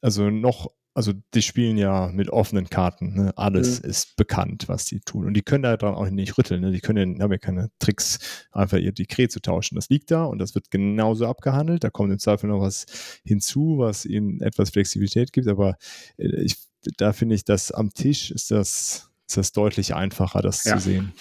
also 0.00 0.30
noch 0.30 0.72
also 0.94 1.12
die 1.34 1.42
spielen 1.42 1.78
ja 1.78 2.08
mit 2.08 2.30
offenen 2.30 2.68
Karten. 2.68 3.14
Ne? 3.14 3.32
Alles 3.36 3.82
mhm. 3.82 3.90
ist 3.90 4.16
bekannt, 4.16 4.68
was 4.68 4.84
die 4.84 5.00
tun. 5.00 5.26
Und 5.26 5.34
die 5.34 5.42
können 5.42 5.62
da 5.62 5.76
dran 5.76 5.94
auch 5.94 6.08
nicht 6.08 6.36
rütteln. 6.36 6.60
Ne? 6.60 6.70
Die 6.70 6.80
können, 6.80 7.22
haben 7.22 7.32
ja 7.32 7.38
keine 7.38 7.70
Tricks, 7.78 8.18
einfach 8.50 8.78
ihr 8.78 8.92
Dekret 8.92 9.32
zu 9.32 9.40
tauschen. 9.40 9.76
Das 9.76 9.88
liegt 9.88 10.10
da 10.10 10.24
und 10.24 10.38
das 10.38 10.54
wird 10.54 10.70
genauso 10.70 11.26
abgehandelt. 11.26 11.84
Da 11.84 11.90
kommt 11.90 12.12
im 12.12 12.18
Zweifel 12.18 12.48
noch 12.48 12.60
was 12.60 12.86
hinzu, 13.24 13.78
was 13.78 14.04
ihnen 14.04 14.40
etwas 14.40 14.70
Flexibilität 14.70 15.32
gibt. 15.32 15.48
Aber 15.48 15.76
äh, 16.18 16.42
ich, 16.42 16.56
da 16.96 17.12
finde 17.12 17.36
ich, 17.36 17.44
dass 17.44 17.72
am 17.72 17.94
Tisch 17.94 18.30
ist 18.30 18.50
das, 18.50 19.10
ist 19.26 19.36
das 19.36 19.52
deutlich 19.52 19.94
einfacher, 19.94 20.42
das 20.42 20.64
ja. 20.64 20.76
zu 20.76 20.82
sehen. 20.82 21.12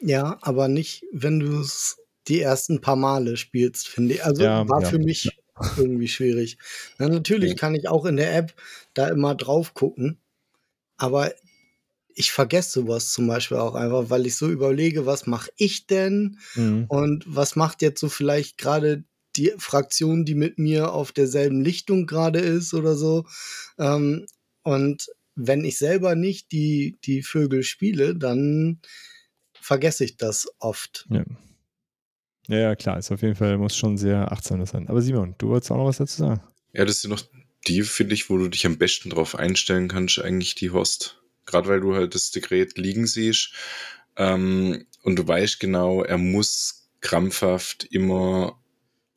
Ja, 0.00 0.38
aber 0.40 0.68
nicht, 0.68 1.04
wenn 1.12 1.40
du 1.40 1.60
es 1.60 1.98
die 2.28 2.40
ersten 2.40 2.80
paar 2.80 2.96
Male 2.96 3.36
spielst, 3.36 3.88
finde 3.88 4.14
ich. 4.14 4.24
Also 4.24 4.42
ja, 4.42 4.66
war 4.68 4.82
ja. 4.82 4.88
für 4.88 4.98
mich 4.98 5.39
irgendwie 5.76 6.08
schwierig. 6.08 6.58
Na, 6.98 7.08
natürlich 7.08 7.56
kann 7.56 7.74
ich 7.74 7.88
auch 7.88 8.04
in 8.04 8.16
der 8.16 8.34
App 8.36 8.54
da 8.94 9.08
immer 9.08 9.34
drauf 9.34 9.74
gucken, 9.74 10.18
aber 10.96 11.32
ich 12.14 12.32
vergesse 12.32 12.80
sowas 12.80 13.12
zum 13.12 13.26
Beispiel 13.26 13.56
auch 13.56 13.74
einfach, 13.74 14.10
weil 14.10 14.26
ich 14.26 14.36
so 14.36 14.48
überlege, 14.48 15.06
was 15.06 15.26
mache 15.26 15.50
ich 15.56 15.86
denn 15.86 16.38
mhm. 16.54 16.84
und 16.88 17.24
was 17.26 17.56
macht 17.56 17.82
jetzt 17.82 18.00
so 18.00 18.08
vielleicht 18.08 18.58
gerade 18.58 19.04
die 19.36 19.52
Fraktion, 19.58 20.24
die 20.24 20.34
mit 20.34 20.58
mir 20.58 20.92
auf 20.92 21.12
derselben 21.12 21.62
Lichtung 21.62 22.06
gerade 22.06 22.40
ist 22.40 22.74
oder 22.74 22.96
so. 22.96 23.26
Ähm, 23.78 24.26
und 24.62 25.06
wenn 25.34 25.64
ich 25.64 25.78
selber 25.78 26.14
nicht 26.14 26.52
die, 26.52 26.98
die 27.04 27.22
Vögel 27.22 27.62
spiele, 27.62 28.16
dann 28.16 28.80
vergesse 29.54 30.04
ich 30.04 30.16
das 30.16 30.48
oft. 30.58 31.06
Ja. 31.10 31.24
Ja. 32.50 32.58
Ja, 32.58 32.76
klar, 32.76 32.98
ist 32.98 33.10
auf 33.10 33.22
jeden 33.22 33.34
Fall, 33.34 33.58
muss 33.58 33.76
schon 33.76 33.96
sehr 33.96 34.30
achtsam 34.32 34.64
sein. 34.66 34.88
Aber 34.88 35.02
Simon, 35.02 35.34
du 35.38 35.48
wolltest 35.48 35.70
auch 35.70 35.76
noch 35.76 35.86
was 35.86 35.98
dazu 35.98 36.18
sagen? 36.18 36.40
Ja, 36.72 36.84
das 36.84 37.02
sind 37.02 37.10
noch 37.10 37.22
die, 37.66 37.82
finde 37.82 38.14
ich, 38.14 38.30
wo 38.30 38.38
du 38.38 38.48
dich 38.48 38.66
am 38.66 38.78
besten 38.78 39.10
drauf 39.10 39.34
einstellen 39.34 39.88
kannst, 39.88 40.20
eigentlich 40.20 40.54
die 40.54 40.70
Host. 40.70 41.22
Gerade 41.46 41.68
weil 41.68 41.80
du 41.80 41.94
halt 41.94 42.14
das 42.14 42.30
Dekret 42.30 42.78
liegen 42.78 43.06
siehst 43.06 43.52
ähm, 44.16 44.86
und 45.02 45.16
du 45.16 45.26
weißt 45.26 45.58
genau, 45.60 46.02
er 46.02 46.18
muss 46.18 46.90
krampfhaft 47.00 47.84
immer 47.84 48.59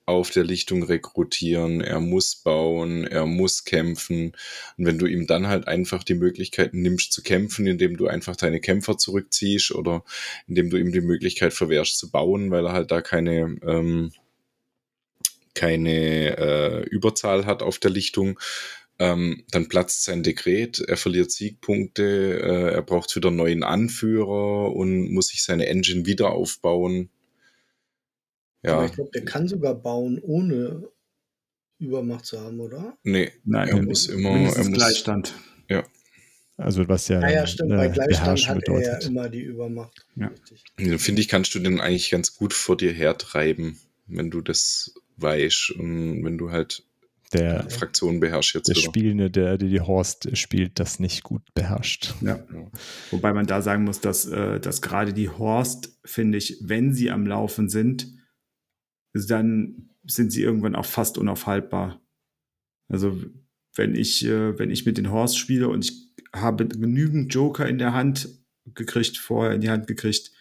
auf 0.06 0.32
der 0.32 0.44
Lichtung 0.44 0.84
rekrutieren, 0.84 1.82
er 1.82 2.00
muss 2.00 2.36
bauen, 2.36 3.06
er 3.08 3.26
muss 3.26 3.64
kämpfen. 3.64 4.34
Und 4.78 4.86
wenn 4.86 4.98
du 4.98 5.06
ihm 5.06 5.28
dann 5.28 5.48
halt 5.48 5.68
einfach 5.68 6.04
die 6.04 6.16
Möglichkeit 6.16 6.74
nimmst 6.74 7.14
zu 7.14 7.24
kämpfen, 7.24 7.68
indem 7.68 7.96
du 7.96 8.08
einfach 8.08 8.36
deine 8.36 8.60
Kämpfer 8.60 8.98
zurückziehst 8.98 9.72
oder 9.72 10.04
indem 10.48 10.70
du 10.70 10.78
ihm 10.78 10.92
die 10.92 11.02
Möglichkeit 11.02 11.54
verwehrst 11.54 11.98
zu 11.98 12.12
bauen, 12.12 12.52
weil 12.52 12.66
er 12.66 12.74
halt 12.74 12.92
da 12.92 13.02
keine, 13.02 13.58
ähm, 13.66 14.12
keine 15.56 16.38
äh, 16.38 16.84
Überzahl 16.90 17.46
hat 17.46 17.62
auf 17.62 17.80
der 17.80 17.92
Lichtung, 17.92 18.40
ähm, 19.00 19.44
dann 19.52 19.70
platzt 19.70 20.04
sein 20.04 20.22
Dekret, 20.22 20.80
er 20.80 20.98
verliert 20.98 21.32
Siegpunkte, 21.32 22.40
äh, 22.42 22.74
er 22.76 22.82
braucht 22.84 23.16
wieder 23.16 23.32
neuen 23.32 23.64
Anführer 23.64 24.72
und 24.74 25.12
muss 25.12 25.30
sich 25.30 25.44
seine 25.44 25.68
Engine 25.68 26.06
wieder 26.06 26.32
aufbauen. 26.32 27.10
Ja. 28.64 28.76
Aber 28.76 28.86
ich 28.86 28.94
glaube, 28.94 29.12
der 29.14 29.26
kann 29.26 29.48
sogar 29.48 29.76
bauen, 29.76 30.20
ohne 30.22 30.90
Übermacht 31.80 32.26
zu 32.26 32.40
haben, 32.40 32.60
oder? 32.60 32.98
Nee, 33.04 33.32
Nein, 33.44 33.68
er 33.68 33.82
muss 33.82 34.08
immer. 34.08 34.30
Er 34.30 34.64
muss, 34.64 34.72
Gleichstand. 34.72 35.34
Ja. 35.70 35.84
Also 36.56 36.88
was 36.88 37.08
ja, 37.08 37.20
ja, 37.22 37.30
ja 37.32 37.48
stimmt. 37.48 37.72
Bei 37.72 37.90
Gleichstand 37.90 38.48
hat 38.48 38.60
bedeutet. 38.60 38.88
er 38.88 39.02
ja 39.02 39.08
immer 39.08 39.30
die 39.30 39.42
Übermacht. 39.42 40.06
Ja. 40.16 40.32
Dann 40.78 41.00
finde 41.00 41.22
ich, 41.22 41.28
kannst 41.28 41.54
du 41.56 41.60
den 41.60 41.82
eigentlich 41.82 42.12
ganz 42.12 42.36
gut 42.36 42.54
vor 42.54 42.78
dir 42.78 42.92
hertreiben, 42.92 43.80
wenn 44.08 44.30
du 44.30 44.42
das 44.42 44.94
weißt 45.18 45.72
und 45.72 46.24
wenn 46.24 46.38
du 46.38 46.52
halt 46.52 46.84
der 47.34 47.68
Fraktion 47.70 48.20
beherrscht 48.20 48.56
jetzt. 48.56 48.68
Der 48.68 48.78
oder? 48.78 48.84
Spielende, 48.84 49.32
der, 49.32 49.58
der 49.58 49.70
die 49.70 49.82
Horst 49.82 50.38
spielt, 50.38 50.80
das 50.80 51.00
nicht 51.00 51.24
gut 51.24 51.42
beherrscht. 51.56 52.14
Ja. 52.22 52.40
Wobei 53.10 53.34
man 53.34 53.48
da 53.48 53.62
sagen 53.62 53.84
muss, 53.84 54.00
dass, 54.00 54.26
äh, 54.26 54.60
dass 54.60 54.82
gerade 54.84 55.14
die 55.14 55.30
Horst, 55.30 55.98
finde 56.06 56.38
ich, 56.38 56.58
wenn 56.62 56.94
sie 56.94 57.10
am 57.10 57.26
Laufen 57.26 57.70
sind, 57.70 58.08
dann 59.14 59.90
sind 60.06 60.32
sie 60.32 60.42
irgendwann 60.42 60.76
auch 60.76 60.86
fast 60.86 61.18
unaufhaltbar. 61.18 62.02
Also 62.90 63.22
wenn 63.76 63.96
ich, 63.96 64.26
äh, 64.26 64.58
wenn 64.58 64.70
ich 64.70 64.86
mit 64.86 64.98
den 64.98 65.12
Horst 65.12 65.38
spiele 65.38 65.70
und 65.70 65.86
ich 65.86 66.14
habe 66.34 66.68
genügend 66.68 67.34
Joker 67.34 67.68
in 67.68 67.78
der 67.78 67.94
Hand 67.94 68.30
gekriegt, 68.66 69.18
vorher 69.18 69.54
in 69.54 69.62
die 69.62 69.70
Hand 69.70 69.88
gekriegt, 69.88 70.32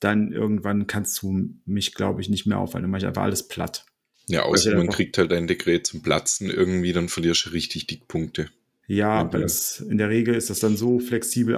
dann 0.00 0.32
irgendwann 0.32 0.86
kannst 0.86 1.22
du 1.22 1.50
mich, 1.64 1.94
glaube 1.94 2.20
ich, 2.20 2.28
nicht 2.28 2.46
mehr 2.46 2.58
aufhalten. 2.58 2.84
Dann 2.84 2.90
mache 2.90 3.00
ich 3.00 3.06
einfach 3.06 3.22
alles 3.22 3.48
platt. 3.48 3.86
Ja, 4.28 4.42
außer 4.42 4.74
man 4.74 4.88
kriegt 4.88 5.18
halt 5.18 5.32
ein 5.32 5.46
Dekret 5.46 5.86
zum 5.86 6.02
Platzen 6.02 6.50
irgendwie, 6.50 6.92
dann 6.92 7.08
verlierst 7.08 7.46
du 7.46 7.50
richtig 7.50 7.86
dick 7.86 8.08
Punkte. 8.08 8.50
Ja, 8.88 9.10
aber 9.10 9.38
das, 9.38 9.80
in 9.80 9.98
der 9.98 10.08
Regel 10.10 10.34
ist 10.34 10.50
das 10.50 10.58
dann 10.58 10.76
so 10.76 10.98
flexibel 10.98 11.56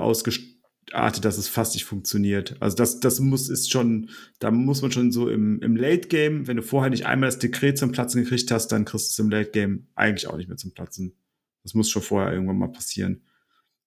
ausgeartet, 0.88 1.24
dass 1.24 1.38
es 1.38 1.48
fast 1.48 1.74
nicht 1.74 1.84
funktioniert. 1.84 2.56
Also 2.60 2.76
das, 2.76 3.00
das 3.00 3.20
muss 3.20 3.48
ist 3.48 3.70
schon, 3.70 4.10
da 4.38 4.50
muss 4.50 4.82
man 4.82 4.92
schon 4.92 5.12
so 5.12 5.28
im, 5.28 5.60
im 5.60 5.76
Late 5.76 6.08
Game, 6.08 6.46
wenn 6.46 6.56
du 6.56 6.62
vorher 6.62 6.90
nicht 6.90 7.06
einmal 7.06 7.28
das 7.28 7.38
Dekret 7.38 7.78
zum 7.78 7.92
Platzen 7.92 8.22
gekriegt 8.22 8.50
hast, 8.50 8.68
dann 8.68 8.84
kriegst 8.84 9.08
du 9.08 9.10
es 9.12 9.18
im 9.18 9.30
Late 9.30 9.50
Game 9.50 9.86
eigentlich 9.94 10.26
auch 10.26 10.36
nicht 10.36 10.48
mehr 10.48 10.56
zum 10.56 10.72
Platzen. 10.72 11.16
Das 11.62 11.74
muss 11.74 11.90
schon 11.90 12.02
vorher 12.02 12.32
irgendwann 12.32 12.58
mal 12.58 12.72
passieren. 12.72 13.22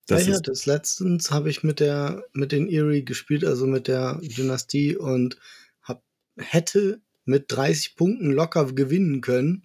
Das 0.08 0.26
ja, 0.26 0.34
ja, 0.34 0.40
das 0.40 0.66
letztens 0.66 1.32
habe 1.32 1.50
ich 1.50 1.64
mit 1.64 1.80
der 1.80 2.26
mit 2.34 2.52
den 2.52 2.68
Erie 2.68 3.04
gespielt, 3.04 3.46
also 3.46 3.68
mit 3.68 3.88
der 3.88 4.20
Dynastie 4.22 4.98
und 4.98 5.38
hab, 5.84 6.04
hätte 6.38 7.02
mit 7.26 7.46
30 7.50 7.96
Punkten 7.96 8.32
locker 8.32 8.66
gewinnen 8.74 9.22
können. 9.22 9.64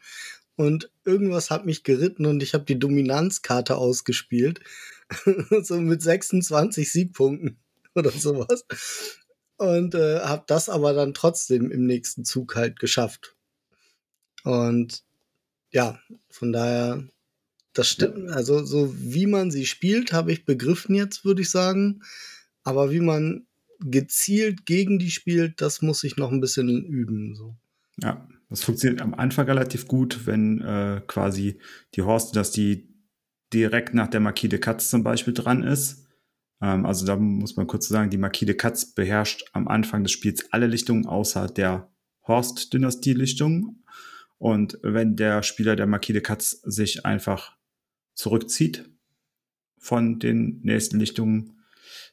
Und 0.55 0.91
irgendwas 1.05 1.51
hat 1.51 1.66
mich 1.66 1.84
geritten 1.84 2.26
und 2.26 2.43
ich 2.43 2.55
habe 2.55 2.64
die 2.64 2.78
Dominanzkarte 2.78 3.76
ausgespielt. 3.76 4.61
so 5.62 5.80
mit 5.80 6.02
26 6.02 6.90
Siegpunkten 6.90 7.59
oder 7.94 8.11
sowas. 8.11 8.64
Und 9.57 9.94
äh, 9.94 10.20
habe 10.20 10.44
das 10.46 10.68
aber 10.68 10.92
dann 10.92 11.14
trotzdem 11.14 11.70
im 11.70 11.86
nächsten 11.86 12.24
Zug 12.24 12.57
halt 12.57 12.78
geschafft. 12.78 13.36
Und 14.44 15.02
ja, 15.70 15.98
von 16.28 16.52
daher, 16.52 17.09
das 17.72 17.88
stimmt. 17.88 18.30
Also 18.30 18.64
so 18.64 18.94
wie 18.96 19.26
man 19.26 19.50
sie 19.50 19.66
spielt, 19.66 20.12
habe 20.12 20.32
ich 20.32 20.44
begriffen 20.44 20.94
jetzt, 20.94 21.24
würde 21.24 21.42
ich 21.42 21.50
sagen. 21.50 22.02
Aber 22.64 22.90
wie 22.90 23.00
man 23.00 23.46
gezielt 23.80 24.66
gegen 24.66 24.98
die 24.98 25.11
spielt, 25.11 25.61
das 25.61 25.82
muss 25.82 26.04
ich 26.04 26.16
noch 26.16 26.30
ein 26.30 26.40
bisschen 26.40 26.68
üben. 26.68 27.34
So. 27.34 27.57
Ja, 28.02 28.28
das 28.48 28.62
funktioniert 28.62 29.02
am 29.02 29.14
Anfang 29.14 29.46
relativ 29.46 29.88
gut, 29.88 30.26
wenn 30.26 30.61
äh, 30.61 31.00
quasi 31.07 31.59
die 31.94 32.02
Horst, 32.02 32.36
dass 32.36 32.50
die 32.50 32.88
direkt 33.53 33.94
nach 33.94 34.09
der 34.09 34.20
Marquis 34.20 34.51
de 34.51 34.59
Katz 34.59 34.90
zum 34.90 35.03
Beispiel 35.03 35.34
dran 35.34 35.62
ist. 35.62 36.07
Ähm, 36.61 36.86
also 36.86 37.07
da 37.07 37.16
muss 37.16 37.57
man 37.57 37.66
kurz 37.66 37.88
sagen, 37.88 38.11
die 38.11 38.18
Marquis 38.18 38.47
de 38.47 38.57
Katz 38.57 38.94
beherrscht 38.94 39.44
am 39.53 39.68
Anfang 39.68 40.03
des 40.03 40.12
Spiels 40.12 40.53
alle 40.53 40.66
Lichtungen 40.66 41.07
außer 41.07 41.47
der 41.47 41.90
Horst-Dynastie-Lichtung. 42.26 43.82
Und 44.38 44.78
wenn 44.82 45.16
der 45.16 45.42
Spieler 45.42 45.76
der 45.76 45.86
Marquis 45.86 46.14
de 46.14 46.22
Katz 46.22 46.51
sich 46.62 47.07
einfach 47.07 47.57
zurückzieht 48.14 48.90
von 49.78 50.18
den 50.18 50.61
nächsten 50.62 50.99
Lichtungen, 50.99 51.53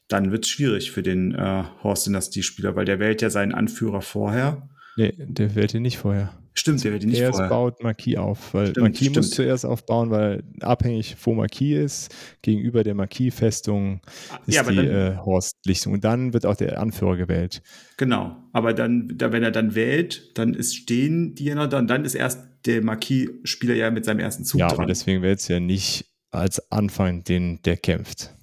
dann 0.08 0.30
wird 0.30 0.44
es 0.44 0.50
schwierig 0.50 0.90
für 0.92 1.02
den 1.02 1.34
äh, 1.34 1.64
Horst-Dynastie-Spieler, 1.82 2.76
weil 2.76 2.84
der 2.84 2.98
wählt 2.98 3.22
ja 3.22 3.30
seinen 3.30 3.54
Anführer 3.54 4.02
vorher. 4.02 4.68
Nee, 4.96 5.14
der 5.16 5.54
wählt 5.54 5.74
ihn 5.74 5.82
nicht 5.82 5.98
vorher. 5.98 6.32
Stimmt, 6.56 6.84
der 6.84 6.92
wählt 6.92 7.02
ihn 7.02 7.10
nicht 7.10 7.20
Erst 7.20 7.38
vorher. 7.38 7.48
baut 7.48 7.82
Marquis 7.82 8.16
auf, 8.16 8.54
weil 8.54 8.68
stimmt, 8.68 8.84
Marquis 8.84 8.98
stimmt. 8.98 9.16
muss 9.16 9.30
zuerst 9.30 9.66
aufbauen, 9.66 10.10
weil 10.10 10.44
abhängig, 10.60 11.16
wo 11.24 11.34
Marquis 11.34 11.84
ist, 11.84 12.14
gegenüber 12.42 12.84
der 12.84 12.94
Marquis-Festung 12.94 14.00
ist 14.46 14.54
ja, 14.54 14.62
die 14.62 14.76
dann, 14.76 14.86
äh, 14.86 15.16
Horst-Lichtung. 15.16 15.94
Und 15.94 16.04
dann 16.04 16.32
wird 16.32 16.46
auch 16.46 16.54
der 16.54 16.80
Anführer 16.80 17.16
gewählt. 17.16 17.60
Genau, 17.96 18.36
aber 18.52 18.72
dann, 18.72 19.12
da, 19.16 19.32
wenn 19.32 19.42
er 19.42 19.50
dann 19.50 19.74
wählt, 19.74 20.38
dann 20.38 20.54
ist 20.54 20.76
stehen 20.76 21.34
die 21.34 21.44
ja 21.44 21.66
dann, 21.66 21.88
dann 21.88 22.04
ist 22.04 22.14
erst 22.14 22.40
der 22.66 22.82
Marquis-Spieler 22.84 23.74
ja 23.74 23.90
mit 23.90 24.04
seinem 24.04 24.20
ersten 24.20 24.44
Zug 24.44 24.60
ja, 24.60 24.68
dran. 24.68 24.76
Ja, 24.76 24.82
aber 24.82 24.86
deswegen 24.86 25.22
wählt 25.22 25.40
es 25.40 25.48
ja 25.48 25.58
nicht 25.58 26.06
als 26.30 26.70
Anfang 26.70 27.24
den, 27.24 27.60
der 27.62 27.76
kämpft. 27.76 28.33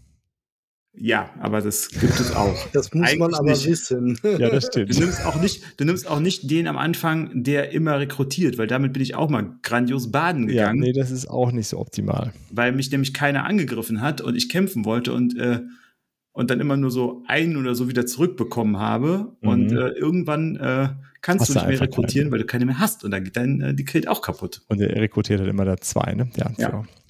Ja, 0.93 1.29
aber 1.39 1.61
das 1.61 1.89
gibt 1.89 2.19
es 2.19 2.35
auch. 2.35 2.55
Das 2.73 2.93
muss 2.93 3.07
Eigentlich 3.07 3.19
man 3.19 3.33
aber 3.33 3.51
nicht. 3.51 3.65
wissen. 3.65 4.19
Ja, 4.23 4.49
das 4.49 4.67
stimmt. 4.67 4.93
Du 4.95 4.99
nimmst, 4.99 5.25
auch 5.25 5.41
nicht, 5.41 5.63
du 5.79 5.85
nimmst 5.85 6.07
auch 6.07 6.19
nicht 6.19 6.49
den 6.51 6.67
am 6.67 6.77
Anfang, 6.77 7.43
der 7.43 7.71
immer 7.71 7.99
rekrutiert, 7.99 8.57
weil 8.57 8.67
damit 8.67 8.93
bin 8.93 9.01
ich 9.01 9.15
auch 9.15 9.29
mal 9.29 9.55
grandios 9.63 10.11
baden 10.11 10.47
gegangen. 10.47 10.83
Ja, 10.83 10.87
nee, 10.87 10.93
das 10.93 11.11
ist 11.11 11.27
auch 11.27 11.51
nicht 11.51 11.67
so 11.67 11.79
optimal. 11.79 12.33
Weil 12.51 12.73
mich 12.73 12.91
nämlich 12.91 13.13
keiner 13.13 13.45
angegriffen 13.45 14.01
hat 14.01 14.21
und 14.21 14.35
ich 14.35 14.49
kämpfen 14.49 14.83
wollte 14.85 15.13
und, 15.13 15.37
äh, 15.37 15.61
und 16.33 16.49
dann 16.49 16.59
immer 16.59 16.77
nur 16.77 16.91
so 16.91 17.23
einen 17.27 17.57
oder 17.57 17.73
so 17.75 17.87
wieder 17.87 18.05
zurückbekommen 18.05 18.77
habe. 18.77 19.33
Mhm. 19.41 19.49
Und 19.49 19.71
äh, 19.71 19.89
irgendwann 19.89 20.57
äh, 20.57 20.89
kannst 21.21 21.41
hast 21.41 21.49
du 21.49 21.53
nicht 21.53 21.67
mehr 21.67 21.81
rekrutieren, 21.81 22.25
keine. 22.27 22.31
weil 22.31 22.39
du 22.39 22.45
keine 22.45 22.65
mehr 22.65 22.79
hast. 22.79 23.03
Und 23.05 23.11
dann 23.11 23.23
geht 23.23 23.37
dein 23.37 23.61
äh, 23.61 23.73
Dekret 23.73 24.07
auch 24.07 24.21
kaputt. 24.21 24.61
Und 24.67 24.81
er 24.81 24.93
rekrutiert 25.01 25.39
halt 25.39 25.49
immer 25.49 25.65
da 25.65 25.77
zwei, 25.77 26.13
ne? 26.15 26.29
Der 26.35 26.47
Anführer. 26.47 26.85
Ja. 26.85 27.00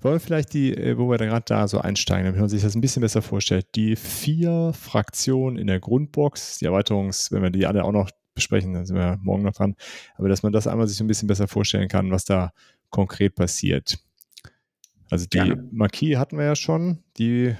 Wollen 0.00 0.14
wir 0.14 0.20
vielleicht 0.20 0.52
die, 0.52 0.74
äh, 0.74 0.96
wo 0.96 1.10
wir 1.10 1.18
gerade 1.18 1.44
da 1.46 1.68
so 1.68 1.80
einsteigen, 1.80 2.26
damit 2.26 2.40
man 2.40 2.48
sich 2.48 2.62
das 2.62 2.74
ein 2.74 2.80
bisschen 2.80 3.02
besser 3.02 3.22
vorstellt, 3.22 3.66
die 3.74 3.96
vier 3.96 4.72
Fraktionen 4.72 5.58
in 5.58 5.66
der 5.66 5.80
Grundbox, 5.80 6.58
die 6.58 6.66
Erweiterungs, 6.66 7.32
wenn 7.32 7.42
wir 7.42 7.50
die 7.50 7.66
alle 7.66 7.84
auch 7.84 7.92
noch 7.92 8.10
besprechen, 8.34 8.72
dann 8.72 8.86
sind 8.86 8.96
wir 8.96 9.18
morgen 9.22 9.42
noch 9.42 9.54
dran, 9.54 9.74
aber 10.16 10.28
dass 10.28 10.44
man 10.44 10.52
das 10.52 10.68
einmal 10.68 10.86
sich 10.86 10.96
so 10.96 11.04
ein 11.04 11.08
bisschen 11.08 11.26
besser 11.26 11.48
vorstellen 11.48 11.88
kann, 11.88 12.10
was 12.12 12.24
da 12.24 12.52
konkret 12.90 13.34
passiert. 13.34 13.98
Also 15.10 15.26
die 15.26 15.38
ja. 15.38 15.56
Marquis 15.72 16.16
hatten 16.16 16.38
wir 16.38 16.44
ja 16.44 16.54
schon, 16.54 17.02
die 17.18 17.56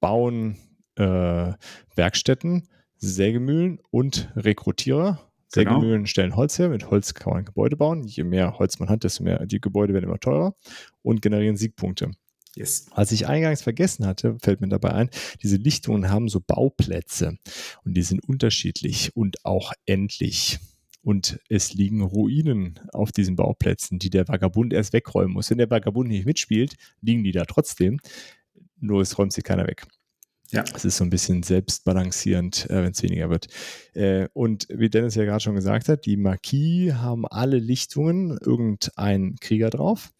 bauen 0.00 0.56
äh, 0.96 1.52
Werkstätten, 1.94 2.68
Sägemühlen 2.96 3.78
und 3.90 4.30
Rekrutierer. 4.36 5.31
Genau. 5.52 5.72
Sägemühlen 5.72 6.06
stellen 6.06 6.34
Holz 6.36 6.58
her, 6.58 6.68
mit 6.70 6.90
Holz 6.90 7.14
kann 7.14 7.32
man 7.32 7.44
Gebäude 7.44 7.76
bauen. 7.76 8.04
Je 8.04 8.24
mehr 8.24 8.58
Holz 8.58 8.78
man 8.78 8.88
hat, 8.88 9.04
desto 9.04 9.22
mehr 9.22 9.44
die 9.46 9.60
Gebäude 9.60 9.92
werden 9.94 10.06
immer 10.06 10.18
teurer 10.18 10.54
und 11.02 11.22
generieren 11.22 11.56
Siegpunkte. 11.56 12.10
Yes. 12.54 12.86
Was 12.94 13.12
ich 13.12 13.26
eingangs 13.26 13.62
vergessen 13.62 14.06
hatte, 14.06 14.36
fällt 14.42 14.60
mir 14.60 14.68
dabei 14.68 14.92
ein, 14.92 15.10
diese 15.42 15.56
Lichtungen 15.56 16.10
haben 16.10 16.28
so 16.28 16.40
Bauplätze 16.40 17.38
und 17.84 17.94
die 17.94 18.02
sind 18.02 18.26
unterschiedlich 18.28 19.16
und 19.16 19.44
auch 19.44 19.72
endlich. 19.86 20.58
und 21.02 21.40
es 21.48 21.74
liegen 21.74 22.02
Ruinen 22.02 22.78
auf 22.92 23.12
diesen 23.12 23.36
Bauplätzen, 23.36 23.98
die 23.98 24.10
der 24.10 24.28
Vagabund 24.28 24.72
erst 24.72 24.92
wegräumen 24.92 25.32
muss. 25.34 25.50
Wenn 25.50 25.58
der 25.58 25.70
Vagabund 25.70 26.08
nicht 26.08 26.26
mitspielt, 26.26 26.74
liegen 27.00 27.24
die 27.24 27.32
da 27.32 27.44
trotzdem, 27.44 27.98
nur 28.78 29.00
es 29.02 29.18
räumt 29.18 29.32
sie 29.32 29.42
keiner 29.42 29.66
weg. 29.66 29.84
Ja. 30.52 30.64
Es 30.74 30.84
ist 30.84 30.98
so 30.98 31.04
ein 31.04 31.10
bisschen 31.10 31.42
selbstbalancierend, 31.42 32.68
äh, 32.68 32.82
wenn 32.82 32.92
es 32.92 33.02
weniger 33.02 33.30
wird. 33.30 33.46
Äh, 33.94 34.28
und 34.34 34.68
wie 34.68 34.90
Dennis 34.90 35.14
ja 35.14 35.24
gerade 35.24 35.40
schon 35.40 35.54
gesagt 35.54 35.88
hat, 35.88 36.04
die 36.04 36.18
Marquis 36.18 36.92
haben 36.92 37.26
alle 37.26 37.58
Lichtungen 37.58 38.38
irgendeinen 38.38 39.36
Krieger 39.36 39.70
drauf. 39.70 40.10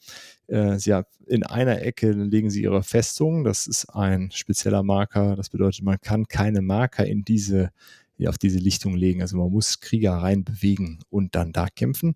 Äh, 0.47 0.79
sie 0.79 0.95
hat, 0.95 1.07
in 1.27 1.45
einer 1.45 1.83
Ecke 1.83 2.13
legen 2.13 2.49
sie 2.49 2.63
ihre 2.63 2.83
Festung. 2.83 3.45
Das 3.45 3.67
ist 3.67 3.91
ein 3.91 4.31
spezieller 4.33 4.83
Marker. 4.83 5.37
Das 5.37 5.51
bedeutet, 5.51 5.83
man 5.85 6.01
kann 6.01 6.27
keine 6.27 6.63
Marker 6.63 7.07
in 7.07 7.25
diese 7.25 7.71
auf 8.29 8.39
diese 8.39 8.59
Lichtung 8.59 8.95
legen. 8.95 9.21
Also 9.21 9.37
man 9.37 9.51
muss 9.51 9.81
Krieger 9.81 10.13
rein 10.13 10.45
bewegen 10.45 11.01
und 11.11 11.35
dann 11.35 11.53
da 11.53 11.67
kämpfen. 11.67 12.15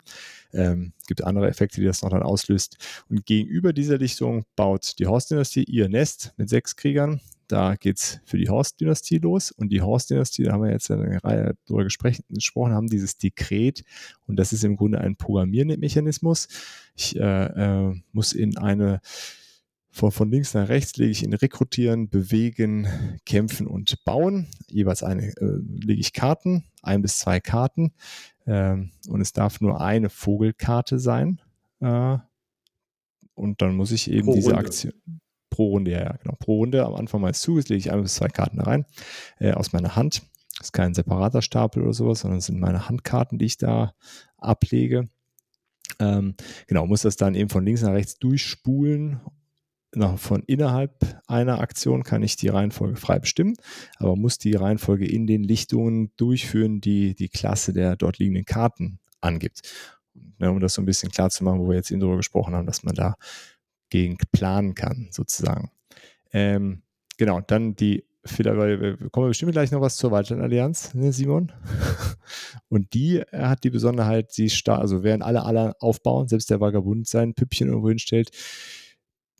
Ähm, 0.53 0.93
gibt 1.09 1.25
andere 1.25 1.49
Effekte, 1.49 1.81
die 1.81 1.87
das 1.87 2.03
noch 2.03 2.11
dann 2.11 2.23
auslöst. 2.23 2.77
Und 3.09 3.27
gegenüber 3.27 3.73
dieser 3.73 3.99
Lichtung 3.99 4.45
baut 4.55 5.01
die 5.01 5.07
Horst-Dynastie 5.07 5.65
ihr 5.65 5.89
Nest 5.89 6.33
mit 6.37 6.49
sechs 6.49 6.77
Kriegern. 6.77 7.21
Da 7.49 7.77
geht 7.77 7.99
es 7.99 8.21
für 8.25 8.39
die 8.39 8.49
Horst-Dynastie 8.49 9.19
los. 9.19 9.53
Und 9.53 9.71
die 9.71 9.81
Horst-Dynastie, 9.81 10.45
da 10.45 10.53
haben 10.53 10.65
wir 10.65 10.71
jetzt 10.71 10.91
eine 10.91 11.23
Reihe 11.23 11.57
darüber 11.67 11.85
gesprochen, 11.85 12.75
haben 12.75 12.89
dieses 12.89 13.19
Dekret. 13.19 13.85
Und 14.27 14.37
das 14.37 14.53
ist 14.53 14.65
im 14.65 14.77
Grunde 14.77 15.01
ein 15.01 15.17
Programmiermechanismus. 15.17 16.49
Ich 16.95 17.17
äh, 17.17 17.21
äh, 17.21 17.95
muss 18.13 18.33
in 18.33 18.59
eine 18.59 19.01
von, 19.97 20.13
von 20.13 20.31
links 20.31 20.53
nach 20.53 20.69
rechts 20.69 20.97
lege 20.97 21.11
ich 21.11 21.25
in 21.25 21.33
Rekrutieren, 21.33 22.11
Bewegen, 22.11 22.87
Kämpfen 23.25 23.67
und 23.67 24.05
Bauen. 24.05 24.47
Jeweils 24.69 25.03
eine 25.03 25.29
äh, 25.39 25.59
lege 25.65 26.01
ich 26.01 26.13
Karten, 26.13 26.65
ein 26.83 27.01
bis 27.01 27.19
zwei 27.19 27.41
Karten. 27.41 27.95
Ähm, 28.47 28.91
und 29.09 29.23
es 29.23 29.33
darf 29.33 29.63
nur 29.63 29.81
eine 29.81 30.11
Vogelkarte 30.11 30.99
sein. 30.99 31.41
Äh, 31.81 32.19
und 33.35 33.63
dann 33.63 33.75
muss 33.75 33.91
ich 33.91 34.11
eben 34.11 34.27
pro 34.27 34.35
diese 34.35 34.51
Runde. 34.51 34.67
Aktion 34.67 34.93
pro 35.57 35.69
Runde, 35.71 35.93
ja, 35.93 36.13
genau. 36.23 36.37
Pro 36.39 36.57
Runde 36.57 36.85
am 36.85 36.95
Anfang 36.95 37.23
meines 37.23 37.41
Zuges 37.41 37.69
lege 37.69 37.79
ich 37.79 37.93
ein 37.93 38.03
bis 38.03 38.15
zwei 38.15 38.29
Karten 38.29 38.61
rein 38.61 38.85
äh, 39.39 39.53
aus 39.53 39.73
meiner 39.73 39.97
Hand. 39.97 40.23
Das 40.59 40.69
ist 40.69 40.73
kein 40.73 40.95
separater 40.95 41.43
Stapel 41.43 41.83
oder 41.83 41.95
sowas, 41.95 42.21
sondern 42.21 42.39
es 42.39 42.47
sind 42.47 42.61
meine 42.61 42.89
Handkarten, 42.89 43.39
die 43.39 43.47
ich 43.47 43.57
da 43.57 43.95
ablege. 44.37 45.09
Ähm, 45.99 46.35
genau, 46.67 46.87
muss 46.87 47.03
das 47.03 47.17
dann 47.17 47.35
eben 47.35 47.49
von 47.49 47.65
links 47.65 47.83
nach 47.83 47.93
rechts 47.93 48.19
durchspulen 48.19 49.21
noch 49.95 50.19
von 50.19 50.43
innerhalb 50.43 51.23
einer 51.27 51.61
Aktion 51.61 52.03
kann 52.03 52.23
ich 52.23 52.37
die 52.37 52.49
Reihenfolge 52.49 52.97
frei 52.97 53.19
bestimmen, 53.19 53.55
aber 53.97 54.15
muss 54.15 54.37
die 54.37 54.53
Reihenfolge 54.53 55.07
in 55.07 55.27
den 55.27 55.43
Lichtungen 55.43 56.13
durchführen, 56.19 56.83
die 56.83 57.15
die 57.15 57.31
Klasse 57.31 57.73
der 57.73 57.97
dort 57.97 58.19
liegenden 58.19 58.45
Karten 58.45 58.99
angibt. 59.23 59.63
Ne, 60.39 60.51
um 60.51 60.61
das 60.61 60.75
so 60.75 60.83
ein 60.83 60.87
bisschen 60.87 61.11
klar 61.11 61.31
zu 61.31 61.45
machen, 61.45 61.61
wo 61.61 61.69
wir 61.69 61.77
jetzt 61.77 61.91
eben 61.91 62.01
darüber 62.01 62.19
gesprochen 62.19 62.55
haben, 62.55 62.67
dass 62.67 62.83
man 62.83 62.95
da 62.95 63.15
gegen 63.91 64.17
planen 64.33 64.75
kann, 64.75 65.09
sozusagen. 65.11 65.71
Ähm, 66.33 66.83
genau, 67.17 67.41
dann 67.41 67.77
die 67.77 68.05
Fehler, 68.25 68.55
kommen 69.11 69.27
wir 69.27 69.29
bestimmt 69.29 69.53
gleich 69.53 69.71
noch 69.71 69.81
was 69.81 69.97
zur 69.97 70.11
Waldland-Allianz, 70.11 70.95
ne, 70.95 71.13
Simon? 71.13 71.53
Und 72.69 72.95
die 72.95 73.21
hat 73.33 73.65
die 73.65 73.71
Besonderheit, 73.71 74.33
sie 74.33 74.51
stark, 74.51 74.81
also 74.81 75.03
während 75.03 75.23
alle 75.23 75.45
alle 75.45 75.75
aufbauen, 75.81 76.29
selbst 76.29 76.51
der 76.51 76.61
Vagabund 76.61 77.07
sein 77.07 77.35
Püppchen 77.35 77.69
irgendwo 77.69 77.89
hinstellt, 77.89 78.31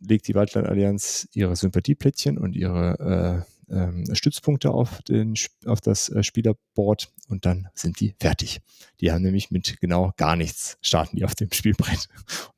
legt 0.01 0.29
die 0.29 0.35
Waldland-Allianz 0.35 1.29
ihre 1.33 1.57
Sympathieplättchen 1.57 2.39
und 2.39 2.55
ihre 2.55 3.45
äh, 3.45 3.56
ähm, 3.69 4.05
Stützpunkte 4.13 4.71
auf, 4.71 5.03
den, 5.03 5.35
auf 5.65 5.81
das 5.81 6.09
äh, 6.09 6.23
Spielerboard 6.23 7.13
und 7.29 7.47
dann 7.47 7.69
sind 7.75 8.01
die 8.01 8.15
fertig. 8.21 8.61
Die 9.01 9.13
haben 9.13 9.23
nämlich 9.23 9.51
mit 9.51 9.81
genau 9.81 10.13
gar 10.17 10.37
nichts 10.37 10.79
starten 10.83 11.17
die 11.17 11.25
auf 11.25 11.35
dem 11.35 11.51
Spielbrett 11.53 12.09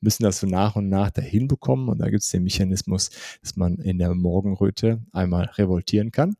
müssen 0.01 0.25
das 0.25 0.41
so 0.41 0.47
nach 0.47 0.77
und 0.77 0.89
nach 0.89 1.11
dahin 1.11 1.49
bekommen 1.49 1.89
und 1.89 1.99
da 1.99 2.09
gibt 2.09 2.23
es 2.23 2.31
den 2.31 2.45
Mechanismus, 2.45 3.11
dass 3.43 3.57
man 3.57 3.77
in 3.77 3.99
der 3.99 4.15
Morgenröte 4.15 5.03
einmal 5.13 5.47
revoltieren 5.57 6.13
kann. 6.13 6.37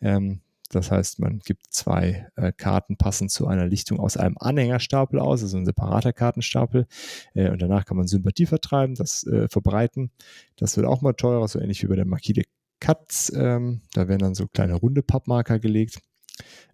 Ähm, 0.00 0.40
das 0.72 0.90
heißt, 0.90 1.18
man 1.18 1.40
gibt 1.40 1.66
zwei 1.70 2.28
äh, 2.34 2.50
Karten 2.50 2.96
passend 2.96 3.30
zu 3.30 3.46
einer 3.46 3.66
Lichtung 3.66 4.00
aus 4.00 4.16
einem 4.16 4.36
Anhängerstapel 4.38 5.18
aus, 5.18 5.42
also 5.42 5.58
ein 5.58 5.66
separater 5.66 6.14
Kartenstapel. 6.14 6.86
Äh, 7.34 7.50
und 7.50 7.60
danach 7.60 7.84
kann 7.84 7.98
man 7.98 8.06
Sympathie 8.06 8.46
vertreiben, 8.46 8.94
das 8.94 9.26
äh, 9.26 9.48
verbreiten. 9.48 10.10
Das 10.56 10.76
wird 10.76 10.86
auch 10.86 11.02
mal 11.02 11.12
teurer, 11.12 11.46
so 11.46 11.60
ähnlich 11.60 11.82
wie 11.82 11.88
bei 11.88 11.96
der 11.96 12.06
Marquis 12.06 12.34
de 12.34 12.44
Katz. 12.82 13.30
Ähm, 13.34 13.82
da 13.94 14.08
werden 14.08 14.20
dann 14.20 14.34
so 14.34 14.48
kleine 14.48 14.74
runde 14.74 15.02
Pappmarker 15.02 15.60
gelegt. 15.60 16.00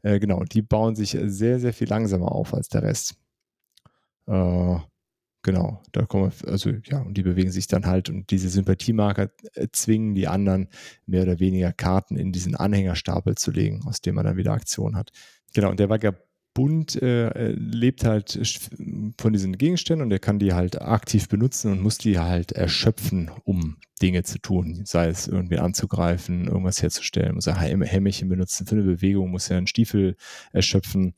Äh, 0.02 0.18
genau, 0.18 0.42
die 0.44 0.62
bauen 0.62 0.96
sich 0.96 1.16
sehr, 1.26 1.60
sehr 1.60 1.74
viel 1.74 1.88
langsamer 1.88 2.32
auf 2.32 2.54
als 2.54 2.68
der 2.68 2.82
Rest. 2.82 3.16
Äh, 4.26 4.78
Genau, 5.42 5.80
da 5.92 6.04
kommen 6.04 6.32
also 6.46 6.70
ja, 6.84 7.00
und 7.00 7.14
die 7.14 7.22
bewegen 7.22 7.50
sich 7.50 7.68
dann 7.68 7.86
halt 7.86 8.10
und 8.10 8.30
diese 8.30 8.48
Sympathiemarker 8.48 9.30
äh, 9.54 9.68
zwingen 9.72 10.14
die 10.14 10.26
anderen 10.26 10.68
mehr 11.06 11.22
oder 11.22 11.38
weniger 11.38 11.72
Karten 11.72 12.16
in 12.16 12.32
diesen 12.32 12.56
Anhängerstapel 12.56 13.36
zu 13.36 13.52
legen, 13.52 13.82
aus 13.86 14.00
dem 14.00 14.16
man 14.16 14.24
dann 14.24 14.36
wieder 14.36 14.52
Aktion 14.52 14.96
hat. 14.96 15.10
Genau, 15.54 15.70
und 15.70 15.78
der 15.80 15.88
Vagabund 15.88 16.27
äh, 16.56 17.28
äh 17.28 17.52
lebt 17.52 18.04
halt 18.04 18.38
von 19.18 19.32
diesen 19.32 19.56
Gegenständen 19.58 20.04
und 20.06 20.12
er 20.12 20.18
kann 20.18 20.38
die 20.38 20.52
halt 20.52 20.80
aktiv 20.80 21.28
benutzen 21.28 21.72
und 21.72 21.80
muss 21.80 21.98
die 21.98 22.18
halt 22.18 22.52
erschöpfen, 22.52 23.30
um 23.44 23.76
Dinge 24.00 24.22
zu 24.22 24.38
tun, 24.38 24.82
sei 24.84 25.08
es 25.08 25.28
irgendwie 25.28 25.58
anzugreifen, 25.58 26.46
irgendwas 26.46 26.82
herzustellen, 26.82 27.34
muss 27.34 27.46
er 27.46 27.58
Hämmerchen 27.58 28.28
benutzen 28.28 28.66
für 28.66 28.76
eine 28.76 28.84
Bewegung, 28.84 29.30
muss 29.30 29.50
er 29.50 29.58
einen 29.58 29.66
Stiefel 29.66 30.16
erschöpfen, 30.52 31.14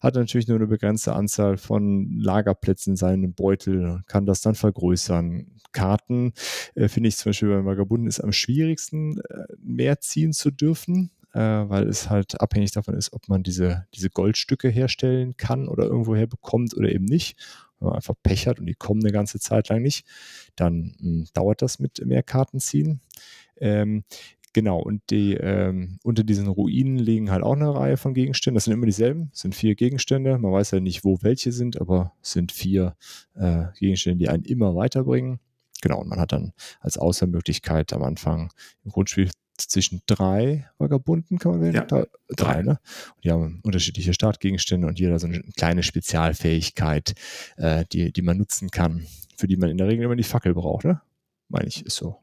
hat 0.00 0.14
natürlich 0.14 0.48
nur 0.48 0.56
eine 0.56 0.66
begrenzte 0.66 1.14
Anzahl 1.14 1.56
von 1.56 2.18
Lagerplätzen 2.18 2.92
in 2.92 2.96
seinem 2.96 3.34
Beutel, 3.34 4.02
kann 4.06 4.26
das 4.26 4.40
dann 4.40 4.54
vergrößern. 4.54 5.46
Karten 5.72 6.32
äh, 6.76 6.88
finde 6.88 7.08
ich 7.08 7.16
zum 7.16 7.30
Beispiel 7.30 7.48
beim 7.48 7.66
Vagabunden 7.66 8.08
ist 8.08 8.20
am 8.20 8.32
schwierigsten, 8.32 9.18
äh, 9.18 9.44
mehr 9.58 10.00
ziehen 10.00 10.32
zu 10.32 10.50
dürfen, 10.50 11.10
äh, 11.34 11.38
weil 11.38 11.88
es 11.88 12.08
halt 12.08 12.40
abhängig 12.40 12.72
davon 12.72 12.94
ist, 12.94 13.12
ob 13.12 13.28
man 13.28 13.42
diese, 13.42 13.86
diese 13.94 14.08
Goldstücke 14.08 14.68
herstellen 14.68 15.36
kann 15.36 15.68
oder 15.68 15.84
irgendwo 15.84 16.16
her 16.16 16.26
bekommt 16.26 16.76
oder 16.76 16.90
eben 16.90 17.04
nicht 17.04 17.36
wenn 17.84 17.86
man 17.86 17.96
einfach 17.96 18.14
Pech 18.22 18.46
hat 18.46 18.58
und 18.60 18.66
die 18.66 18.74
kommen 18.74 19.02
eine 19.02 19.12
ganze 19.12 19.38
Zeit 19.38 19.68
lang 19.68 19.82
nicht, 19.82 20.06
dann 20.56 20.94
mh, 20.98 21.00
hm, 21.00 21.26
dauert 21.34 21.62
das 21.62 21.78
mit 21.78 22.04
mehr 22.04 22.22
Karten 22.22 22.60
ziehen. 22.60 23.00
Ähm, 23.56 24.04
Genau, 24.56 24.78
und 24.78 25.02
die, 25.10 25.34
ähm, 25.34 25.98
unter 26.04 26.22
diesen 26.22 26.46
Ruinen 26.46 26.96
liegen 26.96 27.32
halt 27.32 27.42
auch 27.42 27.56
eine 27.56 27.74
Reihe 27.74 27.96
von 27.96 28.14
Gegenständen. 28.14 28.54
Das 28.54 28.66
sind 28.66 28.72
immer 28.72 28.86
dieselben, 28.86 29.30
das 29.32 29.40
sind 29.40 29.52
vier 29.56 29.74
Gegenstände. 29.74 30.38
Man 30.38 30.52
weiß 30.52 30.70
ja 30.70 30.78
nicht, 30.78 31.02
wo 31.02 31.18
welche 31.22 31.50
sind, 31.50 31.80
aber 31.80 32.12
es 32.22 32.30
sind 32.30 32.52
vier 32.52 32.94
äh, 33.34 33.64
Gegenstände, 33.80 34.18
die 34.18 34.28
einen 34.28 34.44
immer 34.44 34.76
weiterbringen. 34.76 35.40
Genau, 35.82 36.00
und 36.00 36.08
man 36.08 36.20
hat 36.20 36.30
dann 36.30 36.52
als 36.78 36.98
Außermöglichkeit 36.98 37.92
am 37.92 38.04
Anfang 38.04 38.52
im 38.84 38.92
Grundspiel 38.92 39.28
zwischen 39.56 40.02
drei 40.06 40.68
Vagabunden, 40.78 41.38
kann 41.38 41.52
man 41.52 41.60
wählen? 41.60 41.74
Ja, 41.74 41.84
drei, 41.84 42.06
drei, 42.28 42.62
ne? 42.62 42.78
Und 43.16 43.24
die 43.24 43.30
haben 43.30 43.60
unterschiedliche 43.62 44.14
Startgegenstände 44.14 44.86
und 44.86 44.98
jeder 44.98 45.18
so 45.18 45.26
eine 45.26 45.42
kleine 45.56 45.82
Spezialfähigkeit, 45.82 47.14
äh, 47.56 47.84
die, 47.92 48.12
die 48.12 48.22
man 48.22 48.38
nutzen 48.38 48.70
kann, 48.70 49.06
für 49.36 49.46
die 49.46 49.56
man 49.56 49.70
in 49.70 49.78
der 49.78 49.88
Regel 49.88 50.04
immer 50.04 50.16
die 50.16 50.22
Fackel 50.22 50.54
braucht, 50.54 50.84
ne? 50.84 51.00
Meine 51.48 51.68
ich, 51.68 51.84
ist 51.84 51.96
so. 51.96 52.16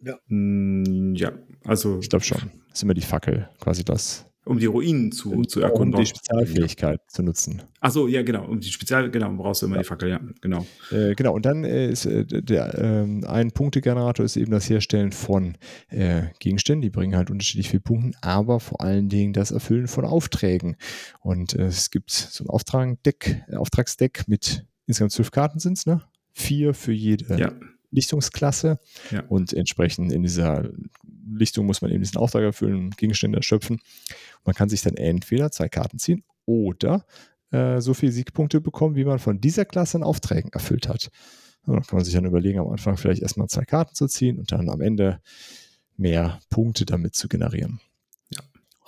Ja. 0.00 0.18
Mm, 0.28 1.14
ja, 1.14 1.32
also. 1.64 1.98
Ich 2.00 2.08
glaube 2.08 2.24
schon. 2.24 2.50
Ist 2.72 2.82
immer 2.82 2.94
die 2.94 3.00
Fackel, 3.00 3.48
quasi 3.58 3.84
das 3.84 4.27
um 4.48 4.58
die 4.58 4.66
Ruinen 4.66 5.12
zu, 5.12 5.32
um, 5.32 5.48
zu 5.48 5.60
erkunden. 5.60 5.94
Um 5.94 6.00
die 6.00 6.06
Spezialfähigkeit 6.06 7.00
zu 7.08 7.22
nutzen. 7.22 7.62
Achso, 7.80 8.08
ja, 8.08 8.22
genau. 8.22 8.46
Um 8.46 8.60
die 8.60 8.70
Spezial, 8.70 9.10
genau, 9.10 9.30
brauchst 9.32 9.62
du 9.62 9.66
immer 9.66 9.76
ja. 9.76 9.82
die 9.82 9.88
Fackel, 9.88 10.08
ja, 10.08 10.20
genau. 10.40 10.66
Äh, 10.90 11.14
genau, 11.14 11.34
und 11.34 11.44
dann 11.44 11.64
äh, 11.64 11.90
ist 11.90 12.06
äh, 12.06 12.24
der 12.24 12.74
ähm, 12.78 13.24
ein 13.26 13.52
Punktegenerator 13.52 14.24
ist 14.24 14.36
eben 14.36 14.50
das 14.50 14.68
Herstellen 14.68 15.12
von 15.12 15.56
äh, 15.90 16.22
Gegenständen, 16.38 16.82
die 16.82 16.90
bringen 16.90 17.14
halt 17.14 17.30
unterschiedlich 17.30 17.68
viele 17.68 17.80
Punkte, 17.80 18.18
aber 18.22 18.58
vor 18.58 18.80
allen 18.80 19.08
Dingen 19.08 19.32
das 19.34 19.50
Erfüllen 19.50 19.86
von 19.86 20.04
Aufträgen. 20.04 20.76
Und 21.20 21.54
äh, 21.54 21.66
es 21.66 21.90
gibt 21.90 22.10
so 22.10 22.44
ein 22.44 22.48
Auftragdeck, 22.48 23.44
äh, 23.48 23.56
Auftragsdeck 23.56 24.24
mit 24.28 24.64
insgesamt 24.86 25.12
zwölf 25.12 25.30
Karten 25.30 25.58
sind 25.58 25.76
es, 25.76 25.86
ne? 25.86 26.02
Vier 26.32 26.72
für 26.72 26.92
jede. 26.92 27.38
Ja. 27.38 27.52
Lichtungsklasse 27.90 28.78
ja. 29.10 29.22
und 29.28 29.52
entsprechend 29.52 30.12
in 30.12 30.22
dieser 30.22 30.68
Lichtung 31.30 31.66
muss 31.66 31.82
man 31.82 31.90
eben 31.90 32.02
diesen 32.02 32.18
Auftrag 32.18 32.42
erfüllen, 32.42 32.90
Gegenstände 32.90 33.38
erschöpfen. 33.38 33.80
Man 34.48 34.54
kann 34.54 34.70
sich 34.70 34.80
dann 34.80 34.96
entweder 34.96 35.50
zwei 35.50 35.68
Karten 35.68 35.98
ziehen 35.98 36.24
oder 36.46 37.04
äh, 37.50 37.82
so 37.82 37.92
viele 37.92 38.12
Siegpunkte 38.12 38.62
bekommen, 38.62 38.96
wie 38.96 39.04
man 39.04 39.18
von 39.18 39.42
dieser 39.42 39.66
Klasse 39.66 39.98
an 39.98 40.02
Aufträgen 40.02 40.50
erfüllt 40.54 40.88
hat. 40.88 41.10
Und 41.66 41.74
dann 41.74 41.82
kann 41.82 41.98
man 41.98 42.04
sich 42.06 42.14
dann 42.14 42.24
überlegen, 42.24 42.58
am 42.58 42.68
Anfang 42.68 42.96
vielleicht 42.96 43.20
erstmal 43.20 43.48
zwei 43.48 43.66
Karten 43.66 43.94
zu 43.94 44.06
ziehen 44.06 44.38
und 44.38 44.50
dann 44.50 44.70
am 44.70 44.80
Ende 44.80 45.20
mehr 45.98 46.40
Punkte 46.48 46.86
damit 46.86 47.14
zu 47.14 47.28
generieren. 47.28 47.82
Ja, 48.30 48.40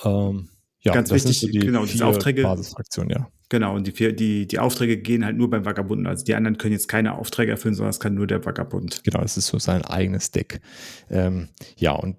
ähm, 0.07 0.49
ja 0.79 0.95
ganz 0.95 1.11
wichtig, 1.11 1.41
so 1.41 1.49
die 1.49 1.59
genau, 1.59 1.85
diese 1.85 2.07
Aufträge. 2.07 2.41
Basisfraktionen, 2.41 3.11
ja. 3.11 3.29
Genau, 3.51 3.77
und 3.77 3.87
die, 3.87 4.17
die, 4.17 4.47
die 4.47 4.59
Aufträge 4.59 4.97
gehen 4.97 5.27
halt 5.27 5.37
nur 5.37 5.51
beim 5.51 5.67
Vagabunden. 5.67 6.07
Also 6.07 6.25
die 6.25 6.35
anderen 6.35 6.57
können 6.57 6.73
jetzt 6.73 6.89
keine 6.89 7.19
Aufträge 7.19 7.51
erfüllen, 7.51 7.75
sondern 7.75 7.91
es 7.91 8.01
kann 8.01 8.15
nur 8.15 8.27
der 8.27 8.43
Vagabund. 8.47 9.05
Genau, 9.05 9.21
das 9.21 9.37
ist 9.37 9.49
so 9.49 9.59
sein 9.59 9.85
eigenes 9.85 10.31
Deck. 10.31 10.63
Ähm, 11.11 11.51
ja, 11.77 11.93
und 11.93 12.17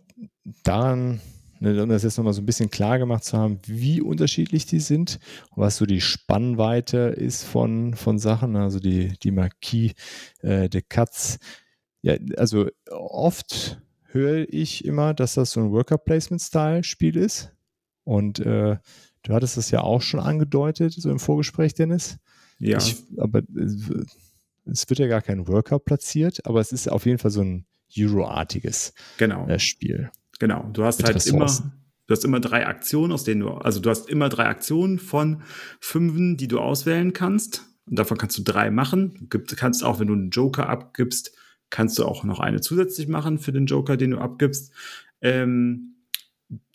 daran 0.63 1.21
ne, 1.62 1.82
um 1.82 1.89
das 1.89 2.03
jetzt 2.03 2.18
nochmal 2.18 2.34
so 2.34 2.41
ein 2.41 2.45
bisschen 2.45 2.70
klar 2.70 2.99
gemacht 2.99 3.24
zu 3.24 3.38
haben, 3.38 3.59
wie 3.66 4.01
unterschiedlich 4.01 4.66
die 4.66 4.80
sind 4.80 5.20
und 5.51 5.64
was 5.64 5.78
so 5.78 5.86
die 5.86 6.01
Spannweite 6.01 6.97
ist 6.97 7.43
von, 7.43 7.93
von 7.93 8.20
Sachen, 8.20 8.55
also 8.55 8.80
die, 8.80 9.14
die 9.24 9.32
Marquis 9.32 9.93
äh, 10.41 10.68
de 10.68 10.82
Katz. 10.82 11.38
Ja, 12.01 12.16
also 12.36 12.68
oft 12.89 13.80
höre 14.05 14.51
ich 14.51 14.84
immer, 14.84 15.14
dass 15.14 15.36
das 15.36 15.51
so 15.51 15.62
ein 15.62 15.72
Worker-Placement-Style-Spiel 15.72 17.16
ist. 17.16 17.51
Und 18.03 18.39
äh, 18.39 18.78
du 19.24 19.34
hattest 19.34 19.57
das 19.57 19.72
ja 19.72 19.82
auch 19.82 20.01
schon 20.01 20.20
angedeutet, 20.20 20.93
so 20.93 21.09
im 21.12 21.20
Vorgespräch, 21.20 21.76
Dennis. 21.76 22.18
Ja. 22.59 22.80
Ich, 22.80 22.97
aber 23.18 23.39
äh, 23.39 24.03
es 24.66 24.89
wird 24.89 24.99
ja 24.99 25.07
gar 25.07 25.22
kein 25.22 25.47
Worker 25.47 25.80
platziert, 25.80 26.45
aber 26.45 26.59
es 26.59 26.72
ist 26.72 26.89
auf 26.89 27.05
jeden 27.05 27.20
Fall 27.20 27.32
so 27.32 27.41
ein 27.41 27.66
Euro-artiges 27.95 28.93
genau. 29.18 29.47
äh, 29.47 29.59
Spiel. 29.59 30.09
Genau. 30.41 30.67
Du 30.73 30.83
hast 30.83 31.03
halt 31.03 31.23
immer, 31.27 31.45
du 31.45 32.11
hast 32.11 32.25
immer 32.25 32.39
drei 32.39 32.65
Aktionen, 32.65 33.13
aus 33.13 33.23
denen 33.23 33.41
du, 33.41 33.49
also 33.49 33.79
du 33.79 33.91
hast 33.91 34.09
immer 34.09 34.27
drei 34.27 34.47
Aktionen 34.47 34.97
von 34.97 35.43
fünfen, 35.79 36.35
die 36.35 36.47
du 36.47 36.57
auswählen 36.57 37.13
kannst. 37.13 37.67
Und 37.85 37.99
davon 37.99 38.17
kannst 38.17 38.39
du 38.39 38.41
drei 38.41 38.71
machen. 38.71 39.27
Du 39.29 39.39
kannst 39.55 39.83
auch, 39.83 39.99
wenn 39.99 40.07
du 40.07 40.13
einen 40.13 40.31
Joker 40.31 40.67
abgibst, 40.67 41.37
kannst 41.69 41.99
du 41.99 42.05
auch 42.05 42.23
noch 42.23 42.39
eine 42.39 42.59
zusätzlich 42.59 43.07
machen 43.07 43.37
für 43.37 43.51
den 43.51 43.67
Joker, 43.67 43.97
den 43.97 44.11
du 44.11 44.17
abgibst. 44.17 44.73
Ähm, 45.21 45.97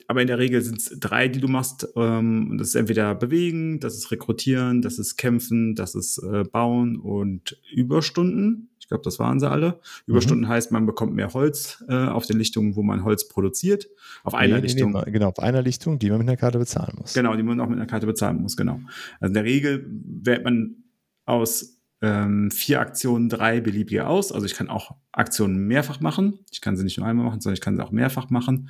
aber 0.07 0.21
in 0.21 0.29
der 0.29 0.39
Regel 0.39 0.63
sind 0.63 0.79
es 0.79 0.97
drei, 1.01 1.27
die 1.27 1.41
du 1.41 1.49
machst. 1.49 1.89
Ähm, 1.97 2.55
das 2.59 2.69
ist 2.69 2.75
entweder 2.77 3.17
bewegen, 3.17 3.81
das 3.81 3.97
ist 3.97 4.13
rekrutieren, 4.13 4.81
das 4.81 5.01
ist 5.01 5.17
kämpfen, 5.17 5.75
das 5.75 5.97
ist 5.97 6.19
äh, 6.19 6.45
bauen 6.45 7.01
und 7.01 7.61
Überstunden. 7.75 8.71
Ich 8.87 8.89
glaube, 8.89 9.03
das 9.03 9.19
waren 9.19 9.41
sie 9.41 9.51
alle. 9.51 9.81
Überstunden 10.07 10.45
mhm. 10.45 10.49
heißt, 10.49 10.71
man 10.71 10.87
bekommt 10.87 11.13
mehr 11.13 11.35
Holz 11.35 11.85
äh, 11.89 12.07
auf 12.07 12.25
den 12.25 12.39
Lichtungen, 12.39 12.77
wo 12.77 12.85
man 12.85 13.03
Holz 13.03 13.27
produziert. 13.27 13.89
Auf 14.23 14.33
einer 14.35 14.61
nee, 14.61 14.61
Lichtung. 14.61 14.93
Nee, 14.93 15.11
genau, 15.11 15.31
auf 15.31 15.41
einer 15.41 15.61
Lichtung, 15.61 15.99
die 15.99 16.09
man 16.09 16.19
mit 16.19 16.29
einer 16.29 16.37
Karte 16.37 16.61
bezahlen 16.61 16.95
muss. 16.97 17.13
Genau, 17.13 17.35
die 17.35 17.43
man 17.43 17.59
auch 17.59 17.69
mit 17.69 17.79
einer 17.79 17.89
Karte 17.89 18.07
bezahlen 18.07 18.41
muss, 18.41 18.57
genau. 18.57 18.79
Also 19.19 19.31
in 19.31 19.35
der 19.35 19.43
Regel 19.43 19.85
wählt 19.91 20.45
man 20.45 20.85
aus 21.25 21.81
ähm, 22.01 22.53
vier 22.53 22.79
Aktionen 22.79 23.29
drei 23.29 23.61
beliebige 23.61 24.07
aus. 24.07 24.31
Also 24.31 24.47
ich 24.47 24.55
kann 24.55 24.69
auch 24.69 24.95
Aktionen 25.11 25.67
mehrfach 25.67 25.99
machen. 25.99 26.39
Ich 26.53 26.61
kann 26.61 26.77
sie 26.77 26.85
nicht 26.85 26.97
nur 26.97 27.09
einmal 27.09 27.27
machen, 27.27 27.41
sondern 27.41 27.55
ich 27.55 27.61
kann 27.61 27.75
sie 27.75 27.83
auch 27.83 27.91
mehrfach 27.91 28.31
machen. 28.31 28.69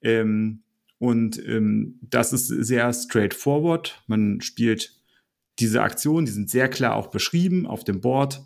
Ähm, 0.00 0.62
und 0.98 1.46
ähm, 1.46 1.98
das 2.00 2.32
ist 2.32 2.46
sehr 2.48 2.90
straightforward. 2.94 4.02
Man 4.06 4.40
spielt 4.40 4.98
diese 5.58 5.82
Aktionen, 5.82 6.26
die 6.26 6.32
sind 6.32 6.50
sehr 6.50 6.68
klar 6.68 6.94
auch 6.94 7.08
beschrieben 7.08 7.66
auf 7.66 7.84
dem 7.84 8.00
Board. 8.00 8.42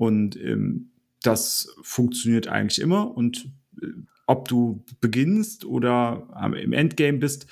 Und 0.00 0.36
ähm, 0.36 0.90
das 1.22 1.76
funktioniert 1.82 2.48
eigentlich 2.48 2.80
immer. 2.80 3.14
Und 3.14 3.50
äh, 3.82 3.86
ob 4.26 4.48
du 4.48 4.82
beginnst 5.00 5.64
oder 5.64 6.26
im 6.56 6.72
Endgame 6.72 7.18
bist, 7.18 7.46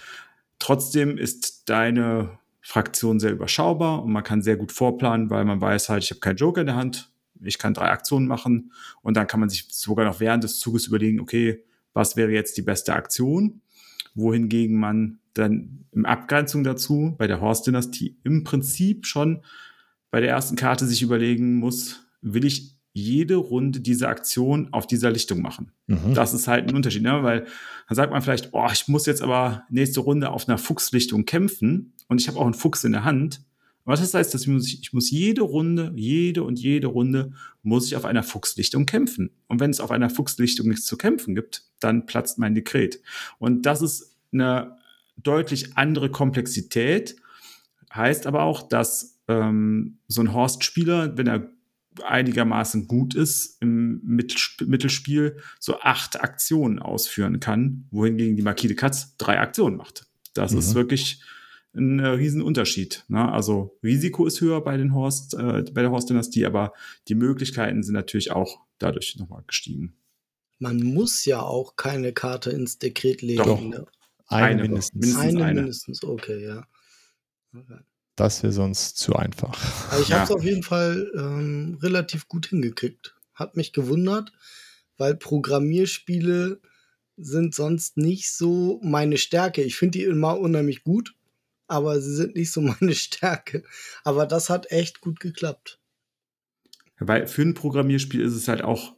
trotzdem 0.58 1.18
ist 1.18 1.68
deine 1.68 2.38
Fraktion 2.60 3.20
sehr 3.20 3.32
überschaubar 3.32 4.02
und 4.02 4.12
man 4.12 4.22
kann 4.22 4.42
sehr 4.42 4.56
gut 4.56 4.72
vorplanen, 4.72 5.28
weil 5.28 5.44
man 5.44 5.60
weiß 5.60 5.88
halt, 5.88 6.04
ich 6.04 6.10
habe 6.10 6.20
keinen 6.20 6.36
Joker 6.36 6.60
in 6.60 6.68
der 6.68 6.76
Hand, 6.76 7.10
ich 7.42 7.58
kann 7.58 7.74
drei 7.74 7.90
Aktionen 7.90 8.28
machen 8.28 8.72
und 9.02 9.16
dann 9.16 9.26
kann 9.26 9.40
man 9.40 9.48
sich 9.48 9.66
sogar 9.70 10.04
noch 10.04 10.20
während 10.20 10.44
des 10.44 10.60
Zuges 10.60 10.86
überlegen, 10.86 11.20
okay, 11.20 11.64
was 11.94 12.16
wäre 12.16 12.30
jetzt 12.30 12.56
die 12.56 12.62
beste 12.62 12.94
Aktion? 12.94 13.60
wohingegen 14.18 14.78
man 14.78 15.20
dann 15.34 15.84
im 15.92 16.04
Abgrenzung 16.04 16.64
dazu 16.64 17.14
bei 17.16 17.26
der 17.26 17.40
Horst-Dynastie 17.40 18.18
im 18.24 18.44
Prinzip 18.44 19.06
schon 19.06 19.42
bei 20.10 20.20
der 20.20 20.30
ersten 20.30 20.56
Karte 20.56 20.86
sich 20.86 21.02
überlegen 21.02 21.56
muss, 21.56 22.04
will 22.20 22.44
ich 22.44 22.78
jede 22.92 23.36
Runde 23.36 23.80
diese 23.80 24.08
Aktion 24.08 24.68
auf 24.72 24.86
dieser 24.86 25.10
Lichtung 25.10 25.40
machen. 25.40 25.72
Mhm. 25.86 26.14
Das 26.14 26.34
ist 26.34 26.48
halt 26.48 26.68
ein 26.68 26.74
Unterschied, 26.74 27.02
ne? 27.02 27.22
weil 27.22 27.46
dann 27.88 27.96
sagt 27.96 28.12
man 28.12 28.22
vielleicht, 28.22 28.50
oh, 28.52 28.68
ich 28.72 28.88
muss 28.88 29.06
jetzt 29.06 29.22
aber 29.22 29.64
nächste 29.70 30.00
Runde 30.00 30.30
auf 30.30 30.48
einer 30.48 30.58
Fuchslichtung 30.58 31.24
kämpfen 31.24 31.92
und 32.08 32.20
ich 32.20 32.28
habe 32.28 32.38
auch 32.38 32.44
einen 32.44 32.54
Fuchs 32.54 32.84
in 32.84 32.92
der 32.92 33.04
Hand. 33.04 33.42
Was 33.84 34.00
das 34.00 34.12
heißt, 34.12 34.34
dass 34.34 34.42
ich 34.42 34.48
muss, 34.48 34.66
ich 34.66 34.92
muss 34.92 35.10
jede 35.10 35.42
Runde, 35.42 35.92
jede 35.96 36.42
und 36.42 36.58
jede 36.58 36.88
Runde 36.88 37.32
muss 37.62 37.86
ich 37.86 37.96
auf 37.96 38.04
einer 38.04 38.22
Fuchslichtung 38.22 38.84
kämpfen. 38.84 39.30
Und 39.46 39.60
wenn 39.60 39.70
es 39.70 39.80
auf 39.80 39.90
einer 39.90 40.10
Fuchslichtung 40.10 40.68
nichts 40.68 40.84
zu 40.84 40.98
kämpfen 40.98 41.34
gibt, 41.34 41.62
dann 41.80 42.04
platzt 42.04 42.38
mein 42.38 42.54
Dekret. 42.54 43.00
Und 43.38 43.64
das 43.64 43.80
ist 43.80 44.14
eine 44.30 44.76
deutlich 45.16 45.78
andere 45.78 46.10
Komplexität. 46.10 47.16
Heißt 47.94 48.26
aber 48.26 48.42
auch, 48.42 48.68
dass 48.68 49.20
ähm, 49.26 49.98
so 50.06 50.20
ein 50.20 50.34
Horst-Spieler, 50.34 51.16
wenn 51.16 51.26
er 51.26 51.48
einigermaßen 52.02 52.86
gut 52.86 53.14
ist 53.14 53.60
im 53.60 54.00
Mittelspiel, 54.04 55.38
so 55.58 55.80
acht 55.80 56.20
Aktionen 56.20 56.78
ausführen 56.78 57.40
kann, 57.40 57.86
wohingegen 57.90 58.36
die 58.36 58.42
Marquis 58.42 58.68
de 58.68 58.76
Katz 58.76 59.16
drei 59.16 59.38
Aktionen 59.38 59.76
macht. 59.76 60.06
Das 60.34 60.52
mhm. 60.52 60.58
ist 60.58 60.74
wirklich 60.74 61.22
ein 61.74 61.98
äh, 61.98 62.08
Riesenunterschied. 62.08 63.04
Ne? 63.08 63.30
Also 63.30 63.78
Risiko 63.82 64.26
ist 64.26 64.40
höher 64.40 64.62
bei 64.62 64.76
den 64.76 64.94
Horst, 64.94 65.34
äh, 65.34 65.64
bei 65.72 65.82
der 65.82 65.90
Horst-Dynastie, 65.90 66.46
aber 66.46 66.72
die 67.08 67.14
Möglichkeiten 67.14 67.82
sind 67.82 67.94
natürlich 67.94 68.32
auch 68.32 68.60
dadurch 68.78 69.16
nochmal 69.18 69.44
gestiegen. 69.46 69.96
Man 70.58 70.82
muss 70.82 71.24
ja 71.24 71.40
auch 71.40 71.76
keine 71.76 72.12
Karte 72.12 72.50
ins 72.50 72.78
Dekret 72.78 73.22
legen. 73.22 73.44
Doch. 73.44 73.60
Ne? 73.60 73.86
Eine, 74.26 74.46
eine 74.46 74.62
mindestens. 74.62 74.94
mindestens. 74.94 75.34
Eine, 75.34 75.44
eine 75.44 75.60
mindestens, 75.60 76.04
okay, 76.04 76.44
ja. 76.44 76.66
Okay. 77.54 77.78
Das 78.18 78.42
wäre 78.42 78.52
sonst 78.52 78.98
zu 78.98 79.14
einfach. 79.14 79.56
Ich 80.00 80.08
ja. 80.08 80.16
habe 80.16 80.24
es 80.24 80.30
auf 80.32 80.42
jeden 80.42 80.64
Fall 80.64 81.08
ähm, 81.14 81.78
relativ 81.80 82.26
gut 82.26 82.46
hingekriegt. 82.46 83.14
Hat 83.32 83.56
mich 83.56 83.72
gewundert, 83.72 84.32
weil 84.96 85.14
Programmierspiele 85.14 86.60
sind 87.16 87.54
sonst 87.54 87.96
nicht 87.96 88.32
so 88.32 88.80
meine 88.82 89.18
Stärke. 89.18 89.62
Ich 89.62 89.76
finde 89.76 89.98
die 89.98 90.04
immer 90.04 90.36
unheimlich 90.36 90.82
gut, 90.82 91.14
aber 91.68 92.00
sie 92.00 92.12
sind 92.12 92.34
nicht 92.34 92.50
so 92.50 92.60
meine 92.80 92.96
Stärke. 92.96 93.62
Aber 94.02 94.26
das 94.26 94.50
hat 94.50 94.72
echt 94.72 95.00
gut 95.00 95.20
geklappt. 95.20 95.78
Weil 96.98 97.28
für 97.28 97.42
ein 97.42 97.54
Programmierspiel 97.54 98.20
ist 98.20 98.34
es 98.34 98.48
halt 98.48 98.62
auch 98.62 98.96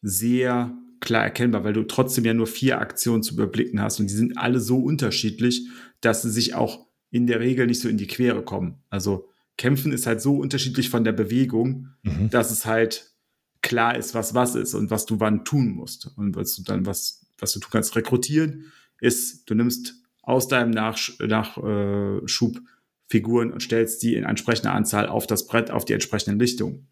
sehr 0.00 0.74
klar 1.00 1.24
erkennbar, 1.24 1.62
weil 1.62 1.74
du 1.74 1.82
trotzdem 1.82 2.24
ja 2.24 2.32
nur 2.32 2.46
vier 2.46 2.78
Aktionen 2.78 3.22
zu 3.22 3.34
überblicken 3.34 3.82
hast 3.82 4.00
und 4.00 4.08
die 4.08 4.14
sind 4.14 4.38
alle 4.38 4.60
so 4.60 4.78
unterschiedlich, 4.78 5.68
dass 6.00 6.22
sie 6.22 6.30
sich 6.30 6.54
auch 6.54 6.86
in 7.12 7.28
der 7.28 7.38
Regel 7.38 7.66
nicht 7.66 7.80
so 7.80 7.88
in 7.88 7.98
die 7.98 8.08
Quere 8.08 8.42
kommen. 8.42 8.82
Also 8.90 9.28
Kämpfen 9.58 9.92
ist 9.92 10.06
halt 10.06 10.20
so 10.20 10.36
unterschiedlich 10.36 10.88
von 10.88 11.04
der 11.04 11.12
Bewegung, 11.12 11.90
mhm. 12.02 12.30
dass 12.30 12.50
es 12.50 12.66
halt 12.66 13.12
klar 13.60 13.96
ist, 13.96 14.14
was 14.14 14.34
was 14.34 14.56
ist 14.56 14.74
und 14.74 14.90
was 14.90 15.06
du 15.06 15.20
wann 15.20 15.44
tun 15.44 15.68
musst. 15.68 16.10
Und 16.16 16.34
was 16.34 16.56
du 16.56 16.62
dann, 16.62 16.86
was, 16.86 17.26
was 17.38 17.52
du 17.52 17.60
tun 17.60 17.70
kannst, 17.70 17.94
rekrutieren, 17.94 18.72
ist, 19.00 19.48
du 19.48 19.54
nimmst 19.54 19.94
aus 20.22 20.48
deinem 20.48 20.70
Nachschub 20.70 22.56
äh, 22.56 22.60
Figuren 23.08 23.52
und 23.52 23.62
stellst 23.62 24.02
die 24.02 24.14
in 24.14 24.24
entsprechender 24.24 24.72
Anzahl 24.72 25.06
auf 25.06 25.26
das 25.26 25.46
Brett, 25.46 25.70
auf 25.70 25.84
die 25.84 25.92
entsprechenden 25.92 26.38
Lichtungen. 26.38 26.88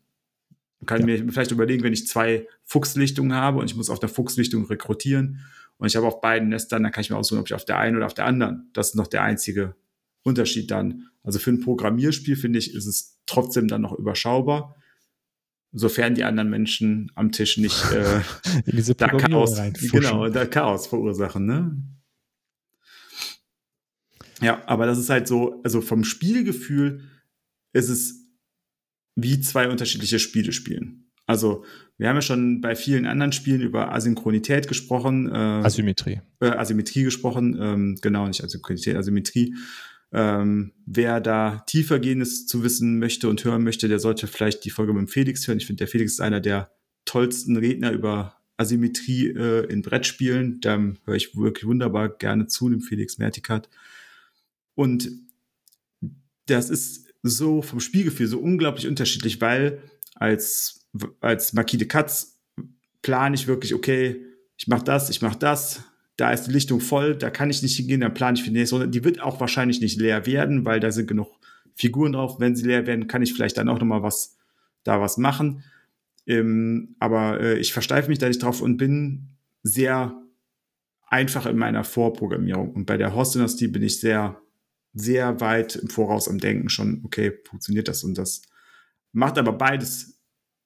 Man 0.80 0.86
kann 0.86 1.00
ja. 1.00 1.06
mir 1.06 1.32
vielleicht 1.32 1.50
überlegen, 1.50 1.82
wenn 1.82 1.94
ich 1.94 2.06
zwei 2.06 2.46
Fuchslichtungen 2.64 3.34
habe 3.34 3.58
und 3.58 3.70
ich 3.70 3.76
muss 3.76 3.88
auf 3.88 4.00
der 4.00 4.10
Fuchslichtung 4.10 4.66
rekrutieren 4.66 5.40
und 5.78 5.86
ich 5.86 5.96
habe 5.96 6.06
auf 6.06 6.20
beiden 6.20 6.50
Nestern, 6.50 6.82
dann 6.82 6.92
kann 6.92 7.00
ich 7.00 7.10
mir 7.10 7.16
aussuchen, 7.16 7.40
ob 7.40 7.46
ich 7.46 7.54
auf 7.54 7.64
der 7.64 7.78
einen 7.78 7.96
oder 7.96 8.06
auf 8.06 8.14
der 8.14 8.26
anderen. 8.26 8.68
Das 8.74 8.88
ist 8.88 8.96
noch 8.96 9.06
der 9.06 9.22
einzige 9.22 9.74
Unterschied 10.22 10.70
dann. 10.70 11.08
Also 11.22 11.38
für 11.38 11.50
ein 11.50 11.60
Programmierspiel, 11.60 12.36
finde 12.36 12.58
ich, 12.58 12.74
ist 12.74 12.86
es 12.86 13.18
trotzdem 13.26 13.68
dann 13.68 13.82
noch 13.82 13.98
überschaubar, 13.98 14.76
sofern 15.72 16.14
die 16.14 16.24
anderen 16.24 16.50
Menschen 16.50 17.12
am 17.14 17.32
Tisch 17.32 17.56
nicht 17.58 17.92
äh, 17.92 18.20
in 18.66 18.76
diese 18.76 18.94
da 18.94 19.08
Chaos, 19.08 19.60
genau, 19.90 20.28
da 20.28 20.46
Chaos 20.46 20.86
verursachen. 20.86 21.46
Ne? 21.46 21.76
Ja, 24.40 24.62
aber 24.66 24.86
das 24.86 24.98
ist 24.98 25.10
halt 25.10 25.28
so, 25.28 25.60
also 25.62 25.80
vom 25.80 26.04
Spielgefühl 26.04 27.04
ist 27.72 27.88
es 27.88 28.26
wie 29.14 29.40
zwei 29.40 29.68
unterschiedliche 29.68 30.18
Spiele 30.18 30.52
spielen. 30.52 31.10
Also 31.26 31.64
wir 31.96 32.08
haben 32.08 32.16
ja 32.16 32.22
schon 32.22 32.60
bei 32.60 32.74
vielen 32.74 33.06
anderen 33.06 33.32
Spielen 33.32 33.60
über 33.60 33.92
Asynchronität 33.92 34.66
gesprochen. 34.66 35.28
Äh, 35.28 35.62
Asymmetrie. 35.62 36.20
Äh, 36.40 36.46
Asymmetrie 36.46 37.04
gesprochen, 37.04 37.56
ähm, 37.60 37.98
genau, 38.00 38.26
nicht 38.26 38.42
Asynchronität, 38.42 38.96
Asymmetrie. 38.96 39.54
Ähm, 40.12 40.72
wer 40.86 41.20
da 41.20 41.60
tiefergehendes 41.66 42.46
zu 42.46 42.64
wissen 42.64 42.98
möchte 42.98 43.28
und 43.28 43.44
hören 43.44 43.62
möchte, 43.62 43.88
der 43.88 44.00
sollte 44.00 44.26
vielleicht 44.26 44.64
die 44.64 44.70
Folge 44.70 44.92
mit 44.92 45.02
dem 45.02 45.08
Felix 45.08 45.46
hören. 45.46 45.58
Ich 45.58 45.66
finde, 45.66 45.78
der 45.78 45.88
Felix 45.88 46.12
ist 46.12 46.20
einer 46.20 46.40
der 46.40 46.70
tollsten 47.04 47.56
Redner 47.56 47.92
über 47.92 48.36
Asymmetrie 48.56 49.28
äh, 49.28 49.66
in 49.72 49.82
Brettspielen. 49.82 50.60
Da 50.60 50.78
höre 51.04 51.14
ich 51.14 51.36
wirklich 51.36 51.64
wunderbar 51.64 52.08
gerne 52.08 52.46
zu, 52.46 52.68
dem 52.68 52.80
Felix 52.80 53.18
Mertikat. 53.18 53.68
Und 54.74 55.10
das 56.46 56.70
ist 56.70 57.06
so 57.22 57.62
vom 57.62 57.80
Spielgefühl 57.80 58.26
so 58.26 58.38
unglaublich 58.38 58.86
unterschiedlich, 58.86 59.40
weil 59.40 59.82
als, 60.14 60.86
als 61.20 61.52
Marquis 61.52 61.78
de 61.78 61.88
Katz 61.88 62.40
plane 63.02 63.34
ich 63.34 63.46
wirklich, 63.46 63.74
okay, 63.74 64.24
ich 64.56 64.66
mache 64.66 64.84
das, 64.84 65.10
ich 65.10 65.22
mache 65.22 65.38
das, 65.38 65.84
da 66.20 66.32
ist 66.32 66.44
die 66.44 66.52
Lichtung 66.52 66.80
voll, 66.80 67.16
da 67.16 67.30
kann 67.30 67.48
ich 67.48 67.62
nicht 67.62 67.76
hingehen, 67.76 68.02
dann 68.02 68.12
plane 68.12 68.36
ich 68.36 68.44
für 68.44 68.50
die 68.50 68.58
nächste 68.58 68.76
Runde. 68.76 68.90
Die 68.90 69.04
wird 69.04 69.20
auch 69.20 69.40
wahrscheinlich 69.40 69.80
nicht 69.80 69.98
leer 69.98 70.26
werden, 70.26 70.66
weil 70.66 70.78
da 70.78 70.92
sind 70.92 71.08
genug 71.08 71.28
Figuren 71.74 72.12
drauf. 72.12 72.38
Wenn 72.38 72.54
sie 72.54 72.66
leer 72.66 72.86
werden, 72.86 73.06
kann 73.06 73.22
ich 73.22 73.32
vielleicht 73.32 73.56
dann 73.56 73.70
auch 73.70 73.78
nochmal 73.78 74.02
was, 74.02 74.36
da 74.84 75.00
was 75.00 75.16
machen. 75.16 75.64
Ähm, 76.26 76.94
aber 76.98 77.40
äh, 77.40 77.58
ich 77.58 77.72
versteife 77.72 78.10
mich 78.10 78.18
da 78.18 78.28
nicht 78.28 78.42
drauf 78.42 78.60
und 78.60 78.76
bin 78.76 79.30
sehr 79.62 80.14
einfach 81.06 81.46
in 81.46 81.56
meiner 81.56 81.84
Vorprogrammierung. 81.84 82.74
Und 82.74 82.84
bei 82.84 82.98
der 82.98 83.14
Host-Dynastie 83.14 83.68
bin 83.68 83.82
ich 83.82 83.98
sehr, 83.98 84.40
sehr 84.92 85.40
weit 85.40 85.76
im 85.76 85.88
Voraus 85.88 86.28
am 86.28 86.38
Denken 86.38 86.68
schon, 86.68 87.00
okay, 87.02 87.32
funktioniert 87.48 87.88
das 87.88 88.04
und 88.04 88.18
das. 88.18 88.42
Macht 89.12 89.38
aber 89.38 89.52
beides, 89.52 90.20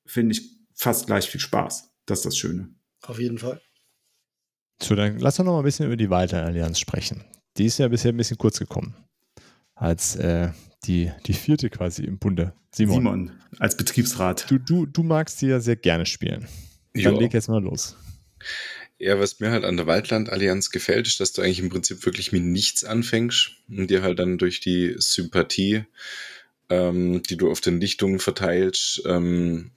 finde 0.05 0.33
ich, 0.33 0.51
fast 0.75 1.07
gleich 1.07 1.31
viel 1.31 1.41
Spaß. 1.41 1.95
Das 2.07 2.19
ist 2.19 2.27
das 2.27 2.37
Schöne. 2.37 2.75
Auf 3.03 3.21
jeden 3.21 3.39
Fall. 3.39 3.61
So, 4.83 4.95
dann 4.95 5.19
lass 5.19 5.37
doch 5.37 5.45
noch 5.45 5.53
mal 5.53 5.59
ein 5.59 5.65
bisschen 5.65 5.87
über 5.87 5.97
die 5.97 6.11
Walter-Allianz 6.11 6.79
sprechen. 6.79 7.25
Die 7.57 7.67
ist 7.67 7.79
ja 7.79 7.89
bisher 7.89 8.13
ein 8.13 8.17
bisschen 8.17 8.39
kurz 8.39 8.59
gekommen. 8.59 8.95
Als 9.75 10.17
äh, 10.17 10.51
die, 10.85 11.11
die 11.27 11.33
vierte 11.33 11.71
quasi 11.71 12.05
im 12.05 12.19
Bunde. 12.19 12.53
Simon. 12.73 12.97
Simon, 12.97 13.33
als 13.59 13.77
Betriebsrat. 13.77 14.51
Du, 14.51 14.59
du, 14.59 14.87
du 14.87 15.03
magst 15.03 15.41
die 15.41 15.47
ja 15.47 15.61
sehr 15.61 15.77
gerne 15.77 16.07
spielen. 16.07 16.49
Dann 16.93 17.15
jo. 17.15 17.21
leg 17.21 17.33
jetzt 17.33 17.49
mal 17.49 17.63
los. 17.63 17.97
Ja, 18.99 19.19
was 19.19 19.41
mir 19.41 19.51
halt 19.51 19.65
an 19.65 19.77
der 19.77 19.87
Waldland-Allianz 19.87 20.71
gefällt, 20.71 21.07
ist, 21.07 21.21
dass 21.21 21.33
du 21.33 21.43
eigentlich 21.43 21.59
im 21.59 21.69
Prinzip 21.69 22.05
wirklich 22.05 22.33
mit 22.33 22.43
nichts 22.43 22.85
anfängst 22.85 23.51
und 23.69 23.91
dir 23.91 24.03
halt 24.03 24.19
dann 24.19 24.39
durch 24.39 24.61
die 24.61 24.95
Sympathie, 24.99 25.85
ähm, 26.69 27.23
die 27.23 27.37
du 27.37 27.51
auf 27.51 27.61
den 27.61 27.81
Lichtungen 27.81 28.21
verteilst, 28.21 29.03
ähm, 29.07 29.73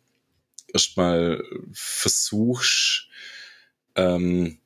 erstmal 0.72 1.44
versuchst, 1.74 3.08
ähm, 3.96 4.60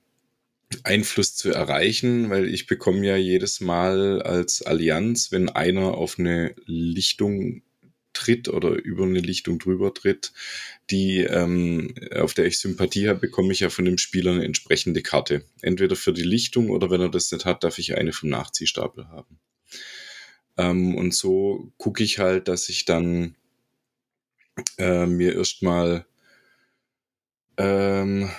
Einfluss 0.84 1.36
zu 1.36 1.52
erreichen, 1.52 2.30
weil 2.30 2.48
ich 2.48 2.68
bekomme 2.68 3.06
ja 3.06 3.16
jedes 3.16 3.62
Mal 3.62 4.22
als 4.22 4.62
Allianz, 4.62 5.32
wenn 5.32 5.50
einer 5.50 5.96
auf 5.96 6.18
eine 6.20 6.56
Lichtung 6.66 7.64
tritt 8.14 8.50
oder 8.50 8.72
über 8.72 9.06
eine 9.06 9.20
Lichtung 9.20 9.60
drüber 9.60 9.94
tritt, 9.94 10.34
die 10.90 11.20
ähm, 11.20 11.94
auf 12.16 12.34
der 12.34 12.46
ich 12.46 12.60
Sympathie 12.60 13.08
habe, 13.08 13.20
bekomme 13.20 13.54
ich 13.54 13.62
ja 13.62 13.70
von 13.70 13.86
dem 13.86 13.98
Spieler 13.98 14.32
eine 14.32 14.46
entsprechende 14.46 15.02
Karte. 15.02 15.46
Entweder 15.62 15.96
für 15.96 16.14
die 16.14 16.24
Lichtung 16.24 16.70
oder 16.70 16.90
wenn 16.90 17.02
er 17.02 17.10
das 17.10 17.32
nicht 17.32 17.46
hat, 17.46 17.64
darf 17.64 17.80
ich 17.80 17.98
eine 17.98 18.14
vom 18.14 18.30
Nachziehstapel 18.30 19.08
haben. 19.08 19.40
Ähm, 20.58 20.96
und 20.96 21.14
so 21.14 21.72
gucke 21.78 22.04
ich 22.04 22.20
halt, 22.20 22.48
dass 22.48 22.70
ich 22.70 22.86
dann 22.86 23.36
äh, 24.78 25.06
mir 25.06 25.36
erstmal 25.36 26.06
ähm, 27.58 28.30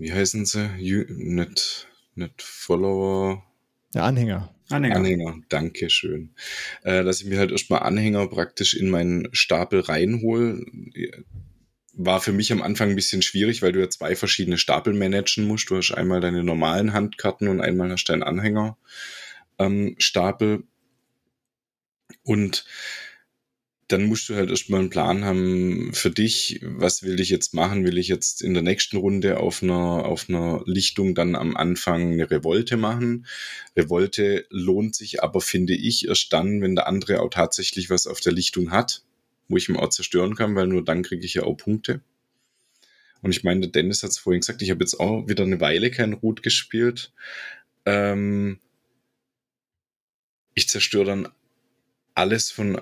wie 0.00 0.12
heißen 0.12 0.46
sie? 0.46 0.70
You, 0.78 1.04
nicht, 1.08 1.86
nicht 2.14 2.42
Follower. 2.42 3.44
Ja, 3.94 4.04
Anhänger. 4.04 4.54
Anhänger. 4.70 4.96
Anhänger, 4.96 5.36
danke 5.48 5.90
schön. 5.90 6.34
Äh, 6.82 7.04
dass 7.04 7.20
ich 7.20 7.26
mir 7.26 7.38
halt 7.38 7.50
erstmal 7.50 7.80
Anhänger 7.80 8.26
praktisch 8.28 8.74
in 8.74 8.88
meinen 8.88 9.28
Stapel 9.32 9.80
reinhole. 9.80 10.64
War 11.92 12.20
für 12.20 12.32
mich 12.32 12.52
am 12.52 12.62
Anfang 12.62 12.90
ein 12.90 12.96
bisschen 12.96 13.20
schwierig, 13.20 13.62
weil 13.62 13.72
du 13.72 13.80
ja 13.80 13.90
zwei 13.90 14.16
verschiedene 14.16 14.58
Stapel 14.58 14.94
managen 14.94 15.44
musst. 15.44 15.68
Du 15.70 15.76
hast 15.76 15.92
einmal 15.92 16.20
deine 16.20 16.44
normalen 16.44 16.92
Handkarten 16.92 17.48
und 17.48 17.60
einmal 17.60 17.90
hast 17.90 18.04
du 18.04 18.12
einen 18.12 18.22
Anhänger. 18.22 18.78
Ähm, 19.58 19.96
Stapel. 19.98 20.62
Und 22.22 22.64
dann 23.90 24.04
musst 24.04 24.28
du 24.28 24.36
halt 24.36 24.50
erstmal 24.50 24.80
einen 24.80 24.90
Plan 24.90 25.24
haben 25.24 25.92
für 25.92 26.10
dich, 26.10 26.60
was 26.62 27.02
will 27.02 27.18
ich 27.18 27.28
jetzt 27.28 27.54
machen? 27.54 27.84
Will 27.84 27.98
ich 27.98 28.06
jetzt 28.06 28.40
in 28.40 28.54
der 28.54 28.62
nächsten 28.62 28.96
Runde 28.96 29.40
auf 29.40 29.64
einer, 29.64 30.04
auf 30.04 30.28
einer 30.28 30.62
Lichtung 30.64 31.16
dann 31.16 31.34
am 31.34 31.56
Anfang 31.56 32.12
eine 32.12 32.30
Revolte 32.30 32.76
machen? 32.76 33.26
Revolte 33.76 34.46
lohnt 34.48 34.94
sich 34.94 35.24
aber, 35.24 35.40
finde 35.40 35.74
ich, 35.74 36.06
erst 36.06 36.32
dann, 36.32 36.62
wenn 36.62 36.76
der 36.76 36.86
andere 36.86 37.20
auch 37.20 37.30
tatsächlich 37.30 37.90
was 37.90 38.06
auf 38.06 38.20
der 38.20 38.32
Lichtung 38.32 38.70
hat, 38.70 39.02
wo 39.48 39.56
ich 39.56 39.68
ihm 39.68 39.76
auch 39.76 39.88
zerstören 39.88 40.36
kann, 40.36 40.54
weil 40.54 40.68
nur 40.68 40.84
dann 40.84 41.02
kriege 41.02 41.26
ich 41.26 41.34
ja 41.34 41.42
auch 41.42 41.56
Punkte. 41.56 42.00
Und 43.22 43.32
ich 43.32 43.42
meine, 43.42 43.62
der 43.62 43.70
Dennis 43.70 44.04
hat 44.04 44.10
es 44.10 44.18
vorhin 44.18 44.40
gesagt, 44.40 44.62
ich 44.62 44.70
habe 44.70 44.84
jetzt 44.84 45.00
auch 45.00 45.26
wieder 45.26 45.42
eine 45.42 45.60
Weile 45.60 45.90
kein 45.90 46.12
Root 46.12 46.44
gespielt. 46.44 47.12
Ähm, 47.86 48.60
ich 50.54 50.68
zerstöre 50.68 51.06
dann 51.06 51.28
alles 52.14 52.52
von 52.52 52.80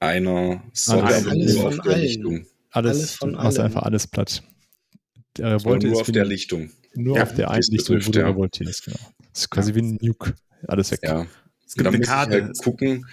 einer 0.00 0.62
Sorte 0.72 1.04
alles, 1.04 1.26
alles 1.26 1.56
auf 1.56 1.78
der 1.78 1.92
allen. 1.92 2.02
Lichtung. 2.02 2.46
Alles, 2.70 2.96
alles 2.96 3.14
von 3.14 3.32
machst 3.32 3.58
einfach 3.58 3.82
alles 3.82 4.06
platt. 4.06 4.42
Der 5.38 5.52
Revolte 5.52 5.88
nur 5.88 6.00
auf 6.00 6.10
der 6.10 6.24
Lichtung. 6.24 6.70
Nur 6.94 7.16
ja, 7.16 7.22
auf 7.24 7.34
der 7.34 7.50
einen 7.50 7.62
Lichtung, 7.70 8.04
wo 8.04 8.10
du 8.10 8.20
ja. 8.20 8.28
revoltierst, 8.28 8.84
genau. 8.84 8.98
Das 9.32 9.42
ist 9.42 9.50
quasi 9.50 9.70
ja. 9.70 9.76
wie 9.76 9.82
ein 9.82 9.98
Nuke. 10.00 10.34
Alles 10.66 10.90
weg. 10.90 11.00
Ja. 11.02 11.26
Es 11.66 11.74
gibt 11.74 11.86
da 11.86 11.90
eine 11.90 12.00
Karte. 12.00 12.44
Halt 12.44 12.58
gucken, 12.58 13.06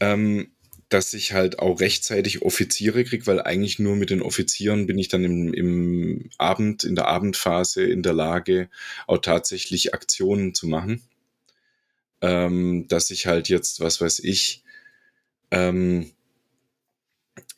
ähm, 0.00 0.52
dass 0.88 1.14
ich 1.14 1.32
halt 1.32 1.58
auch 1.58 1.80
rechtzeitig 1.80 2.42
Offiziere 2.42 3.04
kriege, 3.04 3.26
weil 3.26 3.40
eigentlich 3.40 3.78
nur 3.78 3.96
mit 3.96 4.10
den 4.10 4.20
Offizieren 4.20 4.86
bin 4.86 4.98
ich 4.98 5.08
dann 5.08 5.24
im, 5.24 5.54
im 5.54 6.30
Abend, 6.36 6.84
in 6.84 6.94
der 6.94 7.08
Abendphase 7.08 7.82
in 7.84 8.02
der 8.02 8.12
Lage, 8.12 8.68
auch 9.06 9.18
tatsächlich 9.18 9.94
Aktionen 9.94 10.54
zu 10.54 10.66
machen. 10.66 11.02
Ähm, 12.20 12.86
dass 12.88 13.10
ich 13.10 13.26
halt 13.26 13.48
jetzt, 13.48 13.80
was 13.80 14.00
weiß 14.00 14.20
ich, 14.20 14.62
ähm, 15.50 16.10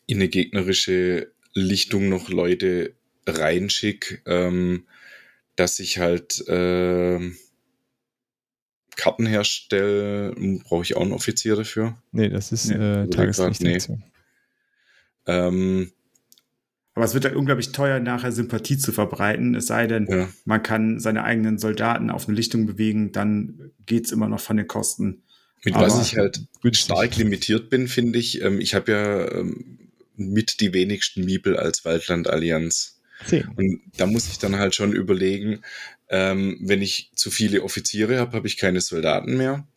in 0.05 0.17
eine 0.17 0.27
gegnerische 0.27 1.31
Lichtung 1.53 2.09
noch 2.09 2.29
Leute 2.29 2.95
reinschick, 3.27 4.21
ähm, 4.25 4.85
dass 5.55 5.79
ich 5.79 5.99
halt 5.99 6.47
äh, 6.47 7.19
Karten 8.95 9.25
herstelle, 9.25 10.33
brauche 10.63 10.83
ich 10.83 10.95
auch 10.95 11.01
einen 11.01 11.11
Offizier 11.11 11.55
dafür? 11.55 11.97
Nee, 12.11 12.29
das 12.29 12.51
ist 12.51 12.67
nee, 12.67 12.75
äh, 12.75 13.09
Tageslichtaktion. 13.09 13.99
Nee. 13.99 14.11
Ähm, 15.27 15.91
aber 16.93 17.03
es 17.03 17.13
wird 17.13 17.25
ja 17.25 17.35
unglaublich 17.35 17.73
teuer, 17.73 17.99
nachher 17.99 18.31
Sympathie 18.31 18.77
zu 18.77 18.93
verbreiten. 18.93 19.53
Es 19.53 19.67
sei 19.67 19.85
denn, 19.85 20.07
ja. 20.09 20.29
man 20.45 20.63
kann 20.63 20.99
seine 20.99 21.25
eigenen 21.25 21.57
Soldaten 21.57 22.09
auf 22.09 22.27
eine 22.27 22.37
Lichtung 22.37 22.65
bewegen, 22.65 23.11
dann 23.11 23.71
geht's 23.85 24.13
immer 24.13 24.29
noch 24.29 24.39
von 24.39 24.55
den 24.55 24.67
Kosten. 24.67 25.23
Mit 25.65 25.73
Aber 25.73 25.87
was 25.87 25.99
ich 26.07 26.15
halt 26.15 26.41
stark 26.73 27.17
limitiert 27.17 27.69
bin, 27.69 27.87
finde 27.87 28.19
ich, 28.19 28.41
ähm, 28.41 28.61
ich 28.61 28.75
habe 28.75 28.91
ja 28.91 29.31
ähm, 29.31 29.89
mit 30.15 30.61
die 30.61 30.73
wenigsten 30.73 31.25
Miepel 31.25 31.57
als 31.57 31.83
Waldland-Allianz. 31.83 33.01
Und 33.55 33.81
da 33.97 34.05
muss 34.05 34.29
ich 34.29 34.37
dann 34.37 34.57
halt 34.57 34.75
schon 34.75 34.93
überlegen, 34.93 35.61
ähm, 36.09 36.59
wenn 36.61 36.81
ich 36.81 37.11
zu 37.15 37.31
viele 37.31 37.63
Offiziere 37.63 38.19
habe, 38.19 38.33
habe 38.33 38.47
ich 38.47 38.57
keine 38.57 38.79
Soldaten 38.79 39.37
mehr. 39.37 39.67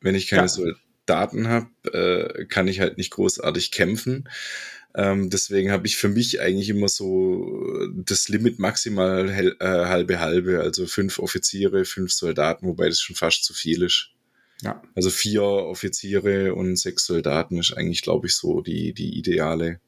Wenn 0.00 0.14
ich 0.14 0.28
keine 0.28 0.42
ja. 0.42 0.48
Soldaten 0.48 1.48
habe, 1.48 1.68
äh, 1.92 2.44
kann 2.46 2.68
ich 2.68 2.80
halt 2.80 2.96
nicht 2.96 3.10
großartig 3.10 3.72
kämpfen. 3.72 4.28
Ähm, 4.94 5.30
deswegen 5.30 5.72
habe 5.72 5.86
ich 5.86 5.96
für 5.96 6.08
mich 6.08 6.40
eigentlich 6.40 6.68
immer 6.68 6.88
so 6.88 7.88
das 7.94 8.28
Limit 8.28 8.58
maximal 8.58 9.30
hel- 9.32 9.56
äh, 9.58 9.64
halbe 9.64 10.20
halbe, 10.20 10.60
also 10.60 10.86
fünf 10.86 11.18
Offiziere, 11.18 11.84
fünf 11.84 12.12
Soldaten, 12.12 12.66
wobei 12.66 12.88
das 12.88 13.00
schon 13.00 13.16
fast 13.16 13.44
zu 13.44 13.54
viel 13.54 13.82
ist. 13.82 14.10
Ja. 14.62 14.80
Also 14.94 15.10
vier 15.10 15.42
Offiziere 15.42 16.54
und 16.54 16.76
sechs 16.76 17.06
Soldaten 17.06 17.58
ist 17.58 17.72
eigentlich, 17.72 18.02
glaube 18.02 18.28
ich, 18.28 18.36
so 18.36 18.60
die, 18.60 18.94
die 18.94 19.18
ideale 19.18 19.80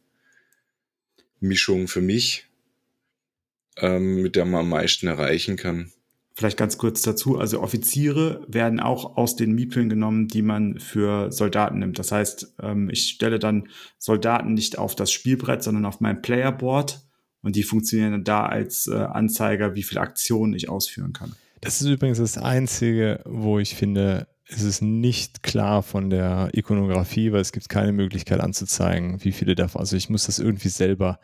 Mischung 1.41 1.87
für 1.87 2.01
mich, 2.01 2.47
ähm, 3.77 4.23
mit 4.23 4.37
der 4.37 4.45
man 4.45 4.63
am 4.63 4.69
meisten 4.71 5.07
erreichen 5.07 5.57
kann. 5.57 5.93
Vielleicht 6.37 6.57
ganz 6.57 6.79
kurz 6.79 7.03
dazu, 7.03 7.39
also 7.39 7.61
Offiziere 7.61 8.45
werden 8.49 8.81
auch 8.81 9.17
aus 9.17 9.37
den 9.37 9.53
Miepeln 9.53 9.89
genommen, 9.89 10.27
die 10.27 10.43
man 10.43 10.81
für 10.81 11.31
Soldaten 11.31 11.79
nimmt. 11.79 12.01
Das 12.01 12.11
heißt, 12.11 12.55
ähm, 12.61 12.91
ich 12.91 13.11
stelle 13.11 13.39
dann 13.39 13.69
Soldaten 13.99 14.55
nicht 14.55 14.77
auf 14.77 14.97
das 14.97 15.13
Spielbrett, 15.13 15.63
sondern 15.63 15.85
auf 15.85 16.01
mein 16.01 16.23
Playerboard 16.23 17.07
und 17.43 17.55
die 17.55 17.63
funktionieren 17.63 18.11
dann 18.11 18.25
da 18.25 18.47
als 18.47 18.89
äh, 18.89 18.95
Anzeiger, 18.97 19.77
wie 19.77 19.85
viele 19.85 20.01
Aktionen 20.01 20.55
ich 20.55 20.69
ausführen 20.69 21.13
kann. 21.13 21.37
Das 21.61 21.81
ist 21.81 21.87
übrigens 21.87 22.19
das 22.19 22.37
Einzige, 22.37 23.21
wo 23.25 23.61
ich 23.61 23.77
finde, 23.77 24.27
es 24.47 24.63
ist 24.63 24.83
nicht 24.83 25.43
klar 25.43 25.83
von 25.83 26.11
der 26.11 26.51
Ikonografie, 26.53 27.33
weil 27.33 27.41
es 27.41 27.53
gibt 27.53 27.69
keine 27.69 27.93
Möglichkeit 27.93 28.41
anzuzeigen, 28.41 29.25
wie 29.25 29.33
viele 29.33 29.55
davon. 29.55 29.81
Also 29.81 29.97
ich 29.97 30.11
muss 30.11 30.27
das 30.27 30.39
irgendwie 30.39 30.69
selber 30.69 31.19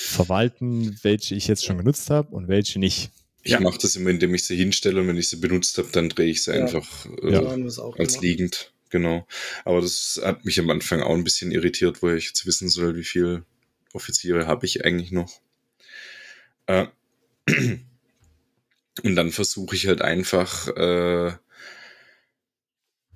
verwalten, 0.00 0.98
welche 1.02 1.34
ich 1.34 1.46
jetzt 1.46 1.64
schon 1.64 1.78
genutzt 1.78 2.10
habe 2.10 2.34
und 2.34 2.48
welche 2.48 2.78
nicht. 2.78 3.10
Ich 3.42 3.52
ja. 3.52 3.60
mache 3.60 3.78
das 3.80 3.96
immer, 3.96 4.10
indem 4.10 4.34
ich 4.34 4.44
sie 4.44 4.56
hinstelle 4.56 5.00
und 5.00 5.08
wenn 5.08 5.16
ich 5.16 5.30
sie 5.30 5.36
benutzt 5.36 5.78
habe, 5.78 5.88
dann 5.92 6.10
drehe 6.10 6.30
ich 6.30 6.44
sie 6.44 6.52
ja. 6.52 6.62
einfach 6.62 7.06
äh, 7.22 7.32
ja. 7.32 7.40
als 7.40 7.76
gemacht. 7.76 8.20
liegend. 8.20 8.72
Genau. 8.90 9.26
Aber 9.64 9.80
das 9.80 10.20
hat 10.22 10.44
mich 10.44 10.58
am 10.58 10.68
Anfang 10.68 11.00
auch 11.00 11.14
ein 11.14 11.24
bisschen 11.24 11.52
irritiert, 11.52 12.02
wo 12.02 12.10
ich 12.10 12.26
jetzt 12.26 12.44
wissen 12.44 12.68
soll, 12.68 12.96
wie 12.96 13.04
viele 13.04 13.44
Offiziere 13.94 14.46
habe 14.46 14.66
ich 14.66 14.84
eigentlich 14.84 15.12
noch. 15.12 15.40
Äh, 16.66 16.86
und 19.02 19.16
dann 19.16 19.30
versuche 19.30 19.74
ich 19.74 19.86
halt 19.86 20.02
einfach 20.02 20.68
äh, 20.76 21.32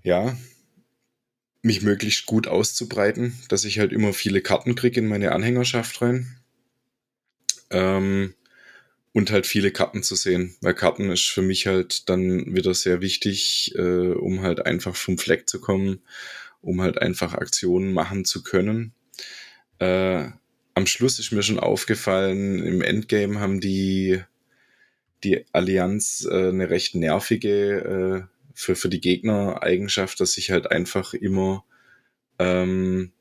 ja, 0.05 0.37
mich 1.63 1.83
möglichst 1.83 2.27
gut 2.27 2.47
auszubreiten, 2.47 3.35
dass 3.49 3.65
ich 3.65 3.79
halt 3.79 3.93
immer 3.93 4.13
viele 4.13 4.43
Karten 4.43 4.75
kriege 4.75 5.01
in 5.01 5.09
meine 5.09 5.33
Anhängerschaft 5.33 6.01
rein. 6.03 6.37
Ähm, 7.71 8.35
und 9.13 9.31
halt 9.31 9.47
viele 9.47 9.71
Karten 9.71 10.03
zu 10.03 10.15
sehen, 10.17 10.57
weil 10.61 10.75
Karten 10.75 11.11
ist 11.11 11.27
für 11.27 11.41
mich 11.41 11.67
halt 11.67 12.09
dann 12.09 12.55
wieder 12.55 12.75
sehr 12.75 13.01
wichtig, 13.01 13.73
äh, 13.77 14.13
um 14.13 14.43
halt 14.43 14.67
einfach 14.67 14.95
vom 14.97 15.19
Fleck 15.19 15.49
zu 15.49 15.61
kommen, 15.61 16.03
um 16.61 16.83
halt 16.83 17.01
einfach 17.01 17.33
Aktionen 17.33 17.93
machen 17.93 18.25
zu 18.25 18.43
können. 18.43 18.93
Äh, 19.79 20.29
am 20.75 20.87
Schluss 20.87 21.19
ist 21.19 21.31
mir 21.31 21.43
schon 21.43 21.61
aufgefallen, 21.61 22.63
im 22.63 22.83
Endgame 22.83 23.41
haben 23.41 23.61
die 23.61 24.21
die 25.23 25.47
Allianz 25.53 26.27
äh, 26.31 26.49
eine 26.49 26.69
recht 26.69 26.95
nervige 26.95 28.29
äh, 28.29 28.34
für, 28.55 28.77
für 28.77 28.89
die 28.89 29.01
Gegner 29.01 29.63
Eigenschaft, 29.63 30.21
dass 30.21 30.39
ich 30.39 30.51
halt 30.51 30.71
einfach 30.71 31.13
immer 31.13 31.65
ähm, 32.39 33.13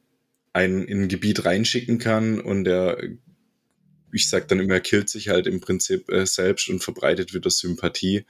einen 0.54 0.86
in 0.86 1.04
ein 1.04 1.08
Gebiet 1.08 1.46
reinschicken 1.46 1.98
kann 1.98 2.40
und 2.40 2.64
der, 2.64 2.98
ich 4.14 4.30
sag 4.30 4.48
dann 4.48 4.60
immer, 4.60 4.76
er 4.76 4.80
killt 4.80 5.10
sich 5.10 5.30
halt 5.30 5.48
im 5.48 5.60
Prinzip 5.60 6.10
äh, 6.12 6.26
selbst 6.26 6.70
und 6.70 6.84
verbreitet 6.84 7.34
wieder 7.34 7.50
Sympathie, 7.50 8.26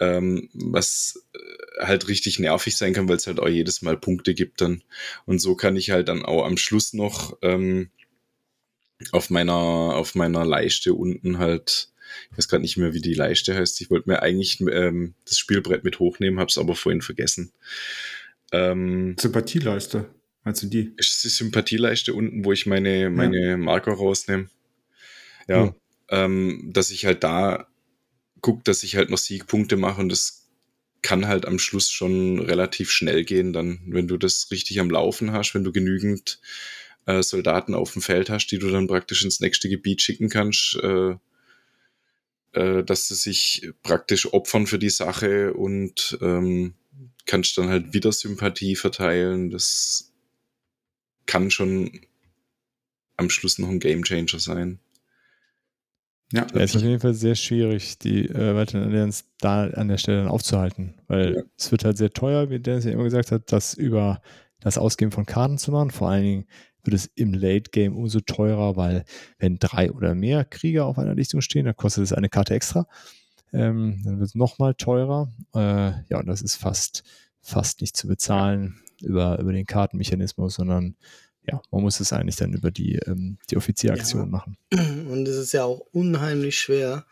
ähm, 0.00 0.48
was 0.54 1.22
äh, 1.34 1.84
halt 1.84 2.08
richtig 2.08 2.38
nervig 2.38 2.76
sein 2.76 2.94
kann, 2.94 3.08
weil 3.08 3.16
es 3.16 3.26
halt 3.26 3.38
auch 3.38 3.48
jedes 3.48 3.82
Mal 3.82 3.98
Punkte 3.98 4.32
gibt 4.34 4.62
dann. 4.62 4.82
Und 5.26 5.38
so 5.40 5.54
kann 5.54 5.76
ich 5.76 5.90
halt 5.90 6.08
dann 6.08 6.24
auch 6.24 6.46
am 6.46 6.56
Schluss 6.56 6.94
noch 6.94 7.36
ähm, 7.42 7.90
auf 9.12 9.28
meiner, 9.28 9.54
auf 9.54 10.14
meiner 10.14 10.44
Leiste 10.44 10.94
unten 10.94 11.38
halt 11.38 11.89
ich 12.30 12.38
weiß 12.38 12.48
gerade 12.48 12.62
nicht 12.62 12.76
mehr, 12.76 12.94
wie 12.94 13.00
die 13.00 13.14
Leiste 13.14 13.54
heißt. 13.54 13.80
Ich 13.80 13.90
wollte 13.90 14.08
mir 14.08 14.22
eigentlich 14.22 14.60
ähm, 14.60 15.14
das 15.26 15.38
Spielbrett 15.38 15.84
mit 15.84 15.98
hochnehmen, 15.98 16.38
habe 16.38 16.48
es 16.48 16.58
aber 16.58 16.74
vorhin 16.74 17.02
vergessen. 17.02 17.52
Ähm, 18.52 19.16
Sympathieleiste. 19.18 20.06
Meinst 20.44 20.62
du 20.62 20.66
die? 20.66 20.92
Ist 20.96 21.22
die 21.24 21.28
Sympathieleiste 21.28 22.14
unten, 22.14 22.44
wo 22.44 22.52
ich 22.52 22.66
meine, 22.66 23.10
meine 23.10 23.50
ja. 23.50 23.56
Marker 23.56 23.92
rausnehme? 23.92 24.48
Ja, 25.48 25.66
mhm. 25.66 25.74
ähm, 26.08 26.70
dass 26.72 26.90
ich 26.90 27.06
halt 27.06 27.22
da 27.24 27.66
gucke, 28.40 28.62
dass 28.64 28.82
ich 28.82 28.96
halt 28.96 29.10
noch 29.10 29.18
Siegpunkte 29.18 29.76
mache 29.76 30.00
und 30.00 30.08
das 30.08 30.48
kann 31.02 31.26
halt 31.26 31.46
am 31.46 31.58
Schluss 31.58 31.90
schon 31.90 32.40
relativ 32.40 32.90
schnell 32.90 33.24
gehen, 33.24 33.52
dann, 33.52 33.80
wenn 33.86 34.08
du 34.08 34.16
das 34.16 34.48
richtig 34.50 34.80
am 34.80 34.90
Laufen 34.90 35.32
hast, 35.32 35.54
wenn 35.54 35.64
du 35.64 35.72
genügend 35.72 36.40
äh, 37.06 37.22
Soldaten 37.22 37.74
auf 37.74 37.92
dem 37.92 38.02
Feld 38.02 38.30
hast, 38.30 38.48
die 38.48 38.58
du 38.58 38.70
dann 38.70 38.86
praktisch 38.86 39.24
ins 39.24 39.40
nächste 39.40 39.68
Gebiet 39.68 40.02
schicken 40.02 40.28
kannst, 40.28 40.76
äh, 40.82 41.16
äh, 42.52 42.82
dass 42.82 43.08
sie 43.08 43.14
sich 43.14 43.70
praktisch 43.82 44.32
opfern 44.32 44.66
für 44.66 44.78
die 44.78 44.90
Sache 44.90 45.54
und 45.54 46.18
ähm, 46.20 46.74
kannst 47.26 47.56
dann 47.58 47.68
halt 47.68 47.92
wieder 47.92 48.12
Sympathie 48.12 48.76
verteilen. 48.76 49.50
Das 49.50 50.12
kann 51.26 51.50
schon 51.50 52.00
am 53.16 53.30
Schluss 53.30 53.58
noch 53.58 53.68
ein 53.68 53.80
Gamechanger 53.80 54.38
sein. 54.38 54.80
Ja, 56.32 56.46
ja 56.54 56.60
ist 56.60 56.76
auf 56.76 56.82
jeden 56.82 57.00
Fall 57.00 57.14
sehr 57.14 57.34
schwierig, 57.34 57.98
die 57.98 58.26
äh, 58.26 58.54
weiteren 58.54 58.84
Allianz 58.84 59.24
da 59.40 59.66
an 59.66 59.88
der 59.88 59.98
Stelle 59.98 60.18
dann 60.18 60.28
aufzuhalten, 60.28 60.94
weil 61.08 61.34
ja. 61.36 61.42
es 61.56 61.70
wird 61.70 61.84
halt 61.84 61.98
sehr 61.98 62.10
teuer, 62.10 62.50
wie 62.50 62.60
Dennis 62.60 62.84
ja 62.84 62.92
immer 62.92 63.04
gesagt 63.04 63.32
hat, 63.32 63.52
das 63.52 63.74
über 63.74 64.22
das 64.60 64.78
Ausgeben 64.78 65.10
von 65.10 65.26
Karten 65.26 65.58
zu 65.58 65.72
machen. 65.72 65.90
Vor 65.90 66.08
allen 66.08 66.22
Dingen 66.22 66.46
wird 66.84 66.94
es 66.94 67.10
im 67.14 67.34
Late 67.34 67.70
Game 67.70 67.96
umso 67.96 68.20
teurer, 68.20 68.76
weil 68.76 69.04
wenn 69.38 69.58
drei 69.58 69.90
oder 69.90 70.14
mehr 70.14 70.44
Krieger 70.44 70.86
auf 70.86 70.98
einer 70.98 71.14
Lichtung 71.14 71.40
stehen, 71.40 71.66
dann 71.66 71.76
kostet 71.76 72.04
es 72.04 72.12
eine 72.12 72.28
Karte 72.28 72.54
extra. 72.54 72.86
Ähm, 73.52 74.02
dann 74.04 74.18
wird 74.18 74.28
es 74.28 74.34
nochmal 74.34 74.74
teurer. 74.74 75.32
Äh, 75.54 75.92
ja, 76.08 76.18
und 76.18 76.26
das 76.26 76.42
ist 76.42 76.56
fast, 76.56 77.02
fast 77.40 77.80
nicht 77.80 77.96
zu 77.96 78.06
bezahlen 78.06 78.80
über, 79.00 79.38
über 79.38 79.52
den 79.52 79.66
Kartenmechanismus, 79.66 80.54
sondern 80.54 80.96
ja, 81.50 81.60
man 81.70 81.82
muss 81.82 82.00
es 82.00 82.12
eigentlich 82.12 82.36
dann 82.36 82.52
über 82.52 82.70
die, 82.70 82.96
ähm, 83.06 83.38
die 83.50 83.56
Offizieraktion 83.56 84.22
ja. 84.22 84.26
machen. 84.26 84.56
Und 84.72 85.26
es 85.26 85.36
ist 85.36 85.52
ja 85.52 85.64
auch 85.64 85.80
unheimlich 85.92 86.58
schwer, 86.58 87.06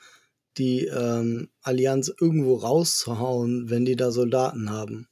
die 0.58 0.86
ähm, 0.86 1.48
Allianz 1.62 2.12
irgendwo 2.20 2.56
rauszuhauen, 2.56 3.70
wenn 3.70 3.84
die 3.84 3.96
da 3.96 4.10
Soldaten 4.10 4.70
haben. 4.70 5.08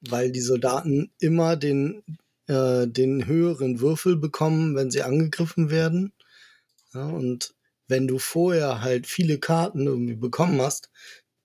Weil 0.00 0.32
die 0.32 0.40
Soldaten 0.40 1.10
immer 1.18 1.56
den, 1.56 2.02
äh, 2.50 2.88
den 2.88 3.26
höheren 3.26 3.80
Würfel 3.80 4.16
bekommen, 4.16 4.74
wenn 4.74 4.90
sie 4.90 5.02
angegriffen 5.02 5.70
werden. 5.70 6.12
Ja, 6.92 7.06
und 7.06 7.54
wenn 7.86 8.08
du 8.08 8.18
vorher 8.18 8.80
halt 8.80 9.06
viele 9.06 9.38
Karten 9.38 9.86
irgendwie 9.86 10.16
bekommen 10.16 10.60
hast, 10.60 10.90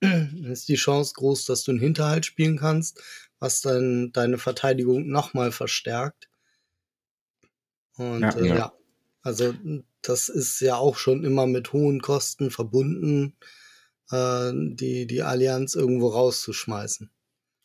ist 0.00 0.68
die 0.68 0.74
Chance 0.74 1.12
groß, 1.14 1.44
dass 1.44 1.62
du 1.62 1.70
einen 1.70 1.80
Hinterhalt 1.80 2.26
spielen 2.26 2.58
kannst, 2.58 3.00
was 3.38 3.60
dann 3.60 4.10
deine 4.12 4.38
Verteidigung 4.38 5.06
nochmal 5.08 5.52
verstärkt. 5.52 6.28
Und 7.96 8.22
ja, 8.22 8.30
äh, 8.36 8.46
ja. 8.48 8.56
ja, 8.56 8.72
also 9.22 9.54
das 10.02 10.28
ist 10.28 10.60
ja 10.60 10.76
auch 10.76 10.96
schon 10.96 11.24
immer 11.24 11.46
mit 11.46 11.72
hohen 11.72 12.00
Kosten 12.00 12.50
verbunden, 12.50 13.36
äh, 14.10 14.50
die, 14.52 15.06
die 15.06 15.22
Allianz 15.22 15.74
irgendwo 15.76 16.08
rauszuschmeißen. 16.08 17.10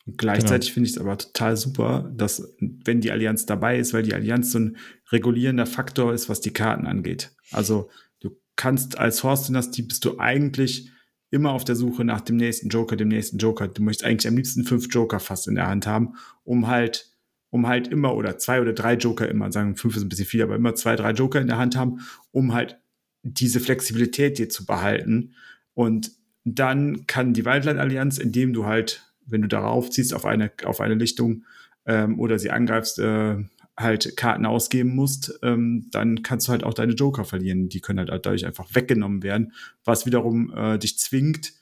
Gleichzeitig 0.06 0.70
genau. 0.70 0.74
finde 0.74 0.90
ich 0.90 0.96
es 0.96 1.02
aber 1.02 1.18
total 1.18 1.58
super, 1.58 2.12
dass, 2.16 2.56
wenn 2.60 3.02
die 3.02 3.12
Allianz 3.12 3.46
dabei 3.46 3.78
ist, 3.78 3.94
weil 3.94 4.04
die 4.04 4.14
Allianz 4.14 4.52
so 4.52 4.60
ein 4.60 4.78
regulierender 5.12 5.66
Faktor 5.66 6.14
ist, 6.14 6.28
was 6.28 6.42
die 6.42 6.54
Karten 6.54 6.88
angeht. 6.88 7.32
Also 7.52 7.90
du 8.20 8.32
kannst 8.56 8.98
als 8.98 9.24
Horst-Dynastie 9.24 9.84
bist 9.84 10.04
du 10.06 10.18
eigentlich 10.18 10.92
immer 11.30 11.52
auf 11.52 11.64
der 11.64 11.76
Suche 11.76 12.04
nach 12.04 12.22
dem 12.22 12.36
nächsten 12.36 12.70
Joker, 12.70 12.96
dem 12.96 13.08
nächsten 13.08 13.38
Joker. 13.38 13.68
Du 13.68 13.82
möchtest 13.84 14.06
eigentlich 14.06 14.28
am 14.28 14.36
liebsten 14.36 14.66
fünf 14.66 14.88
Joker 14.90 15.20
fast 15.20 15.48
in 15.48 15.56
der 15.56 15.68
Hand 15.68 15.88
haben, 15.88 16.16
um 16.44 16.68
halt, 16.68 17.12
um 17.50 17.68
halt 17.68 17.88
immer 17.88 18.16
oder 18.16 18.38
zwei 18.38 18.60
oder 18.62 18.74
drei 18.74 18.96
Joker 18.96 19.30
immer, 19.30 19.52
sagen 19.52 19.78
fünf 19.78 19.96
ist 19.96 20.04
ein 20.04 20.10
bisschen 20.10 20.26
viel, 20.26 20.42
aber 20.42 20.56
immer 20.56 20.76
zwei, 20.76 20.96
drei 20.96 21.12
Joker 21.12 21.40
in 21.40 21.48
der 21.48 21.58
Hand 21.58 21.78
haben, 21.78 22.00
um 22.32 22.54
halt 22.54 22.80
diese 23.24 23.60
Flexibilität 23.60 24.40
dir 24.40 24.50
zu 24.50 24.66
behalten. 24.66 25.36
Und 25.74 26.12
dann 26.44 27.06
kann 27.08 27.34
die 27.34 27.46
Waldland-Allianz, 27.46 28.18
indem 28.18 28.52
du 28.52 28.66
halt, 28.66 29.11
wenn 29.32 29.42
du 29.42 29.48
darauf 29.48 29.90
ziehst 29.90 30.14
auf 30.14 30.26
eine, 30.26 30.52
auf 30.66 30.82
eine 30.82 30.96
Lichtung 30.96 31.46
ähm, 31.86 32.20
oder 32.20 32.40
sie 32.40 32.52
angreifst, 32.52 33.00
äh, 33.00 33.38
halt 33.78 34.16
Karten 34.18 34.46
ausgeben 34.46 34.96
musst, 34.96 35.40
ähm, 35.44 35.88
dann 35.92 36.24
kannst 36.24 36.48
du 36.48 36.52
halt 36.52 36.64
auch 36.64 36.74
deine 36.74 36.94
Joker 36.94 37.26
verlieren. 37.26 37.70
Die 37.70 37.80
können 37.80 38.00
halt 38.00 38.10
dadurch 38.10 38.46
einfach 38.46 38.76
weggenommen 38.76 39.24
werden, 39.24 39.54
was 39.84 40.06
wiederum 40.06 40.54
äh, 40.56 40.78
dich 40.78 41.00
zwingt, 41.00 41.54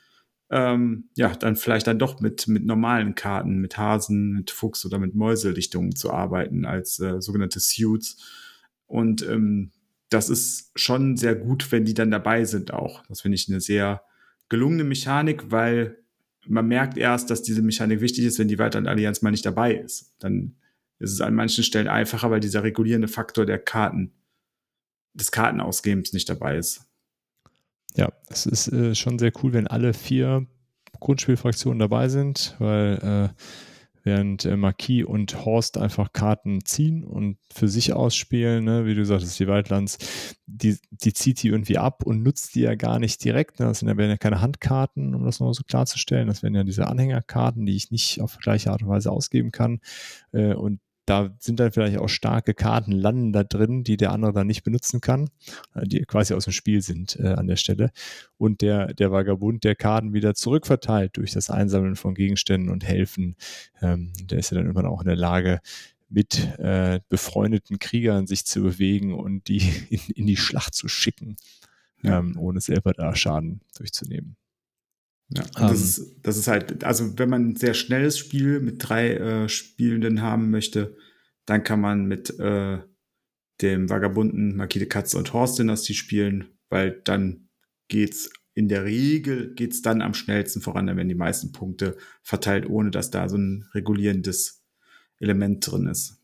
ähm, 0.52 1.10
ja, 1.16 1.36
dann 1.36 1.56
vielleicht 1.56 1.88
dann 1.88 2.00
doch 2.00 2.22
mit, 2.22 2.48
mit 2.48 2.66
normalen 2.66 3.14
Karten, 3.14 3.60
mit 3.60 3.78
Hasen, 3.78 4.34
mit 4.34 4.50
Fuchs 4.50 4.86
oder 4.86 4.98
mit 4.98 5.14
Mäuselichtungen 5.14 5.96
zu 5.96 6.12
arbeiten 6.12 6.66
als 6.66 7.00
äh, 7.00 7.22
sogenannte 7.22 7.60
Suits. 7.60 8.18
Und 8.88 9.22
ähm, 9.22 9.72
das 10.10 10.30
ist 10.30 10.72
schon 10.76 11.18
sehr 11.18 11.36
gut, 11.36 11.72
wenn 11.72 11.86
die 11.86 11.94
dann 11.94 12.10
dabei 12.10 12.46
sind 12.46 12.74
auch. 12.74 13.04
Das 13.08 13.22
finde 13.22 13.36
ich 13.36 13.48
eine 13.48 13.62
sehr 13.62 14.02
gelungene 14.50 14.84
Mechanik, 14.84 15.52
weil 15.52 16.00
man 16.50 16.68
merkt 16.68 16.98
erst, 16.98 17.30
dass 17.30 17.44
diese 17.44 17.62
Mechanik 17.62 18.02
wichtig 18.02 18.26
ist, 18.26 18.40
wenn 18.40 18.48
die 18.48 18.60
Weiterland 18.60 18.88
Allianz 18.88 19.22
mal 19.22 19.32
nicht 19.32 19.46
dabei 19.46 19.76
ist. 19.76 20.16
Dann 20.20 20.56
ist 20.98 21.14
es 21.14 21.22
an 21.22 21.36
manchen 21.36 21.64
Stellen 21.64 21.88
einfacher, 21.88 22.32
weil 22.32 22.40
dieser 22.40 22.64
regulierende 22.64 23.08
Faktor 23.08 23.46
der 23.46 23.60
Karten, 23.60 24.12
des 25.14 25.32
Kartenausgebens 25.32 26.14
nicht 26.14 26.30
dabei 26.30 26.58
ist. 26.58 26.82
Ja, 27.96 28.12
es 28.28 28.46
ist 28.46 28.72
äh, 28.72 28.94
schon 28.96 29.18
sehr 29.18 29.32
cool, 29.42 29.54
wenn 29.54 29.68
alle 29.68 29.94
vier 29.94 30.46
Grundspielfraktionen 31.00 31.80
dabei 31.80 32.10
sind, 32.10 32.56
weil 32.60 33.32
äh, 33.36 33.42
während 34.10 34.44
äh, 34.46 34.58
Marquis 34.58 35.06
und 35.06 35.46
Horst 35.46 35.78
einfach 35.78 36.12
Karten 36.14 36.66
ziehen 36.66 37.04
und 37.04 37.38
für 37.54 37.68
sich 37.68 37.94
ausspielen, 37.94 38.66
ne? 38.66 38.88
wie 38.88 38.96
du 38.96 39.06
sagtest, 39.06 39.40
die 39.40 39.48
Waldlands, 39.48 40.00
die, 40.48 40.80
die 40.90 41.14
zieht 41.14 41.44
die 41.44 41.50
irgendwie 41.50 41.78
ab 41.78 42.02
und 42.04 42.24
nutzt 42.24 42.56
die 42.56 42.62
ja 42.62 42.74
gar 42.74 42.98
nicht 42.98 43.24
direkt. 43.24 43.60
Ne? 43.60 43.68
Das 43.68 43.80
sind 43.80 43.88
ja, 43.88 43.98
werden 43.98 44.10
ja 44.10 44.18
keine 44.18 44.42
Handkarten, 44.42 45.14
um 45.14 45.24
das 45.26 45.40
nochmal 45.40 45.54
so 45.54 45.64
klarzustellen. 45.64 46.28
Das 46.28 46.42
wären 46.42 46.56
ja 46.56 46.64
diese 46.64 46.88
Anhängerkarten, 46.88 47.68
die 47.68 47.76
ich 47.76 47.92
nicht 47.92 48.20
auf 48.20 48.40
gleiche 48.40 48.72
Art 48.72 48.82
und 48.82 48.90
Weise 48.90 49.12
ausgeben 49.12 49.52
kann. 49.52 49.80
Äh, 50.32 50.56
und 50.56 50.80
da 51.10 51.36
sind 51.40 51.60
dann 51.60 51.72
vielleicht 51.72 51.98
auch 51.98 52.08
starke 52.08 52.54
Karten 52.54 52.92
landen 52.92 53.34
da 53.34 53.44
drin, 53.44 53.84
die 53.84 53.98
der 53.98 54.12
andere 54.12 54.32
dann 54.32 54.48
nicht 54.48 54.64
benutzen 54.64 55.02
kann, 55.02 55.30
äh, 55.74 55.88
die 55.88 56.02
quasi 56.06 56.34
aus 56.34 56.44
dem 56.44 56.54
Spiel 56.54 56.82
sind 56.82 57.18
äh, 57.20 57.30
an 57.30 57.48
der 57.48 57.56
Stelle. 57.56 57.92
Und 58.38 58.62
der, 58.62 58.94
der 58.94 59.12
Vagabund 59.12 59.64
der 59.64 59.76
Karten 59.76 60.14
wieder 60.14 60.36
zurückverteilt 60.36 61.18
durch 61.18 61.32
das 61.32 61.50
Einsammeln 61.50 61.96
von 61.96 62.14
Gegenständen 62.14 62.70
und 62.70 62.86
Helfen. 62.86 63.36
Ähm, 63.82 64.14
der 64.24 64.40
ist 64.40 64.52
ja 64.52 64.56
dann 64.56 64.66
irgendwann 64.66 64.86
auch 64.86 65.02
in 65.02 65.08
der 65.08 65.16
Lage, 65.16 65.62
mit 66.10 66.58
äh, 66.58 67.00
befreundeten 67.08 67.78
Kriegern 67.78 68.26
sich 68.26 68.46
zu 68.46 68.62
bewegen 68.62 69.14
und 69.14 69.48
die 69.48 69.62
in, 69.90 70.00
in 70.16 70.28
die 70.28 70.38
Schlacht 70.38 70.76
zu 70.76 70.88
schicken, 70.88 71.38
ja. 72.02 72.20
ähm, 72.20 72.38
ohne 72.38 72.62
selber 72.62 72.94
da 72.94 73.16
Schaden 73.16 73.62
durchzunehmen. 73.78 74.36
Ja, 75.30 75.44
um, 75.44 75.68
das, 75.68 75.80
ähm. 75.80 75.84
ist, 75.84 76.16
das 76.24 76.38
ist 76.38 76.48
halt, 76.48 76.84
also 76.84 77.18
wenn 77.18 77.30
man 77.30 77.50
ein 77.50 77.56
sehr 77.56 77.74
schnelles 77.74 78.18
Spiel 78.18 78.60
mit 78.60 78.76
drei 78.80 79.14
äh, 79.14 79.50
Spielenden 79.50 80.22
haben 80.22 80.50
möchte, 80.50 80.96
dann 81.46 81.64
kann 81.64 81.82
man 81.82 82.06
mit 82.06 82.40
äh, 82.40 82.80
dem 83.62 83.90
Vagabunden 83.90 84.58
de 84.58 84.86
Katze 84.86 85.18
und 85.18 85.34
Horst 85.34 85.60
Dynastie 85.60 85.94
spielen, 85.94 86.50
weil 86.70 87.02
dann 87.04 87.50
geht's 87.88 88.30
in 88.60 88.68
der 88.68 88.84
Regel 88.84 89.54
geht's 89.54 89.82
dann 89.82 90.02
am 90.02 90.14
schnellsten 90.14 90.62
voran, 90.62 90.88
dann 90.88 90.98
werden 90.98 91.08
die 91.08 91.16
meisten 91.16 91.54
Punkte 91.54 91.96
verteilt, 92.24 92.70
ohne 92.70 92.92
dass 92.92 93.10
da 93.10 93.30
so 93.30 93.38
ein 93.38 93.66
regulierendes 93.74 94.66
Element 95.20 95.66
drin 95.66 95.88
ist. 95.88 96.22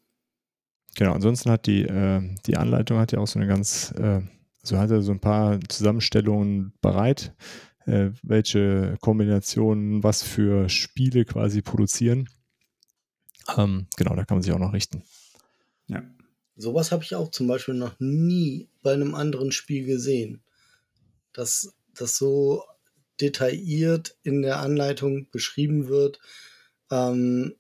Genau, 0.98 1.14
ansonsten 1.14 1.50
hat 1.50 1.66
die, 1.66 1.84
äh, 1.84 2.22
die 2.46 2.58
Anleitung 2.58 2.98
hat 2.98 3.12
ja 3.12 3.20
auch 3.20 3.28
so 3.28 3.40
eine 3.40 3.48
ganz, 3.48 3.94
äh, 3.98 4.22
so 4.64 4.78
hat 4.78 4.92
er 4.92 5.02
so 5.02 5.14
ein 5.14 5.22
paar 5.22 5.60
Zusammenstellungen 5.70 6.74
bereit, 6.82 7.34
äh, 7.86 8.12
welche 8.24 8.98
Kombinationen 9.02 10.04
was 10.04 10.24
für 10.24 10.70
Spiele 10.70 11.26
quasi 11.26 11.62
produzieren. 11.62 12.30
Ähm, 13.58 13.88
genau, 13.96 14.16
da 14.16 14.26
kann 14.26 14.38
man 14.38 14.44
sich 14.44 14.54
auch 14.54 14.60
noch 14.60 14.74
richten. 14.74 15.04
Ja. 15.88 16.04
Sowas 16.56 16.92
habe 16.92 17.04
ich 17.04 17.16
auch 17.16 17.32
zum 17.32 17.48
Beispiel 17.48 17.74
noch 17.74 18.00
nie 18.00 18.70
bei 18.82 18.94
einem 18.94 19.14
anderen 19.14 19.52
Spiel 19.52 19.86
gesehen. 19.86 20.42
Dass 21.34 21.76
das 21.94 22.18
so 22.18 22.64
detailliert 23.20 24.18
in 24.24 24.42
der 24.42 24.60
Anleitung 24.60 25.30
beschrieben 25.32 25.88
wird, 25.88 26.20
ähm, 26.92 27.56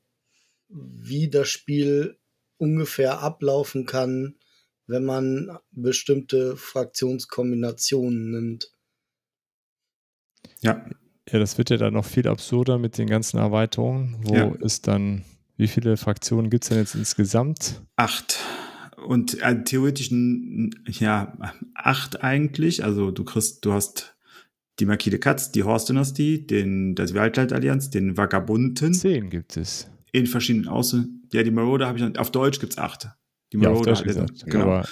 wie 0.69 1.29
das 1.29 1.49
Spiel 1.49 2.17
ungefähr 2.57 3.19
ablaufen 3.19 3.85
kann, 3.85 4.35
wenn 4.87 5.03
man 5.03 5.57
bestimmte 5.71 6.57
Fraktionskombinationen 6.57 8.31
nimmt. 8.31 8.71
Ja. 10.61 10.85
Ja, 11.31 11.39
das 11.39 11.57
wird 11.57 11.71
ja 11.71 11.77
dann 11.77 11.93
noch 11.93 12.05
viel 12.05 12.27
absurder 12.27 12.77
mit 12.77 12.99
den 12.99 13.07
ganzen 13.07 13.39
Erweiterungen, 13.39 14.15
wo 14.21 14.35
ja. 14.35 14.53
es 14.61 14.81
dann, 14.81 15.23
wie 15.57 15.67
viele 15.67 15.97
Fraktionen 15.97 16.51
gibt 16.51 16.65
es 16.65 16.69
denn 16.69 16.77
jetzt 16.77 16.93
insgesamt? 16.93 17.81
Acht. 17.95 18.39
Und 19.07 19.41
äh, 19.41 19.63
theoretisch, 19.63 20.11
ja, 20.11 21.37
acht 21.73 22.23
eigentlich. 22.23 22.83
Also 22.83 23.09
du 23.09 23.23
kriegst, 23.23 23.65
du 23.65 23.73
hast 23.73 24.15
die 24.79 24.85
Marquis 24.85 25.19
Katz, 25.19 25.51
die 25.51 25.63
Horst-Dynastie, 25.63 26.45
den, 26.45 26.95
das 26.95 27.13
Wildlight-Allianz, 27.13 27.89
den 27.89 28.17
Vagabunden. 28.17 28.93
Zehn 28.93 29.29
gibt 29.29 29.57
es. 29.57 29.87
In 30.11 30.27
verschiedenen 30.27 30.67
Außen. 30.67 31.27
Ja, 31.33 31.43
die 31.43 31.51
Marauder 31.51 31.87
habe 31.87 31.97
ich 31.97 32.03
noch, 32.03 32.15
auf 32.19 32.31
Deutsch 32.31 32.59
gibt 32.59 32.73
es 32.73 32.77
acht. 32.77 33.09
Die 33.55 33.63
ja, 33.63 33.69
Marauder, 33.69 34.03
gesagt, 34.03 34.45
genau. 34.45 34.63
Aber, 34.63 34.87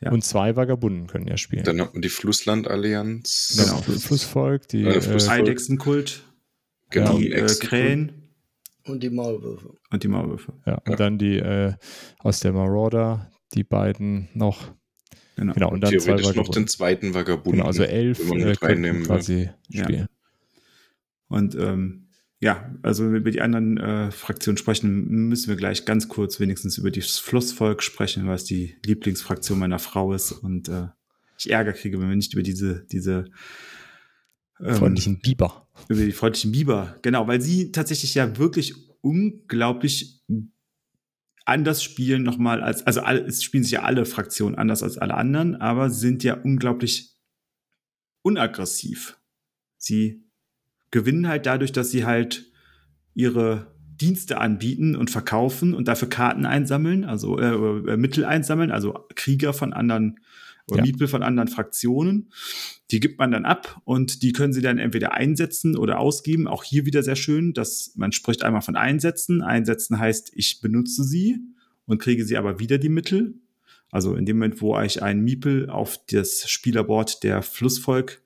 ja. 0.00 0.12
Und 0.12 0.24
zwei 0.24 0.54
Vagabunden 0.54 1.08
können 1.08 1.26
ja 1.26 1.36
spielen. 1.36 1.64
Dann 1.64 1.80
hat 1.80 1.92
man 1.92 2.02
die 2.02 2.08
Flussland-Allianz. 2.08 3.56
Genau. 3.58 3.78
Fl 3.78 3.98
Flussvolk, 3.98 4.68
die 4.68 4.84
äh, 4.84 5.00
Flussvolk. 5.00 5.40
Eidechsenkult, 5.40 6.22
genau. 6.90 7.18
die 7.18 7.32
äh, 7.32 7.46
Krähen. 7.58 8.12
Und 8.84 9.02
die 9.02 9.10
Maulwürfe. 9.10 9.74
Und 9.90 10.02
die 10.02 10.08
Maulwürfe. 10.08 10.52
Ja, 10.64 10.74
und 10.76 10.90
ja. 10.90 10.96
dann 10.96 11.18
die 11.18 11.38
äh, 11.38 11.74
aus 12.18 12.40
der 12.40 12.52
Marauder, 12.52 13.30
die 13.54 13.64
beiden 13.64 14.28
noch. 14.34 14.72
Genau, 15.36 15.52
genau 15.52 15.70
und 15.70 15.80
dann 15.82 15.90
Theoretisch 15.90 16.26
zwei 16.26 16.36
noch 16.36 16.48
den 16.48 16.66
zweiten 16.66 17.14
Vagabunden. 17.14 17.52
Genau, 17.52 17.66
also 17.66 17.82
elf 17.82 18.18
wenn 18.30 18.38
man 18.38 18.84
äh, 18.84 19.00
quasi 19.04 19.50
spielen. 19.70 20.00
Ja. 20.00 20.06
Und 21.28 21.54
ähm, 21.56 22.07
ja, 22.40 22.72
also 22.82 23.04
wenn 23.04 23.12
wir 23.12 23.20
über 23.20 23.30
die 23.30 23.40
anderen 23.40 23.78
äh, 23.78 24.10
Fraktionen 24.12 24.58
sprechen, 24.58 25.28
müssen 25.28 25.48
wir 25.48 25.56
gleich 25.56 25.84
ganz 25.84 26.08
kurz 26.08 26.38
wenigstens 26.38 26.78
über 26.78 26.90
das 26.90 27.18
Flussvolk 27.18 27.82
sprechen, 27.82 28.26
weil 28.26 28.36
es 28.36 28.44
die 28.44 28.76
Lieblingsfraktion 28.84 29.58
meiner 29.58 29.80
Frau 29.80 30.12
ist 30.12 30.32
und 30.32 30.68
äh, 30.68 30.88
ich 31.36 31.50
Ärger 31.50 31.72
kriege, 31.72 32.00
wenn 32.00 32.08
wir 32.08 32.16
nicht 32.16 32.34
über 32.34 32.42
diese, 32.42 32.84
diese 32.90 33.30
ähm, 34.60 34.74
freundlichen 34.74 35.20
Biber. 35.20 35.68
Über 35.88 36.04
die 36.04 36.12
freundlichen 36.12 36.52
Biber, 36.52 36.96
genau, 37.02 37.26
weil 37.26 37.40
sie 37.40 37.72
tatsächlich 37.72 38.14
ja 38.14 38.38
wirklich 38.38 38.74
unglaublich 39.00 40.24
anders 41.44 41.82
spielen 41.82 42.22
nochmal 42.22 42.62
als, 42.62 42.86
also 42.86 43.00
alle, 43.00 43.20
es 43.20 43.42
spielen 43.42 43.62
sich 43.64 43.72
ja 43.72 43.82
alle 43.82 44.04
Fraktionen 44.04 44.54
anders 44.54 44.82
als 44.82 44.98
alle 44.98 45.14
anderen, 45.14 45.56
aber 45.56 45.90
sind 45.90 46.22
ja 46.22 46.34
unglaublich 46.34 47.16
unaggressiv. 48.22 49.18
Sie 49.76 50.27
gewinnen 50.90 51.28
halt 51.28 51.46
dadurch, 51.46 51.72
dass 51.72 51.90
sie 51.90 52.04
halt 52.04 52.50
ihre 53.14 53.66
Dienste 54.00 54.38
anbieten 54.38 54.94
und 54.94 55.10
verkaufen 55.10 55.74
und 55.74 55.88
dafür 55.88 56.08
Karten 56.08 56.46
einsammeln, 56.46 57.04
also 57.04 57.38
äh, 57.38 57.92
äh 57.92 57.96
Mittel 57.96 58.24
einsammeln, 58.24 58.70
also 58.70 59.06
Krieger 59.14 59.52
von 59.52 59.72
anderen 59.72 60.20
oder 60.70 60.78
ja. 60.78 60.84
Miepel 60.84 61.08
von 61.08 61.22
anderen 61.22 61.48
Fraktionen. 61.48 62.30
Die 62.90 63.00
gibt 63.00 63.18
man 63.18 63.30
dann 63.30 63.44
ab 63.44 63.80
und 63.84 64.22
die 64.22 64.32
können 64.32 64.52
sie 64.52 64.60
dann 64.60 64.78
entweder 64.78 65.14
einsetzen 65.14 65.76
oder 65.76 65.98
ausgeben. 65.98 66.46
Auch 66.46 66.62
hier 66.62 66.86
wieder 66.86 67.02
sehr 67.02 67.16
schön, 67.16 67.54
dass 67.54 67.92
man 67.96 68.12
spricht 68.12 68.44
einmal 68.44 68.62
von 68.62 68.76
einsetzen. 68.76 69.42
Einsetzen 69.42 69.98
heißt, 69.98 70.32
ich 70.34 70.60
benutze 70.60 71.04
sie 71.04 71.38
und 71.86 71.98
kriege 71.98 72.24
sie 72.24 72.36
aber 72.36 72.58
wieder 72.58 72.78
die 72.78 72.88
Mittel. 72.90 73.34
Also 73.90 74.14
in 74.14 74.26
dem 74.26 74.36
Moment, 74.36 74.60
wo 74.60 74.78
ich 74.80 75.02
einen 75.02 75.24
Miepel 75.24 75.70
auf 75.70 75.98
das 76.10 76.48
Spielerboard 76.48 77.22
der 77.22 77.42
Flussvolk 77.42 78.22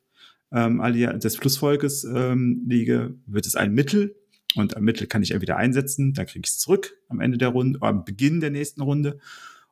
ähm, 0.53 0.80
des 1.20 1.36
Flussvolkes 1.36 2.05
ähm, 2.05 2.64
lege, 2.66 3.14
wird 3.26 3.46
es 3.46 3.57
ein 3.57 3.72
Mittel 3.72 4.16
und 4.55 4.76
ein 4.76 4.84
Mittel 4.84 5.07
kann 5.07 5.22
ich 5.22 5.32
entweder 5.32 5.57
einsetzen, 5.57 6.12
dann 6.12 6.26
kriege 6.26 6.42
ich 6.44 6.53
es 6.53 6.59
zurück 6.59 6.96
am 7.09 7.20
Ende 7.20 7.38
der 7.38 7.48
Runde, 7.48 7.80
am 7.82 8.05
Beginn 8.05 8.40
der 8.40 8.50
nächsten 8.50 8.82
Runde 8.82 9.18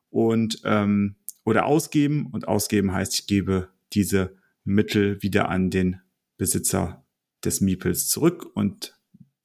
und 0.09 0.61
ähm, 0.65 1.15
oder 1.43 1.65
ausgeben 1.65 2.27
und 2.31 2.47
ausgeben 2.47 2.93
heißt, 2.93 3.13
ich 3.15 3.27
gebe 3.27 3.69
diese 3.93 4.35
Mittel 4.63 5.21
wieder 5.23 5.49
an 5.49 5.69
den 5.69 6.01
Besitzer 6.37 7.03
des 7.43 7.61
Miepels 7.61 8.07
zurück 8.07 8.45
und 8.53 8.97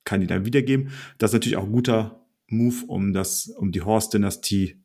kann 0.05 0.20
die 0.20 0.26
dann 0.26 0.45
wiedergeben. 0.45 0.91
Das 1.18 1.30
ist 1.30 1.34
natürlich 1.34 1.57
auch 1.57 1.64
ein 1.64 1.72
guter 1.72 2.26
Move, 2.49 2.84
um 2.87 3.12
das, 3.12 3.49
um 3.49 3.72
die 3.72 3.82
Horst-Dynastie 3.82 4.76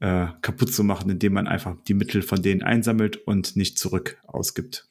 äh, 0.00 0.26
kaputt 0.42 0.72
zu 0.72 0.84
machen, 0.84 1.10
indem 1.10 1.32
man 1.32 1.46
einfach 1.46 1.76
die 1.84 1.94
Mittel 1.94 2.22
von 2.22 2.42
denen 2.42 2.62
einsammelt 2.62 3.16
und 3.16 3.56
nicht 3.56 3.78
zurück 3.78 4.18
ausgibt. 4.26 4.88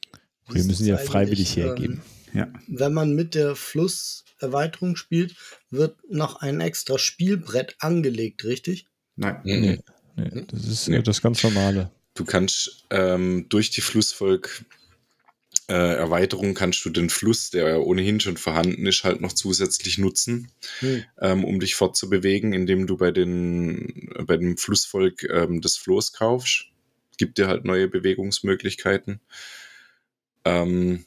Wir 0.48 0.64
müssen 0.64 0.86
ja 0.86 0.96
freiwillig 0.96 1.56
hergeben. 1.56 2.02
Ähm, 2.32 2.38
ja. 2.38 2.52
Wenn 2.66 2.92
man 2.92 3.14
mit 3.14 3.34
der 3.34 3.56
Flusserweiterung 3.56 4.96
spielt, 4.96 5.36
wird 5.70 5.96
noch 6.10 6.36
ein 6.36 6.60
extra 6.60 6.98
Spielbrett 6.98 7.76
angelegt, 7.78 8.44
richtig? 8.44 8.86
Nein. 9.16 9.40
Nee, 9.44 9.60
nee 9.60 9.80
das 10.46 10.66
ist 10.66 10.88
nee. 10.88 11.02
das 11.02 11.22
ganz 11.22 11.42
normale. 11.42 11.90
Du 12.14 12.24
kannst 12.24 12.86
ähm, 12.90 13.46
durch 13.48 13.70
die 13.70 13.80
Flussvolk 13.80 14.64
äh, 15.66 15.94
Erweiterung 15.96 16.52
kannst 16.54 16.84
du 16.84 16.90
den 16.90 17.08
Fluss, 17.08 17.50
der 17.50 17.80
ohnehin 17.80 18.20
schon 18.20 18.36
vorhanden 18.36 18.86
ist, 18.86 19.02
halt 19.04 19.20
noch 19.22 19.32
zusätzlich 19.32 19.96
nutzen, 19.96 20.50
hm. 20.80 21.04
ähm, 21.20 21.44
um 21.44 21.58
dich 21.58 21.74
fortzubewegen, 21.74 22.52
indem 22.52 22.86
du 22.86 22.98
bei, 22.98 23.10
den, 23.10 24.10
bei 24.26 24.36
dem 24.36 24.58
Flussvolk 24.58 25.24
ähm, 25.24 25.62
das 25.62 25.76
Floß 25.76 26.12
kaufst. 26.12 26.66
Gibt 27.16 27.38
dir 27.38 27.48
halt 27.48 27.64
neue 27.64 27.88
Bewegungsmöglichkeiten. 27.88 29.20
Ähm, 30.44 31.04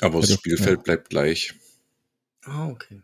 aber 0.00 0.20
ja, 0.20 0.26
das 0.26 0.34
Spielfeld 0.34 0.78
ja. 0.78 0.82
bleibt 0.82 1.10
gleich. 1.10 1.54
Ah, 2.44 2.68
okay. 2.68 3.02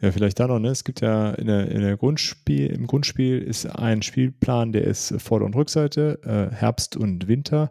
Ja, 0.00 0.12
vielleicht 0.12 0.40
da 0.40 0.46
noch, 0.46 0.58
ne? 0.58 0.68
Es 0.68 0.84
gibt 0.84 1.02
ja 1.02 1.32
in 1.32 1.46
der, 1.46 1.70
in 1.70 1.82
der 1.82 1.96
Grundspiel, 1.96 2.68
im 2.68 2.86
Grundspiel 2.86 3.38
ist 3.38 3.66
ein 3.66 4.00
Spielplan, 4.00 4.72
der 4.72 4.84
ist 4.84 5.14
Vorder- 5.18 5.44
und 5.44 5.54
Rückseite, 5.54 6.20
äh, 6.24 6.54
Herbst 6.54 6.96
und 6.96 7.28
Winter. 7.28 7.70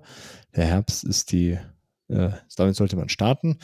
Der 0.56 0.66
Herbst 0.66 1.04
ist 1.04 1.32
die, 1.32 1.58
äh, 2.08 2.30
damit 2.56 2.76
sollte 2.76 2.98
man 2.98 3.10
starten, 3.10 3.58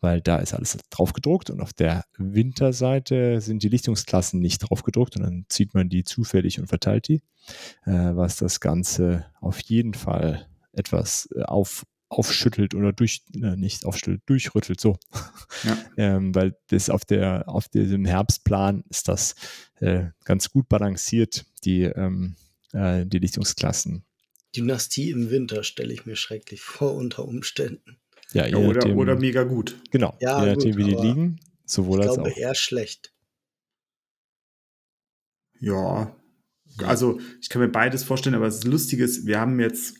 weil 0.00 0.20
da 0.20 0.38
ist 0.38 0.52
alles 0.52 0.78
drauf 0.90 1.12
gedruckt 1.12 1.48
und 1.50 1.60
auf 1.60 1.72
der 1.72 2.06
Winterseite 2.16 3.40
sind 3.40 3.62
die 3.62 3.68
Lichtungsklassen 3.68 4.40
nicht 4.40 4.58
drauf 4.58 4.82
gedruckt 4.82 5.16
und 5.16 5.22
dann 5.22 5.46
zieht 5.48 5.74
man 5.74 5.88
die 5.88 6.02
zufällig 6.02 6.58
und 6.58 6.66
verteilt 6.66 7.06
die, 7.06 7.22
äh, 7.84 8.16
was 8.16 8.36
das 8.36 8.58
Ganze 8.58 9.26
auf 9.40 9.60
jeden 9.60 9.94
Fall 9.94 10.48
etwas 10.78 11.28
äh, 11.34 11.42
auf, 11.42 11.84
aufschüttelt 12.08 12.74
oder 12.74 12.92
durch, 12.92 13.22
äh, 13.34 13.56
nicht 13.56 13.84
aufschüttelt, 13.84 14.22
durchrüttelt, 14.26 14.80
so. 14.80 14.98
Ja. 15.64 15.78
ähm, 15.96 16.34
weil 16.34 16.56
das 16.68 16.90
auf 16.90 17.04
der, 17.04 17.48
auf 17.48 17.68
diesem 17.68 18.04
Herbstplan 18.04 18.84
ist 18.88 19.08
das 19.08 19.34
äh, 19.80 20.06
ganz 20.24 20.50
gut 20.50 20.68
balanciert, 20.68 21.44
die, 21.64 21.82
ähm, 21.82 22.36
äh, 22.72 23.04
die 23.06 23.18
Lichtungsklassen. 23.18 24.04
Dynastie 24.56 25.10
im 25.10 25.30
Winter 25.30 25.62
stelle 25.62 25.92
ich 25.92 26.06
mir 26.06 26.16
schrecklich 26.16 26.62
vor 26.62 26.94
unter 26.94 27.26
Umständen. 27.26 27.98
Ja, 28.32 28.46
ja 28.46 28.56
oder, 28.56 28.80
nachdem, 28.80 28.98
oder 28.98 29.16
mega 29.16 29.44
gut. 29.44 29.80
Genau, 29.90 30.16
ja, 30.20 30.42
je 30.42 30.50
nachdem, 30.50 30.76
wie 30.76 30.84
die 30.84 30.94
liegen, 30.94 31.40
sowohl 31.64 32.00
ich 32.00 32.06
als 32.06 32.14
glaube 32.14 32.32
auch. 32.32 32.36
eher 32.36 32.54
schlecht. 32.54 33.12
Ja, 35.60 36.14
also 36.78 37.20
ich 37.40 37.48
kann 37.48 37.62
mir 37.62 37.68
beides 37.68 38.04
vorstellen, 38.04 38.36
aber 38.36 38.44
das 38.46 38.64
Lustige 38.64 39.04
ist, 39.04 39.26
wir 39.26 39.40
haben 39.40 39.58
jetzt 39.60 39.96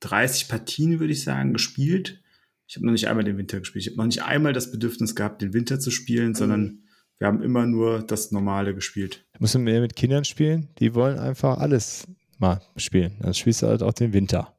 30 0.00 0.48
Partien, 0.48 1.00
würde 1.00 1.12
ich 1.12 1.22
sagen, 1.22 1.52
gespielt. 1.52 2.22
Ich 2.66 2.76
habe 2.76 2.86
noch 2.86 2.92
nicht 2.92 3.08
einmal 3.08 3.24
den 3.24 3.36
Winter 3.36 3.58
gespielt. 3.58 3.84
Ich 3.84 3.90
habe 3.90 3.98
noch 3.98 4.06
nicht 4.06 4.22
einmal 4.22 4.52
das 4.52 4.70
Bedürfnis 4.70 5.14
gehabt, 5.14 5.42
den 5.42 5.52
Winter 5.52 5.80
zu 5.80 5.90
spielen, 5.90 6.34
sondern 6.34 6.84
wir 7.18 7.26
haben 7.26 7.42
immer 7.42 7.66
nur 7.66 8.02
das 8.02 8.32
Normale 8.32 8.74
gespielt. 8.74 9.26
Musst 9.38 9.54
du 9.54 9.58
mehr 9.58 9.80
mit 9.80 9.94
Kindern 9.94 10.24
spielen? 10.24 10.68
Die 10.78 10.94
wollen 10.94 11.18
einfach 11.18 11.58
alles 11.58 12.06
mal 12.38 12.62
spielen. 12.76 13.16
Dann 13.20 13.34
spielst 13.34 13.62
du 13.62 13.66
halt 13.66 13.82
auch 13.82 13.92
den 13.92 14.12
Winter. 14.12 14.56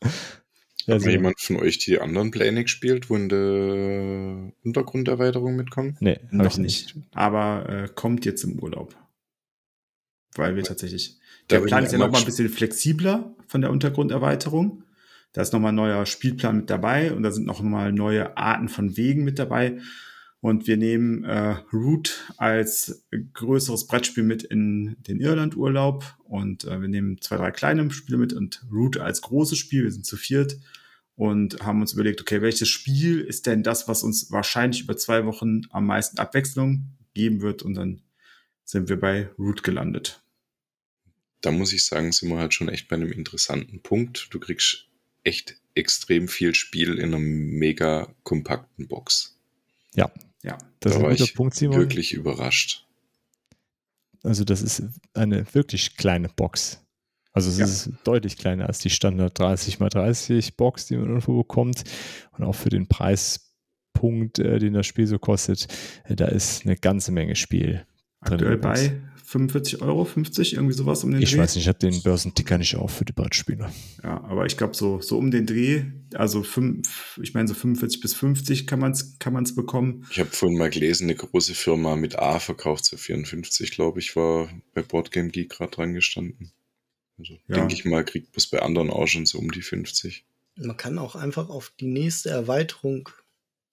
Also, 0.88 1.06
Hat 1.06 1.12
jemand 1.12 1.40
von 1.40 1.58
euch 1.58 1.78
die 1.78 2.00
anderen 2.00 2.32
Pläne 2.32 2.64
gespielt, 2.64 3.08
wo 3.08 3.14
in 3.14 3.28
der 3.28 4.52
Untergrunderweiterung 4.64 5.54
mitkommen? 5.54 5.96
Nee, 6.00 6.18
noch 6.32 6.58
nicht. 6.58 6.96
Aber 7.12 7.68
äh, 7.68 7.88
kommt 7.94 8.24
jetzt 8.24 8.42
im 8.42 8.58
Urlaub. 8.58 8.96
Weil 10.34 10.56
wir 10.56 10.64
tatsächlich 10.64 11.20
der 11.50 11.60
Plan 11.60 11.84
ist 11.84 11.92
ja 11.92 11.98
nochmal 11.98 12.20
ein 12.20 12.26
bisschen 12.26 12.48
flexibler 12.48 13.34
von 13.46 13.60
der 13.60 13.70
Untergrunderweiterung. 13.70 14.84
Da 15.32 15.42
ist 15.42 15.52
nochmal 15.52 15.72
ein 15.72 15.76
neuer 15.76 16.04
Spielplan 16.06 16.58
mit 16.58 16.70
dabei 16.70 17.12
und 17.12 17.22
da 17.22 17.30
sind 17.30 17.46
noch 17.46 17.62
mal 17.62 17.92
neue 17.92 18.36
Arten 18.36 18.68
von 18.68 18.96
Wegen 18.96 19.24
mit 19.24 19.38
dabei. 19.38 19.78
Und 20.40 20.66
wir 20.66 20.76
nehmen 20.76 21.22
äh, 21.24 21.56
Root 21.72 22.32
als 22.36 23.04
größeres 23.32 23.86
Brettspiel 23.86 24.24
mit 24.24 24.42
in 24.42 24.96
den 25.06 25.20
Irlandurlaub 25.20 26.16
und 26.24 26.64
äh, 26.64 26.80
wir 26.80 26.88
nehmen 26.88 27.20
zwei, 27.20 27.36
drei 27.36 27.52
kleine 27.52 27.88
Spiele 27.92 28.18
mit 28.18 28.32
und 28.32 28.66
Root 28.70 28.98
als 28.98 29.22
großes 29.22 29.56
Spiel. 29.56 29.84
Wir 29.84 29.92
sind 29.92 30.04
zu 30.04 30.16
viert 30.16 30.58
und 31.14 31.62
haben 31.64 31.80
uns 31.80 31.92
überlegt, 31.92 32.20
okay, 32.20 32.42
welches 32.42 32.68
Spiel 32.68 33.20
ist 33.20 33.46
denn 33.46 33.62
das, 33.62 33.86
was 33.86 34.02
uns 34.02 34.32
wahrscheinlich 34.32 34.82
über 34.82 34.96
zwei 34.96 35.24
Wochen 35.26 35.62
am 35.70 35.86
meisten 35.86 36.18
Abwechslung 36.18 36.88
geben 37.14 37.40
wird? 37.40 37.62
Und 37.62 37.74
dann 37.74 38.02
sind 38.64 38.88
wir 38.88 38.98
bei 38.98 39.30
Root 39.38 39.62
gelandet 39.62 40.21
da 41.42 41.50
muss 41.50 41.72
ich 41.72 41.84
sagen, 41.84 42.12
sind 42.12 42.30
wir 42.30 42.38
halt 42.38 42.54
schon 42.54 42.68
echt 42.68 42.88
bei 42.88 42.96
einem 42.96 43.12
interessanten 43.12 43.80
Punkt. 43.82 44.28
Du 44.30 44.40
kriegst 44.40 44.86
echt 45.24 45.56
extrem 45.74 46.28
viel 46.28 46.54
Spiel 46.54 46.98
in 46.98 47.06
einer 47.06 47.18
mega 47.18 48.08
kompakten 48.22 48.88
Box. 48.88 49.36
Ja, 49.94 50.10
ja. 50.42 50.56
Das 50.80 50.92
da 50.92 50.98
ist 50.98 51.02
war 51.02 51.10
ein 51.10 51.16
guter 51.16 51.24
ich 51.24 51.34
Punkt, 51.34 51.54
Simon. 51.54 51.76
wirklich 51.78 52.12
überrascht. 52.12 52.86
Also 54.22 54.44
das 54.44 54.62
ist 54.62 54.82
eine 55.14 55.44
wirklich 55.54 55.96
kleine 55.96 56.28
Box. 56.28 56.80
Also 57.32 57.50
es 57.50 57.58
Ja. 57.58 57.64
ist 57.64 57.90
deutlich 58.04 58.36
kleiner 58.36 58.66
als 58.66 58.78
die 58.80 58.90
Standard 58.90 59.38
30 59.38 59.80
x 59.80 59.88
30 59.94 60.56
Box, 60.56 60.86
die 60.86 60.96
man 60.96 61.08
irgendwo 61.08 61.38
bekommt. 61.38 61.82
Und 62.32 62.44
auch 62.44 62.54
für 62.54 62.68
den 62.68 62.86
Preispunkt, 62.88 64.38
äh, 64.38 64.58
den 64.58 64.74
das 64.74 64.86
Spiel 64.86 65.06
so 65.06 65.18
kostet, 65.18 65.66
äh, 66.04 66.14
da 66.14 66.26
ist 66.26 66.64
eine 66.64 66.76
ganze 66.76 67.10
Menge 67.12 67.34
Spiel. 67.36 67.86
drin 68.24 68.34
Aktuell 68.34 68.58
bei 68.58 69.00
45 69.32 69.80
Euro, 69.80 70.04
50, 70.04 70.52
irgendwie 70.54 70.74
sowas 70.74 71.02
um 71.04 71.10
den 71.10 71.22
Ich 71.22 71.30
Dreh. 71.32 71.38
weiß 71.38 71.54
nicht, 71.54 71.64
ich 71.64 71.68
habe 71.68 71.78
den 71.78 72.02
Börsenticker 72.02 72.58
nicht 72.58 72.76
auf 72.76 72.90
für 72.98 73.06
die 73.06 73.14
Brettspiele. 73.14 73.72
Ja, 74.02 74.22
aber 74.24 74.44
ich 74.44 74.58
glaube, 74.58 74.74
so, 74.74 75.00
so 75.00 75.16
um 75.16 75.30
den 75.30 75.46
Dreh, 75.46 75.84
also 76.12 76.42
fünf, 76.42 77.18
ich 77.22 77.32
meine, 77.32 77.48
so 77.48 77.54
45 77.54 78.00
bis 78.02 78.12
50 78.14 78.66
kann 78.66 78.78
man 78.78 78.92
es 78.92 79.18
kann 79.18 79.32
man's 79.32 79.54
bekommen. 79.54 80.06
Ich 80.10 80.20
habe 80.20 80.28
vorhin 80.30 80.58
mal 80.58 80.68
gelesen, 80.68 81.04
eine 81.04 81.14
große 81.14 81.54
Firma 81.54 81.96
mit 81.96 82.18
A 82.18 82.38
verkauft 82.40 82.84
zu 82.84 82.98
54, 82.98 83.70
glaube 83.70 84.00
ich, 84.00 84.14
war 84.16 84.50
bei 84.74 84.82
Boardgame 84.82 85.30
Geek 85.30 85.48
gerade 85.48 85.70
dran 85.70 85.94
gestanden. 85.94 86.52
Also 87.18 87.38
Ja. 87.48 87.56
denke 87.56 87.72
ich 87.74 87.86
mal, 87.86 88.04
kriegt 88.04 88.26
man 88.26 88.36
es 88.36 88.46
bei 88.48 88.60
anderen 88.60 88.90
auch 88.90 89.06
schon 89.06 89.24
so 89.24 89.38
um 89.38 89.50
die 89.50 89.62
50. 89.62 90.26
Man 90.56 90.76
kann 90.76 90.98
auch 90.98 91.16
einfach 91.16 91.48
auf 91.48 91.72
die 91.80 91.86
nächste 91.86 92.28
Erweiterung 92.28 93.08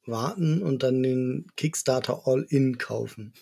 warten 0.05 0.62
und 0.64 0.84
dann 0.84 1.03
den 1.03 1.47
Kickstarter 1.57 2.22
All-In 2.26 2.78
kaufen. 2.78 3.34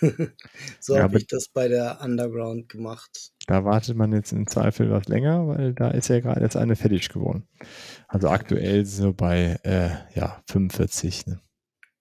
so 0.80 0.96
Ja, 0.96 1.02
habe 1.02 1.18
ich 1.18 1.26
das 1.26 1.48
bei 1.48 1.68
der 1.68 2.00
Underground 2.02 2.68
gemacht. 2.68 3.32
Da 3.46 3.64
wartet 3.64 3.96
man 3.96 4.12
jetzt 4.12 4.32
im 4.32 4.46
Zweifel 4.46 4.90
was 4.90 5.06
länger, 5.06 5.46
weil 5.48 5.74
da 5.74 5.90
ist 5.90 6.08
ja 6.08 6.20
gerade 6.20 6.40
jetzt 6.40 6.56
eine 6.56 6.76
fertig 6.76 7.08
geworden. 7.08 7.46
Also 8.08 8.28
aktuell 8.28 8.86
so 8.86 9.12
bei 9.12 9.58
äh, 9.64 9.90
ja, 10.14 10.42
45. 10.48 11.26
Ne? 11.26 11.40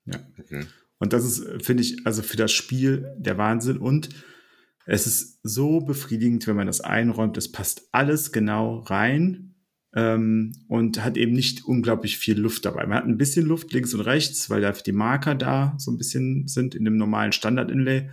Ja. 0.06 0.20
Okay. 0.40 0.66
Und 1.00 1.14
das 1.14 1.26
ist, 1.26 1.66
finde 1.66 1.82
ich, 1.82 2.06
also 2.06 2.22
für 2.22 2.38
das 2.38 2.52
Spiel 2.52 3.12
der 3.18 3.38
Wahnsinn. 3.38 3.78
Und 3.78 4.10
es 4.86 5.08
ist 5.08 5.40
so 5.44 5.80
befriedigend, 5.82 6.46
wenn 6.48 6.56
man 6.56 6.68
das 6.68 6.82
einräumt. 6.82 7.38
Es 7.38 7.52
passt 7.52 7.88
alles 7.92 8.32
genau 8.32 8.80
rein 8.80 9.51
ähm, 9.96 10.54
und 10.68 11.04
hat 11.04 11.18
eben 11.18 11.34
nicht 11.34 11.66
unglaublich 11.66 12.18
viel 12.18 12.40
Luft 12.40 12.66
dabei. 12.66 12.86
Man 12.86 12.98
hat 12.98 13.06
ein 13.06 13.18
bisschen 13.18 13.46
Luft 13.46 13.74
links 13.74 13.94
und 13.94 14.02
rechts, 14.02 14.50
weil 14.50 14.62
da 14.62 14.72
die 14.72 14.92
Marker 14.92 15.36
da 15.36 15.76
so 15.78 15.92
ein 15.92 15.98
bisschen 15.98 16.48
sind 16.48 16.76
in 16.76 16.86
dem 16.86 16.98
normalen 16.98 17.32
Standard-Inlay. 17.32 18.10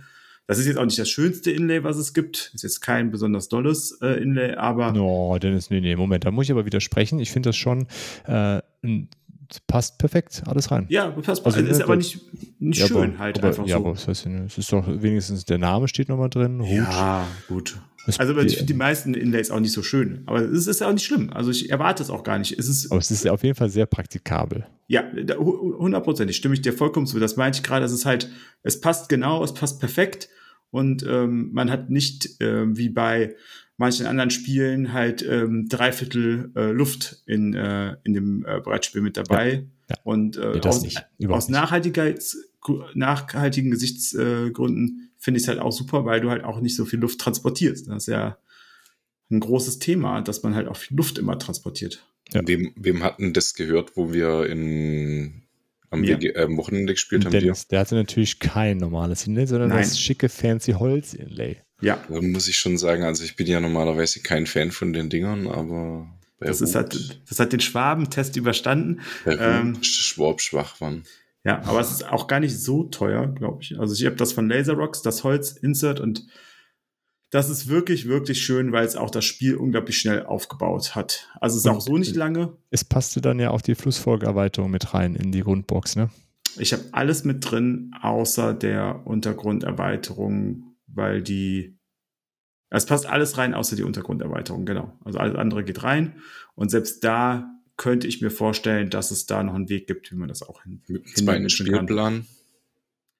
Das 0.47 0.57
ist 0.57 0.65
jetzt 0.65 0.77
auch 0.77 0.85
nicht 0.85 0.97
das 0.97 1.09
schönste 1.09 1.51
Inlay, 1.51 1.83
was 1.83 1.97
es 1.97 2.13
gibt. 2.15 2.51
Ist 2.55 2.63
jetzt 2.63 2.81
kein 2.81 3.11
besonders 3.11 3.49
dolles 3.49 3.99
äh, 4.01 4.19
Inlay, 4.21 4.55
aber 4.55 4.91
No, 4.93 5.37
Dennis, 5.39 5.69
nee, 5.69 5.79
nee, 5.79 5.95
Moment, 5.95 6.25
da 6.25 6.31
muss 6.31 6.45
ich 6.45 6.51
aber 6.51 6.65
widersprechen. 6.65 7.19
Ich 7.19 7.29
finde 7.31 7.49
das 7.49 7.55
schon, 7.55 7.85
äh, 8.25 8.61
ein- 8.83 9.09
passt 9.67 9.97
perfekt 9.97 10.43
alles 10.45 10.69
rein. 10.71 10.85
ja, 10.89 11.09
passt. 11.11 11.45
Also, 11.45 11.59
ist 11.61 11.81
aber 11.81 11.95
das- 11.95 12.05
nicht, 12.05 12.61
nicht 12.61 12.79
Ja, 12.81 12.87
schön 12.87 12.97
aber, 12.97 13.19
halt 13.19 13.37
aber, 13.39 13.47
einfach 13.49 13.65
ja, 13.67 13.77
so. 13.77 13.81
aber 13.83 13.93
was 13.93 14.07
heißt 14.07 14.25
denn, 14.25 14.45
es 14.45 14.57
ist 14.57 14.71
doch 14.71 14.85
wenigstens 14.87 15.45
der 15.45 15.57
Name 15.57 15.87
steht 15.87 16.09
nochmal 16.09 16.29
drin. 16.29 16.61
Hut. 16.61 16.69
Ja, 16.69 17.25
gut. 17.47 17.79
Es- 18.07 18.19
Also 18.19 18.37
ich 18.39 18.53
finde 18.57 18.73
die 18.73 18.77
meisten 18.77 19.13
Inlays 19.13 19.51
auch 19.51 19.59
nicht 19.59 19.73
so 19.73 19.83
schön. 19.83 20.23
Aber 20.25 20.39
es 20.41 20.67
ist 20.67 20.79
ja 20.81 20.87
auch 20.87 20.93
nicht 20.93 21.05
schlimm. 21.05 21.29
Also 21.31 21.51
ich 21.51 21.69
erwarte 21.69 22.01
es 22.01 22.09
auch 22.09 22.23
gar 22.23 22.39
nicht. 22.39 22.57
Es 22.57 22.67
ist, 22.69 22.91
Aber 22.91 22.99
es 22.99 23.11
ist 23.11 23.27
auf 23.27 23.43
jeden 23.43 23.55
Fall 23.55 23.69
sehr 23.69 23.85
praktikabel. 23.85 24.65
ja, 24.87 25.03
hundertprozentig 25.37 26.35
stimme 26.35 26.53
ich 26.55 26.61
dir 26.61 26.73
vollkommen 26.73 27.05
zu. 27.07 27.19
Das 27.19 27.35
meinte 27.37 27.57
ich 27.57 27.63
gerade. 27.63 27.85
Es 27.85 27.91
ist 27.91 28.05
halt, 28.05 28.29
es 28.63 28.79
passt 28.81 29.09
genau, 29.09 29.43
es 29.43 29.53
passt 29.53 29.79
perfekt. 29.79 30.29
Und 30.71 31.03
ähm, 31.07 31.49
man 31.51 31.71
hat 31.71 31.89
nicht 31.89 32.29
ähm, 32.41 32.77
wie 32.77 32.89
bei 32.89 33.35
manchen 33.79 34.05
anderen 34.05 34.29
Spielen 34.29 34.91
halt 34.93 35.25
ähm, 35.27 35.67
dreiviertel 35.69 36.51
äh, 36.55 36.71
Luft 36.71 37.23
in, 37.25 37.53
äh, 37.53 37.95
in 38.03 38.13
dem 38.13 38.45
äh, 38.45 38.59
Brettspiel 38.59 39.01
mit 39.01 39.15
dabei. 39.15 39.65
Ja. 39.89 39.95
Und 40.03 40.37
äh, 40.37 40.51
Nee, 40.53 40.59
das 40.59 40.77
aus, 40.77 40.83
nicht. 40.83 41.07
Aus. 41.27 41.49
Nachhaltigkeits, 41.49 42.37
nachhaltigen 42.93 43.71
Gesichtsgründen 43.71 45.11
finde 45.17 45.37
ich 45.37 45.43
es 45.43 45.47
halt 45.47 45.59
auch 45.59 45.71
super, 45.71 46.03
weil 46.05 46.19
du 46.19 46.29
halt 46.29 46.43
auch 46.43 46.59
nicht 46.59 46.75
so 46.75 46.83
viel 46.83 46.99
Luft 46.99 47.19
transportierst. 47.21 47.87
Das 47.87 48.03
ist 48.03 48.07
ja 48.07 48.37
ein 49.31 49.39
großes 49.39 49.79
Thema, 49.79 50.21
dass 50.21 50.43
man 50.43 50.55
halt 50.55 50.67
auch 50.67 50.77
viel 50.77 50.97
Luft 50.97 51.17
immer 51.17 51.39
transportiert. 51.39 52.05
Ja. 52.33 52.41
Wem, 52.45 52.73
wem 52.75 53.01
hatten 53.01 53.31
das 53.31 53.53
gehört, 53.53 53.95
wo 53.95 54.11
wir 54.11 54.45
in, 54.47 55.43
am. 55.89 56.03
WG, 56.03 56.31
äh, 56.31 56.47
Wochenende 56.57 56.93
gespielt 56.93 57.23
haben? 57.23 57.31
Dennis, 57.31 57.67
der 57.67 57.79
hatte 57.79 57.95
natürlich 57.95 58.39
kein 58.39 58.77
normales 58.77 59.25
Inlay, 59.25 59.45
sondern 59.45 59.69
Nein. 59.69 59.79
das 59.83 59.97
schicke, 59.97 60.27
fancy 60.27 60.73
Holz-Inlay. 60.73 61.61
Ja, 61.81 61.97
Da 62.09 62.21
muss 62.21 62.47
ich 62.47 62.57
schon 62.57 62.77
sagen, 62.77 63.03
also 63.03 63.23
ich 63.23 63.35
bin 63.35 63.47
ja 63.47 63.59
normalerweise 63.59 64.21
kein 64.21 64.45
Fan 64.45 64.71
von 64.71 64.91
den 64.93 65.09
Dingern, 65.09 65.47
aber 65.47 66.07
bei 66.39 66.47
das 66.47 66.61
ist 66.61 66.75
halt, 66.75 67.21
das 67.29 67.39
hat 67.39 67.53
den 67.53 67.59
Schwabentest 67.61 68.35
überstanden. 68.35 69.01
ähm, 69.25 69.81
Schwab 69.83 70.41
schwach 70.41 70.79
waren. 70.81 71.03
Ja, 71.45 71.61
aber 71.63 71.79
es 71.79 71.91
ist 71.91 72.05
auch 72.05 72.27
gar 72.27 72.41
nicht 72.41 72.57
so 72.59 72.83
teuer, 72.83 73.27
glaube 73.27 73.61
ich. 73.63 73.79
Also 73.79 73.93
ich 73.93 74.05
habe 74.05 74.17
das 74.17 74.33
von 74.33 74.49
Laser 74.49 74.73
Rocks, 74.73 75.01
das 75.01 75.23
Holz-Insert 75.23 75.99
und 76.01 76.25
das 77.31 77.49
ist 77.49 77.67
wirklich, 77.69 78.07
wirklich 78.07 78.41
schön, 78.41 78.71
weil 78.71 78.85
es 78.85 78.95
auch 78.95 79.11
das 79.11 79.23
Spiel 79.23 79.55
unglaublich 79.55 79.97
schnell 79.99 80.25
aufgebaut 80.25 80.95
hat. 80.95 81.29
Also 81.39 81.57
es 81.57 81.63
ist 81.63 81.69
Und- 81.69 81.77
auch 81.77 81.81
so 81.81 81.97
nicht 81.97 82.15
lange. 82.15 82.57
Es 82.71 82.83
passte 82.83 83.21
dann 83.21 83.39
ja 83.39 83.51
auch 83.51 83.61
die 83.61 83.75
Flussfolgeerweiterung 83.75 84.69
mit 84.71 84.93
rein 84.93 85.15
in 85.15 85.31
die 85.31 85.41
Grundbox, 85.41 85.95
ne? 85.95 86.09
Ich 86.57 86.73
habe 86.73 86.83
alles 86.91 87.23
mit 87.23 87.49
drin, 87.49 87.91
außer 88.01 88.53
der 88.53 89.05
Untergrunderweiterung, 89.05 90.68
weil 90.93 91.21
die. 91.21 91.77
Es 92.71 92.85
passt 92.85 93.07
alles 93.07 93.37
rein, 93.37 93.55
außer 93.55 93.75
die 93.75 93.83
Untergrunderweiterung, 93.83 94.65
genau. 94.65 94.97
Also 95.03 95.17
alles 95.17 95.35
andere 95.35 95.63
geht 95.63 95.81
rein. 95.83 96.21
Und 96.53 96.69
selbst 96.69 97.03
da 97.03 97.49
könnte 97.77 98.05
ich 98.05 98.21
mir 98.21 98.29
vorstellen, 98.29 98.91
dass 98.91 99.09
es 99.09 99.25
da 99.25 99.41
noch 99.41 99.55
einen 99.55 99.69
Weg 99.69 99.87
gibt, 99.87 100.11
wie 100.11 100.15
man 100.15 100.29
das 100.29 100.43
auch 100.43 100.63
hin. 100.63 100.83
Mit 100.87 101.03
einem 101.03 101.15
zweiten 101.15 101.33
hinmischen 101.33 101.65
kann. 101.65 101.87
Spielplan. 101.87 102.27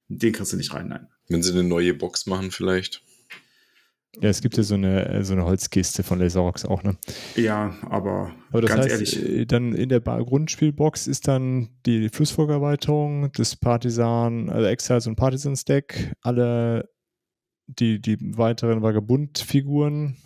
Den 0.10 0.34
kriegst 0.34 0.54
du 0.54 0.58
nicht 0.58 0.74
rein, 0.74 0.90
nein. 0.90 1.08
Wenn 1.30 1.42
sie 1.42 1.52
eine 1.52 1.64
neue 1.64 1.94
Box 1.94 2.26
machen, 2.28 2.52
vielleicht. 2.52 3.02
Ja, 4.22 4.30
es 4.30 4.42
gibt 4.42 4.58
ja 4.58 4.64
so 4.64 4.74
eine, 4.74 5.24
so 5.24 5.34
eine 5.34 5.46
Holzkiste 5.46 6.02
von 6.02 6.20
Laserox 6.20 6.66
auch, 6.66 6.84
ne? 6.84 6.98
Ja, 7.36 7.78
aber, 7.84 8.34
Aber 8.50 8.62
das 8.62 8.72
ganz 8.72 8.86
heißt, 8.86 8.92
ehrlich. 8.92 9.40
äh, 9.42 9.46
dann 9.46 9.74
in 9.74 9.88
der 9.88 10.02
Grundspielbox 10.02 11.08
ist 11.08 11.28
dann 11.28 11.70
die 11.86 12.10
Flussfolgeerweiterung, 12.10 13.32
das 13.34 13.56
Partisan, 13.56 14.50
also 14.50 14.68
Exiles 14.68 15.06
und 15.06 15.16
Partisan-Stack, 15.16 16.16
alle 16.22 16.90
die, 17.80 18.02
die 18.02 18.18
weiteren 18.38 18.82
Vagabund-Figuren. 18.82 20.18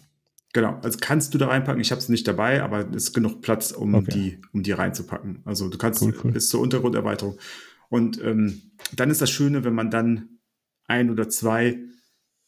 Genau, 0.53 0.79
also 0.83 0.97
kannst 1.01 1.33
du 1.33 1.37
da 1.37 1.47
reinpacken. 1.47 1.81
Ich 1.81 1.91
habe 1.91 1.99
es 1.99 2.09
nicht 2.09 2.27
dabei, 2.27 2.61
aber 2.61 2.87
es 2.89 3.05
ist 3.05 3.13
genug 3.13 3.41
Platz, 3.41 3.71
um 3.71 3.95
Okay. 3.95 4.11
die, 4.13 4.41
um 4.53 4.61
die 4.63 4.71
reinzupacken. 4.71 5.41
Also 5.45 5.67
du 5.67 5.77
kannst 5.77 6.01
Cool, 6.01 6.15
cool. 6.23 6.31
bis 6.31 6.49
zur 6.49 6.61
Untergrunderweiterung. 6.61 7.39
Und 7.89 8.21
ähm, 8.21 8.71
dann 8.95 9.09
ist 9.09 9.21
das 9.21 9.31
Schöne, 9.31 9.63
wenn 9.63 9.73
man 9.73 9.89
dann 9.89 10.39
ein 10.85 11.09
oder 11.09 11.27
zwei 11.29 11.79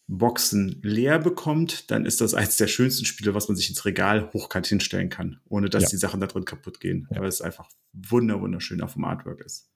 Boxen 0.08 0.80
leer 0.84 1.18
bekommt, 1.18 1.89
dann 1.89 2.06
ist 2.06 2.22
das 2.22 2.34
eines 2.36 2.58
der 2.58 2.68
schönsten 2.68 3.06
Spiele, 3.06 3.34
was 3.34 3.48
man 3.48 3.58
sich 3.58 3.70
ins 3.70 3.86
Regal 3.86 4.32
hochkant 4.34 4.68
hinstellen 4.68 5.10
kann, 5.10 5.39
ohne 5.46 5.70
dass 5.70 5.84
Ja. 5.84 5.89
die 5.89 5.98
Sachen 5.98 6.20
da 6.20 6.28
drin 6.28 6.46
kaputt 6.46 6.80
gehen. 6.80 7.08
Ja. 7.12 7.22
Weil 7.22 7.28
es 7.28 7.41
einfach 7.41 7.70
wunder, 7.91 8.39
wunderschön 8.39 8.82
auf 8.82 8.93
dem 8.93 9.04
Artwork 9.06 9.41
ist. 9.41 9.72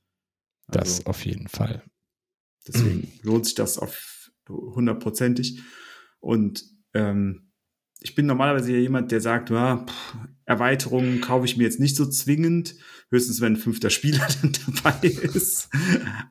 Das 0.67 0.99
Also- 0.99 1.03
auf 1.05 1.25
jeden 1.25 1.47
Fall. 1.47 1.81
Deswegen 2.67 3.11
lohnt 3.23 3.45
sich 3.45 3.55
das 3.55 3.79
auf 3.79 4.18
hundertprozentig. 4.49 5.61
Und 6.19 6.65
ähm, 6.93 7.49
ich 8.01 8.15
bin 8.15 8.25
normalerweise 8.25 8.71
ja 8.71 8.79
jemand, 8.79 9.11
der 9.11 9.21
sagt, 9.21 9.49
ja, 9.49 9.85
Erweiterungen 10.45 11.21
kaufe 11.21 11.45
ich 11.45 11.57
mir 11.57 11.63
jetzt 11.63 11.79
nicht 11.79 11.95
so 11.95 12.05
zwingend, 12.05 12.75
höchstens 13.09 13.41
wenn 13.41 13.53
ein 13.53 13.57
fünfter 13.57 13.89
Spieler 13.89 14.25
dann 14.41 14.53
dabei 14.83 15.07
ist. 15.07 15.69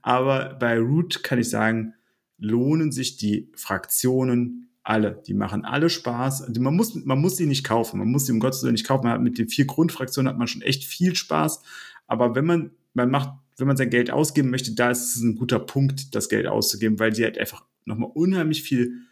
Aber 0.03 0.57
bei 0.59 0.78
Root 0.78 1.23
kann 1.23 1.39
ich 1.39 1.51
sagen, 1.51 1.95
lohnen 2.39 2.93
sich 2.93 3.16
die 3.16 3.53
Fraktionen 3.55 4.70
alle. 4.82 5.23
Die 5.27 5.35
machen 5.35 5.65
alle 5.65 5.90
Spaß. 5.90 6.49
Man 6.59 6.74
muss, 6.74 6.95
man 6.95 7.20
muss 7.20 7.36
sie 7.36 7.47
nicht 7.47 7.65
kaufen. 7.65 7.99
Man 7.99 8.09
muss 8.09 8.27
sie 8.27 8.32
um 8.32 8.40
Gottes 8.40 8.62
Willen 8.62 8.73
nicht 8.73 8.86
kaufen. 8.86 9.05
Man 9.05 9.12
hat 9.12 9.20
mit 9.20 9.36
den 9.36 9.49
vier 9.49 9.66
Grundfraktionen 9.66 10.31
hat 10.31 10.39
man 10.39 10.49
schon 10.49 10.62
echt 10.62 10.85
viel 10.85 11.15
Spaß. 11.15 11.62
Aber 12.07 12.35
wenn 12.35 12.47
man, 12.47 12.70
man 12.95 13.11
macht, 13.11 13.35
wenn 13.59 13.66
man 13.66 13.77
sein 13.77 13.90
Geld 13.90 14.11
ausgeben 14.11 14.51
möchte, 14.51 14.74
da 14.74 14.90
ist 14.90 15.15
es 15.15 15.23
ein 15.23 15.36
guter 15.36 15.59
Punkt, 15.59 16.15
das 16.15 16.31
Geld 16.31 16.47
auszugeben, 16.47 16.99
weil 16.99 17.12
die 17.12 17.24
halt 17.24 17.36
einfach 17.36 17.65
nochmal 17.89 18.10
unheimlich 18.15 18.62
viel 18.62 19.02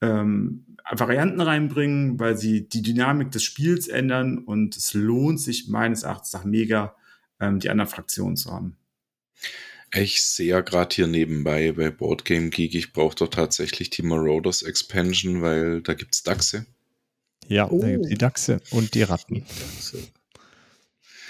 ähm, 0.00 0.64
Varianten 0.90 1.40
reinbringen, 1.40 2.18
weil 2.18 2.36
sie 2.36 2.68
die 2.68 2.82
Dynamik 2.82 3.30
des 3.30 3.44
Spiels 3.44 3.86
ändern 3.88 4.38
und 4.38 4.76
es 4.76 4.94
lohnt 4.94 5.40
sich 5.40 5.68
meines 5.68 6.02
Erachtens 6.02 6.32
nach 6.32 6.44
mega, 6.44 6.96
ähm, 7.38 7.60
die 7.60 7.68
anderen 7.70 7.90
Fraktionen 7.90 8.36
zu 8.36 8.50
haben. 8.50 8.76
Ich 9.92 10.22
sehe 10.22 10.46
ja 10.48 10.60
gerade 10.60 10.94
hier 10.94 11.06
nebenbei 11.08 11.72
bei 11.72 11.90
Boardgame 11.90 12.50
Geek, 12.50 12.74
ich 12.74 12.92
brauche 12.92 13.16
doch 13.16 13.28
tatsächlich 13.28 13.90
die 13.90 14.02
Marauders 14.02 14.62
Expansion, 14.62 15.42
weil 15.42 15.82
da 15.82 15.94
gibt's 15.94 16.22
Dachse. 16.22 16.64
Ja, 17.48 17.66
da 17.66 17.72
Oh. 17.72 17.80
gibt 17.80 18.04
es 18.04 18.08
die 18.10 18.18
Dachse 18.18 18.60
und 18.70 18.94
die 18.94 19.02
Ratten. 19.02 19.44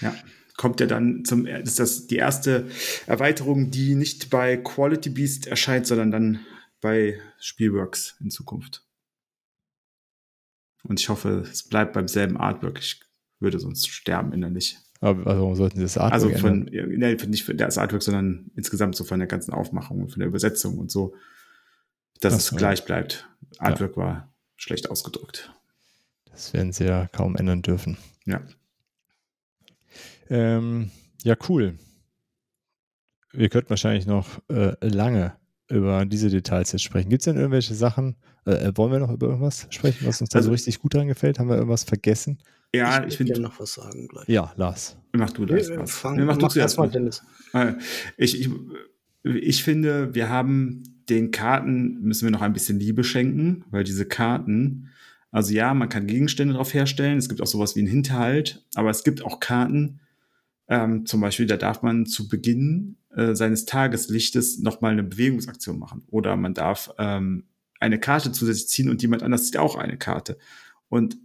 Ja, 0.03 0.15
kommt 0.57 0.81
ja 0.81 0.87
dann 0.87 1.24
zum, 1.24 1.47
das 1.47 1.62
ist 1.70 1.78
das 1.78 2.07
die 2.07 2.16
erste 2.16 2.69
Erweiterung, 3.07 3.70
die 3.70 3.95
nicht 3.95 4.28
bei 4.28 4.59
Quality 4.59 5.09
Beast 5.11 5.47
erscheint, 5.47 5.87
sondern 5.87 6.11
dann 6.11 6.41
bei 6.81 7.20
Spielworks 7.39 8.16
in 8.20 8.31
Zukunft. 8.31 8.85
Und 10.82 11.01
ich 11.01 11.09
hoffe, 11.09 11.47
es 11.51 11.69
bleibt 11.69 11.93
beim 11.93 12.09
selben 12.09 12.36
Artwork. 12.36 12.78
Ich 12.78 13.01
würde 13.39 13.59
sonst 13.59 13.89
sterben 13.89 14.32
innerlich. 14.32 14.78
Aber 15.01 15.24
warum 15.24 15.55
sollten 15.55 15.77
sie 15.77 15.82
das 15.82 15.98
Artwork 15.98 16.32
Also 16.35 16.39
von, 16.39 16.65
ne, 16.65 17.15
nicht 17.15 17.44
für 17.44 17.55
das 17.55 17.78
Artwork, 17.78 18.02
sondern 18.02 18.51
insgesamt 18.55 18.97
so 18.97 19.05
von 19.05 19.19
der 19.19 19.28
ganzen 19.28 19.52
Aufmachung 19.52 20.02
und 20.02 20.11
von 20.11 20.20
der 20.20 20.28
Übersetzung 20.28 20.78
und 20.78 20.90
so, 20.90 21.15
dass 22.20 22.47
so. 22.47 22.55
es 22.55 22.59
gleich 22.59 22.85
bleibt. 22.85 23.28
Artwork 23.59 23.97
ja. 23.97 24.02
war 24.02 24.35
schlecht 24.57 24.90
ausgedrückt. 24.90 25.55
Das 26.31 26.52
werden 26.52 26.73
sie 26.73 26.85
ja 26.85 27.07
kaum 27.09 27.36
ändern 27.36 27.62
dürfen. 27.62 27.97
Ja. 28.27 28.43
Ähm, 30.28 30.90
ja, 31.23 31.35
cool. 31.48 31.78
Wir 33.32 33.48
könnten 33.48 33.70
wahrscheinlich 33.70 34.07
noch 34.07 34.40
äh, 34.48 34.77
lange 34.86 35.40
über 35.71 36.05
diese 36.05 36.29
Details 36.29 36.73
jetzt 36.73 36.83
sprechen. 36.83 37.09
Gibt 37.09 37.23
es 37.23 37.25
denn 37.25 37.37
irgendwelche 37.37 37.75
Sachen, 37.75 38.17
äh, 38.47 38.53
äh, 38.53 38.73
wollen 38.77 38.93
wir 38.93 38.99
noch 38.99 39.11
über 39.11 39.29
irgendwas 39.29 39.67
sprechen, 39.71 40.07
was 40.07 40.21
uns 40.21 40.31
da 40.31 40.39
so 40.39 40.45
also 40.45 40.53
richtig 40.53 40.81
gut 40.81 40.95
dran 40.95 41.09
gefällt? 41.09 41.39
Haben 41.39 41.49
wir 41.49 41.57
irgendwas 41.57 41.85
vergessen? 41.85 42.39
Ja, 42.75 43.01
ich, 43.05 43.09
ich 43.09 43.17
finde. 43.17 43.41
noch 43.41 43.59
was 43.59 43.75
sagen 43.75 44.09
gleich. 44.09 44.29
Ja, 44.29 44.53
Lars. 44.57 44.97
Mach 45.13 45.31
du 45.31 45.45
das. 45.45 45.69
Wir, 45.69 45.87
fangen, 45.87 46.25
mach, 46.27 46.41
mach 46.41 46.53
du 46.53 46.61
erst 46.61 46.79
mal, 46.79 46.89
Dennis. 46.89 47.23
Äh, 47.53 47.75
ich, 48.17 48.41
ich, 48.41 48.51
ich 49.25 49.65
finde, 49.65 50.15
wir 50.15 50.29
haben 50.29 50.83
den 51.09 51.31
Karten, 51.33 52.01
müssen 52.01 52.27
wir 52.27 52.31
noch 52.31 52.43
ein 52.43 52.53
bisschen 52.53 52.79
Liebe 52.79 53.03
schenken, 53.03 53.65
weil 53.71 53.83
diese 53.83 54.07
Karten, 54.07 54.89
also 55.33 55.53
ja, 55.53 55.75
man 55.75 55.89
kann 55.89 56.07
Gegenstände 56.07 56.55
darauf 56.55 56.73
herstellen, 56.73 57.19
es 57.19 57.29
gibt 57.29 57.43
auch 57.43 57.47
sowas 57.47 57.75
wie 57.75 57.81
einen 57.81 57.89
Hinterhalt, 57.89 58.65
aber 58.75 58.91
es 58.91 59.03
gibt 59.03 59.25
auch 59.25 59.41
Karten, 59.41 60.01
ähm, 60.71 61.05
zum 61.05 61.21
Beispiel, 61.21 61.47
da 61.47 61.57
darf 61.57 61.83
man 61.83 62.07
zu 62.07 62.29
Beginn 62.29 62.97
äh, 63.15 63.35
seines 63.35 63.65
Tageslichtes 63.67 64.61
nochmal 64.61 64.93
eine 64.93 65.03
Bewegungsaktion 65.03 65.79
machen. 65.79 66.05
Oder 66.07 66.37
man 66.37 66.55
darf 66.55 66.93
ähm, 66.97 67.49
eine 67.81 67.99
Karte 67.99 68.31
zusätzlich 68.31 68.69
ziehen 68.69 68.89
und 68.89 69.03
jemand 69.03 69.25
anders 69.25 69.47
zieht 69.47 69.57
auch 69.57 69.75
eine 69.75 69.99
Karte. 69.99 70.39
Und 70.89 71.19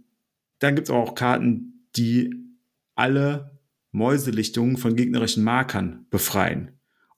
dann 0.58 0.74
gibt 0.74 0.88
es 0.88 0.94
auch 0.94 1.14
Karten, 1.14 1.86
die 1.94 2.34
alle 2.96 3.60
Mäuselichtungen 3.92 4.78
von 4.78 4.96
gegnerischen 4.96 5.44
Markern 5.44 6.06
befreien. 6.10 6.72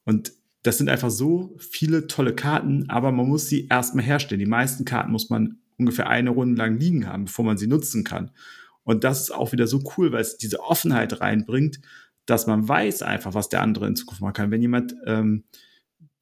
Und 0.05 0.33
das 0.65 0.77
sind 0.77 0.91
einfach 0.91 1.11
so 1.11 1.57
viele 1.59 2.09
tolle 2.09 2.35
Karten, 2.35 2.91
aber 2.91 3.11
man 3.11 3.27
muss 3.27 3.49
sie 3.49 3.69
erstmal 3.69 4.05
herstellen. 4.05 4.41
Die 4.41 4.47
meisten 4.47 4.85
Karten 4.85 5.13
muss 5.13 5.31
man 5.31 5.61
ungefähr 5.79 6.09
eine 6.09 6.31
Runde 6.31 6.59
lang 6.59 6.79
liegen 6.79 7.07
haben, 7.07 7.25
bevor 7.25 7.47
man 7.47 7.57
sie 7.57 7.69
nutzen 7.69 8.05
kann. 8.05 8.33
Und 8.83 9.05
das 9.05 9.21
ist 9.21 9.31
auch 9.31 9.53
wieder 9.53 9.67
so 9.67 9.83
cool, 9.97 10.13
weil 10.13 10.21
es 10.21 10.37
diese 10.37 10.61
Offenheit 10.61 11.21
reinbringt, 11.21 11.81
dass 12.29 12.47
man 12.47 12.69
weiß 12.69 13.01
einfach, 13.03 13.33
was 13.33 13.49
der 13.49 13.63
andere 13.63 13.87
in 13.87 13.97
Zukunft 13.97 14.21
machen 14.21 14.35
kann. 14.35 14.51
Wenn 14.51 14.61
jemand 14.61 14.95
ähm, 15.07 15.45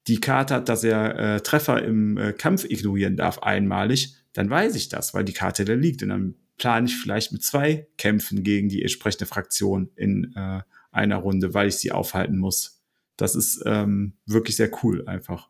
die 0.07 0.21
Karte 0.21 0.55
hat, 0.55 0.69
dass 0.69 0.85
er 0.85 1.19
äh, 1.19 1.41
Treffer 1.41 1.83
im 1.83 2.17
äh, 2.17 2.31
Kampf 2.31 2.63
ignorieren 2.63 3.17
darf 3.17 3.39
einmalig, 3.39 4.15
dann 4.31 4.49
weiß 4.49 4.75
ich 4.75 4.87
das, 4.87 5.13
weil 5.13 5.25
die 5.25 5.33
Karte 5.33 5.65
da 5.65 5.73
liegt. 5.73 6.01
Und 6.03 6.09
dann 6.09 6.35
plane 6.57 6.87
ich 6.87 6.95
vielleicht 6.95 7.33
mit 7.33 7.43
zwei 7.43 7.87
Kämpfen 7.97 8.43
gegen 8.43 8.69
die 8.69 8.83
entsprechende 8.83 9.25
Fraktion 9.25 9.89
in 9.97 10.33
äh, 10.33 10.61
einer 10.91 11.17
Runde, 11.17 11.53
weil 11.53 11.67
ich 11.67 11.75
sie 11.75 11.91
aufhalten 11.91 12.37
muss. 12.37 12.81
Das 13.17 13.35
ist 13.35 13.61
ähm, 13.65 14.13
wirklich 14.25 14.55
sehr 14.55 14.71
cool 14.83 15.05
einfach. 15.09 15.49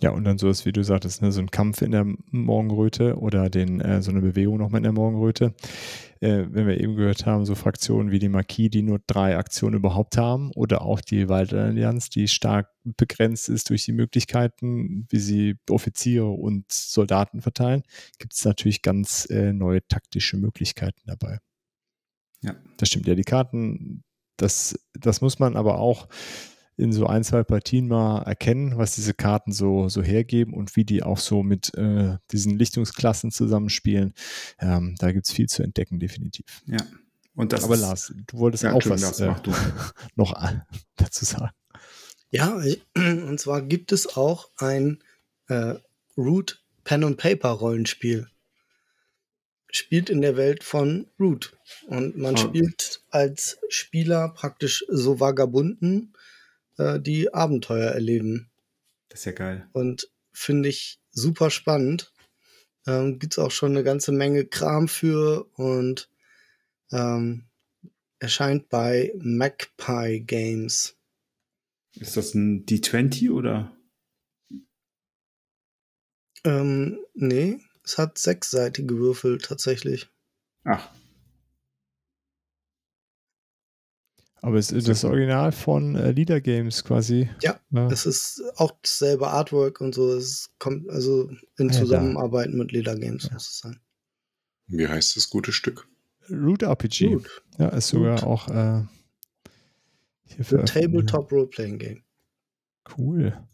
Ja, 0.00 0.10
und 0.10 0.24
dann 0.24 0.38
so 0.38 0.48
ist, 0.48 0.66
wie 0.66 0.72
du 0.72 0.82
sagtest, 0.82 1.22
ne, 1.22 1.30
so 1.30 1.40
ein 1.40 1.50
Kampf 1.50 1.80
in 1.80 1.92
der 1.92 2.04
Morgenröte 2.30 3.16
oder 3.18 3.48
den, 3.50 3.80
äh, 3.80 4.02
so 4.02 4.10
eine 4.10 4.20
Bewegung 4.20 4.58
nochmal 4.58 4.78
in 4.78 4.84
der 4.84 4.92
Morgenröte. 4.92 5.54
Äh, 6.20 6.46
wenn 6.50 6.66
wir 6.66 6.80
eben 6.80 6.96
gehört 6.96 7.24
haben, 7.26 7.44
so 7.44 7.54
Fraktionen 7.54 8.10
wie 8.10 8.18
die 8.18 8.28
Marquis, 8.28 8.70
die 8.70 8.82
nur 8.82 9.00
drei 9.06 9.36
Aktionen 9.36 9.76
überhaupt 9.76 10.16
haben, 10.16 10.50
oder 10.56 10.82
auch 10.82 11.00
die 11.00 11.28
Waldallianz, 11.28 12.10
die 12.10 12.26
stark 12.26 12.68
begrenzt 12.84 13.48
ist 13.48 13.70
durch 13.70 13.84
die 13.84 13.92
Möglichkeiten, 13.92 15.06
wie 15.10 15.20
sie 15.20 15.56
Offiziere 15.70 16.30
und 16.30 16.70
Soldaten 16.72 17.40
verteilen, 17.40 17.82
gibt 18.18 18.34
es 18.34 18.44
natürlich 18.44 18.82
ganz 18.82 19.28
äh, 19.30 19.52
neue 19.52 19.86
taktische 19.86 20.36
Möglichkeiten 20.36 21.02
dabei. 21.06 21.38
Ja. 22.40 22.56
Das 22.76 22.88
stimmt 22.88 23.06
ja, 23.06 23.14
die 23.14 23.22
Karten, 23.22 24.02
das, 24.36 24.76
das 24.94 25.20
muss 25.20 25.38
man 25.38 25.56
aber 25.56 25.78
auch 25.78 26.08
in 26.76 26.92
so 26.92 27.06
ein, 27.06 27.22
zwei 27.22 27.42
Partien 27.42 27.88
mal 27.88 28.22
erkennen, 28.22 28.78
was 28.78 28.94
diese 28.94 29.14
Karten 29.14 29.52
so, 29.52 29.88
so 29.88 30.02
hergeben 30.02 30.54
und 30.54 30.74
wie 30.76 30.84
die 30.84 31.02
auch 31.02 31.18
so 31.18 31.42
mit 31.42 31.74
äh, 31.74 32.16
diesen 32.30 32.58
Lichtungsklassen 32.58 33.30
zusammenspielen. 33.30 34.14
Ähm, 34.58 34.96
da 34.98 35.12
gibt 35.12 35.26
es 35.26 35.32
viel 35.32 35.48
zu 35.48 35.62
entdecken, 35.62 35.98
definitiv. 35.98 36.62
Ja. 36.66 36.78
Und 37.34 37.52
das 37.52 37.64
Aber 37.64 37.76
Lars, 37.76 38.12
du 38.26 38.38
wolltest 38.38 38.64
ja, 38.64 38.72
auch 38.72 38.82
was 38.86 39.20
äh, 39.20 39.34
noch 40.16 40.34
dazu 40.96 41.24
sagen. 41.24 41.52
Ja, 42.30 42.60
und 42.96 43.38
zwar 43.38 43.62
gibt 43.62 43.92
es 43.92 44.16
auch 44.16 44.50
ein 44.56 45.02
äh, 45.48 45.74
Root 46.16 46.62
Pen 46.84 47.04
and 47.04 47.16
Paper 47.16 47.50
Rollenspiel. 47.50 48.28
Spielt 49.70 50.10
in 50.10 50.20
der 50.20 50.36
Welt 50.36 50.64
von 50.64 51.06
Root. 51.18 51.56
Und 51.86 52.18
man 52.18 52.34
oh. 52.34 52.38
spielt 52.38 53.02
als 53.10 53.58
Spieler 53.68 54.28
praktisch 54.28 54.84
so 54.88 55.20
Vagabunden, 55.20 56.12
äh, 56.78 57.00
die 57.00 57.32
Abenteuer 57.32 57.90
erleben. 57.90 58.50
Das 59.08 59.20
ist 59.20 59.24
ja 59.26 59.32
geil. 59.32 59.68
Und 59.72 60.10
finde 60.32 60.68
ich 60.68 61.00
super 61.10 61.50
spannend. 61.50 62.12
Ähm, 62.86 63.18
Gibt 63.18 63.34
es 63.34 63.38
auch 63.38 63.50
schon 63.50 63.72
eine 63.72 63.84
ganze 63.84 64.12
Menge 64.12 64.46
Kram 64.46 64.88
für 64.88 65.46
und 65.54 66.10
ähm, 66.90 67.44
erscheint 68.18 68.68
bei 68.68 69.12
Magpie 69.18 70.20
Games. 70.20 70.96
Ist 71.94 72.16
das 72.16 72.34
ein 72.34 72.64
D20 72.64 73.30
oder? 73.30 73.76
Ähm, 76.44 76.98
nee, 77.14 77.60
es 77.84 77.98
hat 77.98 78.18
sechsseitige 78.18 78.96
Würfel 78.98 79.38
tatsächlich. 79.38 80.08
Ach. 80.64 80.88
Aber 84.44 84.56
es 84.56 84.72
ist 84.72 84.88
das 84.88 85.04
Original 85.04 85.52
von 85.52 85.94
äh, 85.94 86.10
Leader 86.10 86.40
Games 86.40 86.82
quasi. 86.82 87.30
Ja, 87.42 87.60
ja, 87.70 87.86
es 87.86 88.06
ist 88.06 88.42
auch 88.56 88.72
dasselbe 88.82 89.28
Artwork 89.28 89.80
und 89.80 89.94
so. 89.94 90.12
Es 90.14 90.50
kommt 90.58 90.90
also 90.90 91.30
in 91.58 91.70
ah, 91.70 91.72
Zusammenarbeit 91.72 92.48
ja, 92.48 92.56
mit 92.56 92.72
Leader 92.72 92.96
Games, 92.96 93.26
ja. 93.26 93.34
muss 93.34 93.48
es 93.48 93.58
sein. 93.58 93.80
Wie 94.66 94.88
heißt 94.88 95.16
das 95.16 95.30
gute 95.30 95.52
Stück? 95.52 95.86
Root 96.28 96.62
RPG. 96.62 97.14
Root. 97.14 97.42
Ja, 97.58 97.68
ist 97.68 97.88
sogar 97.88 98.20
Root. 98.20 98.24
auch 98.24 98.48
äh, 98.48 98.82
hier 100.24 100.44
für 100.44 100.64
Tabletop 100.64 101.30
Roleplaying 101.30 101.78
Game. 101.78 102.02
Cool. 102.98 103.46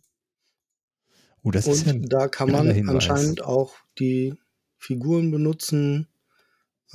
Oh, 1.42 1.50
das 1.50 1.66
und 1.66 1.72
ist 1.74 1.86
ja 1.86 1.92
da 1.96 2.28
kann 2.28 2.50
man 2.50 2.88
anscheinend 2.88 3.44
auch 3.44 3.74
die 3.98 4.34
Figuren 4.78 5.30
benutzen. 5.30 6.08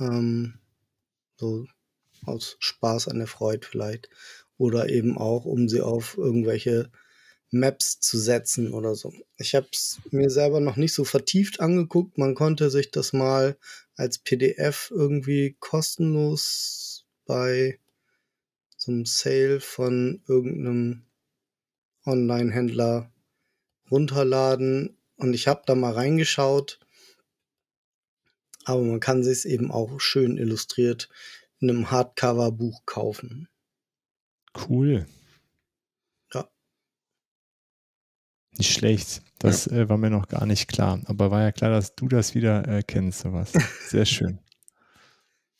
Ähm, 0.00 0.58
so 1.36 1.66
aus 2.26 2.56
Spaß 2.58 3.08
an 3.08 3.18
der 3.18 3.26
Freude 3.26 3.66
vielleicht. 3.66 4.08
Oder 4.56 4.88
eben 4.88 5.18
auch, 5.18 5.44
um 5.44 5.68
sie 5.68 5.80
auf 5.80 6.16
irgendwelche 6.16 6.90
Maps 7.50 8.00
zu 8.00 8.18
setzen 8.18 8.72
oder 8.72 8.94
so. 8.94 9.12
Ich 9.38 9.54
habe 9.54 9.68
es 9.72 10.00
mir 10.10 10.28
selber 10.28 10.60
noch 10.60 10.76
nicht 10.76 10.92
so 10.92 11.04
vertieft 11.04 11.60
angeguckt. 11.60 12.18
Man 12.18 12.34
konnte 12.34 12.70
sich 12.70 12.90
das 12.90 13.12
mal 13.12 13.56
als 13.96 14.18
PDF 14.18 14.90
irgendwie 14.94 15.56
kostenlos 15.60 17.06
bei 17.26 17.78
so 18.76 18.92
einem 18.92 19.06
Sale 19.06 19.60
von 19.60 20.22
irgendeinem 20.26 21.04
Online-Händler 22.04 23.10
runterladen. 23.90 24.98
Und 25.16 25.32
ich 25.32 25.46
habe 25.46 25.62
da 25.64 25.74
mal 25.74 25.92
reingeschaut. 25.92 26.80
Aber 28.64 28.82
man 28.82 29.00
kann 29.00 29.22
sich 29.22 29.46
eben 29.46 29.70
auch 29.70 30.00
schön 30.00 30.38
illustriert 30.38 31.08
in 31.60 31.70
einem 31.70 31.90
Hardcover-Buch 31.90 32.82
kaufen. 32.86 33.48
Cool. 34.68 35.06
Ja. 36.32 36.48
Nicht 38.56 38.72
schlecht. 38.72 39.22
Das 39.38 39.66
ja. 39.66 39.78
äh, 39.78 39.88
war 39.88 39.98
mir 39.98 40.10
noch 40.10 40.28
gar 40.28 40.46
nicht 40.46 40.68
klar. 40.68 41.00
Aber 41.06 41.30
war 41.30 41.42
ja 41.42 41.52
klar, 41.52 41.70
dass 41.70 41.94
du 41.94 42.08
das 42.08 42.34
wieder 42.34 42.66
äh, 42.68 42.82
kennst, 42.82 43.20
sowas. 43.20 43.52
Sehr 43.88 44.06
schön. 44.06 44.38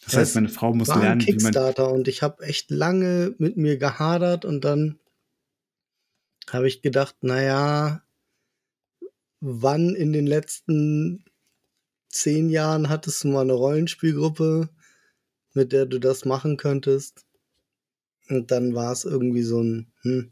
Das 0.04 0.16
heißt, 0.16 0.34
meine 0.34 0.48
Frau 0.48 0.74
muss 0.74 0.88
war 0.88 1.00
lernen, 1.00 1.20
ein 1.20 1.24
Kickstarter 1.24 1.90
und 1.90 2.08
ich 2.08 2.22
habe 2.22 2.44
echt 2.44 2.70
lange 2.70 3.34
mit 3.38 3.56
mir 3.56 3.78
gehadert 3.78 4.44
und 4.44 4.62
dann 4.64 4.98
habe 6.50 6.68
ich 6.68 6.82
gedacht, 6.82 7.16
naja, 7.22 8.02
wann 9.40 9.94
in 9.94 10.12
den 10.12 10.26
letzten 10.26 11.24
zehn 12.08 12.50
Jahren 12.50 12.88
hattest 12.88 13.24
du 13.24 13.28
mal 13.28 13.42
eine 13.42 13.54
Rollenspielgruppe, 13.54 14.68
mit 15.54 15.72
der 15.72 15.86
du 15.86 15.98
das 15.98 16.24
machen 16.24 16.56
könntest. 16.56 17.24
Und 18.28 18.50
dann 18.50 18.74
war 18.74 18.92
es 18.92 19.04
irgendwie 19.04 19.42
so 19.42 19.62
ein, 19.62 19.92
hm, 20.02 20.30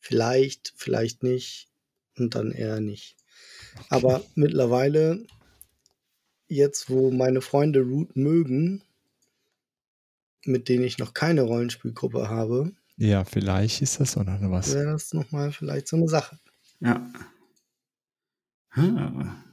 vielleicht, 0.00 0.72
vielleicht 0.76 1.22
nicht 1.22 1.68
und 2.16 2.34
dann 2.34 2.52
eher 2.52 2.80
nicht. 2.80 3.16
Okay. 3.76 3.86
Aber 3.90 4.24
mittlerweile, 4.34 5.26
jetzt 6.48 6.90
wo 6.90 7.10
meine 7.10 7.40
Freunde 7.40 7.80
Root 7.80 8.16
mögen, 8.16 8.82
mit 10.44 10.68
denen 10.68 10.84
ich 10.84 10.98
noch 10.98 11.14
keine 11.14 11.42
Rollenspielgruppe 11.42 12.28
habe. 12.28 12.72
Ja, 12.96 13.24
vielleicht 13.24 13.82
ist 13.82 14.00
das 14.00 14.16
auch 14.16 14.24
noch 14.24 14.38
was. 14.50 14.74
Wäre 14.74 14.92
das 14.92 15.12
nochmal 15.14 15.52
vielleicht 15.52 15.88
so 15.88 15.96
eine 15.96 16.08
Sache. 16.08 16.38
Ja. 16.80 17.10
Hm. 18.70 19.43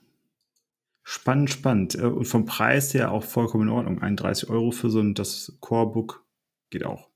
Spannend, 1.11 1.49
spannend. 1.49 1.95
Äh, 1.95 2.03
und 2.03 2.23
vom 2.23 2.45
Preis 2.45 2.93
her 2.93 3.11
auch 3.11 3.25
vollkommen 3.25 3.67
in 3.67 3.73
Ordnung. 3.73 4.01
31 4.01 4.49
Euro 4.49 4.71
für 4.71 4.89
so 4.89 5.01
ein 5.01 5.13
das 5.13 5.57
Core-Book 5.59 6.25
geht 6.69 6.85
auch. 6.85 7.09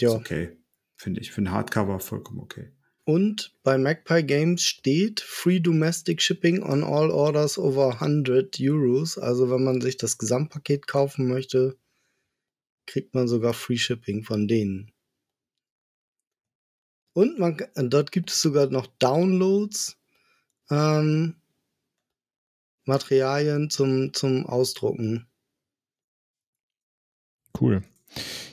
Ja. 0.00 0.08
Ist 0.08 0.14
okay. 0.16 0.56
Finde 0.96 1.20
ich. 1.20 1.30
Für 1.30 1.42
ein 1.42 1.52
Hardcover 1.52 2.00
vollkommen 2.00 2.40
okay. 2.40 2.72
Und 3.04 3.56
bei 3.62 3.78
Magpie 3.78 4.24
Games 4.24 4.62
steht 4.62 5.20
Free 5.20 5.60
Domestic 5.60 6.20
Shipping 6.20 6.64
on 6.64 6.82
all 6.82 7.12
orders 7.12 7.58
over 7.58 8.00
100 8.00 8.58
Euros. 8.60 9.18
Also 9.18 9.52
wenn 9.52 9.62
man 9.62 9.80
sich 9.80 9.96
das 9.96 10.18
Gesamtpaket 10.18 10.88
kaufen 10.88 11.28
möchte, 11.28 11.78
kriegt 12.86 13.14
man 13.14 13.28
sogar 13.28 13.54
Free 13.54 13.78
Shipping 13.78 14.24
von 14.24 14.48
denen. 14.48 14.90
Und 17.12 17.38
man, 17.38 17.56
dort 17.76 18.10
gibt 18.10 18.30
es 18.30 18.42
sogar 18.42 18.66
noch 18.66 18.88
Downloads, 18.98 19.96
ähm, 20.70 21.36
Materialien 22.84 23.70
zum, 23.70 24.12
zum 24.12 24.46
Ausdrucken. 24.46 25.26
Cool. 27.60 27.82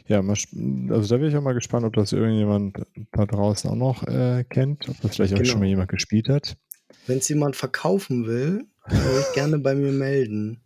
Ja, 0.07 0.21
also 0.21 1.07
da 1.07 1.17
bin 1.17 1.29
ich 1.29 1.35
auch 1.35 1.41
mal 1.41 1.53
gespannt, 1.53 1.85
ob 1.85 1.93
das 1.93 2.13
irgendjemand 2.13 2.77
da 3.11 3.25
draußen 3.25 3.69
auch 3.69 3.75
noch 3.75 4.07
äh, 4.07 4.43
kennt, 4.43 4.89
ob 4.89 4.99
das 5.01 5.15
vielleicht 5.15 5.33
genau. 5.33 5.43
auch 5.43 5.51
schon 5.51 5.59
mal 5.59 5.67
jemand 5.67 5.89
gespielt 5.89 6.29
hat. 6.29 6.57
Wenn 7.05 7.19
es 7.19 7.29
jemand 7.29 7.55
verkaufen 7.55 8.25
will, 8.25 8.65
kann 8.87 9.19
ich 9.19 9.33
gerne 9.33 9.59
bei 9.59 9.75
mir 9.75 9.91
melden. 9.91 10.61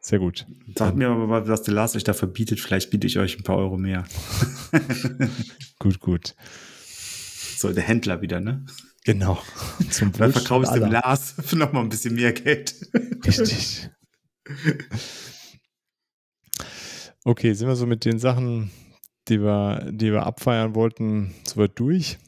Sehr 0.00 0.18
gut. 0.18 0.46
Sagt 0.76 0.96
mir 0.96 1.08
aber 1.08 1.28
mal, 1.28 1.46
was 1.46 1.62
der 1.62 1.74
Lars 1.74 1.94
euch 1.94 2.02
da 2.02 2.12
verbietet. 2.12 2.58
Vielleicht 2.58 2.90
biete 2.90 3.06
ich 3.06 3.18
euch 3.18 3.38
ein 3.38 3.44
paar 3.44 3.56
Euro 3.56 3.78
mehr. 3.78 4.04
gut, 5.78 6.00
gut. 6.00 6.34
So, 7.56 7.72
der 7.72 7.84
Händler 7.84 8.20
wieder, 8.20 8.40
ne? 8.40 8.66
Genau. 9.04 9.42
Zum 9.90 10.12
Dann 10.12 10.32
verkaufst 10.32 10.74
du 10.74 10.80
dem 10.80 10.92
Lars 10.92 11.34
für 11.42 11.56
nochmal 11.56 11.82
ein 11.82 11.88
bisschen 11.88 12.14
mehr 12.14 12.32
Geld. 12.32 12.74
Richtig. 13.26 13.90
Okay, 17.24 17.52
sind 17.52 17.68
wir 17.68 17.76
so 17.76 17.86
mit 17.86 18.04
den 18.04 18.18
Sachen, 18.18 18.70
die 19.28 19.40
wir, 19.40 19.90
die 19.92 20.12
wir 20.12 20.26
abfeiern 20.26 20.74
wollten, 20.74 21.34
soweit 21.46 21.72
durch? 21.78 22.18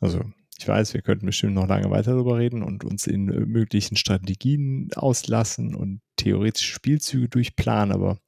Also, 0.00 0.22
ich 0.58 0.66
weiß, 0.66 0.94
wir 0.94 1.02
könnten 1.02 1.26
bestimmt 1.26 1.54
noch 1.54 1.68
lange 1.68 1.90
weiter 1.90 2.12
darüber 2.12 2.38
reden 2.38 2.62
und 2.62 2.84
uns 2.84 3.06
in 3.06 3.24
möglichen 3.24 3.96
Strategien 3.96 4.90
auslassen 4.94 5.74
und 5.74 6.00
theoretische 6.16 6.72
Spielzüge 6.72 7.28
durchplanen, 7.28 7.92
aber 7.92 8.18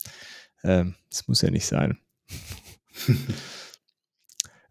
es 0.62 1.20
äh, 1.20 1.24
muss 1.26 1.42
ja 1.42 1.50
nicht 1.50 1.66
sein. 1.66 1.98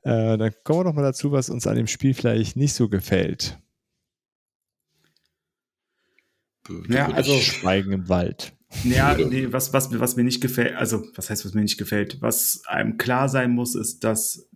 äh, 0.03 0.37
dann 0.37 0.53
kommen 0.63 0.79
wir 0.79 0.83
doch 0.85 0.93
mal 0.93 1.01
dazu, 1.01 1.31
was 1.31 1.49
uns 1.49 1.67
an 1.67 1.75
dem 1.75 1.87
Spiel 1.87 2.13
vielleicht 2.13 2.55
nicht 2.55 2.73
so 2.73 2.89
gefällt. 2.89 3.59
Ja, 6.87 7.09
also 7.11 7.33
Schweigen 7.39 7.91
im 7.91 8.09
Wald. 8.09 8.53
Ja, 8.83 9.17
nee, 9.17 9.51
was, 9.51 9.73
was, 9.73 9.99
was 9.99 10.15
mir 10.15 10.23
nicht 10.23 10.41
gefällt, 10.41 10.75
also 10.75 11.03
was 11.15 11.29
heißt, 11.29 11.43
was 11.43 11.53
mir 11.53 11.61
nicht 11.61 11.79
gefällt? 11.79 12.21
Was 12.21 12.61
einem 12.67 12.97
klar 12.97 13.27
sein 13.27 13.51
muss, 13.51 13.73
ist, 13.73 14.03
dass 14.03 14.47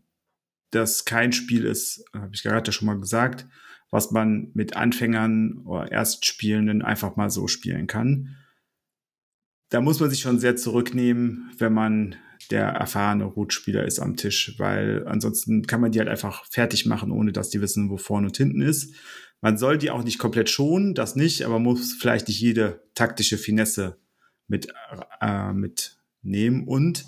das 0.69 1.05
kein 1.05 1.31
Spiel 1.31 1.65
ist, 1.65 2.05
habe 2.13 2.33
ich 2.33 2.43
gerade 2.43 2.71
schon 2.71 2.85
mal 2.85 2.99
gesagt, 2.99 3.47
was 3.89 4.11
man 4.11 4.51
mit 4.53 4.75
Anfängern 4.75 5.63
oder 5.65 5.91
Erstspielenden 5.91 6.81
einfach 6.81 7.15
mal 7.15 7.29
so 7.29 7.47
spielen 7.47 7.87
kann. 7.87 8.35
Da 9.69 9.81
muss 9.81 9.99
man 9.99 10.09
sich 10.09 10.19
schon 10.19 10.39
sehr 10.39 10.55
zurücknehmen, 10.55 11.51
wenn 11.57 11.73
man 11.73 12.15
der 12.51 12.65
erfahrene 12.67 13.25
Root-Spieler 13.25 13.85
ist 13.85 13.99
am 13.99 14.15
Tisch, 14.15 14.55
weil 14.57 15.05
ansonsten 15.07 15.67
kann 15.67 15.81
man 15.81 15.91
die 15.91 15.99
halt 15.99 16.09
einfach 16.09 16.45
fertig 16.45 16.85
machen, 16.85 17.11
ohne 17.11 17.31
dass 17.31 17.49
die 17.49 17.61
wissen, 17.61 17.89
wo 17.89 17.97
vorne 17.97 18.27
und 18.27 18.37
hinten 18.37 18.61
ist. 18.61 18.93
Man 19.41 19.57
soll 19.57 19.77
die 19.77 19.91
auch 19.91 20.03
nicht 20.03 20.19
komplett 20.19 20.49
schonen, 20.49 20.95
das 20.95 21.15
nicht, 21.15 21.43
aber 21.43 21.59
muss 21.59 21.93
vielleicht 21.93 22.27
nicht 22.27 22.39
jede 22.39 22.81
taktische 22.95 23.37
Finesse 23.37 23.97
mit, 24.47 24.73
äh, 25.21 25.53
mitnehmen 25.53 26.67
und 26.67 27.05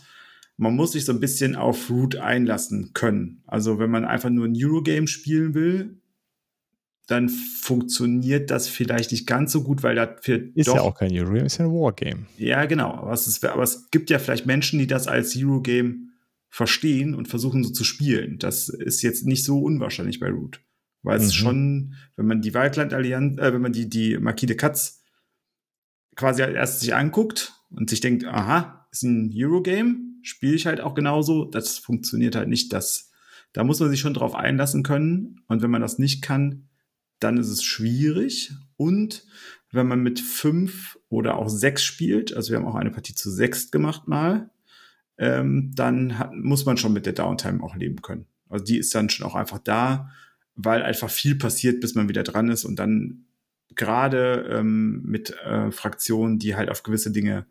man 0.57 0.75
muss 0.75 0.93
sich 0.93 1.05
so 1.05 1.11
ein 1.11 1.19
bisschen 1.19 1.55
auf 1.55 1.89
Root 1.89 2.15
einlassen 2.15 2.91
können. 2.93 3.43
Also 3.45 3.77
wenn 3.79 3.91
man 3.91 4.05
einfach 4.05 4.29
nur 4.29 4.45
ein 4.45 4.55
Eurogame 4.55 5.07
spielen 5.07 5.53
will, 5.53 5.97
dann 7.07 7.29
funktioniert 7.29 8.49
das 8.49 8.67
vielleicht 8.67 9.11
nicht 9.11 9.27
ganz 9.27 9.51
so 9.51 9.63
gut, 9.63 9.83
weil 9.83 9.95
dafür 9.95 10.49
ist 10.55 10.67
doch, 10.67 10.75
ja 10.75 10.81
auch 10.81 10.97
kein 10.97 11.11
Eurogame, 11.11 11.45
ist 11.45 11.59
ja 11.59 11.65
ein 11.65 11.71
Wargame. 11.71 12.25
Ja, 12.37 12.65
genau. 12.65 12.93
Aber 12.93 13.13
es, 13.13 13.27
ist, 13.27 13.45
aber 13.45 13.63
es 13.63 13.91
gibt 13.91 14.09
ja 14.09 14.17
vielleicht 14.17 14.45
Menschen, 14.45 14.79
die 14.79 14.87
das 14.87 15.07
als 15.07 15.35
Eurogame 15.37 16.07
verstehen 16.49 17.13
und 17.13 17.27
versuchen 17.27 17.63
so 17.63 17.71
zu 17.71 17.83
spielen. 17.83 18.39
Das 18.39 18.69
ist 18.69 19.01
jetzt 19.01 19.25
nicht 19.25 19.43
so 19.43 19.59
unwahrscheinlich 19.59 20.19
bei 20.19 20.29
Root. 20.29 20.61
Weil 21.03 21.17
es 21.17 21.27
mhm. 21.27 21.31
schon, 21.31 21.93
wenn 22.15 22.25
man 22.25 22.41
die 22.41 22.55
Waldland-Allianz, 22.55 23.37
äh, 23.37 23.53
wenn 23.53 23.61
man 23.61 23.73
die, 23.73 23.87
die 23.87 24.17
Marquis 24.17 24.47
de 24.47 24.55
Katz 24.55 25.03
quasi 26.15 26.41
erst 26.41 26.79
sich 26.79 26.95
anguckt 26.95 27.53
und 27.69 27.89
sich 27.89 27.99
denkt, 27.99 28.25
aha, 28.25 28.87
ist 28.91 29.03
ein 29.03 29.31
Eurogame, 29.35 29.97
spiele 30.23 30.55
ich 30.55 30.65
halt 30.65 30.81
auch 30.81 30.95
genauso. 30.95 31.45
Das 31.45 31.77
funktioniert 31.77 32.35
halt 32.35 32.47
nicht. 32.47 32.73
Das, 32.73 33.11
da 33.53 33.63
muss 33.63 33.79
man 33.79 33.89
sich 33.91 33.99
schon 33.99 34.15
drauf 34.15 34.33
einlassen 34.33 34.81
können. 34.81 35.41
Und 35.47 35.61
wenn 35.61 35.69
man 35.69 35.81
das 35.81 35.99
nicht 35.99 36.23
kann, 36.23 36.69
dann 37.19 37.37
ist 37.37 37.49
es 37.49 37.63
schwierig. 37.63 38.53
Und 38.77 39.25
wenn 39.71 39.87
man 39.87 40.01
mit 40.01 40.19
fünf 40.19 40.97
oder 41.09 41.37
auch 41.37 41.49
sechs 41.49 41.83
spielt, 41.83 42.33
also 42.33 42.51
wir 42.51 42.57
haben 42.57 42.67
auch 42.67 42.75
eine 42.75 42.91
Partie 42.91 43.15
zu 43.15 43.29
sechs 43.29 43.71
gemacht 43.71 44.07
mal, 44.07 44.49
ähm, 45.17 45.71
dann 45.75 46.19
hat, 46.19 46.33
muss 46.33 46.65
man 46.65 46.77
schon 46.77 46.93
mit 46.93 47.05
der 47.05 47.13
Downtime 47.13 47.63
auch 47.63 47.75
leben 47.75 48.01
können. 48.01 48.25
Also 48.49 48.65
die 48.65 48.77
ist 48.77 48.93
dann 48.93 49.09
schon 49.09 49.25
auch 49.25 49.35
einfach 49.35 49.59
da, 49.59 50.11
weil 50.55 50.83
einfach 50.83 51.09
viel 51.09 51.35
passiert, 51.35 51.81
bis 51.81 51.95
man 51.95 52.09
wieder 52.09 52.23
dran 52.23 52.49
ist 52.49 52.65
und 52.65 52.77
dann 52.77 53.25
gerade 53.75 54.47
ähm, 54.51 55.01
mit 55.03 55.31
äh, 55.43 55.71
Fraktionen, 55.71 56.39
die 56.39 56.55
halt 56.55 56.69
auf 56.69 56.83
gewisse 56.83 57.11
Dinge 57.11 57.45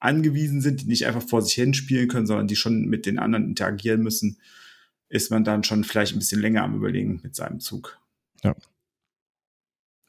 angewiesen 0.00 0.60
sind, 0.60 0.82
die 0.82 0.86
nicht 0.86 1.06
einfach 1.06 1.22
vor 1.22 1.42
sich 1.42 1.54
hin 1.54 1.74
spielen 1.74 2.08
können, 2.08 2.26
sondern 2.26 2.46
die 2.46 2.56
schon 2.56 2.86
mit 2.86 3.06
den 3.06 3.18
anderen 3.18 3.46
interagieren 3.46 4.02
müssen, 4.02 4.38
ist 5.08 5.30
man 5.30 5.44
dann 5.44 5.64
schon 5.64 5.84
vielleicht 5.84 6.14
ein 6.14 6.18
bisschen 6.18 6.40
länger 6.40 6.62
am 6.62 6.76
Überlegen 6.76 7.20
mit 7.22 7.34
seinem 7.34 7.60
Zug. 7.60 7.98
Ja. 8.44 8.54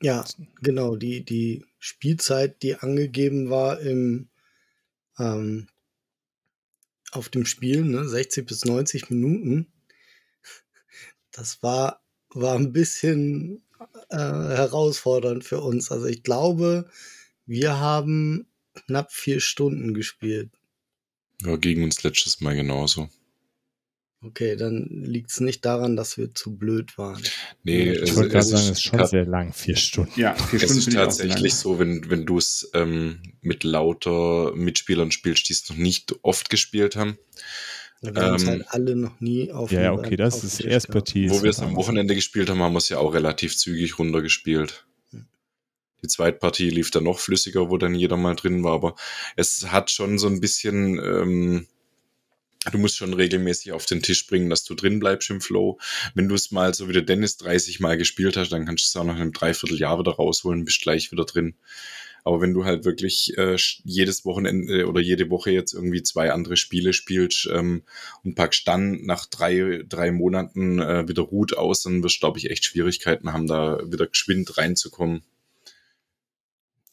Ja, 0.01 0.25
genau. 0.61 0.95
Die, 0.95 1.23
die 1.23 1.65
Spielzeit, 1.77 2.63
die 2.63 2.75
angegeben 2.75 3.49
war 3.49 3.79
im, 3.81 4.29
ähm, 5.17 5.67
auf 7.11 7.29
dem 7.29 7.45
Spiel, 7.45 7.83
ne, 7.83 8.07
60 8.07 8.45
bis 8.45 8.65
90 8.65 9.09
Minuten, 9.09 9.67
das 11.31 11.61
war, 11.63 12.01
war 12.29 12.55
ein 12.55 12.71
bisschen 12.71 13.63
äh, 14.09 14.17
herausfordernd 14.17 15.43
für 15.43 15.59
uns. 15.59 15.91
Also 15.91 16.05
ich 16.05 16.23
glaube, 16.23 16.89
wir 17.45 17.79
haben 17.79 18.47
knapp 18.73 19.11
vier 19.11 19.39
Stunden 19.41 19.93
gespielt. 19.93 20.51
Ja, 21.41 21.55
gegen 21.55 21.83
uns 21.83 22.03
letztes 22.03 22.41
Mal 22.41 22.55
genauso. 22.55 23.09
Okay, 24.21 24.57
dann 24.57 24.85
liegt 24.89 25.31
es 25.31 25.39
nicht 25.39 25.63
daran, 25.63 25.95
dass 25.95 26.17
wir 26.17 26.33
zu 26.33 26.57
blöd 26.57 26.97
waren. 26.97 27.23
Nee, 27.63 27.93
ich 27.93 28.15
wollte 28.17 28.31
gerade 28.31 28.45
sagen, 28.45 28.63
es 28.63 28.71
ist 28.71 28.83
schon 28.83 29.05
sehr 29.05 29.25
lang, 29.25 29.53
vier 29.53 29.77
Stunden. 29.77 30.11
Ja, 30.19 30.35
vier 30.35 30.59
Stunden 30.59 30.79
es 30.79 30.87
ist 30.87 30.93
tatsächlich 30.93 31.53
so, 31.55 31.79
wenn, 31.79 32.09
wenn 32.09 32.25
du 32.25 32.37
es 32.37 32.69
ähm, 32.73 33.21
mit 33.41 33.63
lauter 33.63 34.53
Mitspielern 34.55 35.11
spielst, 35.11 35.47
die 35.47 35.53
es 35.53 35.69
noch 35.69 35.77
nicht 35.77 36.15
oft 36.21 36.49
gespielt 36.49 36.97
haben. 36.97 37.17
Wir 38.01 38.13
haben 38.21 38.35
es 38.35 38.45
halt 38.45 38.65
alle 38.69 38.95
noch 38.95 39.19
nie 39.21 39.51
auf 39.51 39.71
Ja, 39.71 39.93
okay, 39.93 40.17
das 40.17 40.43
ist 40.43 40.59
Erstpartie. 40.59 41.29
Wo 41.29 41.41
wir 41.41 41.49
es 41.49 41.59
am 41.59 41.75
Wochenende 41.77 42.13
gespielt 42.13 42.49
haben, 42.49 42.61
haben 42.61 42.73
wir 42.73 42.79
es 42.79 42.89
ja 42.89 42.97
auch 42.97 43.13
relativ 43.13 43.55
zügig 43.57 43.99
runtergespielt. 43.99 44.85
Die 46.01 46.07
Zweitpartie 46.07 46.69
lief 46.69 46.91
dann 46.91 47.03
noch 47.03 47.19
flüssiger, 47.19 47.69
wo 47.69 47.77
dann 47.77 47.93
jeder 47.93 48.15
mal 48.15 48.35
drin 48.35 48.63
war, 48.63 48.73
aber 48.73 48.95
es 49.35 49.71
hat 49.71 49.91
schon 49.91 50.17
so 50.17 50.27
ein 50.27 50.39
bisschen, 50.39 50.97
ähm, 50.99 51.67
du 52.71 52.77
musst 52.77 52.97
schon 52.97 53.13
regelmäßig 53.13 53.71
auf 53.71 53.85
den 53.85 54.01
Tisch 54.01 54.27
bringen, 54.27 54.49
dass 54.49 54.63
du 54.63 54.75
drin 54.75 54.99
bleibst 54.99 55.29
im 55.29 55.41
Flow. 55.41 55.79
Wenn 56.13 56.27
du 56.27 56.35
es 56.35 56.51
mal 56.51 56.73
so 56.73 56.89
wie 56.89 56.93
der 56.93 57.01
Dennis 57.01 57.37
30 57.37 57.79
Mal 57.79 57.97
gespielt 57.97 58.35
hast, 58.37 58.51
dann 58.51 58.65
kannst 58.65 58.83
du 58.83 58.87
es 58.87 58.95
auch 58.95 59.05
nach 59.05 59.19
einem 59.19 59.31
Dreivierteljahr 59.31 59.99
wieder 59.99 60.11
rausholen, 60.11 60.65
bist 60.65 60.81
gleich 60.81 61.11
wieder 61.11 61.25
drin. 61.25 61.55
Aber 62.25 62.41
wenn 62.41 62.53
du 62.53 62.65
halt 62.65 62.83
wirklich 62.83 63.37
äh, 63.37 63.55
jedes 63.83 64.25
Wochenende 64.25 64.87
oder 64.87 64.99
jede 64.99 65.29
Woche 65.29 65.51
jetzt 65.51 65.73
irgendwie 65.73 66.03
zwei 66.03 66.31
andere 66.33 66.57
Spiele 66.57 66.91
spielst 66.91 67.49
ähm, 67.51 67.83
und 68.23 68.35
packst 68.35 68.67
dann 68.67 69.05
nach 69.05 69.25
drei, 69.25 69.83
drei 69.87 70.11
Monaten 70.11 70.79
äh, 70.79 71.07
wieder 71.07 71.23
Root 71.23 71.57
aus, 71.57 71.83
dann 71.83 72.03
wirst 72.03 72.17
du, 72.17 72.19
glaube 72.19 72.37
ich, 72.37 72.51
echt 72.51 72.65
Schwierigkeiten 72.65 73.31
haben, 73.31 73.47
da 73.47 73.79
wieder 73.89 74.05
geschwind 74.05 74.57
reinzukommen. 74.57 75.23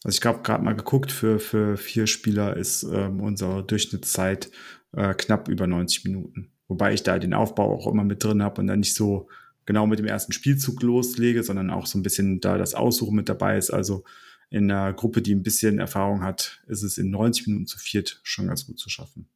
Also 0.05 0.19
ich 0.21 0.25
habe 0.25 0.43
gerade 0.43 0.63
mal 0.63 0.77
geguckt, 0.77 1.11
für, 1.11 1.41
für 1.41 1.77
vier 1.77 2.07
Spieler 2.07 2.57
ist 2.57 2.85
ähm, 2.85 3.21
unsere 3.21 3.65
Durchschnittszeit 3.65 4.51
äh, 4.97 5.15
knapp 5.15 5.49
über 5.49 5.67
90 5.67 6.05
Minuten. 6.05 6.51
Wobei 6.69 6.93
ich 6.93 7.03
da 7.03 7.19
den 7.19 7.35
Aufbau 7.35 7.73
auch 7.73 7.87
immer 7.87 8.05
mit 8.05 8.25
drin 8.25 8.43
habe 8.43 8.61
und 8.61 8.67
dann 8.67 8.81
nicht 8.81 8.95
so 8.95 9.29
genau 9.67 9.87
mit 9.87 9.99
dem 9.99 10.07
ersten 10.07 10.33
Spielzug 10.33 10.83
loslege, 10.83 11.43
sondern 11.43 11.71
auch 11.71 11.87
so 11.87 11.99
ein 11.99 12.03
bisschen 12.03 12.41
da 12.41 12.59
das 12.59 12.75
Aussuchen 12.75 13.15
mit 13.15 13.29
dabei 13.29 13.57
ist. 13.57 13.71
Also 13.71 14.05
in 14.49 14.71
einer 14.71 14.93
Gruppe, 14.93 15.23
die 15.23 15.35
ein 15.35 15.43
bisschen 15.43 15.79
Erfahrung 15.79 16.23
hat, 16.23 16.63
ist 16.67 16.83
es 16.83 16.99
in 16.99 17.11
90 17.11 17.47
Minuten 17.49 17.67
zu 17.67 17.79
viert 17.79 18.21
schon 18.23 18.49
ganz 18.49 18.67
gut 18.67 18.79
zu 18.79 18.89
schaffen. 18.89 19.29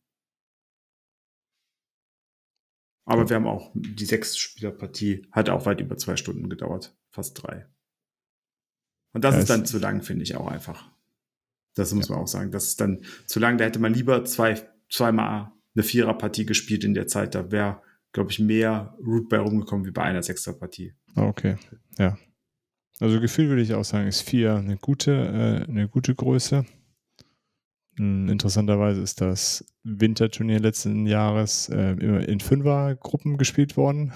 Aber 3.05 3.29
wir 3.29 3.37
haben 3.37 3.47
auch 3.47 3.73
die 3.75 4.05
sechs 4.05 4.39
Spielerpartie 4.39 5.27
hat 5.33 5.49
auch 5.51 5.67
weit 5.67 5.81
über 5.81 5.97
zwei 5.97 6.17
Stunden 6.17 6.49
gedauert, 6.49 6.97
fast 7.11 7.43
drei. 7.43 7.67
Und 9.13 9.25
das 9.25 9.35
ja, 9.35 9.41
ist 9.41 9.51
dann 9.51 9.67
zu 9.67 9.79
lang, 9.79 10.03
finde 10.03 10.23
ich 10.23 10.37
auch 10.37 10.47
einfach. 10.47 10.89
Das 11.75 11.93
muss 11.93 12.09
ja. 12.09 12.15
man 12.15 12.25
auch 12.25 12.29
sagen. 12.29 12.53
Das 12.53 12.69
ist 12.69 12.81
dann 12.81 13.03
zu 13.27 13.41
lang. 13.41 13.59
Da 13.59 13.65
hätte 13.65 13.81
man 13.81 13.95
lieber 13.95 14.25
zwei, 14.25 14.70
zweimal 14.91 15.53
eine 15.75 15.83
Viererpartie 15.83 16.47
gespielt 16.47 16.85
in 16.85 16.95
der 16.95 17.07
Zeit. 17.07 17.35
Da 17.35 17.51
wäre, 17.51 17.81
glaube 18.13 18.31
ich, 18.31 18.39
mehr 18.39 18.97
Root 19.05 19.29
bei 19.29 19.39
rumgekommen 19.39 19.87
wie 19.87 19.93
bei 19.93 20.03
einer 20.03 20.23
Sechserpartie. 20.23 20.95
Okay, 21.15 21.57
ja. 21.99 22.19
Also 22.99 23.21
Gefühl 23.21 23.49
würde 23.49 23.63
ich 23.63 23.73
auch 23.73 23.85
sagen, 23.85 24.09
ist 24.09 24.23
vier 24.23 24.57
eine 24.57 24.77
gute, 24.77 25.13
äh, 25.13 25.71
eine 25.71 25.89
gute 25.89 26.15
Größe. 26.15 26.67
Hm, 27.97 28.29
interessanterweise 28.29 29.01
ist 29.01 29.21
das 29.21 29.65
Winterturnier 29.83 30.61
letzten 30.61 31.07
Jahres 31.07 31.69
äh, 31.71 31.93
immer 31.93 32.29
in 32.29 32.41
Fünfergruppen 32.41 33.39
gespielt 33.39 33.77
worden. 33.77 34.13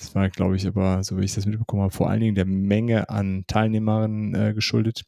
Das 0.00 0.14
war, 0.16 0.28
glaube 0.28 0.56
ich, 0.56 0.66
aber, 0.66 1.04
so 1.04 1.18
wie 1.18 1.24
ich 1.24 1.34
das 1.34 1.46
mitbekommen 1.46 1.82
habe, 1.82 1.92
vor 1.92 2.10
allen 2.10 2.20
Dingen 2.20 2.34
der 2.34 2.46
Menge 2.46 3.10
an 3.10 3.44
Teilnehmerinnen 3.46 4.34
äh, 4.34 4.54
geschuldet, 4.54 5.04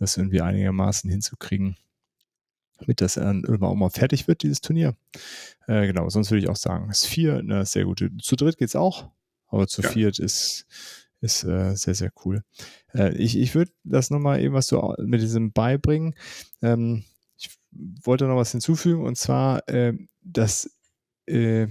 das 0.00 0.16
irgendwie 0.16 0.40
einigermaßen 0.40 1.08
hinzukriegen, 1.08 1.76
damit 2.80 3.00
das 3.00 3.14
dann 3.14 3.44
irgendwann 3.44 3.70
auch 3.70 3.76
mal 3.76 3.90
fertig 3.90 4.28
wird, 4.28 4.42
dieses 4.42 4.60
Turnier. 4.60 4.96
Äh, 5.66 5.86
genau, 5.86 6.08
sonst 6.08 6.30
würde 6.30 6.42
ich 6.42 6.48
auch 6.48 6.56
sagen, 6.56 6.90
ist 6.90 7.06
vier 7.06 7.36
eine 7.36 7.64
sehr 7.64 7.84
gute. 7.84 8.10
Zu 8.18 8.36
dritt 8.36 8.58
geht 8.58 8.68
es 8.68 8.76
auch, 8.76 9.10
aber 9.48 9.66
zu 9.68 9.82
ja. 9.82 9.90
viert 9.90 10.18
ist, 10.18 10.66
ist 11.20 11.44
äh, 11.44 11.74
sehr, 11.76 11.94
sehr 11.94 12.12
cool. 12.24 12.42
Äh, 12.94 13.14
ich 13.16 13.38
ich 13.38 13.54
würde 13.54 13.70
das 13.84 14.10
nochmal 14.10 14.40
eben 14.40 14.54
was 14.54 14.66
so 14.66 14.94
mit 14.98 15.20
diesem 15.20 15.52
beibringen. 15.52 16.14
Ähm, 16.62 17.04
ich 17.36 17.50
wollte 17.72 18.24
noch 18.26 18.36
was 18.36 18.52
hinzufügen 18.52 19.04
und 19.04 19.16
zwar, 19.16 19.68
äh, 19.68 19.94
dass 20.22 20.70
äh, 21.26 21.68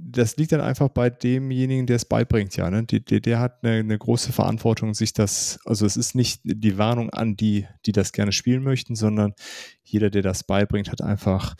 das 0.00 0.36
liegt 0.36 0.52
dann 0.52 0.60
einfach 0.60 0.88
bei 0.88 1.10
demjenigen, 1.10 1.86
der 1.86 1.96
es 1.96 2.04
beibringt, 2.04 2.56
ja. 2.56 2.70
Ne? 2.70 2.84
Die, 2.84 3.04
die, 3.04 3.20
der 3.20 3.40
hat 3.40 3.64
eine, 3.64 3.78
eine, 3.78 3.98
große 3.98 4.32
Verantwortung, 4.32 4.94
sich 4.94 5.12
das, 5.12 5.58
also 5.64 5.84
es 5.86 5.96
ist 5.96 6.14
nicht 6.14 6.40
die 6.44 6.78
Warnung 6.78 7.10
an 7.10 7.36
die, 7.36 7.66
die 7.84 7.92
das 7.92 8.12
gerne 8.12 8.32
spielen 8.32 8.62
möchten, 8.62 8.94
sondern 8.94 9.34
jeder, 9.82 10.10
der 10.10 10.22
das 10.22 10.44
beibringt, 10.44 10.92
hat 10.92 11.02
einfach, 11.02 11.56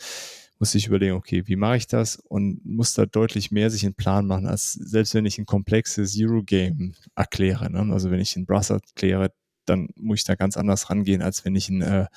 muss 0.57 0.71
sich 0.71 0.87
überlegen, 0.87 1.15
okay, 1.15 1.43
wie 1.47 1.57
mache 1.57 1.77
ich 1.77 1.87
das? 1.87 2.15
Und 2.15 2.65
muss 2.65 2.93
da 2.93 3.05
deutlich 3.05 3.51
mehr 3.51 3.69
sich 3.69 3.85
einen 3.85 3.95
Plan 3.95 4.25
machen, 4.25 4.47
als 4.47 4.73
selbst 4.73 5.13
wenn 5.13 5.25
ich 5.25 5.37
ein 5.37 5.45
komplexes 5.45 6.13
Zero-Game 6.13 6.93
erkläre. 7.15 7.69
Ne? 7.69 7.93
Also 7.93 8.09
wenn 8.09 8.19
ich 8.19 8.35
ein 8.35 8.45
Brass 8.45 8.69
erkläre, 8.69 9.31
dann 9.69 9.89
muss 9.95 10.19
ich 10.19 10.25
da 10.25 10.35
ganz 10.35 10.57
anders 10.57 10.89
rangehen, 10.89 11.21
als 11.21 11.45
wenn 11.45 11.55
ich 11.55 11.69
ein 11.69 11.81
äh, 11.81 12.07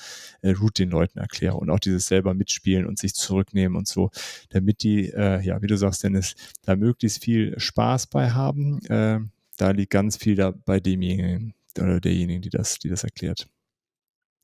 äh, 0.40 0.50
Root 0.50 0.78
den 0.78 0.90
Leuten 0.90 1.18
erkläre 1.18 1.56
und 1.56 1.70
auch 1.70 1.78
dieses 1.78 2.06
selber 2.06 2.34
mitspielen 2.34 2.86
und 2.86 2.98
sich 2.98 3.14
zurücknehmen 3.14 3.76
und 3.76 3.86
so, 3.86 4.10
damit 4.50 4.82
die, 4.82 5.10
äh, 5.10 5.40
ja, 5.42 5.60
wie 5.62 5.66
du 5.66 5.76
sagst, 5.76 6.02
Dennis, 6.02 6.34
da 6.62 6.76
möglichst 6.76 7.22
viel 7.22 7.58
Spaß 7.58 8.08
bei 8.08 8.30
haben. 8.30 8.84
Äh, 8.86 9.20
da 9.56 9.70
liegt 9.70 9.90
ganz 9.90 10.16
viel 10.16 10.34
da 10.34 10.50
bei 10.50 10.80
demjenigen 10.80 11.54
oder 11.78 12.00
derjenigen, 12.00 12.42
die 12.42 12.50
das, 12.50 12.78
die 12.78 12.88
das 12.88 13.04
erklärt. 13.04 13.46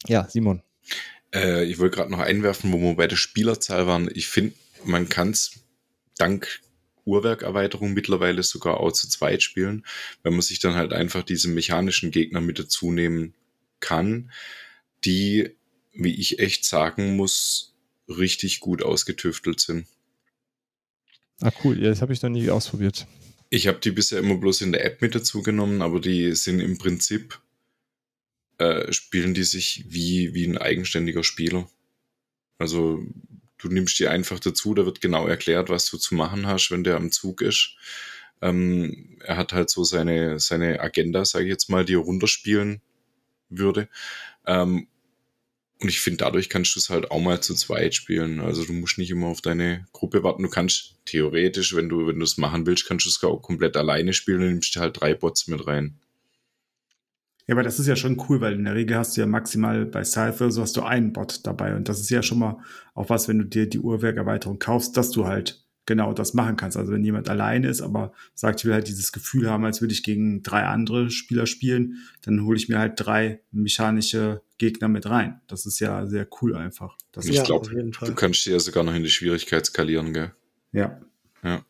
Ja, 0.06 0.28
Simon. 0.28 0.62
Äh, 1.34 1.64
ich 1.64 1.78
wollte 1.78 1.96
gerade 1.96 2.10
noch 2.10 2.20
einwerfen, 2.20 2.72
wo 2.72 2.80
wir 2.80 2.94
bei 2.94 3.06
der 3.06 3.16
Spielerzahl 3.16 3.86
waren. 3.86 4.08
Ich 4.14 4.28
finde, 4.28 4.54
man 4.84 5.08
kann 5.08 5.30
es 5.30 5.60
dank 6.16 6.60
Uhrwerkerweiterung 7.08 7.94
mittlerweile 7.94 8.42
sogar 8.42 8.78
auch 8.78 8.92
zu 8.92 9.08
zweit 9.08 9.42
spielen, 9.42 9.84
wenn 10.22 10.34
man 10.34 10.42
sich 10.42 10.60
dann 10.60 10.74
halt 10.74 10.92
einfach 10.92 11.22
diese 11.22 11.48
mechanischen 11.48 12.10
Gegner 12.10 12.40
mit 12.40 12.58
dazu 12.58 12.92
nehmen 12.92 13.34
kann, 13.80 14.30
die, 15.04 15.56
wie 15.92 16.14
ich 16.14 16.38
echt 16.38 16.64
sagen 16.64 17.16
muss, 17.16 17.74
richtig 18.08 18.60
gut 18.60 18.82
ausgetüftelt 18.82 19.60
sind. 19.60 19.86
Ah, 21.40 21.52
cool. 21.64 21.80
Ja, 21.80 21.88
das 21.88 22.02
habe 22.02 22.12
ich 22.12 22.22
noch 22.22 22.30
nie 22.30 22.50
ausprobiert. 22.50 23.06
Ich 23.50 23.66
habe 23.66 23.78
die 23.78 23.92
bisher 23.92 24.18
immer 24.18 24.36
bloß 24.36 24.60
in 24.62 24.72
der 24.72 24.84
App 24.84 25.00
mit 25.00 25.14
dazu 25.14 25.42
genommen, 25.42 25.82
aber 25.82 26.00
die 26.00 26.34
sind 26.34 26.60
im 26.60 26.78
Prinzip, 26.78 27.40
äh, 28.58 28.92
spielen 28.92 29.34
die 29.34 29.44
sich 29.44 29.84
wie, 29.88 30.34
wie 30.34 30.46
ein 30.46 30.58
eigenständiger 30.58 31.24
Spieler. 31.24 31.70
Also 32.58 33.06
du 33.58 33.68
nimmst 33.68 33.98
die 33.98 34.08
einfach 34.08 34.40
dazu, 34.40 34.74
da 34.74 34.84
wird 34.86 35.00
genau 35.00 35.26
erklärt, 35.26 35.68
was 35.68 35.86
du 35.90 35.98
zu 35.98 36.14
machen 36.14 36.46
hast, 36.46 36.70
wenn 36.70 36.84
der 36.84 36.96
am 36.96 37.10
Zug 37.10 37.42
ist. 37.42 37.76
Ähm, 38.40 39.18
er 39.24 39.36
hat 39.36 39.52
halt 39.52 39.68
so 39.70 39.84
seine, 39.84 40.38
seine 40.38 40.80
Agenda, 40.80 41.24
sage 41.24 41.44
ich 41.44 41.50
jetzt 41.50 41.68
mal, 41.68 41.84
die 41.84 41.94
er 41.94 41.98
runterspielen 41.98 42.80
würde. 43.50 43.88
Ähm, 44.46 44.88
und 45.80 45.88
ich 45.88 46.00
finde, 46.00 46.18
dadurch 46.18 46.48
kannst 46.48 46.74
du 46.74 46.80
es 46.80 46.90
halt 46.90 47.10
auch 47.10 47.20
mal 47.20 47.40
zu 47.40 47.54
zweit 47.54 47.94
spielen. 47.94 48.40
Also 48.40 48.64
du 48.64 48.72
musst 48.72 48.98
nicht 48.98 49.10
immer 49.10 49.28
auf 49.28 49.40
deine 49.40 49.86
Gruppe 49.92 50.24
warten. 50.24 50.42
Du 50.42 50.48
kannst 50.48 50.96
theoretisch, 51.04 51.74
wenn 51.76 51.88
du, 51.88 52.08
wenn 52.08 52.18
du 52.18 52.24
es 52.24 52.36
machen 52.36 52.66
willst, 52.66 52.86
kannst 52.86 53.06
du 53.06 53.10
es 53.10 53.22
auch 53.22 53.40
komplett 53.40 53.76
alleine 53.76 54.12
spielen 54.12 54.40
und 54.40 54.48
nimmst 54.48 54.74
halt 54.76 55.00
drei 55.00 55.14
Bots 55.14 55.46
mit 55.46 55.66
rein. 55.66 56.00
Ja, 57.48 57.54
aber 57.54 57.62
das 57.62 57.80
ist 57.80 57.86
ja 57.86 57.96
schon 57.96 58.22
cool, 58.28 58.42
weil 58.42 58.52
in 58.52 58.64
der 58.64 58.74
Regel 58.74 58.98
hast 58.98 59.16
du 59.16 59.22
ja 59.22 59.26
maximal 59.26 59.86
bei 59.86 60.04
Cypher, 60.04 60.50
so 60.50 60.60
hast 60.60 60.76
du 60.76 60.82
einen 60.82 61.14
Bot 61.14 61.46
dabei. 61.46 61.74
Und 61.74 61.88
das 61.88 61.98
ist 61.98 62.10
ja 62.10 62.22
schon 62.22 62.38
mal 62.38 62.58
auch 62.94 63.08
was, 63.08 63.26
wenn 63.26 63.38
du 63.38 63.46
dir 63.46 63.66
die 63.66 63.80
Uhrwerkerweiterung 63.80 64.58
kaufst, 64.58 64.98
dass 64.98 65.10
du 65.10 65.26
halt 65.26 65.64
genau 65.86 66.12
das 66.12 66.34
machen 66.34 66.56
kannst. 66.56 66.76
Also 66.76 66.92
wenn 66.92 67.02
jemand 67.02 67.30
alleine 67.30 67.68
ist, 67.68 67.80
aber 67.80 68.12
sagt, 68.34 68.60
ich 68.60 68.66
will 68.66 68.74
halt 68.74 68.86
dieses 68.86 69.12
Gefühl 69.12 69.48
haben, 69.48 69.64
als 69.64 69.80
würde 69.80 69.94
ich 69.94 70.02
gegen 70.02 70.42
drei 70.42 70.64
andere 70.64 71.08
Spieler 71.08 71.46
spielen, 71.46 71.96
dann 72.20 72.44
hole 72.44 72.58
ich 72.58 72.68
mir 72.68 72.78
halt 72.78 72.92
drei 72.96 73.40
mechanische 73.50 74.42
Gegner 74.58 74.88
mit 74.88 75.08
rein. 75.08 75.40
Das 75.46 75.64
ist 75.64 75.80
ja 75.80 76.06
sehr 76.06 76.28
cool 76.42 76.54
einfach. 76.54 76.98
Das 77.12 77.24
ich 77.24 77.42
glaube, 77.42 77.70
du 77.70 78.14
kannst 78.14 78.44
dir 78.44 78.52
ja 78.52 78.60
sogar 78.60 78.84
noch 78.84 78.94
in 78.94 79.04
die 79.04 79.08
Schwierigkeit 79.08 79.64
skalieren, 79.64 80.12
gell? 80.12 80.32
Ja. 80.72 81.00
Ja. 81.42 81.64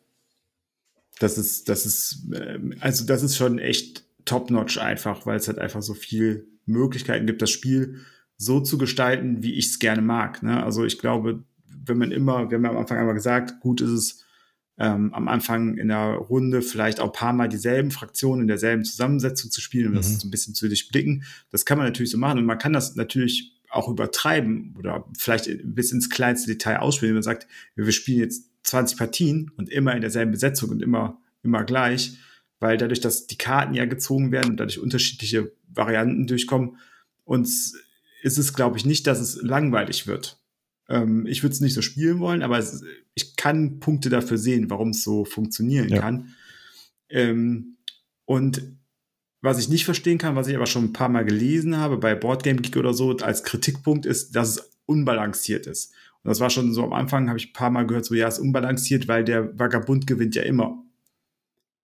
Das 1.19 1.37
ist, 1.37 1.69
das 1.69 1.85
ist, 1.85 2.25
ähm, 2.33 2.75
also 2.81 3.05
das 3.05 3.23
ist 3.23 3.37
schon 3.37 3.59
echt 3.59 4.08
top-notch 4.25 4.77
einfach, 4.79 5.25
weil 5.25 5.37
es 5.37 5.47
halt 5.47 5.59
einfach 5.59 5.81
so 5.81 5.93
viel 5.93 6.47
Möglichkeiten 6.65 7.25
gibt, 7.25 7.41
das 7.41 7.49
Spiel 7.49 8.01
so 8.37 8.59
zu 8.61 8.77
gestalten, 8.77 9.43
wie 9.43 9.53
ich 9.53 9.67
es 9.67 9.79
gerne 9.79 10.01
mag. 10.01 10.43
Ne? 10.43 10.63
Also 10.63 10.85
ich 10.85 10.99
glaube, 10.99 11.43
wenn 11.85 11.97
man 11.97 12.11
immer, 12.11 12.49
wir 12.49 12.57
haben 12.57 12.63
ja 12.63 12.71
am 12.71 12.77
Anfang 12.77 12.97
einmal 12.97 13.15
gesagt, 13.15 13.59
gut 13.59 13.81
ist 13.81 13.89
es, 13.89 14.25
ähm, 14.77 15.13
am 15.13 15.27
Anfang 15.27 15.77
in 15.77 15.89
der 15.89 16.13
Runde 16.13 16.61
vielleicht 16.61 17.01
auch 17.01 17.07
ein 17.07 17.13
paar 17.13 17.33
Mal 17.33 17.49
dieselben 17.49 17.91
Fraktionen 17.91 18.43
in 18.43 18.47
derselben 18.47 18.85
Zusammensetzung 18.85 19.51
zu 19.51 19.59
spielen 19.59 19.87
und 19.87 19.91
mhm. 19.93 19.97
das 19.97 20.19
so 20.19 20.27
ein 20.27 20.31
bisschen 20.31 20.55
zu 20.55 20.67
durchblicken. 20.67 21.25
Das 21.51 21.65
kann 21.65 21.77
man 21.77 21.85
natürlich 21.85 22.11
so 22.11 22.17
machen 22.17 22.39
und 22.39 22.45
man 22.45 22.57
kann 22.57 22.71
das 22.71 22.95
natürlich 22.95 23.59
auch 23.69 23.89
übertreiben 23.89 24.75
oder 24.79 25.05
vielleicht 25.17 25.49
bis 25.63 25.91
ins 25.91 26.09
kleinste 26.09 26.49
Detail 26.49 26.77
ausspielen. 26.77 27.11
Wenn 27.11 27.17
man 27.17 27.23
sagt, 27.23 27.47
wir 27.75 27.91
spielen 27.91 28.19
jetzt 28.19 28.49
20 28.63 28.97
Partien 28.97 29.51
und 29.57 29.69
immer 29.69 29.93
in 29.95 30.01
derselben 30.01 30.31
Besetzung 30.31 30.69
und 30.69 30.81
immer, 30.81 31.19
immer 31.43 31.65
gleich, 31.65 32.17
weil 32.59 32.77
dadurch, 32.77 32.99
dass 32.99 33.27
die 33.27 33.37
Karten 33.37 33.73
ja 33.73 33.85
gezogen 33.85 34.31
werden 34.31 34.51
und 34.51 34.57
dadurch 34.57 34.79
unterschiedliche 34.79 35.51
Varianten 35.67 36.27
durchkommen, 36.27 36.77
uns 37.23 37.75
ist 38.21 38.37
es, 38.37 38.53
glaube 38.53 38.77
ich, 38.77 38.85
nicht, 38.85 39.07
dass 39.07 39.19
es 39.19 39.41
langweilig 39.41 40.07
wird. 40.07 40.39
Ähm, 40.89 41.25
ich 41.25 41.43
würde 41.43 41.53
es 41.53 41.61
nicht 41.61 41.73
so 41.73 41.81
spielen 41.81 42.19
wollen, 42.19 42.41
aber 42.41 42.57
es, 42.57 42.83
ich 43.13 43.35
kann 43.35 43.79
Punkte 43.79 44.09
dafür 44.09 44.37
sehen, 44.37 44.69
warum 44.69 44.89
es 44.89 45.03
so 45.03 45.25
funktionieren 45.25 45.89
ja. 45.89 45.99
kann. 45.99 46.35
Ähm, 47.09 47.77
und 48.25 48.61
was 49.41 49.59
ich 49.59 49.69
nicht 49.69 49.85
verstehen 49.85 50.17
kann, 50.17 50.35
was 50.35 50.47
ich 50.47 50.55
aber 50.55 50.65
schon 50.65 50.85
ein 50.85 50.93
paar 50.93 51.09
Mal 51.09 51.23
gelesen 51.23 51.77
habe 51.77 51.97
bei 51.97 52.13
Boardgame 52.13 52.61
Geek 52.61 52.75
oder 52.75 52.93
so 52.93 53.15
als 53.17 53.43
Kritikpunkt 53.43 54.05
ist, 54.05 54.35
dass 54.35 54.49
es 54.49 54.71
unbalanciert 54.85 55.65
ist. 55.65 55.93
Und 56.23 56.29
das 56.29 56.41
war 56.41 56.49
schon 56.49 56.73
so 56.73 56.83
am 56.83 56.93
Anfang, 56.93 57.29
habe 57.29 57.39
ich 57.39 57.49
ein 57.49 57.53
paar 57.53 57.69
Mal 57.69 57.87
gehört, 57.87 58.05
so 58.05 58.15
ja, 58.15 58.27
es 58.27 58.35
ist 58.35 58.41
unbalanciert, 58.41 59.07
weil 59.07 59.23
der 59.23 59.57
Vagabund 59.57 60.07
gewinnt 60.07 60.35
ja 60.35 60.43
immer. 60.43 60.83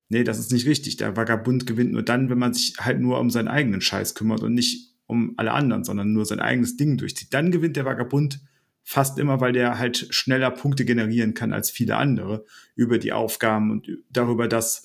Nee, 0.10 0.24
das 0.24 0.40
ist 0.40 0.52
nicht 0.52 0.68
richtig. 0.68 0.98
Der 0.98 1.18
Vagabund 1.18 1.66
gewinnt 1.66 1.92
nur 1.92 2.04
dann, 2.04 2.30
wenn 2.30 2.38
man 2.38 2.54
sich 2.54 2.76
halt 2.80 3.00
nur 3.00 3.20
um 3.20 3.30
seinen 3.30 3.48
eigenen 3.48 3.82
Scheiß 3.82 4.14
kümmert 4.14 4.42
und 4.44 4.54
nicht 4.54 4.94
um 5.08 5.34
alle 5.38 5.52
anderen, 5.52 5.84
sondern 5.84 6.14
nur 6.14 6.26
sein 6.26 6.40
eigenes 6.40 6.78
Ding 6.78 6.98
durchzieht. 6.98 7.34
Dann 7.34 7.52
gewinnt 7.52 7.76
der 7.76 7.86
Vagabund 7.86 8.42
fast 8.84 9.18
immer, 9.18 9.42
weil 9.42 9.54
der 9.54 9.80
halt 9.80 10.08
schneller 10.12 10.52
Punkte 10.52 10.86
generieren 10.86 11.34
kann 11.34 11.54
als 11.54 11.72
viele 11.72 11.98
andere 11.98 12.46
über 12.76 13.00
die 13.00 13.14
Aufgaben 13.14 13.72
und 13.72 13.90
darüber, 14.12 14.48
dass 14.48 14.84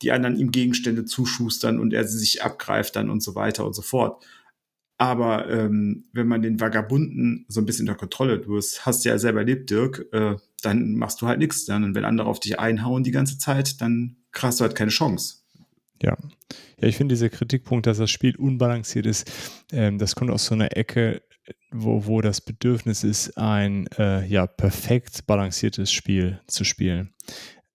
die 0.00 0.10
anderen 0.10 0.36
ihm 0.36 0.50
Gegenstände 0.50 1.04
zuschustern 1.04 1.78
und 1.78 1.92
er 1.92 2.04
sie 2.04 2.18
sich 2.18 2.42
abgreift 2.42 2.96
dann 2.96 3.10
und 3.10 3.22
so 3.22 3.34
weiter 3.34 3.66
und 3.66 3.74
so 3.74 3.82
fort. 3.82 4.24
Aber 4.98 5.50
ähm, 5.50 6.04
wenn 6.12 6.28
man 6.28 6.42
den 6.42 6.60
Vagabunden 6.60 7.44
so 7.48 7.60
ein 7.60 7.66
bisschen 7.66 7.88
unter 7.88 7.98
Kontrolle, 7.98 8.38
du 8.38 8.56
hast 8.56 9.04
ja 9.04 9.18
selber 9.18 9.40
erlebt, 9.40 9.70
Dirk, 9.70 10.06
äh, 10.12 10.36
dann 10.62 10.94
machst 10.94 11.20
du 11.20 11.26
halt 11.26 11.38
nichts. 11.38 11.64
Dann. 11.64 11.84
Und 11.84 11.94
wenn 11.94 12.04
andere 12.04 12.28
auf 12.28 12.40
dich 12.40 12.58
einhauen 12.60 13.02
die 13.02 13.10
ganze 13.10 13.36
Zeit, 13.36 13.80
dann 13.80 14.16
hast 14.34 14.60
du 14.60 14.64
halt 14.64 14.74
keine 14.74 14.90
Chance. 14.90 15.36
Ja. 16.02 16.16
Ja, 16.80 16.88
ich 16.88 16.96
finde 16.96 17.14
dieser 17.14 17.28
Kritikpunkt, 17.28 17.86
dass 17.86 17.98
das 17.98 18.10
Spiel 18.10 18.36
unbalanciert 18.36 19.06
ist, 19.06 19.30
ähm, 19.72 19.98
das 19.98 20.14
kommt 20.14 20.30
aus 20.30 20.46
so 20.46 20.54
einer 20.54 20.76
Ecke, 20.76 21.22
wo, 21.70 22.06
wo 22.06 22.20
das 22.20 22.40
Bedürfnis 22.40 23.04
ist, 23.04 23.36
ein 23.38 23.86
äh, 23.98 24.26
ja, 24.26 24.46
perfekt 24.46 25.26
balanciertes 25.26 25.92
Spiel 25.92 26.40
zu 26.46 26.64
spielen. 26.64 27.14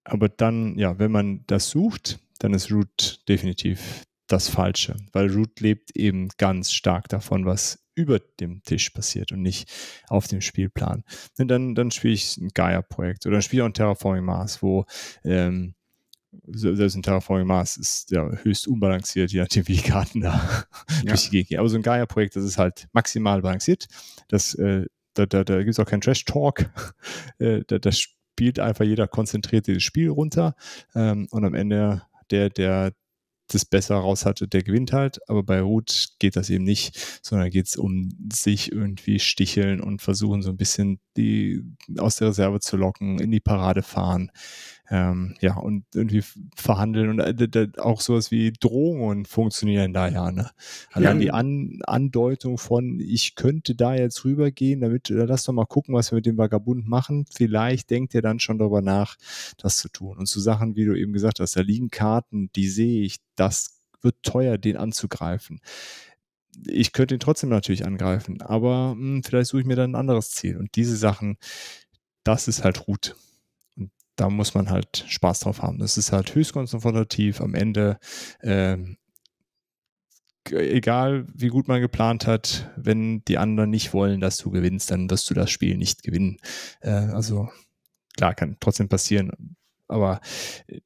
Aber 0.03 0.29
dann, 0.29 0.77
ja, 0.77 0.99
wenn 0.99 1.11
man 1.11 1.43
das 1.47 1.69
sucht, 1.69 2.19
dann 2.39 2.53
ist 2.53 2.71
Root 2.71 3.21
definitiv 3.27 4.03
das 4.27 4.49
Falsche, 4.49 4.95
weil 5.13 5.31
Root 5.31 5.59
lebt 5.59 5.95
eben 5.95 6.29
ganz 6.37 6.73
stark 6.73 7.07
davon, 7.09 7.45
was 7.45 7.79
über 7.95 8.19
dem 8.19 8.61
Tisch 8.63 8.91
passiert 8.91 9.31
und 9.31 9.41
nicht 9.41 9.71
auf 10.07 10.27
dem 10.27 10.41
Spielplan. 10.41 11.03
Und 11.39 11.47
dann, 11.47 11.75
dann 11.75 11.91
spiele 11.91 12.13
ich 12.13 12.37
ein 12.37 12.49
Gaia-Projekt 12.53 13.25
oder 13.25 13.41
spiele 13.41 13.63
auch 13.63 13.67
ein 13.67 13.73
Terraforming 13.73 14.25
Mars, 14.25 14.61
wo 14.61 14.85
ähm, 15.23 15.73
selbst 16.47 16.95
in 16.95 17.03
Terraforming 17.03 17.47
Mars 17.47 17.77
ist 17.77 18.11
ja 18.11 18.29
höchst 18.43 18.67
unbalanciert, 18.67 19.31
je 19.31 19.41
nachdem, 19.41 19.67
wie 19.67 19.75
die 19.75 19.81
Karten 19.81 20.21
da 20.21 20.65
ja. 21.03 21.09
durch 21.09 21.25
die 21.25 21.31
Gegend 21.31 21.49
gehen. 21.49 21.59
Aber 21.59 21.69
so 21.69 21.75
ein 21.75 21.81
Gaia-Projekt, 21.81 22.35
das 22.35 22.43
ist 22.43 22.57
halt 22.57 22.87
maximal 22.93 23.41
balanciert. 23.41 23.87
Das, 24.27 24.53
äh, 24.55 24.85
da 25.13 25.25
da, 25.25 25.43
da 25.43 25.57
gibt 25.59 25.71
es 25.71 25.79
auch 25.79 25.85
keinen 25.85 26.01
Trash-Talk. 26.01 26.69
äh, 27.39 27.61
da, 27.67 27.79
da 27.79 27.91
spielt 27.91 28.59
einfach 28.59 28.85
jeder 28.85 29.07
konzentriert 29.07 29.67
dieses 29.67 29.83
Spiel 29.83 30.09
runter. 30.09 30.55
Ähm, 30.95 31.27
und 31.31 31.45
am 31.45 31.53
Ende 31.53 32.03
der, 32.29 32.49
der 32.49 32.93
das 33.49 33.65
besser 33.65 33.95
raus 33.95 34.25
hatte, 34.25 34.47
der 34.47 34.63
gewinnt 34.63 34.93
halt. 34.93 35.19
Aber 35.29 35.43
bei 35.43 35.61
Root 35.61 36.09
geht 36.19 36.35
das 36.35 36.49
eben 36.49 36.63
nicht, 36.63 37.19
sondern 37.21 37.49
geht 37.49 37.67
es 37.67 37.77
um 37.77 38.09
sich 38.31 38.71
irgendwie 38.71 39.19
sticheln 39.19 39.81
und 39.81 40.01
versuchen 40.01 40.41
so 40.41 40.49
ein 40.49 40.57
bisschen 40.57 40.99
die 41.15 41.63
aus 41.97 42.17
der 42.17 42.29
Reserve 42.29 42.59
zu 42.59 42.77
locken, 42.77 43.19
in 43.19 43.31
die 43.31 43.39
Parade 43.39 43.83
fahren. 43.83 44.31
Ähm, 44.89 45.35
ja, 45.41 45.57
und 45.57 45.83
irgendwie 45.93 46.23
verhandeln 46.55 47.09
und 47.09 47.19
äh, 47.19 47.67
auch 47.77 47.99
sowas 47.99 48.31
wie 48.31 48.53
Drohungen 48.53 49.25
funktionieren 49.25 49.91
da 49.91 50.07
ja. 50.07 50.31
Ne? 50.31 50.49
Allein 50.93 51.17
ja. 51.17 51.21
die 51.21 51.31
An 51.31 51.79
Andeutung 51.85 52.57
von, 52.57 52.99
ich 53.01 53.35
könnte 53.35 53.75
da 53.75 53.95
jetzt 53.95 54.23
rübergehen, 54.23 54.79
damit, 54.79 55.09
äh, 55.09 55.25
lass 55.25 55.43
doch 55.43 55.51
mal 55.51 55.65
gucken, 55.65 55.93
was 55.93 56.11
wir 56.11 56.17
mit 56.17 56.25
dem 56.25 56.37
Vagabund 56.37 56.87
machen. 56.87 57.25
Vielleicht 57.29 57.89
denkt 57.89 58.15
er 58.15 58.21
dann 58.21 58.39
schon 58.39 58.59
darüber 58.59 58.81
nach, 58.81 59.17
das 59.57 59.77
zu 59.77 59.89
tun. 59.89 60.17
Und 60.17 60.27
zu 60.27 60.39
Sachen, 60.39 60.77
wie 60.77 60.85
du 60.85 60.97
eben 60.97 61.11
gesagt 61.11 61.41
hast, 61.41 61.57
da 61.57 61.61
liegen 61.61 61.89
Karten, 61.89 62.49
die 62.55 62.69
sehe 62.69 63.03
ich, 63.03 63.17
das 63.35 63.81
wird 64.01 64.15
teuer, 64.23 64.57
den 64.57 64.77
anzugreifen 64.77 65.59
ich 66.65 66.91
könnte 66.91 67.13
ihn 67.13 67.19
trotzdem 67.19 67.51
natürlich 67.51 67.85
angreifen, 67.85 68.41
aber 68.41 68.95
mh, 68.95 69.01
hm, 69.01 69.23
vielleicht 69.23 69.51
suche 69.51 69.61
ich 69.61 69.67
mir 69.67 69.75
dann 69.75 69.91
ein 69.91 69.95
anderes 69.95 70.31
Ziel. 70.31 70.57
Und 70.57 70.75
diese 70.75 70.97
Sachen, 70.97 71.37
das 72.23 72.47
ist 72.47 72.63
halt 72.63 72.87
Root 72.87 73.15
da 74.17 74.29
muss 74.29 74.53
man 74.53 74.69
halt 74.69 75.05
Spaß 75.07 75.41
drauf 75.41 75.61
haben. 75.61 75.79
Das 75.79 75.97
ist 75.97 76.11
halt 76.11 76.35
höchst 76.35 76.53
konfrontativ. 76.53 77.39
Am 77.39 77.53
Ende, 77.53 77.99
äh, 78.39 78.77
egal 80.49 81.25
wie 81.33 81.47
gut 81.47 81.67
man 81.67 81.79
geplant 81.81 82.27
hat, 82.27 82.69
wenn 82.75 83.23
die 83.25 83.37
anderen 83.37 83.69
nicht 83.69 83.93
wollen, 83.93 84.19
dass 84.19 84.37
du 84.37 84.49
gewinnst, 84.49 84.91
dann 84.91 85.09
wirst 85.09 85.29
du 85.29 85.33
das 85.33 85.51
Spiel 85.51 85.77
nicht 85.77 86.03
gewinnen. 86.03 86.37
Äh, 86.81 86.89
also 86.89 87.49
klar, 88.17 88.33
kann 88.33 88.57
trotzdem 88.59 88.89
passieren. 88.89 89.55
Aber 89.87 90.19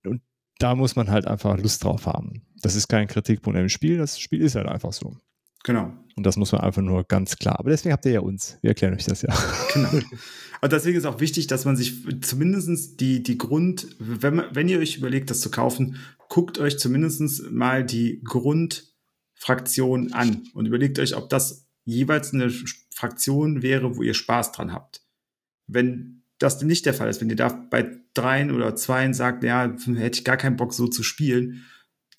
und 0.06 0.22
da 0.60 0.76
muss 0.76 0.96
man 0.96 1.10
halt 1.10 1.26
einfach 1.26 1.58
Lust 1.58 1.84
drauf 1.84 2.06
haben. 2.06 2.46
Das 2.62 2.76
ist 2.76 2.88
kein 2.88 3.08
Kritikpunkt 3.08 3.58
im 3.58 3.70
Spiel, 3.70 3.98
das 3.98 4.20
Spiel 4.20 4.42
ist 4.42 4.56
halt 4.56 4.68
einfach 4.68 4.94
so. 4.94 5.18
Genau. 5.64 5.94
Und 6.16 6.26
das 6.26 6.38
muss 6.38 6.52
man 6.52 6.62
einfach 6.62 6.82
nur 6.82 7.04
ganz 7.04 7.38
klar. 7.38 7.60
Aber 7.60 7.70
deswegen 7.70 7.94
habt 7.94 8.06
ihr 8.06 8.12
ja 8.12 8.20
uns. 8.20 8.58
Wir 8.62 8.70
erklären 8.70 8.94
euch 8.94 9.06
das 9.06 9.22
ja. 9.22 9.34
Genau. 9.74 9.90
Und 10.62 10.72
deswegen 10.72 10.98
ist 10.98 11.06
auch 11.06 11.20
wichtig, 11.20 11.48
dass 11.48 11.66
man 11.66 11.76
sich 11.76 12.04
zumindest 12.22 13.00
die, 13.00 13.24
die 13.24 13.38
Grund, 13.40 13.88
wenn, 13.98 14.36
man, 14.36 14.46
wenn 14.54 14.70
ihr 14.70 14.78
euch 14.78 14.98
überlegt, 14.98 15.32
das 15.32 15.42
zu 15.42 15.50
kaufen, 15.50 15.98
guckt 16.30 16.60
euch 16.60 16.78
zumindest 16.78 17.50
mal 17.52 17.84
die 17.84 18.22
Grundfraktion 18.24 20.14
an 20.14 20.44
und 20.54 20.68
überlegt 20.68 21.00
euch, 21.00 21.16
ob 21.16 21.30
das 21.30 21.68
jeweils 21.84 22.32
eine 22.32 22.52
Fraktion 22.94 23.64
wäre, 23.64 23.98
wo 23.98 24.04
ihr 24.04 24.14
Spaß 24.14 24.52
dran 24.52 24.72
habt. 24.72 25.02
Wenn 25.66 26.22
das 26.38 26.62
nicht 26.62 26.86
der 26.86 26.94
Fall 26.94 27.10
ist, 27.10 27.22
wenn 27.22 27.30
ihr 27.30 27.36
da 27.36 27.50
bei 27.50 27.98
dreien 28.14 28.52
oder 28.52 28.76
zweien 28.76 29.16
sagt, 29.16 29.44
ja, 29.44 29.76
hätte 29.96 30.20
ich 30.20 30.26
gar 30.26 30.38
keinen 30.38 30.58
Bock 30.58 30.74
so 30.74 30.88
zu 30.88 31.02
spielen, 31.02 31.66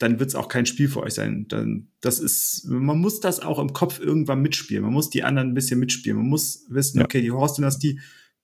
dann 0.03 0.19
wird 0.19 0.31
es 0.31 0.35
auch 0.35 0.49
kein 0.49 0.67
Spiel 0.67 0.89
für 0.89 1.03
euch 1.03 1.15
sein. 1.15 1.47
Dann, 1.49 1.89
das 2.01 2.19
ist, 2.19 2.65
man 2.67 2.99
muss 2.99 3.21
das 3.21 3.41
auch 3.41 3.59
im 3.59 3.73
Kopf 3.73 4.01
irgendwann 4.01 4.43
mitspielen. 4.43 4.83
Man 4.83 4.93
muss 4.93 5.11
die 5.11 5.23
anderen 5.23 5.51
ein 5.51 5.55
bisschen 5.55 5.79
mitspielen. 5.79 6.19
Man 6.19 6.29
muss 6.29 6.67
wissen, 6.69 6.99
ja. 6.99 7.05
okay, 7.05 7.21
die 7.21 7.31
Horst-Dynastie, 7.31 8.01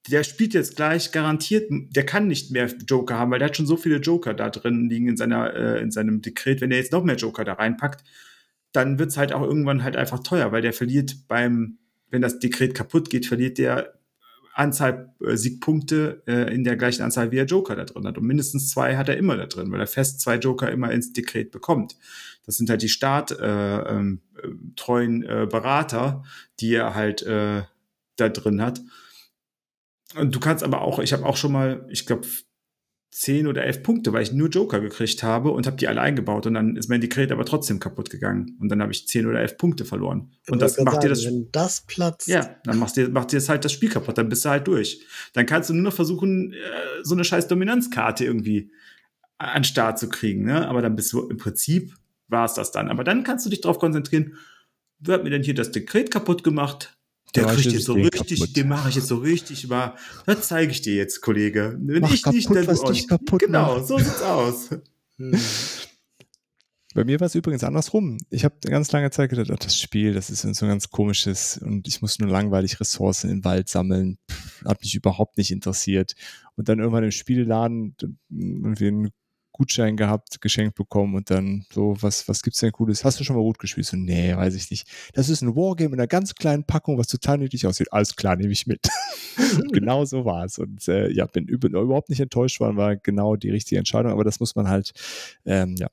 der 0.08 0.22
spielt 0.22 0.54
jetzt 0.54 0.76
gleich 0.76 1.10
garantiert, 1.10 1.70
der 1.70 2.06
kann 2.06 2.28
nicht 2.28 2.52
mehr 2.52 2.68
Joker 2.86 3.18
haben, 3.18 3.30
weil 3.32 3.40
der 3.40 3.48
hat 3.48 3.56
schon 3.56 3.66
so 3.66 3.76
viele 3.76 3.96
Joker 3.96 4.34
da 4.34 4.50
drin 4.50 4.88
liegen 4.88 5.08
in 5.08 5.16
seiner, 5.16 5.52
äh, 5.54 5.82
in 5.82 5.90
seinem 5.90 6.22
Dekret. 6.22 6.60
Wenn 6.60 6.70
er 6.70 6.78
jetzt 6.78 6.92
noch 6.92 7.02
mehr 7.02 7.16
Joker 7.16 7.44
da 7.44 7.54
reinpackt, 7.54 8.04
dann 8.72 8.98
wird 8.98 9.10
es 9.10 9.16
halt 9.16 9.32
auch 9.32 9.42
irgendwann 9.42 9.82
halt 9.82 9.96
einfach 9.96 10.20
teuer, 10.20 10.52
weil 10.52 10.62
der 10.62 10.72
verliert 10.72 11.26
beim, 11.26 11.78
wenn 12.10 12.22
das 12.22 12.38
Dekret 12.38 12.74
kaputt 12.74 13.10
geht, 13.10 13.26
verliert 13.26 13.58
der 13.58 13.97
Anzahl 14.58 15.14
äh, 15.24 15.36
Siegpunkte 15.36 16.22
äh, 16.26 16.52
in 16.52 16.64
der 16.64 16.76
gleichen 16.76 17.02
Anzahl, 17.02 17.30
wie 17.30 17.38
er 17.38 17.44
Joker 17.44 17.76
da 17.76 17.84
drin 17.84 18.06
hat. 18.06 18.18
Und 18.18 18.26
mindestens 18.26 18.70
zwei 18.70 18.96
hat 18.96 19.08
er 19.08 19.16
immer 19.16 19.36
da 19.36 19.46
drin, 19.46 19.70
weil 19.70 19.80
er 19.80 19.86
fest 19.86 20.20
zwei 20.20 20.36
Joker 20.36 20.70
immer 20.70 20.90
ins 20.90 21.12
Dekret 21.12 21.52
bekommt. 21.52 21.96
Das 22.44 22.56
sind 22.56 22.68
halt 22.68 22.82
die 22.82 22.88
starttreuen 22.88 24.20
äh, 25.22 25.26
äh, 25.26 25.42
äh, 25.42 25.46
Berater, 25.46 26.24
die 26.60 26.74
er 26.74 26.94
halt 26.94 27.22
äh, 27.22 27.62
da 28.16 28.28
drin 28.28 28.60
hat. 28.60 28.80
Und 30.16 30.34
du 30.34 30.40
kannst 30.40 30.64
aber 30.64 30.80
auch, 30.80 30.98
ich 30.98 31.12
habe 31.12 31.24
auch 31.24 31.36
schon 31.36 31.52
mal, 31.52 31.86
ich 31.88 32.06
glaube, 32.06 32.26
zehn 33.10 33.46
oder 33.46 33.64
elf 33.64 33.82
Punkte, 33.82 34.12
weil 34.12 34.22
ich 34.22 34.32
nur 34.32 34.48
Joker 34.48 34.80
gekriegt 34.80 35.22
habe 35.22 35.50
und 35.50 35.66
habe 35.66 35.76
die 35.76 35.88
alle 35.88 36.00
eingebaut 36.00 36.46
und 36.46 36.54
dann 36.54 36.76
ist 36.76 36.88
mein 36.88 37.00
Dekret 37.00 37.32
aber 37.32 37.44
trotzdem 37.44 37.80
kaputt 37.80 38.10
gegangen 38.10 38.56
und 38.60 38.68
dann 38.68 38.82
habe 38.82 38.92
ich 38.92 39.08
zehn 39.08 39.26
oder 39.26 39.40
elf 39.40 39.56
Punkte 39.56 39.84
verloren. 39.84 40.32
Und 40.48 40.60
das 40.60 40.78
macht 40.78 40.96
sagen, 40.96 41.00
dir 41.02 41.08
das 41.08 41.24
wenn 41.24 41.48
das 41.50 41.80
platzt. 41.86 42.28
Ja, 42.28 42.56
dann 42.64 42.78
macht 42.78 42.96
dir 42.96 43.08
macht 43.08 43.32
dir 43.32 43.36
das 43.36 43.48
halt 43.48 43.64
das 43.64 43.72
Spiel 43.72 43.88
kaputt, 43.88 44.18
dann 44.18 44.28
bist 44.28 44.44
du 44.44 44.50
halt 44.50 44.66
durch. 44.66 45.02
Dann 45.32 45.46
kannst 45.46 45.70
du 45.70 45.74
nur 45.74 45.84
noch 45.84 45.94
versuchen 45.94 46.52
äh, 46.52 46.56
so 47.02 47.14
eine 47.14 47.24
scheiß 47.24 47.48
Dominanzkarte 47.48 48.24
irgendwie 48.24 48.70
an 49.38 49.64
Start 49.64 49.98
zu 49.98 50.08
kriegen, 50.08 50.44
ne? 50.44 50.68
Aber 50.68 50.82
dann 50.82 50.96
bist 50.96 51.12
du 51.12 51.28
im 51.28 51.38
Prinzip 51.38 51.94
war 52.28 52.44
es 52.44 52.54
das 52.54 52.72
dann. 52.72 52.88
Aber 52.88 53.04
dann 53.04 53.24
kannst 53.24 53.46
du 53.46 53.50
dich 53.50 53.62
darauf 53.62 53.78
konzentrieren, 53.78 54.36
wer 54.98 55.14
hat 55.14 55.24
mir 55.24 55.30
denn 55.30 55.42
hier 55.42 55.54
das 55.54 55.70
Dekret 55.72 56.10
kaputt 56.10 56.44
gemacht? 56.44 56.97
Der 57.34 57.44
kriegt 57.46 57.72
jetzt 57.72 57.84
so 57.84 57.92
richtig, 57.94 58.40
kaputt. 58.40 58.56
den 58.56 58.68
mache 58.68 58.88
ich 58.88 58.94
jetzt 58.96 59.08
so 59.08 59.16
richtig 59.16 59.68
mal. 59.68 59.94
Das 60.26 60.48
zeige 60.48 60.72
ich 60.72 60.80
dir 60.80 60.94
jetzt, 60.96 61.20
Kollege. 61.20 61.76
Wenn 61.80 62.00
Mach 62.00 62.12
ich 62.12 62.22
kaputt, 62.22 62.36
nicht, 62.36 62.50
dann 62.54 62.66
was 62.66 62.82
dich 62.84 63.06
kaputt 63.06 63.40
Genau, 63.40 63.76
macht. 63.76 63.86
so 63.86 63.98
sieht's 63.98 64.22
aus. 64.22 64.70
Hm. 65.18 65.32
Bei 66.94 67.04
mir 67.04 67.20
war 67.20 67.26
es 67.26 67.34
übrigens 67.34 67.62
andersrum. 67.64 68.18
Ich 68.30 68.44
habe 68.44 68.56
eine 68.64 68.70
ganz 68.72 68.90
lange 68.92 69.10
Zeit 69.10 69.30
gedacht, 69.30 69.50
oh, 69.52 69.56
das 69.62 69.78
Spiel, 69.78 70.14
das 70.14 70.30
ist 70.30 70.40
so 70.40 70.64
ein 70.64 70.68
ganz 70.68 70.88
komisches 70.90 71.58
und 71.58 71.86
ich 71.86 72.00
muss 72.00 72.18
nur 72.18 72.30
langweilig 72.30 72.80
Ressourcen 72.80 73.30
im 73.30 73.44
Wald 73.44 73.68
sammeln. 73.68 74.18
Pff, 74.30 74.64
hat 74.64 74.80
mich 74.80 74.94
überhaupt 74.94 75.36
nicht 75.36 75.50
interessiert. 75.50 76.14
Und 76.56 76.68
dann 76.68 76.78
irgendwann 76.78 77.04
im 77.04 77.10
Spielladen 77.10 77.94
irgendwie 78.30 78.88
ein 78.88 79.10
Gutschein 79.58 79.96
gehabt, 79.96 80.40
geschenkt 80.40 80.76
bekommen 80.76 81.16
und 81.16 81.30
dann 81.30 81.66
so, 81.72 81.96
was, 82.00 82.28
was 82.28 82.42
gibt's 82.42 82.60
denn 82.60 82.70
Cooles? 82.70 83.04
Hast 83.04 83.18
du 83.18 83.24
schon 83.24 83.34
mal 83.34 83.42
Root 83.42 83.58
gespielt? 83.58 83.86
So, 83.86 83.96
nee, 83.96 84.34
weiß 84.34 84.54
ich 84.54 84.70
nicht. 84.70 84.88
Das 85.14 85.28
ist 85.28 85.42
ein 85.42 85.56
Wargame 85.56 85.94
in 85.94 86.00
einer 86.00 86.06
ganz 86.06 86.36
kleinen 86.36 86.62
Packung, 86.62 86.96
was 86.96 87.08
total 87.08 87.38
nötig 87.38 87.66
aussieht. 87.66 87.92
Alles 87.92 88.14
klar, 88.14 88.36
nehme 88.36 88.52
ich 88.52 88.68
mit. 88.68 88.86
genau 89.72 90.04
so 90.04 90.24
war 90.24 90.44
es. 90.44 90.58
Und 90.58 90.86
äh, 90.86 91.10
ja, 91.10 91.26
bin 91.26 91.48
überhaupt 91.48 92.08
nicht 92.08 92.20
enttäuscht 92.20 92.60
worden, 92.60 92.76
war 92.76 92.96
genau 92.96 93.34
die 93.34 93.50
richtige 93.50 93.78
Entscheidung, 93.78 94.12
aber 94.12 94.22
das 94.22 94.38
muss 94.38 94.54
man 94.54 94.68
halt, 94.68 94.92
ähm, 95.44 95.74
ja, 95.76 95.88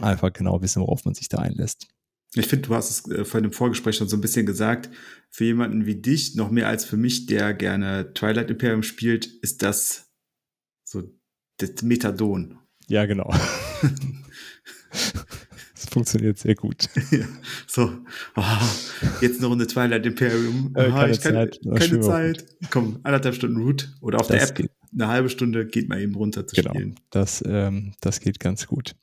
einfach 0.00 0.32
genau 0.32 0.60
wissen, 0.60 0.82
worauf 0.82 1.06
man 1.06 1.14
sich 1.14 1.30
da 1.30 1.38
einlässt. 1.38 1.88
Ich 2.34 2.46
finde, 2.46 2.68
du 2.68 2.74
hast 2.74 2.90
es 2.90 3.10
äh, 3.10 3.24
vor 3.24 3.40
dem 3.40 3.52
Vorgespräch 3.52 3.96
schon 3.96 4.08
so 4.08 4.18
ein 4.18 4.20
bisschen 4.20 4.44
gesagt. 4.44 4.90
Für 5.30 5.44
jemanden 5.44 5.86
wie 5.86 5.96
dich, 5.96 6.34
noch 6.34 6.50
mehr 6.50 6.68
als 6.68 6.84
für 6.84 6.98
mich, 6.98 7.24
der 7.24 7.54
gerne 7.54 8.12
Twilight 8.12 8.50
Imperium 8.50 8.82
spielt, 8.82 9.24
ist 9.24 9.62
das 9.62 10.10
so 10.84 11.02
das 11.58 11.82
Methadon. 11.82 12.58
Ja, 12.88 13.06
genau. 13.06 13.30
das 14.90 15.86
funktioniert 15.90 16.38
sehr 16.38 16.54
gut. 16.54 16.88
Ja, 17.10 17.26
so, 17.66 17.90
oh, 18.36 18.42
jetzt 19.20 19.38
eine 19.38 19.46
Runde 19.48 19.66
Twilight 19.66 20.06
Imperium. 20.06 20.72
Oh, 20.74 20.82
keine 20.90 21.12
ich 21.12 21.20
kann, 21.20 21.32
Zeit. 21.32 21.58
Keine 21.64 22.00
Zeit. 22.00 22.46
Komm, 22.70 23.00
anderthalb 23.02 23.34
Stunden 23.34 23.56
Root 23.56 23.92
oder 24.00 24.20
auf 24.20 24.28
das 24.28 24.38
der 24.38 24.48
App 24.48 24.54
geht. 24.54 24.70
eine 24.92 25.08
halbe 25.08 25.28
Stunde 25.28 25.66
geht 25.66 25.88
mal 25.88 26.00
eben 26.00 26.14
runter 26.14 26.46
zu 26.46 26.54
genau, 26.54 26.70
spielen. 26.70 26.94
Das, 27.10 27.42
ähm, 27.46 27.94
das 28.00 28.20
geht 28.20 28.38
ganz 28.40 28.66
gut. 28.66 28.94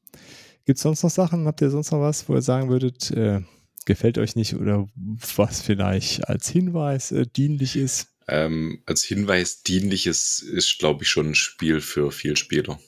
Gibt 0.66 0.78
es 0.78 0.84
sonst 0.84 1.04
noch 1.04 1.10
Sachen? 1.10 1.46
Habt 1.46 1.62
ihr 1.62 1.70
sonst 1.70 1.92
noch 1.92 2.00
was, 2.00 2.30
wo 2.30 2.36
ihr 2.36 2.42
sagen 2.42 2.70
würdet, 2.70 3.12
äh, 3.12 3.42
gefällt 3.86 4.18
euch 4.18 4.36
nicht 4.36 4.56
oder 4.56 4.88
was 4.96 5.62
vielleicht 5.62 6.28
als 6.30 6.48
Hinweis 6.48 7.12
äh, 7.12 7.26
dienlich 7.26 7.76
ist? 7.76 8.08
Ähm, 8.30 8.82
als 8.86 9.04
Hinweis 9.04 9.64
dienlich 9.64 10.08
ist, 10.08 10.42
ist 10.42 10.80
glaube 10.80 11.04
ich, 11.04 11.10
schon 11.10 11.30
ein 11.30 11.36
Spiel 11.36 11.82
für 11.82 12.12
viel 12.12 12.38
Spieler. 12.38 12.80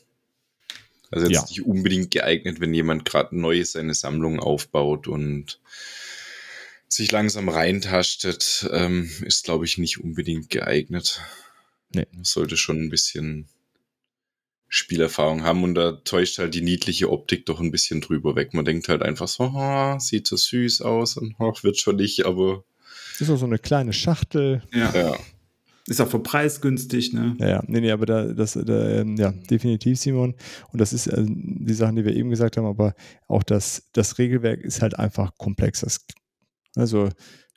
Also 1.12 1.28
jetzt 1.28 1.36
ja. 1.36 1.46
nicht 1.48 1.66
unbedingt 1.66 2.12
geeignet, 2.12 2.60
wenn 2.60 2.74
jemand 2.74 3.06
gerade 3.06 3.38
neu 3.38 3.64
seine 3.64 3.94
Sammlung 3.94 4.40
aufbaut 4.40 5.08
und 5.08 5.60
sich 6.88 7.12
langsam 7.12 7.50
reintastet, 7.50 8.68
ähm, 8.72 9.10
ist, 9.22 9.46
glaube 9.46 9.66
ich, 9.66 9.78
nicht 9.78 10.00
unbedingt 10.00 10.50
geeignet. 10.50 11.22
Nee. 11.90 12.08
Man 12.12 12.24
sollte 12.24 12.58
schon 12.58 12.82
ein 12.82 12.90
bisschen 12.90 13.48
Spielerfahrung 14.68 15.44
haben 15.44 15.64
und 15.64 15.76
da 15.76 15.94
täuscht 15.94 16.38
halt 16.38 16.54
die 16.54 16.62
niedliche 16.62 17.12
Optik 17.12 17.46
doch 17.46 17.60
ein 17.60 17.72
bisschen 17.72 18.02
drüber 18.02 18.36
weg. 18.36 18.54
Man 18.54 18.66
denkt 18.66 18.90
halt 18.90 19.04
einfach 19.04 19.28
so, 19.28 19.52
oh, 19.56 20.00
sieht 20.00 20.28
so 20.28 20.36
süß 20.36 20.82
aus 20.82 21.18
und 21.18 21.36
oh, 21.40 21.54
wird 21.62 21.78
schon 21.78 21.98
nicht, 21.98 22.26
aber. 22.26 22.64
Ist 23.20 23.30
auch 23.30 23.38
so 23.38 23.46
eine 23.46 23.60
kleine 23.60 23.94
Schachtel. 23.94 24.64
Ja. 24.74 24.94
ja. 24.94 25.20
Ist 25.88 26.02
auch 26.02 26.08
für 26.08 26.20
Preis 26.20 26.62
günstig, 26.62 27.14
ne? 27.14 27.36
Ja, 27.40 27.48
ja, 27.48 27.64
nee, 27.68 27.80
nee, 27.80 27.92
aber 27.92 28.08
da, 28.08 28.34
das, 28.34 28.54
da, 28.54 28.90
ähm, 28.90 29.18
ja, 29.18 29.32
definitiv, 29.32 30.00
Simon. 30.00 30.34
Und 30.72 30.82
das 30.82 30.94
ist 30.94 31.08
äh, 31.08 31.24
die 31.28 31.74
Sachen, 31.74 31.96
die 31.96 32.06
wir 32.06 32.16
eben 32.16 32.32
gesagt 32.32 32.58
haben, 32.58 32.66
aber 32.66 32.96
auch 33.28 33.44
das, 33.44 33.84
das 33.94 34.18
Regelwerk 34.18 34.62
ist 34.62 34.82
halt 34.82 34.98
einfach 34.98 35.38
komplex. 35.38 35.82
Das, 35.82 36.06
also, 36.76 37.10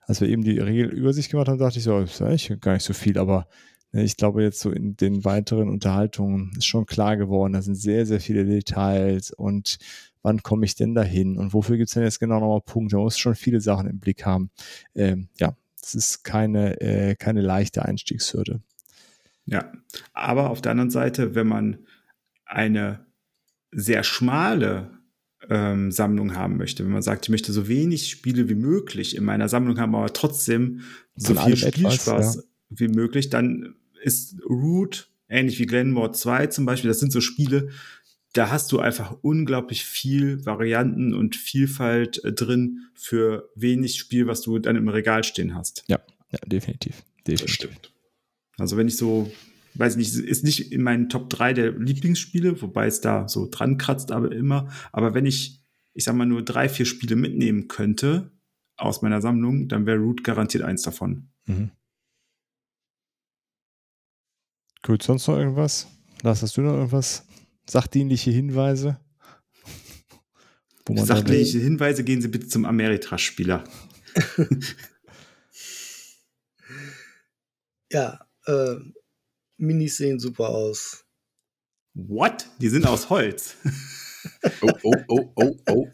als 0.02 0.20
wir 0.20 0.28
eben 0.28 0.42
die 0.44 0.58
Regelübersicht 0.58 1.30
gemacht 1.30 1.48
haben, 1.48 1.58
dachte 1.58 1.78
ich 1.78 1.84
so, 1.84 2.00
das 2.00 2.14
ist 2.14 2.22
eigentlich 2.22 2.60
gar 2.60 2.74
nicht 2.74 2.84
so 2.84 2.92
viel, 2.92 3.18
aber 3.18 3.46
Ich 3.92 4.16
glaube, 4.18 4.42
jetzt 4.42 4.60
so 4.60 4.70
in 4.70 4.96
den 4.96 5.24
weiteren 5.24 5.70
Unterhaltungen 5.70 6.52
ist 6.58 6.66
schon 6.66 6.84
klar 6.84 7.16
geworden, 7.16 7.54
da 7.54 7.62
sind 7.62 7.74
sehr, 7.74 8.04
sehr 8.04 8.20
viele 8.20 8.44
Details 8.44 9.30
und 9.30 9.78
wann 10.22 10.42
komme 10.42 10.66
ich 10.66 10.74
denn 10.74 10.94
dahin 10.94 11.38
und 11.38 11.54
wofür 11.54 11.78
gibt 11.78 11.88
es 11.88 11.94
denn 11.94 12.02
jetzt 12.02 12.20
genau 12.20 12.38
nochmal 12.38 12.60
Punkte? 12.60 12.96
Man 12.96 13.04
muss 13.04 13.18
schon 13.18 13.34
viele 13.34 13.60
Sachen 13.62 13.88
im 13.88 13.98
Blick 13.98 14.26
haben. 14.26 14.50
Ähm, 14.94 15.28
ja, 15.38 15.56
es 15.82 15.94
ist 15.94 16.24
keine, 16.24 16.80
äh, 16.80 17.14
keine 17.16 17.40
leichte 17.40 17.84
Einstiegshürde. 17.84 18.60
Ja, 19.46 19.72
aber 20.12 20.50
auf 20.50 20.60
der 20.60 20.72
anderen 20.72 20.90
Seite, 20.90 21.34
wenn 21.34 21.46
man 21.46 21.78
eine 22.44 23.06
sehr 23.70 24.02
schmale 24.02 24.98
ähm, 25.48 25.90
Sammlung 25.90 26.34
haben 26.34 26.56
möchte, 26.56 26.84
wenn 26.84 26.92
man 26.92 27.02
sagt, 27.02 27.26
ich 27.26 27.30
möchte 27.30 27.52
so 27.52 27.68
wenig 27.68 28.10
Spiele 28.10 28.48
wie 28.48 28.54
möglich 28.54 29.16
in 29.16 29.24
meiner 29.24 29.48
Sammlung 29.48 29.78
haben, 29.78 29.94
aber 29.94 30.12
trotzdem 30.12 30.80
so 31.16 31.34
viel 31.34 31.56
Spielspaß 31.56 32.36
ja. 32.36 32.42
wie 32.70 32.88
möglich, 32.88 33.30
dann 33.30 33.74
ist 34.02 34.36
Root, 34.44 35.10
ähnlich 35.28 35.58
wie 35.58 35.66
Glenmore 35.66 36.12
2 36.12 36.48
zum 36.48 36.66
Beispiel, 36.66 36.88
das 36.88 37.00
sind 37.00 37.12
so 37.12 37.20
Spiele, 37.20 37.70
da 38.38 38.50
hast 38.50 38.70
du 38.70 38.78
einfach 38.78 39.16
unglaublich 39.22 39.84
viel 39.84 40.46
Varianten 40.46 41.12
und 41.12 41.34
Vielfalt 41.34 42.22
äh, 42.22 42.32
drin 42.32 42.86
für 42.94 43.50
wenig 43.56 43.98
Spiel, 43.98 44.28
was 44.28 44.42
du 44.42 44.60
dann 44.60 44.76
im 44.76 44.86
Regal 44.86 45.24
stehen 45.24 45.56
hast. 45.56 45.82
Ja, 45.88 45.98
ja 46.30 46.38
definitiv. 46.46 47.02
definitiv. 47.26 47.70
Also 48.56 48.76
wenn 48.76 48.86
ich 48.86 48.96
so, 48.96 49.28
weiß 49.74 49.96
nicht, 49.96 50.14
ist 50.14 50.44
nicht 50.44 50.70
in 50.70 50.82
meinen 50.84 51.08
Top 51.08 51.30
3 51.30 51.52
der 51.52 51.72
Lieblingsspiele, 51.72 52.62
wobei 52.62 52.86
es 52.86 53.00
da 53.00 53.28
so 53.28 53.48
dran 53.50 53.76
kratzt, 53.76 54.12
aber 54.12 54.30
immer. 54.30 54.70
Aber 54.92 55.14
wenn 55.14 55.26
ich, 55.26 55.60
ich 55.94 56.04
sag 56.04 56.14
mal, 56.14 56.24
nur 56.24 56.44
drei, 56.44 56.68
vier 56.68 56.86
Spiele 56.86 57.16
mitnehmen 57.16 57.66
könnte 57.66 58.30
aus 58.76 59.02
meiner 59.02 59.20
Sammlung, 59.20 59.66
dann 59.66 59.84
wäre 59.84 59.98
Root 59.98 60.22
garantiert 60.22 60.62
eins 60.62 60.82
davon. 60.82 61.30
Mhm. 61.46 61.72
Gut, 64.84 65.02
sonst 65.02 65.26
noch 65.26 65.38
irgendwas? 65.38 65.88
Lars, 66.22 66.42
hast 66.42 66.56
du 66.56 66.60
noch 66.60 66.74
irgendwas? 66.74 67.27
Sachdienliche 67.68 68.30
Hinweise? 68.30 68.98
Sachdienliche 70.94 71.58
Hinweise 71.58 72.02
gehen 72.02 72.22
Sie 72.22 72.28
bitte 72.28 72.48
zum 72.48 72.64
Ameritrash-Spieler. 72.64 73.64
ja, 77.92 78.26
äh, 78.46 78.76
Minis 79.58 79.98
sehen 79.98 80.18
super 80.18 80.48
aus. 80.48 81.04
What? 81.92 82.46
Die 82.58 82.68
sind 82.68 82.86
aus 82.86 83.10
Holz. 83.10 83.56
oh, 84.62 84.70
oh, 84.84 84.94
oh, 85.08 85.32
oh, 85.34 85.56
oh. 85.68 85.88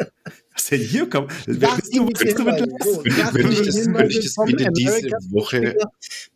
Was 0.52 0.66
denn 0.66 0.80
hier 0.80 1.10
kommt? 1.10 1.32
Wer 1.46 1.76
bist 1.76 1.96
du, 1.96 2.06
bist 2.06 2.38
du 2.38 2.44
mit 2.44 2.55
wenn, 2.55 3.51
ich 3.51 3.62
das, 3.62 3.86
wenn 3.86 4.10
ich 4.10 4.20
das 4.20 4.36
bitte 4.46 4.70
diese 4.72 5.10
Woche. 5.30 5.76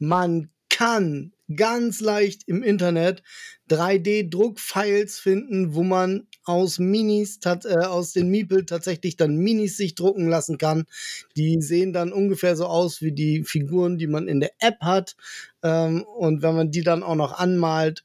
Man 0.01 0.51
kann 0.78 1.32
ganz 1.56 2.00
leicht 2.00 2.46
im 2.46 2.62
Internet 2.62 3.24
3D-Druckfiles 3.68 5.18
finden, 5.18 5.74
wo 5.74 5.82
man 5.82 6.28
aus 6.44 6.78
Minis, 6.78 7.40
äh, 7.44 7.84
aus 7.84 8.12
den 8.12 8.28
Miepel 8.28 8.64
tatsächlich 8.64 9.16
dann 9.16 9.34
Minis 9.34 9.76
sich 9.76 9.96
drucken 9.96 10.28
lassen 10.28 10.56
kann. 10.56 10.84
Die 11.36 11.60
sehen 11.60 11.92
dann 11.92 12.12
ungefähr 12.12 12.55
so 12.55 12.66
aus 12.66 13.02
wie 13.02 13.10
die 13.10 13.42
Figuren, 13.42 13.98
die 13.98 14.06
man 14.06 14.28
in 14.28 14.38
der 14.38 14.52
App 14.60 14.78
hat. 14.80 15.16
Ähm, 15.64 16.05
und 16.05 16.42
wenn 16.42 16.55
man 16.55 16.70
die 16.70 16.82
dann 16.82 17.02
auch 17.02 17.16
noch 17.16 17.32
anmalt, 17.32 18.05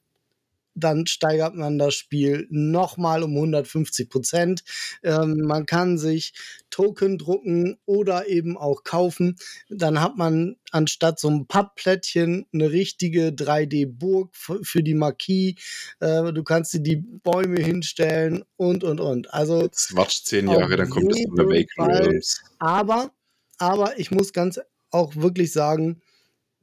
dann 0.75 1.07
steigert 1.07 1.55
man 1.55 1.77
das 1.77 1.95
Spiel 1.95 2.47
nochmal 2.49 3.23
um 3.23 3.35
150 3.35 4.09
Prozent. 4.09 4.63
Ähm, 5.03 5.41
man 5.41 5.65
kann 5.65 5.97
sich 5.97 6.33
Token 6.69 7.17
drucken 7.17 7.77
oder 7.85 8.27
eben 8.27 8.57
auch 8.57 8.83
kaufen. 8.83 9.35
Dann 9.69 10.01
hat 10.01 10.17
man 10.17 10.55
anstatt 10.71 11.19
so 11.19 11.29
ein 11.29 11.45
Pappplättchen 11.45 12.45
eine 12.53 12.71
richtige 12.71 13.29
3D-Burg 13.29 14.35
für 14.35 14.83
die 14.83 14.95
Marquis. 14.95 15.55
Äh, 15.99 16.33
du 16.33 16.43
kannst 16.43 16.73
dir 16.73 16.81
die 16.81 16.97
Bäume 16.97 17.61
hinstellen 17.61 18.43
und, 18.55 18.83
und, 18.83 18.99
und. 18.99 19.33
Also. 19.33 19.61
Jetzt 19.61 19.93
zehn 20.25 20.49
Jahre, 20.49 20.75
dann 20.77 20.89
kommt 20.89 21.11
es 21.11 21.21
von 21.27 21.35
der 21.35 21.47
Wake 21.47 21.69
Realms. 21.77 22.41
Aber, 22.59 23.11
aber 23.57 23.99
ich 23.99 24.11
muss 24.11 24.33
ganz 24.33 24.59
auch 24.89 25.15
wirklich 25.15 25.51
sagen, 25.51 26.01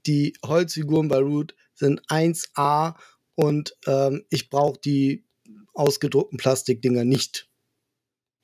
die 0.07 0.33
Holzfiguren 0.45 1.09
bei 1.09 1.19
Root 1.19 1.55
sind 1.75 2.01
1A 2.09 2.95
und 3.41 3.75
ähm, 3.87 4.25
ich 4.29 4.51
brauche 4.51 4.79
die 4.79 5.25
ausgedruckten 5.73 6.37
Plastikdinger 6.37 7.05
nicht. 7.05 7.49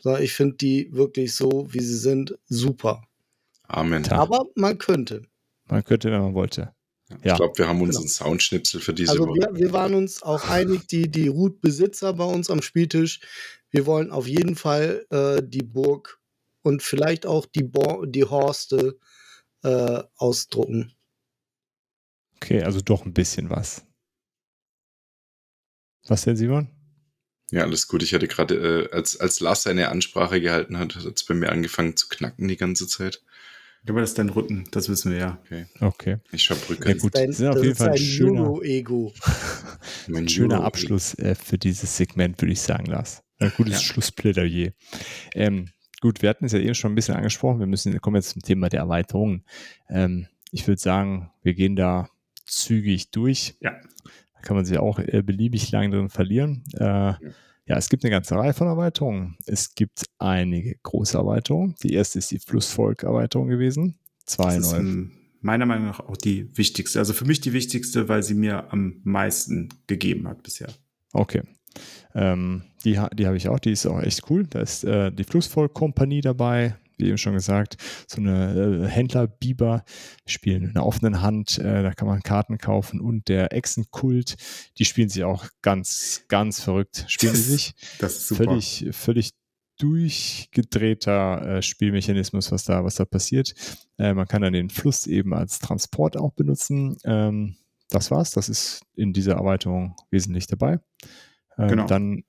So, 0.01 0.16
ich 0.16 0.32
finde 0.32 0.56
die 0.56 0.89
wirklich 0.93 1.35
so, 1.35 1.66
wie 1.70 1.81
sie 1.81 1.98
sind, 1.98 2.39
super. 2.47 3.02
Amen. 3.64 4.09
Aber 4.10 4.47
man 4.55 4.78
könnte. 4.78 5.23
Man 5.66 5.85
könnte, 5.85 6.10
wenn 6.10 6.20
man 6.20 6.35
wollte. 6.35 6.73
Ja. 7.10 7.32
Ich 7.32 7.36
glaube, 7.36 7.59
wir 7.59 7.68
haben 7.68 7.82
unseren 7.82 8.05
genau. 8.05 8.12
Soundschnipsel 8.12 8.81
für 8.81 8.94
diese 8.94 9.12
also 9.12 9.27
Woche. 9.27 9.35
Wir, 9.35 9.55
wir 9.55 9.73
waren 9.73 9.94
uns 9.94 10.23
auch 10.23 10.48
einig, 10.48 10.89
die, 10.89 11.10
die 11.10 11.28
Root-Besitzer 11.28 12.14
bei 12.14 12.24
uns 12.24 12.48
am 12.51 12.62
Spieltisch, 12.62 13.20
wir 13.70 13.85
wollen 13.85 14.10
auf 14.10 14.27
jeden 14.27 14.56
Fall 14.56 15.05
äh, 15.10 15.43
die 15.43 15.62
Burg 15.62 16.20
und 16.62 16.82
vielleicht 16.82 17.27
auch 17.27 17.44
die, 17.44 17.64
Bo 17.64 18.06
die 18.06 18.24
Horste 18.24 18.98
äh, 19.62 20.02
ausdrucken. 20.16 20.94
Okay, 22.36 22.62
also 22.62 22.81
doch 22.81 23.05
ein 23.05 23.12
bisschen 23.12 23.51
was. 23.51 23.86
Was 26.09 26.23
denn, 26.23 26.37
Simon? 26.37 26.69
Ja, 27.51 27.62
alles 27.62 27.87
gut. 27.89 28.03
Ich 28.03 28.12
hatte 28.12 28.28
gerade, 28.28 28.55
äh, 28.55 28.95
als, 28.95 29.19
als 29.19 29.41
Lars 29.41 29.62
seine 29.62 29.89
Ansprache 29.89 30.41
gehalten 30.41 30.78
hat, 30.78 30.97
hat 30.97 31.05
es 31.05 31.24
bei 31.24 31.35
mir 31.35 31.51
angefangen 31.51 31.97
zu 31.97 32.09
knacken 32.09 32.49
die 32.49 32.57
ganze 32.57 32.89
Zeit. 32.89 33.23
Ja, 33.85 33.93
aber 33.93 34.01
das 34.01 34.11
ist 34.11 34.19
dein 34.19 34.31
Rücken, 34.31 34.66
das 34.73 34.89
wissen 34.89 35.12
wir 35.12 35.19
ja. 35.19 35.39
Okay. 35.45 35.66
okay. 35.81 36.16
Ich 36.33 36.51
habe 36.51 36.61
Rücken. 36.69 36.89
Ja, 36.89 36.95
gut. 36.97 37.15
Das, 37.15 37.23
ist 37.23 37.43
auf 37.43 37.62
jeden 37.62 37.77
Fall 37.77 37.91
ein 37.91 37.99
schöner, 37.99 38.61
Ego. 38.62 39.12
ein 40.09 40.28
schöner 40.28 40.61
Abschluss 40.65 41.15
äh, 41.15 41.37
für 41.37 41.57
dieses 41.57 41.97
Segment, 41.97 42.41
würde 42.43 42.53
ich 42.53 42.61
sagen, 42.61 42.87
Lars. 42.87 43.23
Ein 43.39 43.53
gutes 43.57 43.74
ja. 43.74 43.81
Schlussplädoyer. 43.81 44.73
Ähm, 45.35 45.69
gut, 46.01 46.23
wir 46.23 46.31
hatten 46.31 46.47
es 46.47 46.53
ja 46.53 46.59
eben 46.59 46.74
schon 46.74 46.93
ein 46.93 46.95
bisschen 46.97 47.15
angesprochen. 47.15 47.61
Wir 47.61 47.66
müssen, 47.66 48.01
kommen 48.01 48.16
jetzt 48.16 48.31
zum 48.31 48.43
Thema 48.43 48.69
der 48.69 48.81
Erweiterungen. 48.81 49.45
Ähm, 49.89 50.27
ich 50.51 50.66
würde 50.66 50.81
sagen, 50.81 51.31
wir 51.43 51.55
gehen 51.55 51.77
da 51.77 52.09
zügig 52.45 53.12
durch. 53.12 53.55
Ja 53.61 53.78
kann 54.47 54.56
man 54.56 54.64
sich 54.64 54.78
auch 54.78 55.01
äh, 55.01 55.23
beliebig 55.23 55.70
lang 55.73 55.90
drin 55.90 56.09
verlieren. 56.09 56.62
Äh, 56.74 56.85
ja. 56.85 57.16
es 57.66 57.89
gibt 57.89 58.05
eine 58.05 58.12
ganze 58.12 58.36
Reihe 58.36 58.55
von 58.55 58.68
Erweiterungen. 58.68 59.36
Es 59.44 59.74
gibt 59.74 60.05
einige 60.18 60.77
große 60.85 61.18
Erweiterungen. 61.18 61.74
Die 61.82 61.93
erste 61.93 62.20
ist 62.20 62.31
die 62.31 62.39
Flussvolk-Erweiterung 62.39 63.48
gewesen. 63.48 63.98
Zwei 64.24 64.59
neue. 64.59 64.78
Ähm, 64.78 65.12
meiner 65.40 65.66
Meinung 65.66 65.86
nach 65.86 66.01
auch 66.01 66.16
die 66.16 66.56
wichtigste. 66.56 67.01
Also 67.01 67.12
für 67.12 67.24
mich 67.24 67.40
die 67.40 67.52
wichtigste, 67.52 68.09
weil 68.09 68.23
sie 68.23 68.35
mir 68.35 68.73
am 68.73 69.01
meisten 69.02 69.68
gegeben 69.89 70.28
hat 70.28 70.44
bisher. 70.44 70.68
Okay. 71.12 71.43
Ähm, 72.14 72.62
die 72.85 73.01
die 73.14 73.27
habe 73.27 73.36
ich 73.36 73.48
auch, 73.48 73.59
die 73.59 73.73
ist 73.73 73.85
auch 73.85 74.01
echt 74.01 74.31
cool. 74.31 74.47
Da 74.48 74.60
ist 74.60 74.85
äh, 74.85 75.10
die 75.10 75.24
Flussvolk-Kompanie 75.24 76.20
dabei, 76.20 76.77
wie 76.97 77.09
eben 77.09 77.18
schon 77.18 77.35
gesagt, 77.35 77.77
so 78.06 78.20
eine 78.20 78.85
äh, 78.85 78.89
Händler-Biber 78.89 79.85
spielen 80.27 80.64
in 80.64 80.70
einer 80.70 80.86
offenen 80.86 81.23
Hand, 81.23 81.59
äh, 81.59 81.82
da 81.82 81.93
kann 81.93 82.09
man 82.09 82.23
Karten 82.23 82.59
kaufen 82.59 83.01
und 83.01 83.28
der 83.28 83.52
Echsenkult, 83.52 84.36
die 84.78 84.85
spielen 84.85 85.09
sich 85.09 85.24
auch 85.24 85.47
ganz, 85.62 86.24
ganz 86.28 86.60
verrückt, 86.60 87.05
spielen 87.09 87.35
sie 87.35 87.43
sich. 87.43 87.74
Das 87.98 88.16
ist 88.16 88.28
super. 88.28 88.44
Völlig, 88.44 88.86
völlig 88.93 89.31
durchgedrehter 89.78 91.56
äh, 91.56 91.62
Spielmechanismus, 91.62 92.51
was 92.51 92.64
da, 92.64 92.85
was 92.85 92.94
da 92.97 93.05
passiert. 93.05 93.55
Äh, 93.98 94.14
man 94.14 94.27
kann 94.27 94.43
dann 94.43 94.52
den 94.52 94.70
Fluss 94.70 95.06
eben 95.06 95.35
als 95.35 95.59
Transport 95.59 96.16
auch 96.16 96.32
benutzen. 96.32 96.97
Ähm, 97.05 97.56
das 97.90 98.10
war's. 98.10 98.31
Das 98.31 98.48
ist 98.48 98.82
in 98.94 99.12
dieser 99.12 99.35
Erweiterung 99.35 99.94
wesentlich 100.10 100.47
dabei. 100.47 100.81
Ähm, 101.59 101.68
genau. 101.68 101.86
Dann 101.86 102.24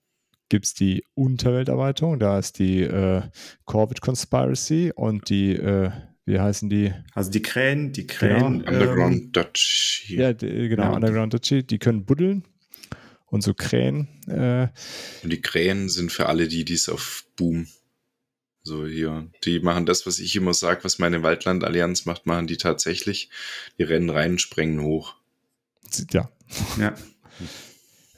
gibt 0.48 0.66
es 0.66 0.74
die 0.74 1.04
Unterwelterweiterung, 1.14 2.18
da 2.18 2.38
ist 2.38 2.58
die 2.58 2.82
äh, 2.82 3.22
Corvid 3.64 4.00
Conspiracy 4.00 4.92
und 4.94 5.28
die, 5.28 5.52
äh, 5.52 5.90
wie 6.24 6.40
heißen 6.40 6.68
die? 6.68 6.92
Also 7.14 7.30
die 7.30 7.42
Krähen, 7.42 7.92
die 7.92 8.06
Krähen. 8.06 8.64
Genau, 8.64 8.70
Underground 8.70 9.22
ähm, 9.22 9.32
Dutch. 9.32 10.04
Ja, 10.08 10.32
die, 10.32 10.68
genau, 10.68 10.84
ja. 10.84 10.92
Underground 10.92 11.34
Dutch, 11.34 11.54
die 11.66 11.78
können 11.78 12.04
buddeln 12.04 12.44
und 13.26 13.42
so 13.42 13.54
Krähen. 13.54 14.08
Äh, 14.26 14.68
und 15.22 15.32
die 15.32 15.40
Krähen 15.40 15.88
sind 15.88 16.12
für 16.12 16.26
alle 16.26 16.48
die, 16.48 16.64
die 16.64 16.74
es 16.74 16.88
auf 16.88 17.24
Boom. 17.36 17.66
So 18.62 18.86
hier, 18.86 19.30
die 19.44 19.60
machen 19.60 19.86
das, 19.86 20.06
was 20.06 20.18
ich 20.18 20.36
immer 20.36 20.52
sage, 20.52 20.84
was 20.84 20.98
meine 20.98 21.22
Waldland-Allianz 21.22 22.04
macht, 22.04 22.26
machen 22.26 22.46
die 22.46 22.58
tatsächlich. 22.58 23.30
Die 23.78 23.82
rennen 23.82 24.10
rein, 24.10 24.38
sprengen 24.38 24.82
hoch. 24.82 25.14
Ja. 26.10 26.30
Ja. 26.78 26.94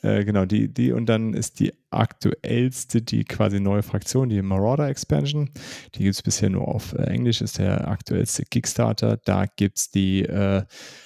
Äh, 0.03 0.25
genau, 0.25 0.47
die, 0.47 0.73
die 0.73 0.93
und 0.93 1.07
dann 1.07 1.35
ist 1.35 1.61
die 1.61 1.73
aktuellste, 1.91 3.03
die 3.03 3.25
quasi 3.25 3.61
neue 3.61 3.83
Fraktion, 3.83 4.29
die 4.29 4.41
Marauder 4.41 4.89
Expansion. 4.89 5.51
Die 5.95 6.05
gibt 6.05 6.15
es 6.15 6.23
bisher 6.23 6.51
nur 6.51 6.69
auf 6.69 6.95
äh, 6.95 7.03
Englisch, 7.05 7.41
ist 7.43 7.59
der 7.59 7.89
aktuellste 7.89 8.45
Kickstarter. 8.45 9.19
Da 9.19 9.47
gibt 9.47 9.79
es 9.79 9.91
die 9.91 10.23
äh, 10.23 10.65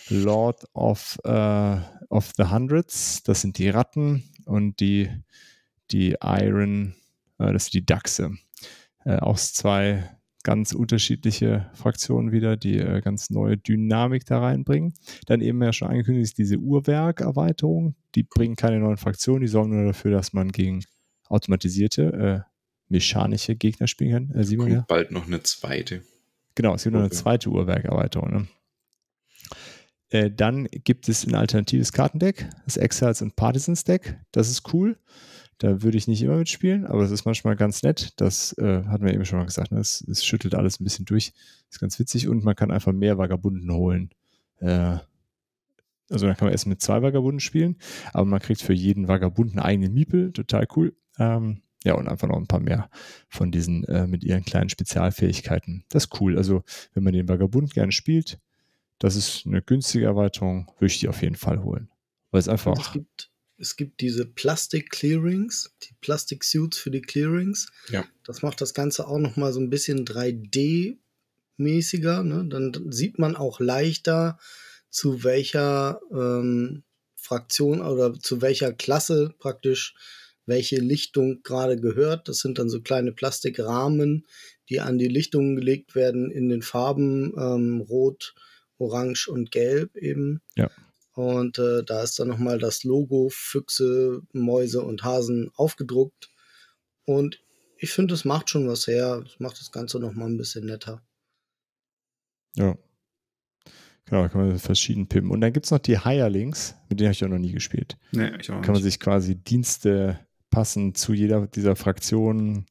Lord 0.08 0.64
of, 0.74 1.18
äh, 1.24 1.76
of 2.08 2.32
the 2.36 2.44
Hundreds, 2.44 3.22
das 3.24 3.40
sind 3.40 3.58
die 3.58 3.68
Ratten 3.68 4.24
und 4.44 4.78
die, 4.80 5.10
die 5.90 6.16
Iron, 6.22 6.94
äh, 7.38 7.52
das 7.52 7.66
sind 7.66 7.74
die 7.74 7.86
Dachse. 7.86 8.32
aus 9.04 9.52
zwei 9.52 10.08
ganz 10.44 10.72
unterschiedliche 10.72 11.68
Fraktionen 11.72 12.30
wieder, 12.30 12.56
die 12.56 12.78
äh, 12.78 13.00
ganz 13.00 13.30
neue 13.30 13.56
Dynamik 13.56 14.26
da 14.26 14.40
reinbringen. 14.40 14.94
Dann 15.26 15.40
eben 15.40 15.60
ja 15.62 15.72
schon 15.72 15.88
angekündigt 15.88 16.24
ist 16.24 16.38
diese 16.38 16.58
Uhrwerk-Erweiterung. 16.58 17.96
Die 18.14 18.22
bringen 18.22 18.54
keine 18.54 18.78
neuen 18.78 18.98
Fraktionen, 18.98 19.40
die 19.40 19.48
sorgen 19.48 19.74
nur 19.74 19.86
dafür, 19.86 20.12
dass 20.12 20.32
man 20.32 20.52
gegen 20.52 20.84
automatisierte, 21.28 22.44
äh, 22.46 22.50
mechanische 22.88 23.56
Gegner 23.56 23.88
spielen 23.88 24.28
kann. 24.28 24.38
Äh, 24.38 24.44
Simon, 24.44 24.66
Kommt 24.66 24.76
ja? 24.76 24.84
bald 24.86 25.10
noch 25.10 25.26
eine 25.26 25.42
zweite. 25.42 26.02
Genau, 26.54 26.74
es 26.74 26.84
gibt 26.84 26.94
noch 26.94 27.00
eine 27.00 27.10
zweite 27.10 27.48
Uhrwerk-Erweiterung. 27.48 28.30
Ne? 28.30 28.46
Äh, 30.10 30.30
dann 30.30 30.66
gibt 30.66 31.08
es 31.08 31.26
ein 31.26 31.34
alternatives 31.34 31.92
Kartendeck, 31.92 32.48
das 32.66 32.76
Exiles 32.76 33.22
und 33.22 33.34
Partisans 33.34 33.82
Deck. 33.84 34.20
Das 34.30 34.48
ist 34.50 34.72
cool. 34.72 34.98
Da 35.64 35.80
würde 35.80 35.96
ich 35.96 36.06
nicht 36.08 36.20
immer 36.20 36.36
mitspielen, 36.36 36.84
aber 36.84 37.04
es 37.04 37.10
ist 37.10 37.24
manchmal 37.24 37.56
ganz 37.56 37.82
nett. 37.82 38.12
Das 38.16 38.52
äh, 38.58 38.84
hatten 38.84 39.02
wir 39.02 39.14
eben 39.14 39.24
schon 39.24 39.38
mal 39.38 39.46
gesagt. 39.46 39.72
Ne? 39.72 39.78
Es, 39.78 40.02
es, 40.06 40.22
schüttelt 40.22 40.54
alles 40.54 40.78
ein 40.78 40.84
bisschen 40.84 41.06
durch. 41.06 41.32
Ist 41.70 41.80
ganz 41.80 41.98
witzig 41.98 42.28
und 42.28 42.44
man 42.44 42.54
kann 42.54 42.70
einfach 42.70 42.92
mehr 42.92 43.16
Vagabunden 43.16 43.72
holen. 43.72 44.10
Äh, 44.60 44.98
also 46.10 46.26
dann 46.26 46.36
kann 46.36 46.44
man 46.44 46.52
erst 46.52 46.66
mit 46.66 46.82
zwei 46.82 47.00
Vagabunden 47.00 47.40
spielen, 47.40 47.78
aber 48.12 48.26
man 48.26 48.40
kriegt 48.40 48.60
für 48.60 48.74
jeden 48.74 49.08
Vagabunden 49.08 49.58
einen 49.58 49.66
eigenen 49.66 49.94
Miepel. 49.94 50.34
Total 50.34 50.68
cool. 50.76 50.94
Ähm, 51.18 51.62
ja, 51.82 51.94
und 51.94 52.08
einfach 52.08 52.28
noch 52.28 52.36
ein 52.36 52.46
paar 52.46 52.60
mehr 52.60 52.90
von 53.30 53.50
diesen 53.50 53.84
äh, 53.84 54.06
mit 54.06 54.22
ihren 54.22 54.44
kleinen 54.44 54.68
Spezialfähigkeiten. 54.68 55.86
Das 55.88 56.04
ist 56.04 56.20
cool. 56.20 56.36
Also, 56.36 56.62
wenn 56.92 57.04
man 57.04 57.14
den 57.14 57.26
Vagabund 57.26 57.72
gerne 57.72 57.92
spielt, 57.92 58.38
das 58.98 59.16
ist 59.16 59.46
eine 59.46 59.62
günstige 59.62 60.04
Erweiterung, 60.04 60.70
würde 60.78 60.92
ich 60.92 61.00
die 61.00 61.08
auf 61.08 61.22
jeden 61.22 61.36
Fall 61.36 61.62
holen. 61.62 61.88
Weil 62.32 62.40
es 62.40 62.48
einfach. 62.48 62.78
Es 62.78 62.92
gibt, 62.92 63.30
es 63.64 63.76
gibt 63.76 64.00
diese 64.02 64.26
Plastic 64.26 64.90
Clearings, 64.90 65.74
die 65.82 65.94
Plastic 66.02 66.44
Suits 66.44 66.76
für 66.76 66.90
die 66.90 67.00
Clearings. 67.00 67.72
Ja. 67.88 68.04
Das 68.22 68.42
macht 68.42 68.60
das 68.60 68.74
Ganze 68.74 69.08
auch 69.08 69.18
nochmal 69.18 69.54
so 69.54 69.60
ein 69.60 69.70
bisschen 69.70 70.04
3D-mäßiger. 70.04 72.22
Ne? 72.22 72.46
Dann 72.46 72.92
sieht 72.92 73.18
man 73.18 73.36
auch 73.36 73.60
leichter, 73.60 74.38
zu 74.90 75.24
welcher 75.24 76.02
ähm, 76.12 76.82
Fraktion 77.16 77.80
oder 77.80 78.12
zu 78.12 78.42
welcher 78.42 78.74
Klasse 78.74 79.34
praktisch 79.38 79.94
welche 80.44 80.76
Lichtung 80.76 81.42
gerade 81.42 81.80
gehört. 81.80 82.28
Das 82.28 82.40
sind 82.40 82.58
dann 82.58 82.68
so 82.68 82.82
kleine 82.82 83.12
Plastikrahmen, 83.12 84.26
die 84.68 84.80
an 84.80 84.98
die 84.98 85.08
Lichtungen 85.08 85.56
gelegt 85.56 85.94
werden 85.94 86.30
in 86.30 86.50
den 86.50 86.60
Farben 86.60 87.32
ähm, 87.38 87.80
Rot, 87.80 88.34
Orange 88.76 89.28
und 89.28 89.50
Gelb 89.50 89.96
eben. 89.96 90.42
Ja. 90.54 90.70
Und 91.14 91.58
äh, 91.58 91.84
da 91.84 92.02
ist 92.02 92.18
dann 92.18 92.28
nochmal 92.28 92.58
das 92.58 92.84
Logo 92.84 93.28
Füchse, 93.30 94.22
Mäuse 94.32 94.82
und 94.82 95.04
Hasen 95.04 95.50
aufgedruckt. 95.54 96.30
Und 97.04 97.40
ich 97.78 97.92
finde, 97.92 98.14
es 98.14 98.24
macht 98.24 98.50
schon 98.50 98.68
was 98.68 98.86
her. 98.86 99.22
Es 99.24 99.38
macht 99.38 99.60
das 99.60 99.70
Ganze 99.70 100.00
nochmal 100.00 100.28
ein 100.28 100.36
bisschen 100.36 100.66
netter. 100.66 101.02
Ja. 102.56 102.76
Genau, 104.06 104.22
da 104.22 104.28
kann 104.28 104.48
man 104.48 104.58
verschieden 104.58 105.08
pimpen. 105.08 105.30
Und 105.30 105.40
dann 105.40 105.52
gibt 105.52 105.66
es 105.66 105.70
noch 105.70 105.78
die 105.78 106.02
Hirelings, 106.02 106.74
mit 106.88 107.00
denen 107.00 107.08
habe 107.08 107.14
ich 107.14 107.24
auch 107.24 107.28
noch 107.28 107.38
nie 107.38 107.52
gespielt. 107.52 107.96
Nee, 108.12 108.32
ich 108.40 108.50
auch 108.50 108.56
nicht. 108.56 108.64
Kann 108.64 108.74
man 108.74 108.82
sich 108.82 109.00
quasi 109.00 109.36
Dienste 109.36 110.18
passend 110.50 110.98
zu 110.98 111.14
jeder 111.14 111.46
dieser 111.46 111.74
Fraktionen 111.74 112.66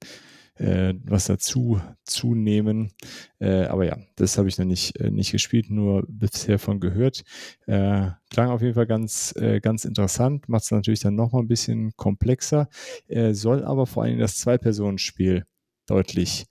äh, 0.56 0.94
was 1.04 1.26
dazu 1.26 1.82
zunehmen. 2.04 2.92
Äh, 3.40 3.66
aber 3.66 3.86
ja, 3.86 3.98
das 4.16 4.38
habe 4.38 4.48
ich 4.50 4.58
noch 4.58 4.66
nicht, 4.66 5.00
äh, 5.00 5.10
nicht 5.10 5.32
gespielt, 5.32 5.70
nur 5.70 6.06
bisher 6.08 6.60
von 6.60 6.80
gehört. 6.80 7.24
Äh, 7.66 8.12
klang 8.30 8.50
auf 8.50 8.62
jeden 8.62 8.74
Fall 8.76 8.88
ganz, 8.88 9.34
äh, 9.38 9.60
ganz 9.60 9.86
interessant, 9.86 10.48
macht 10.50 10.64
es 10.64 10.72
natürlich 10.72 11.00
dann 11.00 11.16
nochmal 11.16 11.44
ein 11.44 11.48
bisschen 11.48 11.92
komplexer, 11.96 12.70
äh, 13.08 13.34
soll 13.34 13.64
aber 13.64 13.86
vor 13.86 14.04
allem 14.04 14.20
das 14.20 14.38
Zwei-Personen-Spiel 14.38 15.46
deutlich 15.86 16.46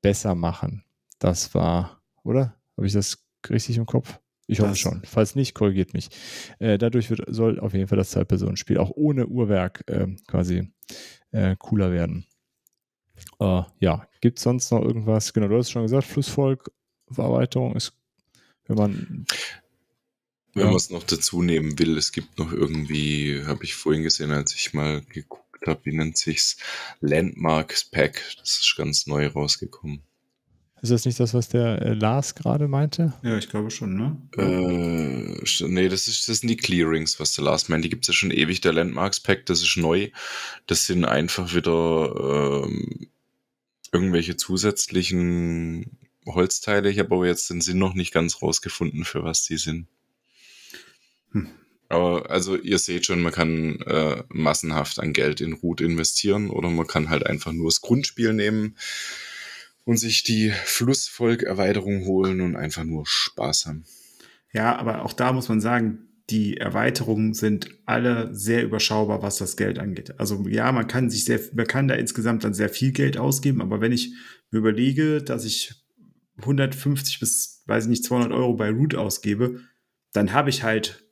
besser 0.00 0.36
machen. 0.36 0.84
Das 1.18 1.52
war, 1.52 2.00
oder? 2.22 2.54
Habe 2.76 2.86
ich 2.86 2.92
das 2.92 3.18
richtig 3.50 3.78
im 3.78 3.86
Kopf? 3.86 4.20
Ich 4.46 4.60
hoffe 4.60 4.70
das 4.70 4.78
schon. 4.78 5.02
Falls 5.04 5.34
nicht, 5.34 5.54
korrigiert 5.54 5.92
mich. 5.92 6.08
Äh, 6.58 6.78
dadurch 6.78 7.10
wird, 7.10 7.22
soll 7.26 7.58
auf 7.58 7.74
jeden 7.74 7.88
Fall 7.88 7.98
das 7.98 8.10
Zwei-Personen-Spiel 8.10 8.78
auch 8.78 8.90
ohne 8.94 9.26
Uhrwerk 9.26 9.82
äh, 9.88 10.06
quasi 10.28 10.72
äh, 11.32 11.56
cooler 11.58 11.90
werden. 11.90 12.26
Äh, 13.40 13.62
ja, 13.80 14.08
gibt 14.20 14.38
es 14.38 14.44
sonst 14.44 14.70
noch 14.70 14.82
irgendwas? 14.82 15.32
Genau, 15.32 15.48
du 15.48 15.56
hast 15.56 15.70
schon 15.70 15.82
gesagt, 15.82 16.06
Flussvolk-Verarbeitung 16.06 17.76
ist, 17.76 17.92
wenn 18.66 18.76
man. 18.76 19.26
Wenn 20.54 20.62
ja. 20.62 20.68
man 20.68 20.76
es 20.76 20.90
noch 20.90 21.02
dazu 21.02 21.42
nehmen 21.42 21.78
will, 21.78 21.98
es 21.98 22.12
gibt 22.12 22.38
noch 22.38 22.50
irgendwie, 22.50 23.44
habe 23.44 23.64
ich 23.64 23.74
vorhin 23.74 24.02
gesehen, 24.02 24.30
als 24.30 24.54
ich 24.54 24.72
mal 24.72 25.02
geguckt 25.02 25.66
habe, 25.66 25.80
wie 25.84 25.94
nennt 25.94 26.16
sich's? 26.16 26.56
Landmarks 27.00 27.84
Pack. 27.84 28.22
Das 28.38 28.52
ist 28.52 28.74
ganz 28.76 29.06
neu 29.06 29.26
rausgekommen. 29.26 30.02
Ist 30.86 30.92
das 30.92 31.04
nicht 31.04 31.18
das, 31.18 31.34
was 31.34 31.48
der 31.48 31.82
äh, 31.82 31.94
Lars 31.94 32.36
gerade 32.36 32.68
meinte? 32.68 33.12
Ja, 33.24 33.36
ich 33.36 33.48
glaube 33.48 33.72
schon, 33.72 33.96
ne? 33.96 34.16
Äh, 34.38 35.66
nee, 35.66 35.88
das, 35.88 36.06
ist, 36.06 36.28
das 36.28 36.38
sind 36.38 36.48
die 36.48 36.56
Clearings, 36.56 37.18
was 37.18 37.34
der 37.34 37.42
Lars 37.42 37.68
meint. 37.68 37.84
Die 37.84 37.88
gibt 37.88 38.04
es 38.04 38.06
ja 38.06 38.14
schon 38.14 38.30
ewig, 38.30 38.60
der 38.60 38.72
Landmarks 38.72 39.18
Pack, 39.18 39.46
das 39.46 39.62
ist 39.62 39.76
neu. 39.76 40.10
Das 40.68 40.86
sind 40.86 41.04
einfach 41.04 41.56
wieder 41.56 42.62
ähm, 42.68 43.08
irgendwelche 43.90 44.36
zusätzlichen 44.36 45.98
Holzteile. 46.24 46.88
Ich 46.88 47.00
habe 47.00 47.16
aber 47.16 47.26
jetzt 47.26 47.50
den 47.50 47.60
Sinn 47.60 47.78
noch 47.78 47.94
nicht 47.94 48.14
ganz 48.14 48.40
rausgefunden, 48.40 49.04
für 49.04 49.24
was 49.24 49.42
die 49.42 49.56
sind. 49.56 49.88
Hm. 51.32 51.48
Aber 51.88 52.30
also 52.30 52.56
ihr 52.56 52.78
seht 52.78 53.06
schon, 53.06 53.22
man 53.22 53.32
kann 53.32 53.80
äh, 53.80 54.22
massenhaft 54.28 55.00
an 55.00 55.12
Geld 55.12 55.40
in 55.40 55.52
Root 55.52 55.80
investieren 55.80 56.48
oder 56.48 56.70
man 56.70 56.86
kann 56.86 57.10
halt 57.10 57.26
einfach 57.26 57.50
nur 57.50 57.66
das 57.70 57.80
Grundspiel 57.80 58.32
nehmen 58.32 58.76
und 59.86 59.98
sich 59.98 60.24
die 60.24 60.50
Flussvolk-Erweiterung 60.50 62.04
holen 62.04 62.40
und 62.40 62.56
einfach 62.56 62.82
nur 62.84 63.06
Spaß 63.06 63.66
haben. 63.66 63.84
Ja, 64.52 64.76
aber 64.76 65.04
auch 65.04 65.12
da 65.12 65.32
muss 65.32 65.48
man 65.48 65.60
sagen, 65.60 66.08
die 66.28 66.56
Erweiterungen 66.56 67.34
sind 67.34 67.70
alle 67.86 68.34
sehr 68.34 68.64
überschaubar, 68.64 69.22
was 69.22 69.36
das 69.36 69.56
Geld 69.56 69.78
angeht. 69.78 70.18
Also 70.18 70.44
ja, 70.48 70.72
man 70.72 70.88
kann 70.88 71.08
sich 71.08 71.24
sehr, 71.24 71.38
man 71.54 71.68
kann 71.68 71.86
da 71.86 71.94
insgesamt 71.94 72.42
dann 72.42 72.52
sehr 72.52 72.68
viel 72.68 72.90
Geld 72.90 73.16
ausgeben, 73.16 73.62
aber 73.62 73.80
wenn 73.80 73.92
ich 73.92 74.12
mir 74.50 74.58
überlege, 74.58 75.22
dass 75.22 75.44
ich 75.44 75.72
150 76.38 77.20
bis, 77.20 77.62
weiß 77.66 77.84
ich 77.84 77.90
nicht, 77.90 78.04
200 78.04 78.32
Euro 78.32 78.54
bei 78.54 78.70
Root 78.70 78.96
ausgebe, 78.96 79.60
dann 80.12 80.32
habe 80.32 80.50
ich 80.50 80.64
halt 80.64 81.04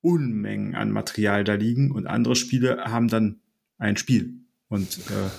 Unmengen 0.00 0.74
an 0.74 0.90
Material 0.90 1.44
da 1.44 1.54
liegen 1.54 1.92
und 1.92 2.08
andere 2.08 2.34
Spiele 2.34 2.78
haben 2.86 3.06
dann 3.06 3.40
ein 3.78 3.96
Spiel. 3.96 4.40
Und 4.68 4.98
äh, 4.98 5.30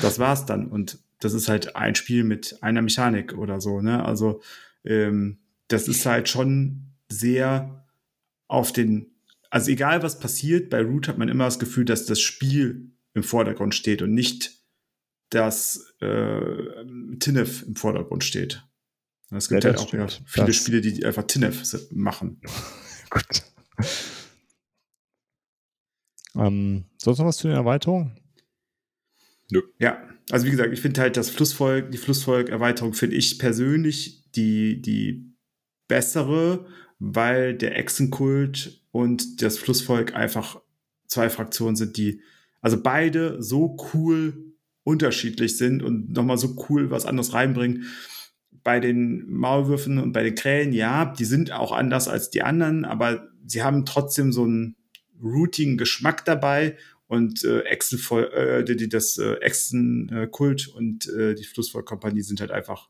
das 0.00 0.20
war's 0.20 0.46
dann. 0.46 0.68
Und 0.68 1.00
das 1.20 1.34
ist 1.34 1.48
halt 1.48 1.76
ein 1.76 1.94
Spiel 1.94 2.24
mit 2.24 2.62
einer 2.62 2.82
Mechanik 2.82 3.36
oder 3.36 3.60
so, 3.60 3.80
ne? 3.80 4.04
Also 4.04 4.42
ähm, 4.84 5.38
das 5.68 5.86
ist 5.88 6.04
halt 6.06 6.28
schon 6.28 6.94
sehr 7.08 7.86
auf 8.48 8.72
den, 8.72 9.14
also 9.50 9.70
egal 9.70 10.02
was 10.02 10.18
passiert, 10.18 10.70
bei 10.70 10.82
Root 10.82 11.08
hat 11.08 11.18
man 11.18 11.28
immer 11.28 11.44
das 11.44 11.58
Gefühl, 11.58 11.84
dass 11.84 12.06
das 12.06 12.20
Spiel 12.20 12.90
im 13.14 13.22
Vordergrund 13.22 13.74
steht 13.74 14.02
und 14.02 14.14
nicht 14.14 14.60
dass 15.30 15.94
äh, 16.00 16.84
Tinef 17.20 17.62
im 17.62 17.76
Vordergrund 17.76 18.24
steht. 18.24 18.66
Es 19.30 19.48
gibt 19.48 19.62
ja, 19.62 19.70
halt 19.70 19.78
auch 19.78 19.92
ja, 19.92 20.08
viele 20.26 20.46
das. 20.46 20.56
Spiele, 20.56 20.80
die 20.80 21.04
einfach 21.06 21.22
Tinef 21.22 21.62
machen. 21.92 22.40
Gut. 23.10 23.42
Ähm, 26.34 26.84
sonst 26.98 27.18
noch 27.18 27.26
was 27.26 27.36
zu 27.36 27.46
den 27.46 27.56
Erweiterungen? 27.56 28.18
Nö. 29.52 29.62
Ja, 29.78 30.02
also 30.30 30.46
wie 30.46 30.50
gesagt, 30.50 30.72
ich 30.72 30.80
finde 30.80 31.00
halt 31.00 31.16
das 31.16 31.30
Flussvolk, 31.30 31.90
die 31.90 31.98
Flussvolk-Erweiterung 31.98 32.94
finde 32.94 33.16
ich 33.16 33.38
persönlich 33.38 34.30
die, 34.32 34.80
die 34.80 35.34
bessere, 35.88 36.66
weil 36.98 37.54
der 37.54 37.76
Echsenkult 37.76 38.84
und 38.92 39.42
das 39.42 39.58
Flussvolk 39.58 40.14
einfach 40.14 40.60
zwei 41.06 41.30
Fraktionen 41.30 41.76
sind, 41.76 41.96
die 41.96 42.22
also 42.60 42.80
beide 42.80 43.42
so 43.42 43.76
cool 43.92 44.54
unterschiedlich 44.84 45.56
sind 45.56 45.82
und 45.82 46.12
nochmal 46.12 46.38
so 46.38 46.56
cool 46.68 46.90
was 46.90 47.06
anderes 47.06 47.32
reinbringen. 47.32 47.84
Bei 48.62 48.80
den 48.80 49.30
Maulwürfen 49.30 49.98
und 49.98 50.12
bei 50.12 50.22
den 50.22 50.34
Krähen, 50.34 50.72
ja, 50.72 51.06
die 51.06 51.24
sind 51.24 51.52
auch 51.52 51.72
anders 51.72 52.08
als 52.08 52.30
die 52.30 52.42
anderen, 52.42 52.84
aber 52.84 53.28
sie 53.46 53.62
haben 53.62 53.86
trotzdem 53.86 54.32
so 54.32 54.44
einen 54.44 54.76
routigen 55.22 55.76
Geschmack 55.76 56.24
dabei 56.24 56.76
und 57.10 57.42
äh, 57.42 57.62
Echsen 57.62 57.98
äh, 58.18 58.62
die, 58.62 58.76
die, 58.76 58.88
das 58.88 59.18
äh, 59.18 59.34
Echsen-Kult 59.40 60.68
äh, 60.68 60.76
und 60.76 61.08
äh, 61.08 61.34
die 61.34 61.42
Flussvollkompanie 61.42 62.22
sind 62.22 62.40
halt 62.40 62.52
einfach 62.52 62.88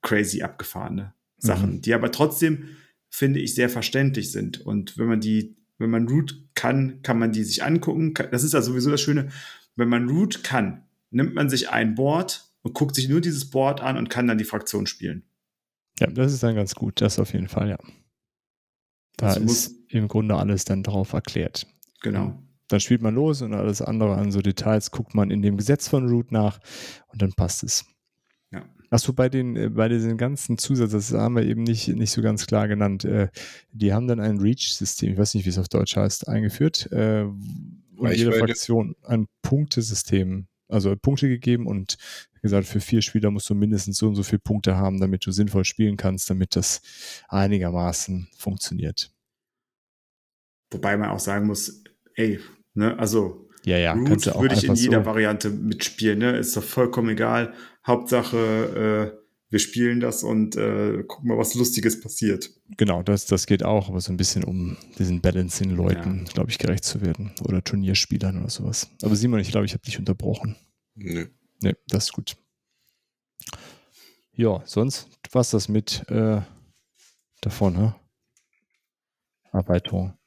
crazy 0.00 0.42
abgefahrene 0.42 1.12
Sachen, 1.38 1.72
mhm. 1.72 1.80
die 1.80 1.92
aber 1.92 2.12
trotzdem, 2.12 2.68
finde 3.10 3.40
ich, 3.40 3.56
sehr 3.56 3.68
verständlich 3.68 4.30
sind. 4.30 4.60
Und 4.60 4.96
wenn 4.96 5.08
man 5.08 5.20
die, 5.20 5.56
wenn 5.78 5.90
man 5.90 6.06
Root 6.06 6.40
kann, 6.54 7.02
kann 7.02 7.18
man 7.18 7.32
die 7.32 7.42
sich 7.42 7.64
angucken. 7.64 8.14
Das 8.30 8.44
ist 8.44 8.54
ja 8.54 8.62
sowieso 8.62 8.92
das 8.92 9.00
Schöne. 9.00 9.30
Wenn 9.74 9.88
man 9.88 10.08
Root 10.08 10.44
kann, 10.44 10.84
nimmt 11.10 11.34
man 11.34 11.50
sich 11.50 11.68
ein 11.68 11.96
Board 11.96 12.52
und 12.62 12.74
guckt 12.74 12.94
sich 12.94 13.08
nur 13.08 13.20
dieses 13.20 13.50
Board 13.50 13.80
an 13.80 13.96
und 13.96 14.08
kann 14.08 14.28
dann 14.28 14.38
die 14.38 14.44
Fraktion 14.44 14.86
spielen. 14.86 15.24
Ja, 15.98 16.06
das 16.06 16.32
ist 16.32 16.44
dann 16.44 16.54
ganz 16.54 16.76
gut. 16.76 17.00
Das 17.00 17.18
auf 17.18 17.32
jeden 17.32 17.48
Fall, 17.48 17.70
ja. 17.70 17.78
Da 19.16 19.30
also 19.30 19.40
ist 19.40 19.74
im 19.88 20.06
Grunde 20.06 20.36
alles 20.36 20.64
dann 20.64 20.84
darauf 20.84 21.12
erklärt. 21.12 21.66
Genau 22.02 22.40
dann 22.68 22.80
spielt 22.80 23.02
man 23.02 23.14
los 23.14 23.42
und 23.42 23.54
alles 23.54 23.82
andere 23.82 24.14
an 24.14 24.30
so 24.30 24.40
Details 24.40 24.90
guckt 24.90 25.14
man 25.14 25.30
in 25.30 25.42
dem 25.42 25.56
Gesetz 25.56 25.88
von 25.88 26.08
Root 26.08 26.32
nach 26.32 26.60
und 27.08 27.22
dann 27.22 27.32
passt 27.32 27.64
es. 27.64 27.84
Ja. 28.50 28.64
Achso, 28.90 29.12
bei 29.12 29.28
den, 29.28 29.56
äh, 29.56 29.68
bei 29.68 29.88
diesen 29.88 30.16
ganzen 30.16 30.58
Zusatz, 30.58 30.92
das 30.92 31.12
haben 31.12 31.36
wir 31.36 31.44
eben 31.44 31.62
nicht, 31.62 31.88
nicht 31.88 32.10
so 32.10 32.22
ganz 32.22 32.46
klar 32.46 32.68
genannt. 32.68 33.04
Äh, 33.04 33.28
die 33.72 33.92
haben 33.92 34.06
dann 34.06 34.20
ein 34.20 34.38
Reach-System, 34.38 35.12
ich 35.12 35.18
weiß 35.18 35.34
nicht, 35.34 35.44
wie 35.44 35.50
es 35.50 35.58
auf 35.58 35.68
Deutsch 35.68 35.96
heißt, 35.96 36.28
eingeführt. 36.28 36.90
Äh, 36.92 37.24
und 37.96 38.14
jede 38.14 38.32
Fraktion 38.32 38.94
ein 39.02 39.26
Punktesystem, 39.42 40.46
also 40.68 40.94
Punkte 40.96 41.28
gegeben 41.28 41.66
und 41.66 41.96
gesagt, 42.42 42.66
für 42.66 42.80
vier 42.80 43.02
Spieler 43.02 43.30
musst 43.30 43.50
du 43.50 43.54
mindestens 43.54 43.98
so 43.98 44.08
und 44.08 44.14
so 44.14 44.22
viele 44.22 44.38
Punkte 44.38 44.76
haben, 44.76 45.00
damit 45.00 45.26
du 45.26 45.32
sinnvoll 45.32 45.64
spielen 45.64 45.96
kannst, 45.96 46.30
damit 46.30 46.54
das 46.54 46.80
einigermaßen 47.28 48.28
funktioniert. 48.36 49.10
Wobei 50.70 50.96
man 50.96 51.10
auch 51.10 51.18
sagen 51.18 51.46
muss, 51.46 51.82
ey, 52.14 52.38
ne, 52.78 52.98
also 52.98 53.48
ja, 53.64 53.76
ja, 53.76 53.92
Root 53.92 54.26
würde 54.26 54.54
ich 54.54 54.64
in 54.64 54.74
jeder 54.74 55.00
so. 55.00 55.06
Variante 55.06 55.50
mitspielen, 55.50 56.18
ne? 56.20 56.38
Ist 56.38 56.56
doch 56.56 56.62
vollkommen 56.62 57.10
egal. 57.10 57.52
Hauptsache, 57.86 59.12
äh, 59.14 59.18
wir 59.50 59.58
spielen 59.58 60.00
das 60.00 60.22
und 60.22 60.56
äh, 60.56 61.02
gucken 61.06 61.28
mal, 61.28 61.38
was 61.38 61.54
Lustiges 61.54 62.00
passiert. 62.00 62.50
Genau, 62.76 63.02
das, 63.02 63.26
das 63.26 63.46
geht 63.46 63.64
auch, 63.64 63.88
aber 63.88 64.00
so 64.00 64.12
ein 64.12 64.16
bisschen 64.16 64.44
um 64.44 64.76
diesen 64.98 65.20
Balancing-Leuten, 65.20 66.24
ja. 66.26 66.32
glaube 66.32 66.50
ich, 66.50 66.58
gerecht 66.58 66.84
zu 66.84 67.00
werden. 67.00 67.32
Oder 67.42 67.62
Turnierspielern 67.62 68.38
oder 68.40 68.50
sowas. 68.50 68.90
Aber 69.02 69.16
Simon, 69.16 69.40
ich 69.40 69.50
glaube, 69.50 69.66
ich 69.66 69.72
habe 69.72 69.82
dich 69.82 69.98
unterbrochen. 69.98 70.56
Nö. 70.94 71.26
Nee, 71.60 71.74
das 71.88 72.04
ist 72.04 72.12
gut. 72.12 72.36
Ja, 74.32 74.62
sonst 74.64 75.08
was 75.32 75.50
das 75.50 75.68
mit 75.68 76.04
äh, 76.08 76.40
davon, 77.40 77.74
ne? 77.74 77.94
Erweiterung. 79.52 80.17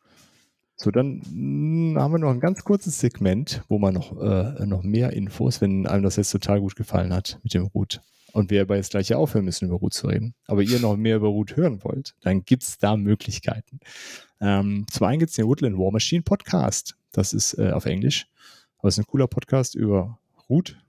So, 0.82 0.90
dann 0.90 1.22
hm, 1.22 1.96
haben 2.00 2.12
wir 2.12 2.18
noch 2.18 2.32
ein 2.32 2.40
ganz 2.40 2.64
kurzes 2.64 3.00
Segment, 3.00 3.62
wo 3.68 3.78
man 3.78 3.94
noch, 3.94 4.20
äh, 4.20 4.66
noch 4.66 4.82
mehr 4.82 5.14
Infos, 5.14 5.62
wenn 5.62 5.86
einem 5.86 6.02
das 6.02 6.16
jetzt 6.16 6.32
total 6.32 6.60
gut 6.60 6.76
gefallen 6.76 7.14
hat 7.14 7.40
mit 7.44 7.54
dem 7.54 7.68
Root. 7.68 8.02
Und 8.34 8.50
wir 8.50 8.64
aber 8.64 8.78
jetzt 8.78 8.90
gleich 8.90 9.10
ja 9.10 9.18
aufhören 9.18 9.46
müssen, 9.46 9.66
über 9.66 9.76
Root 9.76 9.94
zu 9.94 10.08
reden. 10.08 10.34
Aber 10.48 10.64
ihr 10.64 10.80
noch 10.80 10.98
mehr 10.98 11.18
über 11.18 11.28
Root 11.28 11.56
hören 11.56 11.84
wollt, 11.84 12.16
dann 12.22 12.46
gibt 12.46 12.64
es 12.64 12.80
da 12.80 12.98
Möglichkeiten. 12.98 13.80
Ähm, 14.40 14.88
zum 14.90 15.06
einen 15.06 15.20
gibt 15.20 15.30
es 15.30 15.36
den 15.36 15.46
Woodland 15.46 15.78
War 15.78 15.92
Machine 15.92 16.24
Podcast. 16.24 16.98
Das 17.12 17.34
ist 17.34 17.60
äh, 17.60 17.74
auf 17.74 17.86
Englisch. 17.86 18.28
Aber 18.80 18.88
es 18.88 18.96
ist 18.98 19.04
ein 19.04 19.08
cooler 19.08 19.28
Podcast 19.28 19.76
über 19.76 20.18
Root. 20.50 20.82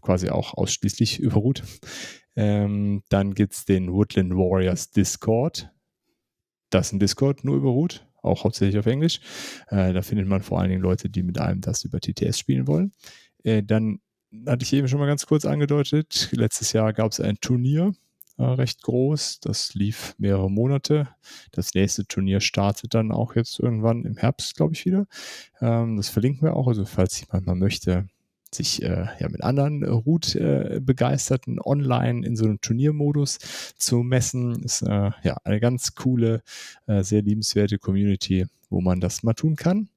Quasi 0.00 0.30
auch 0.30 0.54
ausschließlich 0.54 1.18
über 1.18 1.34
Root. 1.34 1.62
Ähm, 2.36 3.02
dann 3.10 3.34
gibt 3.34 3.52
es 3.52 3.66
den 3.66 3.92
Woodland 3.92 4.32
Warriors 4.34 4.92
Discord. 4.92 5.70
Das 6.70 6.86
ist 6.86 6.92
ein 6.94 7.00
Discord 7.00 7.44
nur 7.44 7.56
über 7.56 7.68
Root 7.68 8.07
auch 8.28 8.44
hauptsächlich 8.44 8.78
auf 8.78 8.86
Englisch. 8.86 9.20
Äh, 9.68 9.92
da 9.92 10.02
findet 10.02 10.28
man 10.28 10.42
vor 10.42 10.60
allen 10.60 10.70
Dingen 10.70 10.82
Leute, 10.82 11.10
die 11.10 11.22
mit 11.22 11.38
einem 11.38 11.60
das 11.60 11.84
über 11.84 12.00
TTS 12.00 12.38
spielen 12.38 12.66
wollen. 12.66 12.92
Äh, 13.44 13.62
dann 13.62 14.00
hatte 14.46 14.64
ich 14.64 14.72
eben 14.72 14.88
schon 14.88 15.00
mal 15.00 15.06
ganz 15.06 15.26
kurz 15.26 15.44
angedeutet, 15.44 16.28
letztes 16.32 16.72
Jahr 16.72 16.92
gab 16.92 17.12
es 17.12 17.20
ein 17.20 17.38
Turnier, 17.40 17.94
äh, 18.36 18.44
recht 18.44 18.82
groß, 18.82 19.40
das 19.40 19.74
lief 19.74 20.14
mehrere 20.18 20.50
Monate. 20.50 21.08
Das 21.52 21.74
nächste 21.74 22.06
Turnier 22.06 22.40
startet 22.40 22.94
dann 22.94 23.10
auch 23.10 23.34
jetzt 23.34 23.58
irgendwann 23.58 24.04
im 24.04 24.16
Herbst, 24.16 24.56
glaube 24.56 24.74
ich, 24.74 24.84
wieder. 24.84 25.06
Ähm, 25.60 25.96
das 25.96 26.08
verlinken 26.08 26.42
wir 26.42 26.54
auch, 26.56 26.68
also 26.68 26.84
falls 26.84 27.20
jemand 27.20 27.46
mal 27.46 27.54
möchte, 27.54 28.06
sich 28.54 28.82
äh, 28.82 29.06
ja 29.18 29.28
mit 29.28 29.42
anderen 29.42 29.82
äh, 29.82 29.88
Root-Begeisterten 29.88 31.58
äh, 31.58 31.60
online 31.64 32.26
in 32.26 32.36
so 32.36 32.44
einem 32.44 32.60
Turniermodus 32.60 33.38
zu 33.76 33.98
messen. 34.02 34.62
Ist 34.62 34.82
äh, 34.82 35.10
ja 35.22 35.36
eine 35.44 35.60
ganz 35.60 35.94
coole, 35.94 36.42
äh, 36.86 37.02
sehr 37.02 37.22
liebenswerte 37.22 37.78
Community, 37.78 38.46
wo 38.70 38.80
man 38.80 39.00
das 39.00 39.22
mal 39.22 39.34
tun 39.34 39.56
kann. 39.56 39.88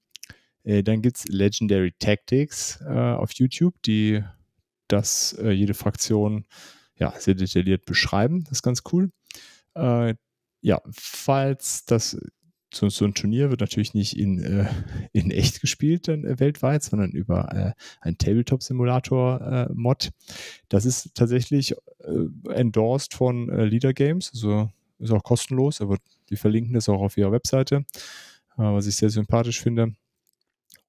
Äh, 0.64 0.84
dann 0.84 1.02
gibt 1.02 1.18
es 1.18 1.28
Legendary 1.28 1.94
Tactics 1.98 2.82
auf 2.82 3.34
YouTube, 3.34 3.76
die 3.84 4.23
das 4.88 5.38
jede 5.41 5.73
Fraktion 5.73 6.45
ja, 6.98 7.14
sehr 7.18 7.36
detailliert 7.36 7.86
beschreiben. 7.86 8.44
Das 8.44 8.57
ist 8.57 8.61
ganz 8.64 8.84
cool. 8.91 9.11
ja, 10.61 10.82
falls 10.91 11.86
das 11.86 12.18
so, 12.73 12.89
so 12.89 13.06
ein 13.06 13.14
Turnier 13.14 13.49
wird 13.49 13.60
natürlich 13.60 13.93
nicht 13.93 14.18
in, 14.18 14.39
äh, 14.39 14.68
in 15.11 15.31
echt 15.31 15.61
gespielt 15.61 16.07
dann 16.07 16.23
äh, 16.23 16.39
weltweit, 16.39 16.84
sondern 16.84 17.11
über 17.11 17.53
äh, 17.53 17.73
einen 18.02 18.18
Tabletop-Simulator-Mod. 18.18 20.06
Äh, 20.06 20.11
das 20.69 20.85
ist 20.85 21.14
tatsächlich 21.14 21.73
äh, 21.99 22.53
endorsed 22.53 23.14
von 23.14 23.49
äh, 23.49 23.65
Leader 23.65 23.93
Games, 23.93 24.31
also 24.34 24.69
ist 24.99 25.11
auch 25.11 25.23
kostenlos, 25.23 25.81
aber 25.81 25.98
die 26.30 26.35
verlinken 26.35 26.73
das 26.73 26.88
auch 26.88 27.02
auf 27.02 27.18
ihrer 27.18 27.31
Webseite, 27.31 27.85
was 28.56 28.85
ich 28.85 28.95
sehr 28.95 29.10
sympathisch 29.10 29.60
finde. 29.60 29.93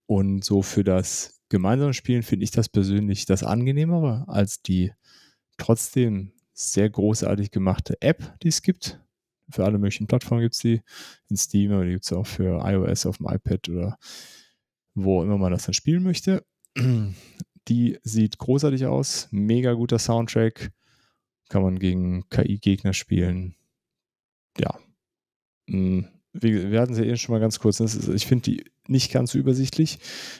Und 0.04 0.44
so 0.44 0.60
für 0.60 0.84
das 0.84 1.40
gemeinsame 1.48 1.94
Spielen 1.94 2.22
finde 2.22 2.44
ich 2.44 2.50
das 2.50 2.68
persönlich 2.68 3.24
das 3.24 3.42
angenehmere 3.42 4.24
als 4.28 4.60
die 4.60 4.92
trotzdem 5.56 6.32
sehr 6.52 6.90
großartig 6.90 7.50
gemachte 7.50 7.96
App, 8.02 8.38
die 8.42 8.48
es 8.48 8.60
gibt 8.60 9.00
für 9.50 9.64
alle 9.64 9.78
möglichen 9.78 10.06
Plattformen 10.06 10.42
gibt 10.42 10.54
es 10.54 10.60
die. 10.60 10.82
In 11.28 11.36
Steam, 11.36 11.72
aber 11.72 11.84
die 11.84 11.92
gibt 11.92 12.04
es 12.04 12.12
auch 12.12 12.26
für 12.26 12.60
iOS 12.64 13.06
auf 13.06 13.18
dem 13.18 13.26
iPad 13.26 13.68
oder 13.68 13.98
wo 14.94 15.22
immer 15.22 15.38
man 15.38 15.52
das 15.52 15.64
dann 15.64 15.74
spielen 15.74 16.02
möchte. 16.02 16.44
Die 17.68 17.98
sieht 18.02 18.38
großartig 18.38 18.86
aus, 18.86 19.28
mega 19.30 19.72
guter 19.74 19.98
Soundtrack. 19.98 20.72
Kann 21.48 21.62
man 21.62 21.78
gegen 21.78 22.28
KI-Gegner 22.28 22.92
spielen. 22.92 23.54
Ja. 24.58 24.78
Mm, 25.68 26.00
wir 26.32 26.80
hatten 26.80 26.94
sie 26.94 27.04
eben 27.04 27.18
schon 27.18 27.34
mal 27.34 27.40
ganz 27.40 27.60
kurz. 27.60 27.78
Ist, 27.78 28.08
ich 28.08 28.26
finde 28.26 28.50
die 28.50 28.64
nicht 28.88 29.12
ganz 29.12 29.32
so 29.32 29.38
übersichtlich. 29.38 29.98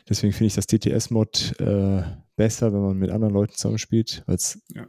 Deswegen 0.09 0.33
finde 0.33 0.47
ich 0.49 0.55
das 0.55 0.67
TTS-Mod 0.67 1.61
äh, 1.61 2.03
besser, 2.35 2.73
wenn 2.73 2.81
man 2.81 2.99
mit 2.99 3.11
anderen 3.11 3.35
Leuten 3.35 3.55
zusammenspielt, 3.55 4.25
weil 4.27 4.37
es 4.37 4.61
ja 4.75 4.87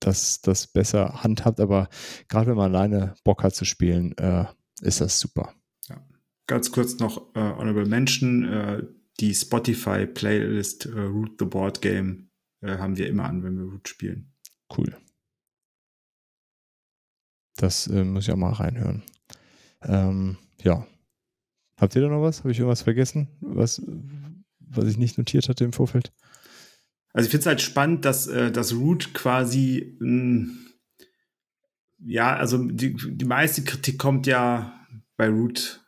das, 0.00 0.40
das 0.40 0.66
besser 0.66 1.22
handhabt. 1.22 1.60
Aber 1.60 1.88
gerade 2.28 2.48
wenn 2.48 2.56
man 2.56 2.74
alleine 2.74 3.14
Bock 3.24 3.42
hat 3.42 3.54
zu 3.54 3.64
spielen, 3.64 4.16
äh, 4.18 4.46
ist 4.80 5.00
das 5.00 5.18
super. 5.18 5.54
Ja. 5.88 6.04
Ganz 6.46 6.72
kurz 6.72 6.98
noch 6.98 7.34
äh, 7.34 7.40
Honorable 7.40 7.86
Mention, 7.86 8.44
äh, 8.44 8.82
die 9.20 9.34
Spotify-Playlist 9.34 10.86
äh, 10.86 11.00
Root 11.00 11.36
the 11.38 11.46
Board 11.46 11.80
Game 11.80 12.30
äh, 12.60 12.78
haben 12.78 12.96
wir 12.96 13.08
immer 13.08 13.24
an, 13.24 13.42
wenn 13.42 13.56
wir 13.56 13.64
Root 13.64 13.88
spielen. 13.88 14.32
Cool. 14.76 14.96
Das 17.56 17.86
äh, 17.86 18.04
muss 18.04 18.24
ich 18.24 18.32
auch 18.32 18.36
mal 18.36 18.52
reinhören. 18.52 19.02
Ähm, 19.82 20.36
ja. 20.62 20.86
Habt 21.78 21.94
ihr 21.94 22.02
da 22.02 22.08
noch 22.08 22.22
was? 22.22 22.40
Habe 22.40 22.52
ich 22.52 22.58
irgendwas 22.58 22.82
vergessen, 22.82 23.28
was, 23.40 23.82
was 24.60 24.84
ich 24.86 24.98
nicht 24.98 25.18
notiert 25.18 25.48
hatte 25.48 25.64
im 25.64 25.72
Vorfeld? 25.72 26.12
Also 27.16 27.28
ich 27.28 27.30
finde 27.30 27.40
es 27.40 27.46
halt 27.46 27.62
spannend, 27.62 28.04
dass 28.04 28.26
äh, 28.26 28.52
das 28.52 28.74
Root 28.74 29.14
quasi, 29.14 29.96
mh, 30.00 30.08
hm, 30.08 30.58
ja, 32.04 32.36
also 32.36 32.62
die, 32.62 32.94
die 32.94 33.24
meiste 33.24 33.64
Kritik 33.64 33.98
kommt 33.98 34.26
ja 34.26 34.86
bei 35.16 35.30
Root 35.30 35.82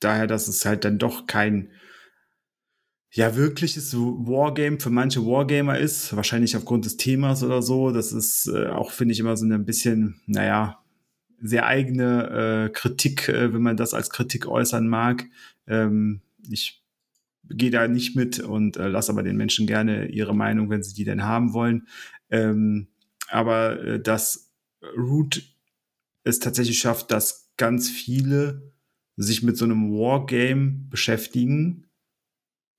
daher, 0.00 0.26
dass 0.26 0.48
es 0.48 0.64
halt 0.64 0.84
dann 0.84 0.98
doch 0.98 1.28
kein 1.28 1.70
ja 3.12 3.36
wirkliches 3.36 3.94
Wargame 3.94 4.80
für 4.80 4.90
manche 4.90 5.24
Wargamer 5.24 5.78
ist, 5.78 6.16
wahrscheinlich 6.16 6.56
aufgrund 6.56 6.86
des 6.86 6.96
Themas 6.96 7.44
oder 7.44 7.62
so. 7.62 7.92
Das 7.92 8.10
ist 8.10 8.48
äh, 8.48 8.66
auch, 8.66 8.90
finde 8.90 9.12
ich, 9.12 9.20
immer 9.20 9.36
so 9.36 9.46
ein 9.46 9.64
bisschen, 9.64 10.22
naja, 10.26 10.82
sehr 11.40 11.66
eigene 11.66 12.66
äh, 12.66 12.72
Kritik, 12.72 13.28
äh, 13.28 13.54
wenn 13.54 13.62
man 13.62 13.76
das 13.76 13.94
als 13.94 14.10
Kritik 14.10 14.48
äußern 14.48 14.88
mag. 14.88 15.24
Ähm, 15.68 16.22
ich 16.50 16.81
gehe 17.48 17.70
da 17.70 17.88
nicht 17.88 18.16
mit 18.16 18.40
und 18.40 18.76
äh, 18.76 18.88
lasse 18.88 19.12
aber 19.12 19.22
den 19.22 19.36
Menschen 19.36 19.66
gerne 19.66 20.08
ihre 20.08 20.34
Meinung, 20.34 20.70
wenn 20.70 20.82
sie 20.82 20.94
die 20.94 21.04
denn 21.04 21.24
haben 21.24 21.52
wollen. 21.52 21.86
Ähm, 22.30 22.88
aber 23.28 23.82
äh, 23.82 24.00
dass 24.00 24.52
Root 24.96 25.42
es 26.24 26.38
tatsächlich 26.38 26.78
schafft, 26.78 27.10
dass 27.10 27.52
ganz 27.56 27.88
viele 27.88 28.72
sich 29.16 29.42
mit 29.42 29.56
so 29.56 29.64
einem 29.64 29.92
Wargame 29.92 30.86
beschäftigen, 30.88 31.86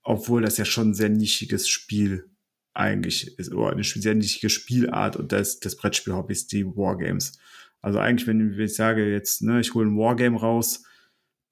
obwohl 0.03 0.41
das 0.41 0.57
ja 0.57 0.65
schon 0.65 0.89
ein 0.89 0.93
sehr 0.93 1.09
nischiges 1.09 1.67
Spiel 1.69 2.29
eigentlich 2.73 3.37
ist, 3.37 3.53
oder 3.53 3.71
eine 3.71 3.83
sehr 3.83 4.15
nischige 4.15 4.49
Spielart 4.49 5.15
und 5.15 5.31
das, 5.31 5.59
das 5.59 5.75
Brettspiel-Hobby 5.77 6.33
ist 6.33 6.51
die 6.51 6.65
Wargames. 6.65 7.37
Also 7.81 7.99
eigentlich, 7.99 8.27
wenn 8.27 8.59
ich 8.59 8.75
sage 8.75 9.11
jetzt, 9.11 9.41
ne, 9.41 9.59
ich 9.59 9.73
hole 9.73 9.87
ein 9.87 9.97
Wargame 9.97 10.39
raus, 10.39 10.83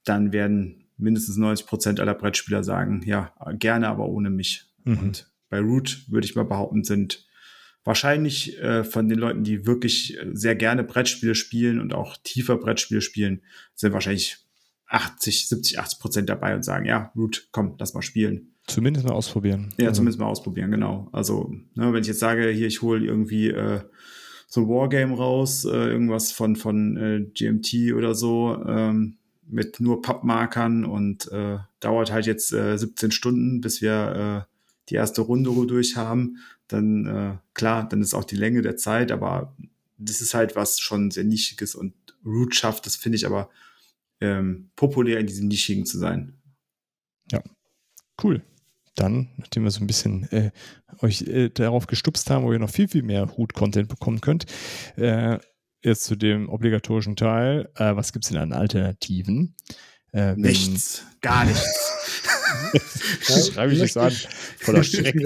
dann 0.03 0.31
werden 0.31 0.80
mindestens 1.01 1.37
90 1.37 1.65
Prozent 1.65 1.99
aller 1.99 2.13
Brettspieler 2.13 2.63
sagen, 2.63 3.01
ja, 3.05 3.33
gerne, 3.53 3.87
aber 3.87 4.07
ohne 4.07 4.29
mich. 4.29 4.71
Mhm. 4.83 4.97
Und 4.97 5.31
bei 5.49 5.59
Root 5.59 6.05
würde 6.07 6.25
ich 6.25 6.35
mal 6.35 6.45
behaupten, 6.45 6.83
sind 6.83 7.27
wahrscheinlich 7.83 8.59
äh, 8.59 8.83
von 8.83 9.09
den 9.09 9.19
Leuten, 9.19 9.43
die 9.43 9.65
wirklich 9.65 10.17
äh, 10.17 10.29
sehr 10.33 10.55
gerne 10.55 10.83
Brettspiele 10.83 11.35
spielen 11.35 11.79
und 11.79 11.93
auch 11.93 12.17
tiefer 12.23 12.57
Brettspiele 12.57 13.01
spielen, 13.01 13.41
sind 13.73 13.93
wahrscheinlich 13.93 14.37
80, 14.87 15.49
70, 15.49 15.79
80 15.79 15.99
Prozent 15.99 16.29
dabei 16.29 16.55
und 16.55 16.63
sagen, 16.63 16.85
ja, 16.85 17.11
Root, 17.15 17.47
komm, 17.51 17.75
lass 17.79 17.93
mal 17.93 18.01
spielen. 18.01 18.55
Zumindest 18.67 19.05
mal 19.07 19.13
ausprobieren. 19.13 19.73
Ja, 19.77 19.87
also. 19.87 19.99
zumindest 19.99 20.19
mal 20.19 20.27
ausprobieren, 20.27 20.71
genau. 20.71 21.09
Also, 21.11 21.51
ne, 21.73 21.93
wenn 21.93 22.01
ich 22.01 22.07
jetzt 22.07 22.19
sage, 22.19 22.49
hier, 22.49 22.67
ich 22.67 22.81
hole 22.81 23.03
irgendwie 23.03 23.49
äh, 23.49 23.81
so 24.47 24.61
ein 24.61 24.67
Wargame 24.67 25.15
raus, 25.15 25.65
äh, 25.65 25.69
irgendwas 25.69 26.31
von, 26.31 26.55
von 26.55 26.97
äh, 26.97 27.21
GMT 27.33 27.93
oder 27.95 28.13
so, 28.13 28.61
ähm, 28.67 29.17
mit 29.51 29.79
nur 29.79 30.01
Pappmarkern 30.01 30.85
und 30.85 31.31
äh, 31.31 31.57
dauert 31.79 32.11
halt 32.11 32.25
jetzt 32.25 32.53
äh, 32.53 32.77
17 32.77 33.11
Stunden, 33.11 33.61
bis 33.61 33.81
wir 33.81 34.47
äh, 34.47 34.51
die 34.89 34.95
erste 34.95 35.21
Runde 35.21 35.51
durch 35.67 35.95
haben, 35.95 36.37
dann 36.67 37.05
äh, 37.05 37.37
klar, 37.53 37.87
dann 37.87 38.01
ist 38.01 38.13
auch 38.13 38.23
die 38.23 38.35
Länge 38.35 38.61
der 38.61 38.77
Zeit, 38.77 39.11
aber 39.11 39.55
das 39.97 40.21
ist 40.21 40.33
halt 40.33 40.55
was 40.55 40.79
schon 40.79 41.11
sehr 41.11 41.23
Nischiges 41.23 41.75
und 41.75 41.93
Root 42.25 42.55
schafft, 42.55 42.85
das 42.85 42.95
finde 42.95 43.17
ich 43.17 43.25
aber 43.25 43.49
ähm, 44.19 44.69
populär 44.75 45.19
in 45.19 45.27
diesem 45.27 45.47
Nischigen 45.47 45.85
zu 45.85 45.97
sein. 45.97 46.37
Ja, 47.31 47.41
cool. 48.23 48.41
Dann, 48.95 49.29
nachdem 49.37 49.63
wir 49.63 49.71
so 49.71 49.81
ein 49.81 49.87
bisschen 49.87 50.29
äh, 50.31 50.51
euch 50.99 51.21
äh, 51.23 51.49
darauf 51.49 51.87
gestupst 51.87 52.29
haben, 52.29 52.43
wo 52.43 52.51
ihr 52.51 52.59
noch 52.59 52.69
viel, 52.69 52.87
viel 52.87 53.03
mehr 53.03 53.23
Root-Content 53.23 53.87
bekommen 53.87 54.21
könnt, 54.21 54.45
äh, 54.97 55.39
jetzt 55.83 56.03
zu 56.03 56.15
dem 56.15 56.49
obligatorischen 56.49 57.15
Teil. 57.15 57.69
Äh, 57.75 57.95
was 57.95 58.13
gibt 58.13 58.25
es 58.25 58.29
denn 58.29 58.39
an 58.39 58.53
Alternativen? 58.53 59.55
Äh, 60.13 60.35
nichts, 60.35 61.05
gar 61.21 61.45
nichts. 61.45 61.91
das 63.27 63.47
schreibe 63.47 63.73
ich 63.73 63.79
nicht 63.79 63.93
so 63.93 64.01
an. 64.01 64.11
Voller 64.57 64.83
Schreck. 64.83 65.15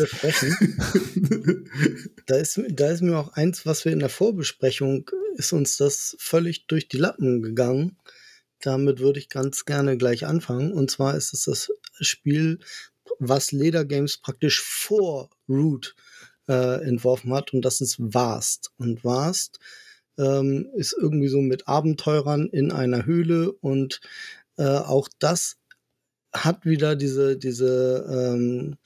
da, 2.28 2.36
ist, 2.36 2.62
da 2.70 2.92
ist 2.92 3.02
mir 3.02 3.18
auch 3.18 3.34
eins, 3.34 3.66
was 3.66 3.84
wir 3.84 3.92
in 3.92 4.00
der 4.00 4.10
Vorbesprechung, 4.10 5.10
ist 5.38 5.54
uns 5.54 5.78
das 5.78 6.16
völlig 6.20 6.68
durch 6.68 6.88
die 6.88 6.98
Lappen 6.98 7.42
gegangen. 7.42 7.98
Damit 8.62 9.00
würde 9.00 9.20
ich 9.20 9.30
ganz 9.30 9.66
gerne 9.66 9.98
gleich 9.98 10.26
anfangen. 10.26 10.72
Und 10.72 10.92
zwar 10.92 11.16
ist 11.16 11.34
es 11.34 11.46
das 11.46 11.72
Spiel, 12.00 12.60
was 13.18 13.52
Leder 13.52 13.86
Games 13.86 14.18
praktisch 14.18 14.62
vor 14.62 15.32
Root 15.50 15.96
äh, 16.48 16.84
entworfen 16.84 17.34
hat. 17.34 17.54
Und 17.54 17.64
das 17.64 17.82
ist 17.82 17.98
Vast. 17.98 18.72
Und 18.78 19.04
Vast 19.04 19.60
ähm, 20.18 20.70
ist 20.76 20.96
irgendwie 21.00 21.28
so 21.28 21.42
mit 21.42 21.68
Abenteurern 21.68 22.48
in 22.48 22.72
einer 22.72 23.06
Höhle 23.06 23.52
und 23.52 24.02
äh, 24.58 24.64
auch 24.64 25.10
das 25.20 25.58
hat 26.34 26.66
wieder 26.66 26.96
diese, 26.96 27.38
diese 27.38 28.06
ähm, 28.10 28.78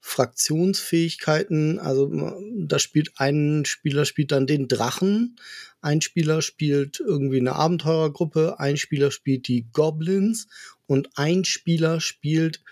Fraktionsfähigkeiten. 0.00 1.78
Also 1.78 2.10
da 2.56 2.78
spielt 2.78 3.12
ein 3.16 3.64
Spieler 3.64 4.04
spielt 4.04 4.32
dann 4.32 4.46
den 4.46 4.66
Drachen, 4.66 5.36
ein 5.80 6.00
Spieler 6.00 6.42
spielt 6.42 7.00
irgendwie 7.00 7.38
eine 7.38 7.54
Abenteurergruppe, 7.54 8.58
ein 8.58 8.76
Spieler 8.76 9.10
spielt 9.10 9.46
die 9.48 9.66
Goblins 9.72 10.48
und 10.86 11.10
ein 11.14 11.44
Spieler 11.44 12.00
spielt, 12.00 12.62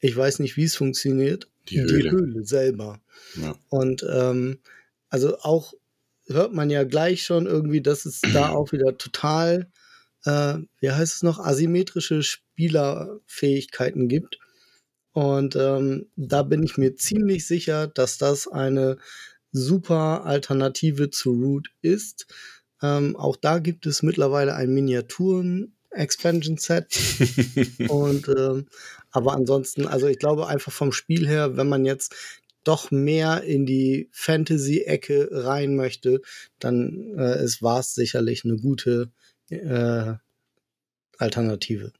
ich 0.00 0.16
weiß 0.16 0.38
nicht, 0.38 0.56
wie 0.56 0.64
es 0.64 0.76
funktioniert, 0.76 1.48
die 1.68 1.80
Höhle, 1.80 2.02
die 2.02 2.10
Höhle 2.10 2.44
selber. 2.44 3.00
Ja. 3.40 3.54
Und 3.68 4.04
ähm, 4.10 4.58
also 5.10 5.38
auch 5.40 5.74
hört 6.28 6.52
man 6.52 6.70
ja 6.70 6.84
gleich 6.84 7.22
schon 7.22 7.46
irgendwie, 7.46 7.80
dass 7.80 8.06
es 8.06 8.20
da 8.20 8.48
auch 8.50 8.72
wieder 8.72 8.96
total, 8.98 9.70
äh, 10.24 10.54
wie 10.80 10.90
heißt 10.90 11.16
es 11.16 11.22
noch, 11.22 11.38
asymmetrische 11.38 12.22
Spielerfähigkeiten 12.22 14.08
gibt. 14.08 14.38
Und 15.12 15.56
ähm, 15.56 16.06
da 16.16 16.42
bin 16.42 16.62
ich 16.62 16.76
mir 16.76 16.96
ziemlich 16.96 17.46
sicher, 17.46 17.88
dass 17.88 18.18
das 18.18 18.46
eine 18.46 18.98
super 19.50 20.24
Alternative 20.24 21.10
zu 21.10 21.32
Root 21.32 21.70
ist. 21.82 22.26
Ähm, 22.82 23.16
auch 23.16 23.36
da 23.36 23.58
gibt 23.58 23.86
es 23.86 24.02
mittlerweile 24.02 24.54
ein 24.54 24.72
Miniaturen 24.72 25.74
Expansion 25.90 26.58
Set. 26.58 26.96
und 27.88 28.28
ähm, 28.28 28.66
aber 29.10 29.32
ansonsten, 29.32 29.86
also 29.86 30.06
ich 30.06 30.18
glaube 30.18 30.46
einfach 30.46 30.72
vom 30.72 30.92
Spiel 30.92 31.26
her, 31.26 31.56
wenn 31.56 31.68
man 31.68 31.84
jetzt 31.84 32.14
doch 32.64 32.90
mehr 32.90 33.44
in 33.44 33.66
die 33.66 34.08
Fantasy-Ecke 34.12 35.28
rein 35.30 35.76
möchte, 35.76 36.20
dann 36.58 37.14
äh, 37.16 37.42
ist 37.42 37.62
Vars 37.62 37.94
sicherlich 37.94 38.44
eine 38.44 38.56
gute 38.56 39.10
äh, 39.48 40.14
Alternative. 41.18 41.92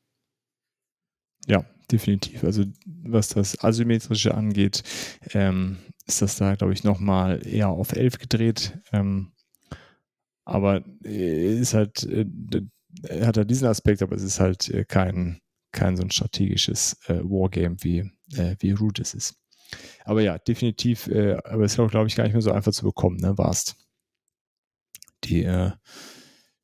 Ja, 1.46 1.64
definitiv. 1.90 2.44
Also 2.44 2.64
was 2.84 3.28
das 3.28 3.62
Asymmetrische 3.62 4.34
angeht, 4.34 4.82
ähm, 5.32 5.78
ist 6.06 6.22
das 6.22 6.36
da, 6.36 6.54
glaube 6.54 6.72
ich, 6.72 6.84
nochmal 6.84 7.46
eher 7.46 7.68
auf 7.68 7.92
11 7.92 8.18
gedreht. 8.18 8.78
Ähm, 8.92 9.32
aber 10.44 10.84
äh, 11.04 11.58
ist 11.58 11.74
halt, 11.74 12.04
äh, 12.04 12.26
hat 13.20 13.36
er 13.36 13.44
diesen 13.44 13.68
Aspekt, 13.68 14.02
aber 14.02 14.16
es 14.16 14.22
ist 14.22 14.40
halt 14.40 14.68
äh, 14.70 14.84
kein, 14.84 15.40
kein 15.72 15.96
so 15.96 16.02
ein 16.02 16.10
strategisches 16.10 16.96
äh, 17.06 17.20
Wargame 17.22 17.76
wie, 17.80 18.10
äh, 18.34 18.56
wie 18.60 18.72
Root 18.72 18.98
es 18.98 19.14
ist. 19.14 19.34
Aber 20.04 20.22
ja, 20.22 20.38
definitiv, 20.38 21.08
äh, 21.08 21.34
aber 21.44 21.64
es 21.64 21.74
ist 21.74 21.78
auch, 21.78 21.90
glaube 21.90 22.08
ich, 22.08 22.16
gar 22.16 22.24
nicht 22.24 22.32
mehr 22.32 22.42
so 22.42 22.52
einfach 22.52 22.72
zu 22.72 22.84
bekommen, 22.84 23.18
ne, 23.18 23.36
warst. 23.36 23.76
Die, 25.24 25.44
äh, 25.44 25.72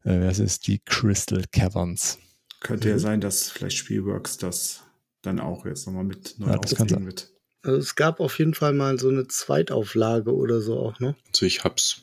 äh, 0.04 0.26
was 0.26 0.38
ist 0.38 0.66
die 0.66 0.80
Crystal 0.84 1.44
Caverns. 1.52 2.18
Könnte 2.60 2.88
ja 2.88 2.94
mhm. 2.94 3.00
sein, 3.00 3.20
dass 3.20 3.50
vielleicht 3.50 3.76
Spielworks 3.76 4.38
das 4.38 4.82
dann 5.22 5.40
auch 5.40 5.66
jetzt 5.66 5.86
nochmal 5.86 6.04
mit 6.04 6.38
neu 6.38 6.50
ja, 6.50 6.58
auflegen 6.58 7.06
wird. 7.06 7.30
Also 7.62 7.78
es 7.78 7.94
gab 7.94 8.20
auf 8.20 8.38
jeden 8.38 8.54
Fall 8.54 8.74
mal 8.74 8.98
so 8.98 9.08
eine 9.08 9.26
Zweitauflage 9.26 10.34
oder 10.34 10.60
so 10.60 10.78
auch, 10.78 11.00
ne? 11.00 11.16
Also 11.32 11.46
ich 11.46 11.64
hab's. 11.64 12.02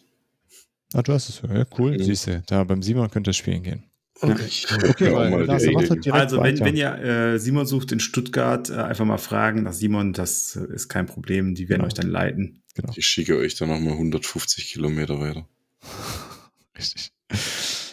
Ah, 0.94 1.03
du 1.03 1.14
hast 1.14 1.30
es. 1.30 1.41
Ja, 1.41 1.65
cool. 1.78 1.94
Mhm. 1.94 2.03
Siehst 2.03 2.28
du, 2.28 2.44
da 2.48 2.64
beim 2.64 2.82
Simon 2.82 3.10
könnte 3.11 3.30
es 3.30 3.38
spielen 3.38 3.64
gehen. 3.64 3.90
Okay, 4.22 4.49
okay 4.88 5.14
weil, 5.14 5.49
also 5.49 6.43
wenn, 6.43 6.60
wenn 6.60 6.76
ihr 6.76 6.93
äh, 6.95 7.39
Simon 7.39 7.65
sucht 7.65 7.91
in 7.91 7.99
Stuttgart, 7.99 8.69
äh, 8.69 8.73
einfach 8.73 9.06
mal 9.06 9.18
fragen 9.18 9.64
nach 9.64 9.73
Simon, 9.73 10.14
das 10.14 10.56
äh, 10.56 10.73
ist 10.73 10.89
kein 10.89 11.07
Problem, 11.07 11.56
die 11.56 11.69
werden 11.69 11.80
genau. 11.80 11.88
euch 11.88 11.95
dann 11.95 12.10
leiten. 12.10 12.61
Genau. 12.76 12.93
Ich 12.95 13.06
schicke 13.07 13.38
euch 13.38 13.56
dann 13.56 13.69
nochmal 13.69 13.93
150 13.93 14.73
Kilometer 14.73 15.19
weiter. 15.19 15.48
Richtig. 16.77 17.11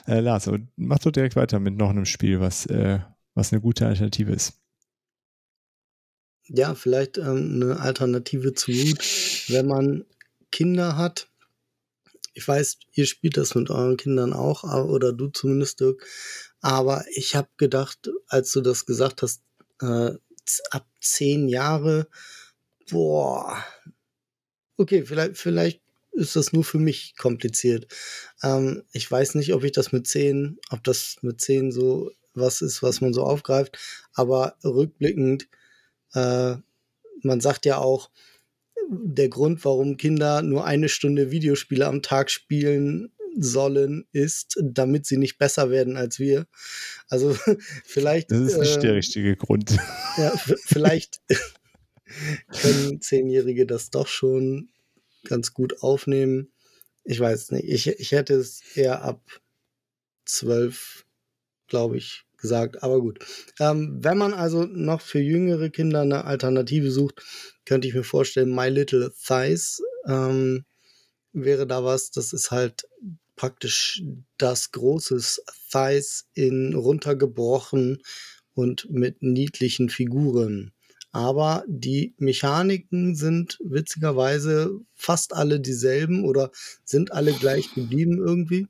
Äh, 0.07 0.21
Lars, 0.21 0.49
aber 0.49 0.59
mach 0.77 0.99
doch 0.99 1.13
direkt 1.13 1.37
weiter 1.37 1.61
mit 1.61 1.77
noch 1.77 1.91
einem 1.91 2.05
Spiel, 2.05 2.41
was, 2.41 2.67
äh, 2.67 2.99
was 3.35 3.53
eine 3.53 3.61
gute 3.61 3.87
Alternative 3.87 4.33
ist. 4.33 4.55
Ja, 6.47 6.75
vielleicht 6.75 7.19
ähm, 7.19 7.61
eine 7.63 7.81
Alternative 7.81 8.55
zu 8.55 8.71
Root, 8.71 8.99
wenn 9.49 9.67
man 9.67 10.05
Kinder 10.51 10.97
hat, 10.97 11.29
ich 12.35 12.47
weiß, 12.47 12.79
ihr 12.93 13.07
spielt 13.07 13.37
das 13.37 13.55
mit 13.55 13.71
euren 13.71 13.97
Kindern 13.97 14.33
auch, 14.33 14.65
oder 14.65 15.13
du 15.13 15.29
zumindest, 15.29 15.81
Dirk. 15.81 16.07
Aber 16.61 17.05
ich 17.11 17.37
habe 17.37 17.49
gedacht, 17.57 18.11
als 18.29 18.53
du 18.53 18.61
das 18.61 18.87
gesagt 18.87 19.23
hast, 19.23 19.43
äh, 19.81 20.13
ab 20.71 20.87
zehn 21.01 21.49
Jahre, 21.49 22.09
boah, 22.91 23.65
okay, 24.77 25.05
vielleicht, 25.05 25.37
vielleicht 25.37 25.83
ist 26.13 26.37
das 26.37 26.53
nur 26.53 26.65
für 26.65 26.79
mich 26.79 27.15
kompliziert. 27.17 27.87
Ähm, 28.43 28.83
ich 28.93 29.11
weiß 29.11 29.35
nicht, 29.37 29.55
ob 29.55 29.65
ich 29.65 29.73
das 29.73 29.93
mit 29.93 30.07
zehn, 30.07 30.59
ob 30.71 30.83
das 30.85 31.17
mit 31.23 31.41
zehn 31.41 31.71
so 31.71 32.11
was 32.35 32.61
ist, 32.61 32.83
was 32.83 33.01
man 33.01 33.13
so 33.13 33.23
aufgreift. 33.25 33.79
Aber 34.15 34.57
rückblickend, 34.65 35.49
äh, 36.15 36.57
man 37.23 37.41
sagt 37.41 37.67
ja 37.67 37.79
auch, 37.79 38.11
der 38.91 39.29
Grund, 39.29 39.65
warum 39.65 39.97
Kinder 39.97 40.43
nur 40.43 40.65
eine 40.65 40.89
Stunde 40.89 41.31
Videospiele 41.31 41.87
am 41.87 42.03
Tag 42.03 42.31
spielen 42.31 43.13
sollen, 43.37 44.07
ist, 44.13 44.59
damit 44.63 45.07
sie 45.07 45.17
nicht 45.17 45.39
besser 45.39 45.71
werden 45.71 45.97
als 45.97 46.19
wir. 46.19 46.47
Also 47.09 47.37
vielleicht. 47.85 48.31
Das 48.31 48.41
ist 48.41 48.59
nicht 48.59 48.79
äh, 48.79 48.81
der 48.81 48.95
richtige 48.95 49.37
Grund. 49.37 49.77
Ja, 50.17 50.33
vielleicht 50.65 51.21
können 52.61 53.01
Zehnjährige 53.01 53.67
das 53.67 53.91
doch 53.91 54.09
schon 54.09 54.71
ganz 55.25 55.53
gut 55.53 55.83
aufnehmen. 55.83 56.53
Ich 57.05 57.21
weiß 57.21 57.53
nicht. 57.53 57.65
Ich, 57.69 57.87
ich 57.87 58.13
hätte 58.13 58.35
es 58.35 58.63
eher 58.75 59.03
ab 59.03 59.23
zwölf, 60.25 61.07
glaube 61.67 61.97
ich, 61.99 62.25
gesagt. 62.39 62.83
Aber 62.83 63.01
gut. 63.01 63.19
Ähm, 63.61 63.99
wenn 64.01 64.19
man 64.19 64.33
also 64.33 64.65
noch 64.65 65.01
für 65.01 65.21
jüngere 65.21 65.71
Kinder 65.71 66.03
eine 66.03 66.25
Alternative 66.25 66.91
sucht, 66.91 67.23
könnte 67.65 67.89
ich 67.89 67.95
mir 67.95 68.05
vorstellen, 68.05 68.55
My 68.55 68.69
Little 68.69 69.13
Thighs 69.13 69.83
ähm, 70.07 70.65
wäre 71.33 71.67
da 71.67 71.85
was. 71.85 72.11
Das 72.11 72.33
ist 72.33 72.51
halt 72.51 72.87
praktisch 73.37 74.03
das 74.37 74.73
große 74.73 75.21
Thighs 75.71 76.27
in 76.35 76.75
runtergebrochen 76.75 78.03
und 78.55 78.91
mit 78.91 79.23
niedlichen 79.23 79.89
Figuren. 79.89 80.73
Aber 81.13 81.65
die 81.67 82.15
Mechaniken 82.19 83.15
sind 83.15 83.59
witzigerweise 83.65 84.81
fast 84.95 85.33
alle 85.33 85.59
dieselben 85.61 86.25
oder 86.25 86.51
sind 86.85 87.13
alle 87.13 87.33
gleich 87.33 87.73
geblieben 87.75 88.19
irgendwie. 88.19 88.67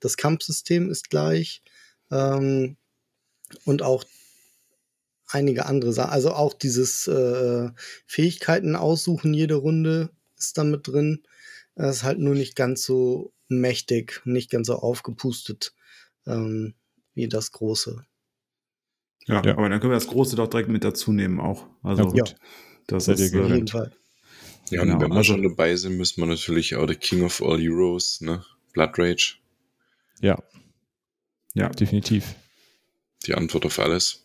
Das 0.00 0.16
Kampfsystem 0.16 0.90
ist 0.90 1.08
gleich. 1.08 1.62
Ähm, 2.10 2.76
und 3.64 3.82
auch 3.82 4.04
einige 5.26 5.66
andere 5.66 5.92
Sachen. 5.92 6.10
Also 6.10 6.32
auch 6.32 6.54
dieses 6.54 7.06
äh, 7.06 7.70
Fähigkeiten 8.06 8.76
aussuchen 8.76 9.34
jede 9.34 9.56
Runde 9.56 10.10
ist 10.36 10.58
da 10.58 10.64
mit 10.64 10.86
drin. 10.86 11.22
Das 11.74 11.96
ist 11.96 12.02
halt 12.02 12.18
nur 12.18 12.34
nicht 12.34 12.56
ganz 12.56 12.84
so 12.84 13.32
mächtig, 13.48 14.22
nicht 14.24 14.50
ganz 14.50 14.66
so 14.66 14.76
aufgepustet 14.76 15.74
ähm, 16.26 16.74
wie 17.14 17.28
das 17.28 17.52
große. 17.52 18.04
Ja, 19.26 19.42
ja, 19.44 19.52
aber 19.52 19.68
dann 19.68 19.80
können 19.80 19.92
wir 19.92 19.98
das 19.98 20.08
große 20.08 20.36
doch 20.36 20.48
direkt 20.48 20.70
mit 20.70 20.84
dazu 20.84 21.12
nehmen 21.12 21.40
auch. 21.40 21.66
Also 21.82 22.14
ja, 22.14 22.24
das 22.86 23.04
Seid 23.04 23.20
ist 23.20 23.34
auf 23.34 23.48
jeden 23.48 23.68
Fall. 23.68 23.92
Ja, 24.70 24.82
und 24.82 24.88
genau, 24.88 25.00
wenn 25.00 25.10
wir 25.10 25.16
also, 25.16 25.32
schon 25.34 25.42
dabei 25.42 25.76
sind, 25.76 25.96
müssen 25.96 26.20
wir 26.20 26.26
natürlich 26.26 26.76
auch 26.76 26.86
der 26.86 26.96
King 26.96 27.24
of 27.24 27.42
All 27.42 27.58
Heroes, 27.58 28.20
ne? 28.20 28.44
Blood 28.72 28.98
Rage. 28.98 29.36
Ja. 30.20 30.42
Ja. 31.54 31.68
Definitiv. 31.70 32.34
Die 33.28 33.34
Antwort 33.34 33.66
auf 33.66 33.78
alles. 33.78 34.24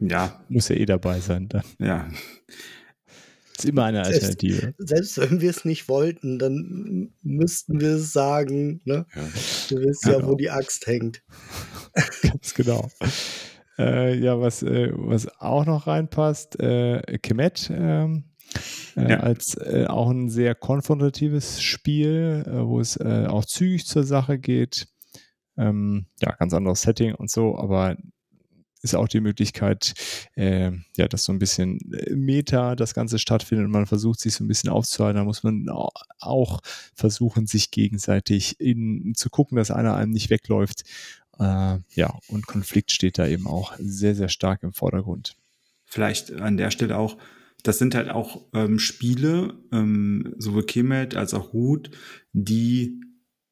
Ja. 0.00 0.44
Muss 0.48 0.68
ja 0.68 0.74
eh 0.74 0.86
dabei 0.86 1.20
sein 1.20 1.48
dann. 1.48 1.62
Ja. 1.78 2.10
Ist 3.56 3.64
immer 3.64 3.84
eine 3.84 4.02
Alternative. 4.02 4.74
Selbst, 4.76 5.14
selbst 5.14 5.18
wenn 5.18 5.40
wir 5.40 5.50
es 5.50 5.64
nicht 5.64 5.88
wollten, 5.88 6.40
dann 6.40 7.12
müssten 7.22 7.80
wir 7.80 7.90
es 7.90 8.12
sagen. 8.12 8.80
Ne? 8.84 9.06
Ja. 9.14 9.22
Du 9.68 9.76
weißt 9.76 10.06
ja, 10.06 10.12
ja, 10.12 10.16
wo 10.16 10.20
genau. 10.20 10.34
die 10.34 10.50
Axt 10.50 10.84
hängt. 10.88 11.22
Ganz 12.22 12.54
genau. 12.54 12.90
Äh, 13.78 14.18
ja, 14.18 14.40
was, 14.40 14.64
äh, 14.64 14.90
was 14.92 15.28
auch 15.38 15.64
noch 15.64 15.86
reinpasst, 15.86 16.58
äh, 16.58 17.00
Kemet 17.18 17.70
ähm, 17.72 18.24
äh, 18.96 19.10
ja. 19.10 19.20
als 19.20 19.56
äh, 19.56 19.86
auch 19.86 20.10
ein 20.10 20.28
sehr 20.28 20.56
konfrontatives 20.56 21.62
Spiel, 21.62 22.42
äh, 22.46 22.66
wo 22.66 22.80
es 22.80 22.96
äh, 22.96 23.26
auch 23.28 23.44
zügig 23.44 23.86
zur 23.86 24.02
Sache 24.02 24.40
geht. 24.40 24.88
Ähm, 25.56 26.06
ja, 26.20 26.32
ganz 26.32 26.52
anderes 26.52 26.82
Setting 26.82 27.14
und 27.14 27.30
so, 27.30 27.56
aber 27.56 27.96
ist 28.84 28.94
auch 28.94 29.08
die 29.08 29.20
Möglichkeit, 29.20 29.94
äh, 30.36 30.70
ja, 30.96 31.08
dass 31.08 31.24
so 31.24 31.32
ein 31.32 31.38
bisschen 31.38 31.80
äh, 31.92 32.14
Meta 32.14 32.76
das 32.76 32.94
Ganze 32.94 33.18
stattfindet 33.18 33.64
und 33.64 33.72
man 33.72 33.86
versucht, 33.86 34.20
sich 34.20 34.34
so 34.34 34.44
ein 34.44 34.48
bisschen 34.48 34.70
aufzuhalten. 34.70 35.16
Da 35.16 35.24
muss 35.24 35.42
man 35.42 35.68
auch 36.20 36.60
versuchen, 36.94 37.46
sich 37.46 37.70
gegenseitig 37.70 38.60
in, 38.60 39.14
zu 39.16 39.30
gucken, 39.30 39.56
dass 39.56 39.70
einer 39.70 39.96
einem 39.96 40.12
nicht 40.12 40.30
wegläuft. 40.30 40.82
Äh, 41.38 41.78
ja, 41.94 42.18
und 42.28 42.46
Konflikt 42.46 42.92
steht 42.92 43.18
da 43.18 43.26
eben 43.26 43.46
auch 43.46 43.74
sehr, 43.78 44.14
sehr 44.14 44.28
stark 44.28 44.62
im 44.62 44.72
Vordergrund. 44.72 45.36
Vielleicht 45.86 46.32
an 46.32 46.56
der 46.56 46.70
Stelle 46.70 46.98
auch, 46.98 47.16
das 47.62 47.78
sind 47.78 47.94
halt 47.94 48.10
auch 48.10 48.42
ähm, 48.52 48.78
Spiele, 48.78 49.54
ähm, 49.72 50.34
sowohl 50.38 50.66
Kemet 50.66 51.16
als 51.16 51.32
auch 51.32 51.54
Root, 51.54 51.90
die 52.32 53.00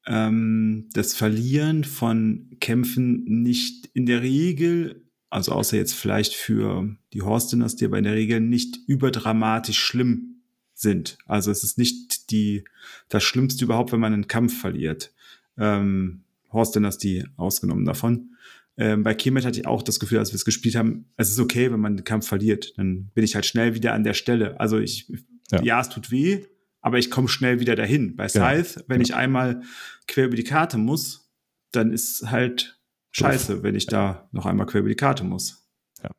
ähm, 0.06 0.88
das 0.92 1.14
Verlieren 1.14 1.84
von 1.84 2.50
Kämpfen 2.60 3.24
nicht 3.24 3.88
in 3.94 4.06
der 4.06 4.22
Regel 4.22 5.01
also 5.32 5.52
außer 5.52 5.76
jetzt 5.76 5.94
vielleicht 5.94 6.34
für 6.34 6.94
die 7.12 7.22
Horst-Dynastie, 7.22 7.86
aber 7.86 7.98
in 7.98 8.04
der 8.04 8.14
Regel 8.14 8.40
nicht 8.40 8.78
überdramatisch 8.86 9.78
schlimm 9.78 10.42
sind. 10.74 11.16
Also 11.26 11.50
es 11.50 11.64
ist 11.64 11.78
nicht 11.78 12.30
die, 12.30 12.64
das 13.08 13.22
Schlimmste 13.24 13.64
überhaupt, 13.64 13.92
wenn 13.92 14.00
man 14.00 14.12
einen 14.12 14.28
Kampf 14.28 14.60
verliert. 14.60 15.14
Ähm, 15.56 16.24
Horst-Dynastie 16.52 17.24
ausgenommen 17.36 17.86
davon. 17.86 18.36
Ähm, 18.76 19.02
bei 19.02 19.14
Kemet 19.14 19.46
hatte 19.46 19.60
ich 19.60 19.66
auch 19.66 19.82
das 19.82 20.00
Gefühl, 20.00 20.18
als 20.18 20.32
wir 20.32 20.36
es 20.36 20.44
gespielt 20.44 20.76
haben, 20.76 21.06
es 21.16 21.30
ist 21.30 21.40
okay, 21.40 21.72
wenn 21.72 21.80
man 21.80 21.96
den 21.96 22.04
Kampf 22.04 22.26
verliert. 22.26 22.74
Dann 22.76 23.10
bin 23.14 23.24
ich 23.24 23.34
halt 23.34 23.46
schnell 23.46 23.74
wieder 23.74 23.94
an 23.94 24.04
der 24.04 24.14
Stelle. 24.14 24.60
Also 24.60 24.78
ich, 24.78 25.10
ja, 25.50 25.62
ja 25.62 25.80
es 25.80 25.88
tut 25.88 26.10
weh, 26.10 26.44
aber 26.82 26.98
ich 26.98 27.10
komme 27.10 27.28
schnell 27.28 27.58
wieder 27.58 27.74
dahin. 27.74 28.16
Bei 28.16 28.28
Scythe, 28.28 28.80
ja, 28.80 28.84
wenn 28.86 29.00
ja. 29.00 29.04
ich 29.04 29.14
einmal 29.14 29.62
quer 30.06 30.26
über 30.26 30.36
die 30.36 30.44
Karte 30.44 30.76
muss, 30.76 31.30
dann 31.70 31.90
ist 31.90 32.30
halt 32.30 32.81
scheiße, 33.12 33.62
wenn 33.62 33.74
ich 33.74 33.86
da 33.86 34.28
noch 34.32 34.46
einmal 34.46 34.66
quer 34.66 34.80
über 34.80 34.88
die 34.88 34.96
Karte 34.96 35.24
muss. 35.24 35.68
Ja. 36.02 36.10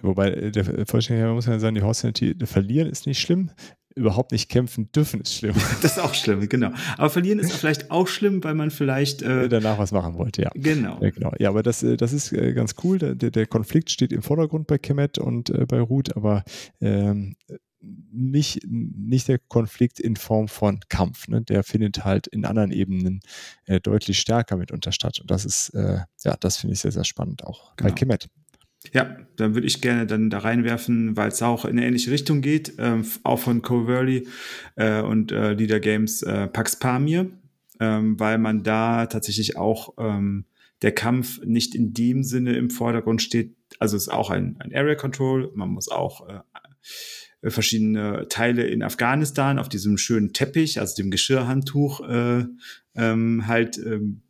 Wobei, 0.00 0.32
äh, 0.32 0.50
der 0.50 0.64
Vollständigkeit 0.86 1.34
muss 1.34 1.46
man 1.46 1.60
sagen, 1.60 1.74
die 1.74 1.82
Horse 1.82 2.12
verlieren 2.44 2.88
ist 2.88 3.06
nicht 3.06 3.20
schlimm. 3.20 3.50
Überhaupt 3.94 4.30
nicht 4.30 4.48
kämpfen 4.48 4.92
dürfen 4.92 5.20
ist 5.22 5.34
schlimm. 5.34 5.54
Das 5.82 5.92
ist 5.96 5.98
auch 5.98 6.14
schlimm, 6.14 6.48
genau. 6.48 6.70
Aber 6.96 7.10
verlieren 7.10 7.40
ist 7.40 7.52
vielleicht 7.52 7.90
auch 7.90 8.06
schlimm, 8.06 8.44
weil 8.44 8.54
man 8.54 8.70
vielleicht 8.70 9.22
äh, 9.22 9.48
danach 9.48 9.78
was 9.78 9.90
machen 9.90 10.16
wollte, 10.16 10.42
ja. 10.42 10.50
Genau. 10.54 10.98
Ja, 11.00 11.10
genau. 11.10 11.32
ja 11.38 11.48
aber 11.48 11.64
das, 11.64 11.82
äh, 11.82 11.96
das 11.96 12.12
ist 12.12 12.32
äh, 12.32 12.52
ganz 12.52 12.76
cool. 12.84 12.98
Der, 12.98 13.14
der 13.14 13.46
Konflikt 13.46 13.90
steht 13.90 14.12
im 14.12 14.22
Vordergrund 14.22 14.68
bei 14.68 14.78
Kemet 14.78 15.18
und 15.18 15.50
äh, 15.50 15.66
bei 15.66 15.80
Ruth, 15.80 16.16
aber 16.16 16.44
ähm, 16.80 17.34
nicht, 17.80 18.60
nicht 18.66 19.28
der 19.28 19.38
Konflikt 19.38 20.00
in 20.00 20.16
Form 20.16 20.48
von 20.48 20.80
Kampf. 20.88 21.28
Ne? 21.28 21.42
Der 21.42 21.62
findet 21.62 22.04
halt 22.04 22.26
in 22.26 22.44
anderen 22.44 22.72
Ebenen 22.72 23.20
äh, 23.66 23.80
deutlich 23.80 24.18
stärker 24.18 24.56
mitunter 24.56 24.92
statt. 24.92 25.20
Und 25.20 25.30
das 25.30 25.44
ist, 25.44 25.70
äh, 25.70 26.00
ja, 26.24 26.36
das 26.40 26.56
finde 26.56 26.74
ich 26.74 26.80
sehr, 26.80 26.92
sehr 26.92 27.04
spannend, 27.04 27.44
auch 27.44 27.76
genau. 27.76 27.90
bei 27.90 27.94
Kemet. 27.94 28.28
Ja, 28.92 29.16
dann 29.36 29.54
würde 29.54 29.66
ich 29.66 29.80
gerne 29.80 30.06
dann 30.06 30.30
da 30.30 30.38
reinwerfen, 30.38 31.16
weil 31.16 31.28
es 31.28 31.42
auch 31.42 31.64
in 31.64 31.72
eine 31.72 31.86
ähnliche 31.86 32.10
Richtung 32.10 32.40
geht, 32.40 32.74
ähm, 32.78 33.04
auch 33.24 33.38
von 33.38 33.60
Coverly 33.60 34.26
äh, 34.76 35.00
und 35.00 35.32
äh, 35.32 35.52
Leader 35.52 35.80
Games 35.80 36.22
äh, 36.22 36.46
Pax 36.46 36.78
Pamir, 36.78 37.30
ähm, 37.80 38.18
weil 38.18 38.38
man 38.38 38.62
da 38.62 39.06
tatsächlich 39.06 39.56
auch 39.56 39.94
ähm, 39.98 40.46
der 40.82 40.92
Kampf 40.92 41.40
nicht 41.44 41.74
in 41.74 41.92
dem 41.92 42.22
Sinne 42.22 42.56
im 42.56 42.70
Vordergrund 42.70 43.20
steht. 43.20 43.56
Also 43.78 43.96
es 43.96 44.04
ist 44.04 44.08
auch 44.08 44.30
ein, 44.30 44.56
ein 44.60 44.74
Area 44.74 44.94
Control, 44.94 45.50
man 45.54 45.70
muss 45.70 45.88
auch 45.88 46.28
äh, 46.28 46.34
äh, 46.34 46.40
verschiedene 47.42 48.26
Teile 48.28 48.66
in 48.66 48.82
Afghanistan 48.82 49.58
auf 49.58 49.68
diesem 49.68 49.98
schönen 49.98 50.32
Teppich, 50.32 50.80
also 50.80 50.96
dem 50.96 51.10
Geschirrhandtuch, 51.10 52.00
äh, 52.08 52.44
ähm, 52.96 53.46
halt 53.46 53.78
ähm, 53.78 54.22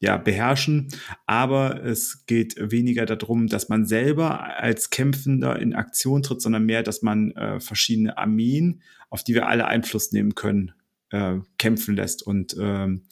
ja, 0.00 0.16
beherrschen. 0.16 0.88
Aber 1.26 1.84
es 1.84 2.26
geht 2.26 2.56
weniger 2.58 3.06
darum, 3.06 3.46
dass 3.46 3.68
man 3.68 3.86
selber 3.86 4.58
als 4.58 4.90
Kämpfender 4.90 5.58
in 5.58 5.74
Aktion 5.74 6.22
tritt, 6.22 6.42
sondern 6.42 6.64
mehr, 6.64 6.82
dass 6.82 7.02
man 7.02 7.30
äh, 7.32 7.60
verschiedene 7.60 8.16
Armeen, 8.18 8.82
auf 9.10 9.22
die 9.22 9.34
wir 9.34 9.46
alle 9.46 9.66
Einfluss 9.66 10.12
nehmen 10.12 10.34
können, 10.34 10.72
äh, 11.10 11.36
kämpfen 11.58 11.96
lässt. 11.96 12.22
Und 12.22 12.56
ähm, 12.58 13.02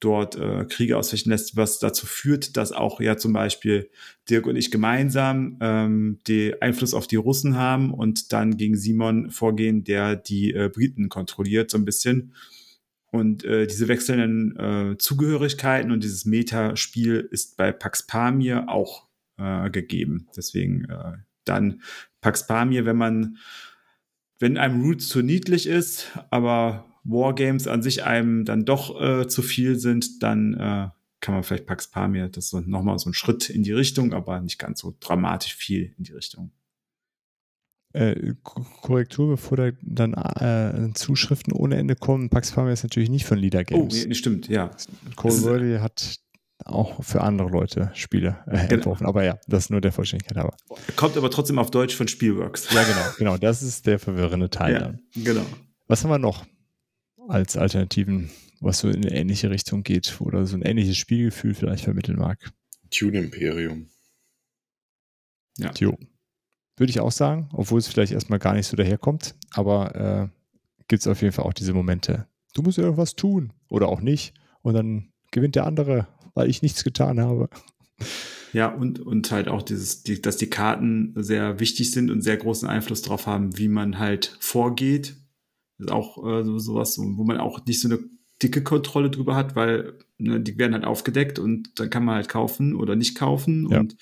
dort 0.00 0.36
äh, 0.36 0.66
Kriege 0.66 0.98
ausfechten 0.98 1.32
lässt, 1.32 1.56
was 1.56 1.78
dazu 1.78 2.06
führt, 2.06 2.56
dass 2.56 2.72
auch 2.72 3.00
ja 3.00 3.16
zum 3.16 3.32
Beispiel 3.32 3.90
Dirk 4.28 4.46
und 4.46 4.56
ich 4.56 4.70
gemeinsam 4.70 5.56
ähm, 5.60 6.18
den 6.28 6.60
Einfluss 6.60 6.94
auf 6.94 7.06
die 7.06 7.16
Russen 7.16 7.56
haben 7.56 7.92
und 7.94 8.32
dann 8.32 8.56
gegen 8.56 8.76
Simon 8.76 9.30
vorgehen, 9.30 9.84
der 9.84 10.16
die 10.16 10.52
äh, 10.52 10.68
Briten 10.68 11.08
kontrolliert 11.08 11.70
so 11.70 11.78
ein 11.78 11.84
bisschen. 11.84 12.34
Und 13.10 13.44
äh, 13.44 13.66
diese 13.66 13.88
wechselnden 13.88 14.56
äh, 14.56 14.98
Zugehörigkeiten 14.98 15.90
und 15.90 16.04
dieses 16.04 16.26
Metaspiel 16.26 17.26
ist 17.30 17.56
bei 17.56 17.72
Pax 17.72 18.06
Pamir 18.06 18.68
auch 18.68 19.06
äh, 19.38 19.70
gegeben. 19.70 20.28
Deswegen 20.36 20.84
äh, 20.84 21.12
dann 21.44 21.80
Pax 22.20 22.46
Pamir, 22.46 22.84
wenn 22.84 22.96
man, 22.96 23.38
wenn 24.38 24.58
einem 24.58 24.82
Roots 24.82 25.08
zu 25.08 25.22
niedlich 25.22 25.66
ist, 25.66 26.10
aber 26.30 26.85
Wargames 27.08 27.66
an 27.66 27.82
sich 27.82 28.04
einem 28.04 28.44
dann 28.44 28.64
doch 28.64 29.00
äh, 29.00 29.28
zu 29.28 29.42
viel 29.42 29.78
sind, 29.78 30.22
dann 30.22 30.54
äh, 30.54 30.88
kann 31.20 31.34
man 31.34 31.42
vielleicht 31.42 31.66
Pax 31.66 31.88
Pamir, 31.88 32.28
das 32.28 32.52
ist 32.52 32.66
nochmal 32.66 32.98
so 32.98 33.10
ein 33.10 33.14
Schritt 33.14 33.50
in 33.50 33.62
die 33.62 33.72
Richtung, 33.72 34.12
aber 34.12 34.40
nicht 34.40 34.58
ganz 34.58 34.80
so 34.80 34.94
dramatisch 35.00 35.54
viel 35.54 35.94
in 35.98 36.04
die 36.04 36.12
Richtung. 36.12 36.52
Äh, 37.92 38.34
Korrektur, 38.42 39.28
bevor 39.28 39.56
da 39.56 39.70
dann 39.80 40.12
äh, 40.12 40.92
Zuschriften 40.92 41.54
ohne 41.54 41.76
Ende 41.76 41.96
kommen. 41.96 42.28
Pax 42.28 42.52
Pamir 42.52 42.72
ist 42.72 42.82
natürlich 42.82 43.08
nicht 43.08 43.24
von 43.24 43.38
Leader 43.38 43.64
Games. 43.64 44.04
Oh, 44.04 44.08
nee, 44.08 44.14
stimmt, 44.14 44.48
ja. 44.48 44.70
Cole 45.14 45.42
Worley 45.42 45.78
hat 45.78 46.20
auch 46.64 47.02
für 47.02 47.22
andere 47.22 47.48
Leute 47.48 47.90
Spiele 47.94 48.38
äh, 48.46 48.58
genau. 48.58 48.74
entworfen. 48.74 49.06
Aber 49.06 49.24
ja, 49.24 49.38
das 49.46 49.64
ist 49.64 49.70
nur 49.70 49.80
der 49.80 49.92
Vollständigkeit 49.92 50.36
aber. 50.36 50.54
Kommt 50.96 51.16
aber 51.16 51.30
trotzdem 51.30 51.58
auf 51.58 51.70
Deutsch 51.70 51.94
von 51.94 52.08
Spielworks. 52.08 52.72
Ja, 52.72 52.82
genau, 52.82 53.06
genau. 53.18 53.36
Das 53.38 53.62
ist 53.62 53.86
der 53.86 53.98
verwirrende 53.98 54.50
Teil 54.50 54.74
ja, 54.74 54.78
dann. 54.80 55.00
Genau. 55.14 55.46
Was 55.86 56.02
haben 56.04 56.10
wir 56.10 56.18
noch? 56.18 56.44
Als 57.28 57.56
Alternativen, 57.56 58.30
was 58.60 58.78
so 58.78 58.88
in 58.88 58.96
eine 58.96 59.14
ähnliche 59.14 59.50
Richtung 59.50 59.82
geht 59.82 60.20
oder 60.20 60.46
so 60.46 60.56
ein 60.56 60.62
ähnliches 60.62 60.96
Spielgefühl 60.96 61.54
vielleicht 61.54 61.84
vermitteln 61.84 62.18
mag. 62.18 62.52
Tune 62.90 63.18
Imperium. 63.18 63.88
Ja. 65.58 65.72
Jo. 65.78 65.98
Würde 66.76 66.90
ich 66.90 67.00
auch 67.00 67.12
sagen, 67.12 67.48
obwohl 67.52 67.78
es 67.78 67.88
vielleicht 67.88 68.12
erstmal 68.12 68.38
gar 68.38 68.54
nicht 68.54 68.66
so 68.66 68.76
daherkommt, 68.76 69.34
aber 69.52 69.94
äh, 69.94 70.28
gibt 70.88 71.00
es 71.00 71.06
auf 71.06 71.22
jeden 71.22 71.32
Fall 71.32 71.46
auch 71.46 71.54
diese 71.54 71.72
Momente. 71.72 72.26
Du 72.54 72.62
musst 72.62 72.78
irgendwas 72.78 73.16
tun 73.16 73.52
oder 73.68 73.88
auch 73.88 74.00
nicht 74.00 74.34
und 74.62 74.74
dann 74.74 75.12
gewinnt 75.30 75.56
der 75.56 75.66
andere, 75.66 76.06
weil 76.34 76.50
ich 76.50 76.62
nichts 76.62 76.84
getan 76.84 77.20
habe. 77.20 77.48
Ja, 78.52 78.68
und, 78.68 79.00
und 79.00 79.30
halt 79.32 79.48
auch 79.48 79.62
dieses, 79.62 80.02
die, 80.02 80.20
dass 80.20 80.36
die 80.36 80.50
Karten 80.50 81.14
sehr 81.16 81.60
wichtig 81.60 81.90
sind 81.90 82.10
und 82.10 82.22
sehr 82.22 82.36
großen 82.36 82.68
Einfluss 82.68 83.02
darauf 83.02 83.26
haben, 83.26 83.58
wie 83.58 83.68
man 83.68 83.98
halt 83.98 84.36
vorgeht 84.40 85.16
ist 85.78 85.90
auch 85.90 86.18
äh, 86.26 86.42
so, 86.44 86.58
sowas, 86.58 86.98
wo 86.98 87.24
man 87.24 87.38
auch 87.38 87.64
nicht 87.66 87.80
so 87.80 87.88
eine 87.88 87.98
dicke 88.42 88.62
Kontrolle 88.62 89.10
drüber 89.10 89.34
hat, 89.34 89.56
weil 89.56 89.94
ne, 90.18 90.40
die 90.40 90.58
werden 90.58 90.74
halt 90.74 90.84
aufgedeckt 90.84 91.38
und 91.38 91.78
dann 91.78 91.90
kann 91.90 92.04
man 92.04 92.16
halt 92.16 92.28
kaufen 92.28 92.74
oder 92.74 92.96
nicht 92.96 93.16
kaufen 93.16 93.68
ja. 93.70 93.80
und 93.80 93.96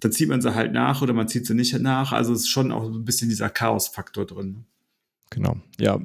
dann 0.00 0.12
zieht 0.12 0.28
man 0.28 0.42
sie 0.42 0.54
halt 0.54 0.72
nach 0.72 1.02
oder 1.02 1.14
man 1.14 1.28
zieht 1.28 1.46
sie 1.46 1.54
nicht 1.54 1.78
nach. 1.80 2.12
Also 2.12 2.32
es 2.32 2.40
ist 2.40 2.48
schon 2.48 2.70
auch 2.70 2.84
ein 2.84 3.04
bisschen 3.04 3.28
dieser 3.28 3.48
Chaos-Faktor 3.48 4.26
drin. 4.26 4.66
Genau. 5.30 5.56
Ja, 5.78 5.98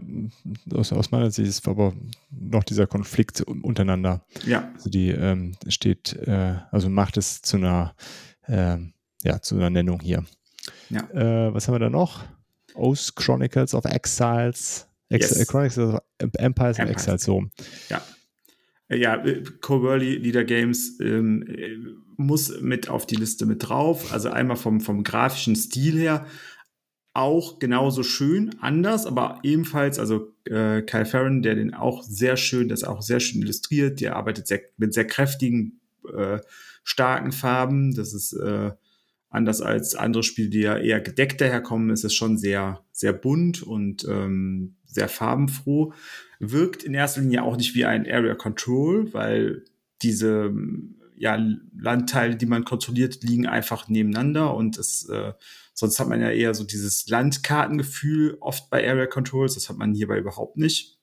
aus, 0.73 0.91
aus, 0.91 1.11
meiner 1.11 1.29
Sicht 1.29 1.49
ist 1.49 1.67
aber 1.67 1.93
noch 2.31 2.63
dieser 2.63 2.87
Konflikt 2.87 3.41
untereinander. 3.41 4.25
Ja. 4.45 4.71
Also 4.73 4.89
die 4.89 5.09
ähm, 5.09 5.53
steht, 5.67 6.13
äh, 6.13 6.55
also 6.71 6.89
macht 6.89 7.17
es 7.17 7.41
zu 7.41 7.57
einer, 7.57 7.93
äh, 8.47 8.77
ja, 9.23 9.41
zu 9.41 9.55
einer 9.55 9.69
Nennung 9.69 9.99
hier. 9.99 10.25
Ja. 10.89 11.01
Äh, 11.11 11.53
was 11.53 11.67
haben 11.67 11.75
wir 11.75 11.79
da 11.79 11.89
noch? 11.89 12.23
Oath 12.73 13.15
Chronicles 13.15 13.75
of 13.75 13.85
Exiles, 13.85 14.87
Ex 15.11 15.29
yes. 15.29 15.47
Chronicles 15.47 16.01
of 16.23 16.29
Empires 16.37 16.79
and 16.79 16.89
Exiles, 16.89 17.23
so. 17.23 17.43
Ja. 17.89 18.01
Ja, 18.89 19.23
Coverly 19.61 20.17
Leader 20.17 20.43
Games 20.43 20.99
ähm, 20.99 22.03
muss 22.17 22.59
mit 22.59 22.89
auf 22.89 23.05
die 23.05 23.15
Liste 23.15 23.45
mit 23.45 23.69
drauf. 23.69 24.11
Also 24.11 24.29
einmal 24.29 24.57
vom, 24.57 24.81
vom 24.81 25.03
grafischen 25.03 25.55
Stil 25.55 25.97
her 25.97 26.25
auch 27.13 27.59
genauso 27.59 28.03
schön, 28.03 28.55
anders, 28.59 29.05
aber 29.05 29.39
ebenfalls, 29.43 29.99
also 29.99 30.33
äh, 30.45 30.81
Kyle 30.81 31.05
Farron, 31.05 31.41
der 31.41 31.55
den 31.55 31.73
auch 31.73 32.03
sehr 32.03 32.37
schön, 32.37 32.69
das 32.69 32.83
auch 32.83 33.01
sehr 33.01 33.19
schön 33.19 33.41
illustriert, 33.41 33.99
der 34.01 34.15
arbeitet 34.15 34.47
sehr, 34.47 34.61
mit 34.77 34.93
sehr 34.93 35.07
kräftigen, 35.07 35.79
äh, 36.13 36.39
starken 36.83 37.31
Farben. 37.31 37.93
Das 37.95 38.13
ist 38.13 38.33
äh, 38.33 38.71
Anders 39.31 39.61
als 39.61 39.95
andere 39.95 40.23
Spiele, 40.23 40.49
die 40.49 40.59
ja 40.59 40.77
eher 40.77 40.99
gedeckt 40.99 41.39
daherkommen, 41.39 41.89
ist 41.89 42.03
es 42.03 42.13
schon 42.13 42.37
sehr, 42.37 42.83
sehr 42.91 43.13
bunt 43.13 43.63
und 43.63 44.05
ähm, 44.09 44.75
sehr 44.91 45.09
farbenfroh. 45.09 45.93
Wirkt 46.39 46.83
in 46.83 46.93
erster 46.93 47.21
Linie 47.21 47.43
auch 47.43 47.57
nicht 47.57 47.75
wie 47.75 47.85
ein 47.85 48.05
Area 48.05 48.35
Control, 48.35 49.13
weil 49.13 49.63
diese 50.01 50.53
ja, 51.15 51.39
Landteile, 51.77 52.35
die 52.35 52.47
man 52.47 52.65
kontrolliert, 52.65 53.23
liegen 53.23 53.45
einfach 53.45 53.87
nebeneinander 53.87 54.55
und 54.55 54.77
es, 54.77 55.07
äh, 55.07 55.33
sonst 55.73 55.99
hat 55.99 56.09
man 56.09 56.19
ja 56.19 56.31
eher 56.31 56.55
so 56.55 56.63
dieses 56.63 57.07
Landkartengefühl 57.07 58.37
oft 58.39 58.69
bei 58.69 58.87
Area 58.87 59.05
Controls. 59.05 59.53
Das 59.53 59.69
hat 59.69 59.77
man 59.77 59.93
hierbei 59.93 60.17
überhaupt 60.17 60.57
nicht. 60.57 60.99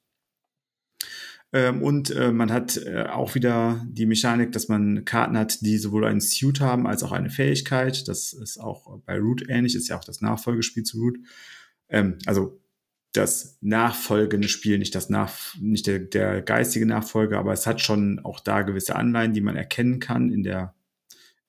Ähm, 1.53 1.83
und 1.83 2.11
äh, 2.11 2.31
man 2.31 2.53
hat 2.53 2.77
äh, 2.77 3.05
auch 3.05 3.35
wieder 3.35 3.87
die 3.89 4.07
Mechanik, 4.07 4.53
dass 4.53 4.69
man 4.69 5.05
Karten 5.05 5.39
hat, 5.39 5.63
die 5.63 5.79
sowohl 5.79 6.05
einen 6.05 6.21
Suit 6.21 6.61
haben 6.61 6.87
als 6.87 7.03
auch 7.03 7.13
eine 7.13 7.31
Fähigkeit. 7.31 8.07
Das 8.09 8.33
ist 8.33 8.59
auch 8.59 8.99
bei 9.07 9.19
Root 9.19 9.49
ähnlich, 9.49 9.75
ist 9.75 9.89
ja 9.89 9.97
auch 9.97 10.05
das 10.05 10.21
Nachfolgespiel 10.21 10.83
zu 10.83 10.99
Root. 10.99 11.19
Ähm, 11.89 12.19
also 12.27 12.61
das 13.13 13.59
nachfolgende 13.61 14.49
Spiel, 14.49 14.79
nicht 14.79 14.95
das 14.95 15.09
nach, 15.09 15.55
nicht 15.59 15.87
der, 15.87 15.99
der 15.99 16.43
geistige 16.43 16.87
Nachfolger, 16.87 17.39
aber 17.39 17.53
es 17.53 17.67
hat 17.67 17.81
schon 17.81 18.21
auch 18.21 18.41
da 18.41 18.63
gewisse 18.63 18.97
Anleihen, 18.97 19.33
die 19.33 19.41
man 19.41 19.57
erkennen 19.57 19.99
kann 19.99 20.31
in 20.31 20.43
der, 20.43 20.75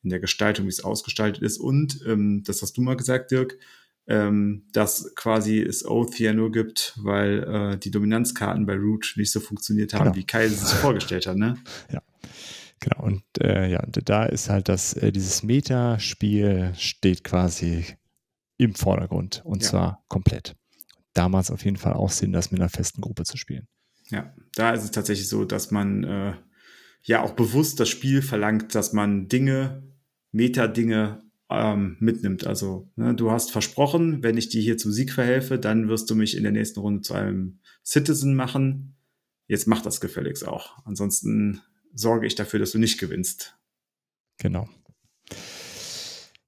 in 0.01 0.09
der 0.09 0.19
Gestaltung, 0.19 0.65
wie 0.65 0.69
es 0.69 0.83
ausgestaltet 0.83 1.43
ist. 1.43 1.57
Und 1.57 2.01
ähm, 2.07 2.43
das 2.45 2.61
hast 2.61 2.77
du 2.77 2.81
mal 2.81 2.95
gesagt, 2.95 3.31
Dirk, 3.31 3.57
ähm, 4.07 4.63
dass 4.71 5.13
quasi 5.15 5.59
es 5.59 5.85
Oath 5.85 6.17
ja 6.19 6.33
nur 6.33 6.51
gibt, 6.51 6.97
weil 6.97 7.43
äh, 7.43 7.77
die 7.77 7.91
Dominanzkarten 7.91 8.65
bei 8.65 8.75
Root 8.75 9.13
nicht 9.17 9.31
so 9.31 9.39
funktioniert 9.39 9.93
haben, 9.93 10.05
genau. 10.05 10.15
wie 10.15 10.25
Kai 10.25 10.45
es 10.45 10.61
sich 10.61 10.79
vorgestellt 10.79 11.27
hat, 11.27 11.37
ne? 11.37 11.57
Ja. 11.91 12.01
Genau, 12.81 13.03
und 13.03 13.23
äh, 13.41 13.69
ja, 13.69 13.85
da 13.85 14.23
ist 14.23 14.49
halt 14.49 14.69
das, 14.69 14.93
äh, 14.93 15.11
dieses 15.11 15.43
Metaspiel 15.43 16.71
steht 16.77 17.25
quasi 17.25 17.85
im 18.57 18.73
Vordergrund 18.73 19.41
und 19.43 19.63
ja. 19.63 19.69
zwar 19.69 20.05
komplett. 20.07 20.55
Damals 21.13 21.51
auf 21.51 21.65
jeden 21.65 21.77
Fall 21.77 21.93
auch 21.93 22.11
Sinn, 22.11 22.31
das 22.31 22.51
mit 22.51 22.61
einer 22.61 22.69
festen 22.69 23.01
Gruppe 23.01 23.23
zu 23.23 23.37
spielen. 23.37 23.67
Ja, 24.09 24.33
da 24.55 24.71
ist 24.71 24.83
es 24.83 24.91
tatsächlich 24.91 25.27
so, 25.27 25.45
dass 25.45 25.71
man 25.71 26.03
äh, 26.03 26.33
ja 27.03 27.21
auch 27.21 27.31
bewusst 27.31 27.79
das 27.79 27.89
Spiel 27.89 28.21
verlangt, 28.21 28.75
dass 28.75 28.93
man 28.93 29.27
Dinge, 29.27 29.83
Meta-Dinge 30.31 31.23
ähm, 31.49 31.97
mitnimmt. 31.99 32.45
Also 32.45 32.91
ne, 32.95 33.15
du 33.15 33.31
hast 33.31 33.51
versprochen, 33.51 34.23
wenn 34.23 34.37
ich 34.37 34.49
dir 34.49 34.61
hier 34.61 34.77
zum 34.77 34.91
Sieg 34.91 35.11
verhelfe, 35.11 35.59
dann 35.59 35.89
wirst 35.89 36.09
du 36.09 36.15
mich 36.15 36.37
in 36.37 36.43
der 36.43 36.51
nächsten 36.51 36.79
Runde 36.79 37.01
zu 37.01 37.13
einem 37.13 37.59
Citizen 37.83 38.35
machen. 38.35 38.95
Jetzt 39.47 39.67
mach 39.67 39.81
das 39.81 39.99
gefälligst 39.99 40.47
auch. 40.47 40.77
Ansonsten 40.85 41.61
sorge 41.93 42.27
ich 42.27 42.35
dafür, 42.35 42.59
dass 42.59 42.71
du 42.71 42.77
nicht 42.77 42.99
gewinnst. 42.99 43.57
Genau. 44.37 44.69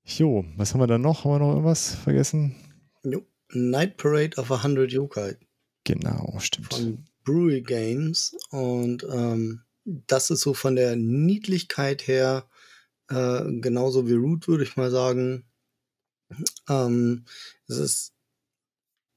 Jo, 0.05 0.45
was 0.55 0.73
haben 0.73 0.81
wir 0.81 0.88
da 0.88 0.97
noch? 0.97 1.23
Haben 1.23 1.31
wir 1.31 1.39
noch 1.39 1.51
irgendwas 1.51 1.95
vergessen? 1.95 2.55
Jo. 3.03 3.25
Night 3.53 3.98
Parade 3.98 4.38
of 4.38 4.52
a 4.52 4.64
Hundred 4.64 4.91
Yokai. 4.91 5.38
Genau, 5.84 6.38
stimmt. 6.40 6.73
Von 6.73 7.06
Brewery 7.23 7.61
Games. 7.61 8.36
Und 8.49 9.03
ähm, 9.11 9.61
das 9.86 10.30
ist 10.30 10.41
so 10.41 10.53
von 10.53 10.76
der 10.76 10.95
Niedlichkeit 10.95 12.07
her 12.07 12.48
äh, 13.10 13.44
genauso 13.60 14.07
wie 14.07 14.14
Root, 14.14 14.48
würde 14.48 14.64
ich 14.64 14.78
mal 14.78 14.91
sagen. 14.91 15.45
Ähm, 16.69 17.26
es 17.68 17.78
ist, 17.78 18.14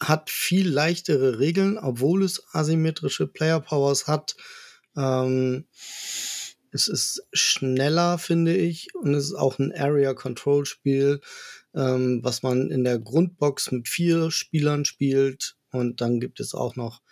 hat 0.01 0.31
viel 0.31 0.69
leichtere 0.69 1.39
Regeln, 1.39 1.79
obwohl 1.79 2.25
es 2.25 2.43
asymmetrische 2.53 3.27
Player 3.27 3.61
Powers 3.61 4.07
hat. 4.07 4.37
Ähm, 4.97 5.67
es 6.73 6.89
ist 6.89 7.25
schneller, 7.33 8.19
finde 8.19 8.57
ich, 8.57 8.95
und 8.97 9.15
es 9.15 9.27
ist 9.27 9.35
auch 9.35 9.61
ein 9.61 9.73
Area 9.73 10.13
Control 10.13 10.67
Spiel, 10.67 11.21
ähm, 11.75 12.21
was 12.23 12.43
man 12.43 12.71
in 12.71 12.85
der 12.85 12.99
Grundbox 12.99 13.73
mit 13.73 13.89
vier 13.89 14.31
Spielern 14.31 14.85
spielt. 14.85 15.57
Und 15.71 16.01
dann 16.01 16.21
gibt 16.21 16.41
es 16.41 16.55
auch 16.55 16.77
noch 16.77 17.03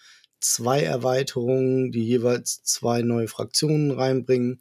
zwei 0.41 0.83
Erweiterungen, 0.83 1.93
die 1.93 2.05
jeweils 2.05 2.63
zwei 2.63 3.03
neue 3.03 3.29
Fraktionen 3.29 3.91
reinbringen 3.91 4.61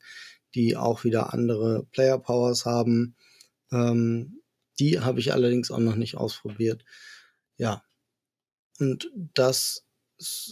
die 0.56 0.78
auch 0.78 1.04
wieder 1.04 1.34
andere 1.34 1.86
Player 1.92 2.20
Powers 2.20 2.66
haben. 2.66 3.16
Ähm, 3.72 4.42
die 4.80 5.00
habe 5.00 5.20
ich 5.20 5.34
allerdings 5.34 5.72
auch 5.72 5.80
noch 5.80 5.96
nicht 5.96 6.18
ausprobiert. 6.18 6.84
Ja. 7.58 7.84
Und 8.80 9.12
das, 9.34 9.86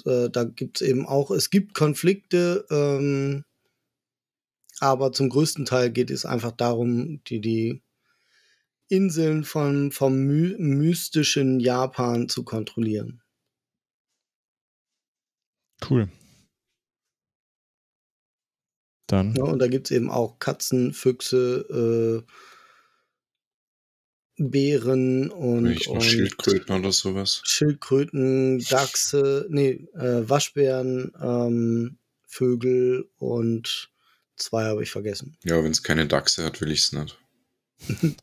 äh, 0.06 0.30
da 0.30 0.44
gibt 0.44 0.82
es 0.82 0.88
eben 0.88 1.06
auch, 1.08 1.32
es 1.32 1.50
gibt 1.50 1.74
Konflikte, 1.74 2.66
ähm, 2.70 3.44
aber 4.80 5.12
zum 5.12 5.30
größten 5.30 5.66
Teil 5.66 5.92
geht 5.92 6.12
es 6.12 6.26
einfach 6.26 6.52
darum, 6.52 7.22
die, 7.26 7.42
die 7.42 7.82
Inseln 8.90 9.44
von, 9.44 9.92
vom 9.92 10.26
my 10.26 10.56
mystischen 10.58 11.60
Japan 11.60 12.28
zu 12.28 12.44
kontrollieren. 12.44 13.22
Cool. 15.88 16.10
Dann. 19.08 19.34
Ja, 19.36 19.44
und 19.44 19.60
da 19.60 19.68
gibt 19.68 19.88
es 19.88 19.92
eben 19.96 20.10
auch 20.12 20.38
Katzen, 20.40 20.94
Füchse, 20.94 22.26
äh, 22.28 22.32
Bären 24.38 25.30
und, 25.32 25.88
und 25.88 26.02
Schildkröten 26.02 26.76
oder 26.76 26.92
sowas. 26.92 27.42
Schildkröten, 27.44 28.60
Dachse, 28.60 29.46
nee, 29.50 29.88
äh, 29.96 30.30
Waschbären, 30.30 31.12
ähm, 31.22 31.98
Vögel 32.26 33.10
und 33.18 33.90
zwei 34.38 34.66
habe 34.66 34.84
ich 34.84 34.92
vergessen. 34.92 35.38
Ja, 35.44 35.62
wenn 35.64 35.72
es 35.72 35.84
keine 35.84 36.08
Dachse 36.08 36.46
hat, 36.46 36.62
will 36.62 36.72
ich 36.72 36.80
es 36.80 36.94
nicht. 36.94 37.18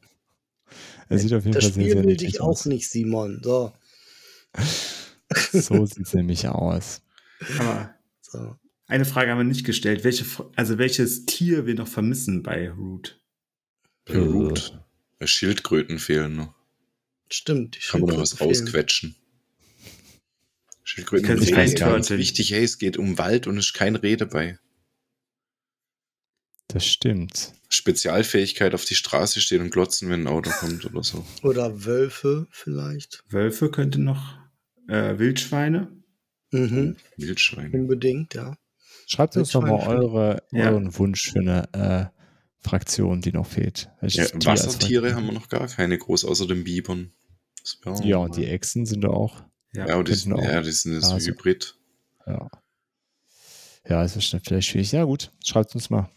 er 1.09 1.19
sieht 1.19 1.33
auf 1.33 1.45
jeden 1.45 1.55
das 1.55 1.65
Fall 1.65 1.73
Spiel 1.73 1.85
sehr, 1.85 1.95
sehr 1.95 2.05
will 2.05 2.17
dich 2.17 2.41
auch 2.41 2.65
nicht, 2.65 2.89
Simon. 2.89 3.41
So. 3.43 3.73
so 5.53 5.87
sieht 5.87 6.07
es 6.07 6.15
nämlich 6.15 6.49
aus. 6.49 7.03
Aber 7.59 7.95
so. 8.21 8.57
Eine 8.89 9.05
Frage 9.05 9.31
haben 9.31 9.39
wir 9.39 9.45
nicht 9.45 9.67
gestellt. 9.67 10.05
Welche, 10.05 10.25
also 10.55 10.79
welches 10.79 11.27
Tier 11.27 11.67
wir 11.67 11.75
noch 11.75 11.89
vermissen 11.89 12.43
bei 12.43 12.71
Root? 12.71 13.21
Bei 14.05 14.19
Root. 14.19 14.79
Schildkröten 15.21 15.99
fehlen 15.99 16.37
noch. 16.37 16.55
Stimmt. 17.29 17.81
Kann 17.89 18.03
man 18.03 18.11
noch 18.11 18.21
was 18.21 18.35
fehlen. 18.35 18.51
rausquetschen. 18.51 19.17
Schildkröten 20.85 21.41
sind 21.41 21.79
ganz 21.79 22.11
wichtig. 22.11 22.53
Hey, 22.53 22.63
es 22.63 22.79
geht 22.79 22.97
um 22.97 23.19
Wald 23.19 23.49
und 23.49 23.59
es 23.59 23.67
ist 23.67 23.75
kein 23.75 23.97
Reh 23.97 24.17
dabei. 24.17 24.59
Das 26.69 26.85
stimmt. 26.85 27.53
Spezialfähigkeit 27.69 28.75
auf 28.75 28.85
die 28.85 28.95
Straße 28.95 29.41
stehen 29.41 29.63
und 29.63 29.71
glotzen, 29.71 30.09
wenn 30.09 30.23
ein 30.23 30.27
Auto 30.27 30.51
kommt 30.51 30.85
oder 30.85 31.03
so. 31.03 31.25
Oder 31.43 31.85
Wölfe 31.85 32.47
vielleicht. 32.51 33.23
Wölfe 33.29 33.71
könnte 33.71 34.01
noch. 34.01 34.39
Äh, 34.89 35.19
Wildschweine. 35.19 35.89
Mhm. 36.51 36.97
Wildschweine. 37.17 37.71
Unbedingt, 37.77 38.35
ja. 38.35 38.57
Schreibt 39.07 39.37
uns 39.37 39.51
doch 39.53 39.63
mal 39.63 39.87
eure, 39.87 40.43
ja. 40.51 40.71
euren 40.71 40.97
Wunsch 40.99 41.31
für 41.31 41.41
eine 41.41 41.73
äh, 41.73 42.17
Fraktion, 42.67 43.21
die 43.21 43.33
noch 43.33 43.47
fehlt. 43.47 43.89
Ja, 44.03 44.25
Wassertiere 44.45 45.15
haben 45.15 45.27
wir 45.27 45.33
noch 45.33 45.49
gar 45.49 45.69
keine 45.69 45.97
groß, 45.97 46.25
außer 46.25 46.47
den 46.47 46.65
Bibern. 46.65 47.13
Ja, 48.03 48.19
und 48.19 48.37
die 48.37 48.47
Echsen 48.47 48.87
sind 48.87 49.03
da 49.03 49.09
auch. 49.09 49.45
Ja, 49.73 49.87
ja, 49.89 50.03
die, 50.03 50.15
sind, 50.15 50.33
auch 50.33 50.43
ja 50.43 50.63
die 50.63 50.71
sind 50.71 50.95
jetzt 50.95 51.13
also. 51.13 51.29
Hybrid. 51.29 51.77
Ja. 52.27 52.49
Ja, 53.89 54.05
es 54.05 54.17
ist 54.17 54.37
vielleicht 54.45 54.69
schwierig. 54.69 54.93
Ja, 54.93 55.05
gut, 55.05 55.33
schreibt 55.45 55.75
uns 55.75 55.91
mal. 55.91 56.11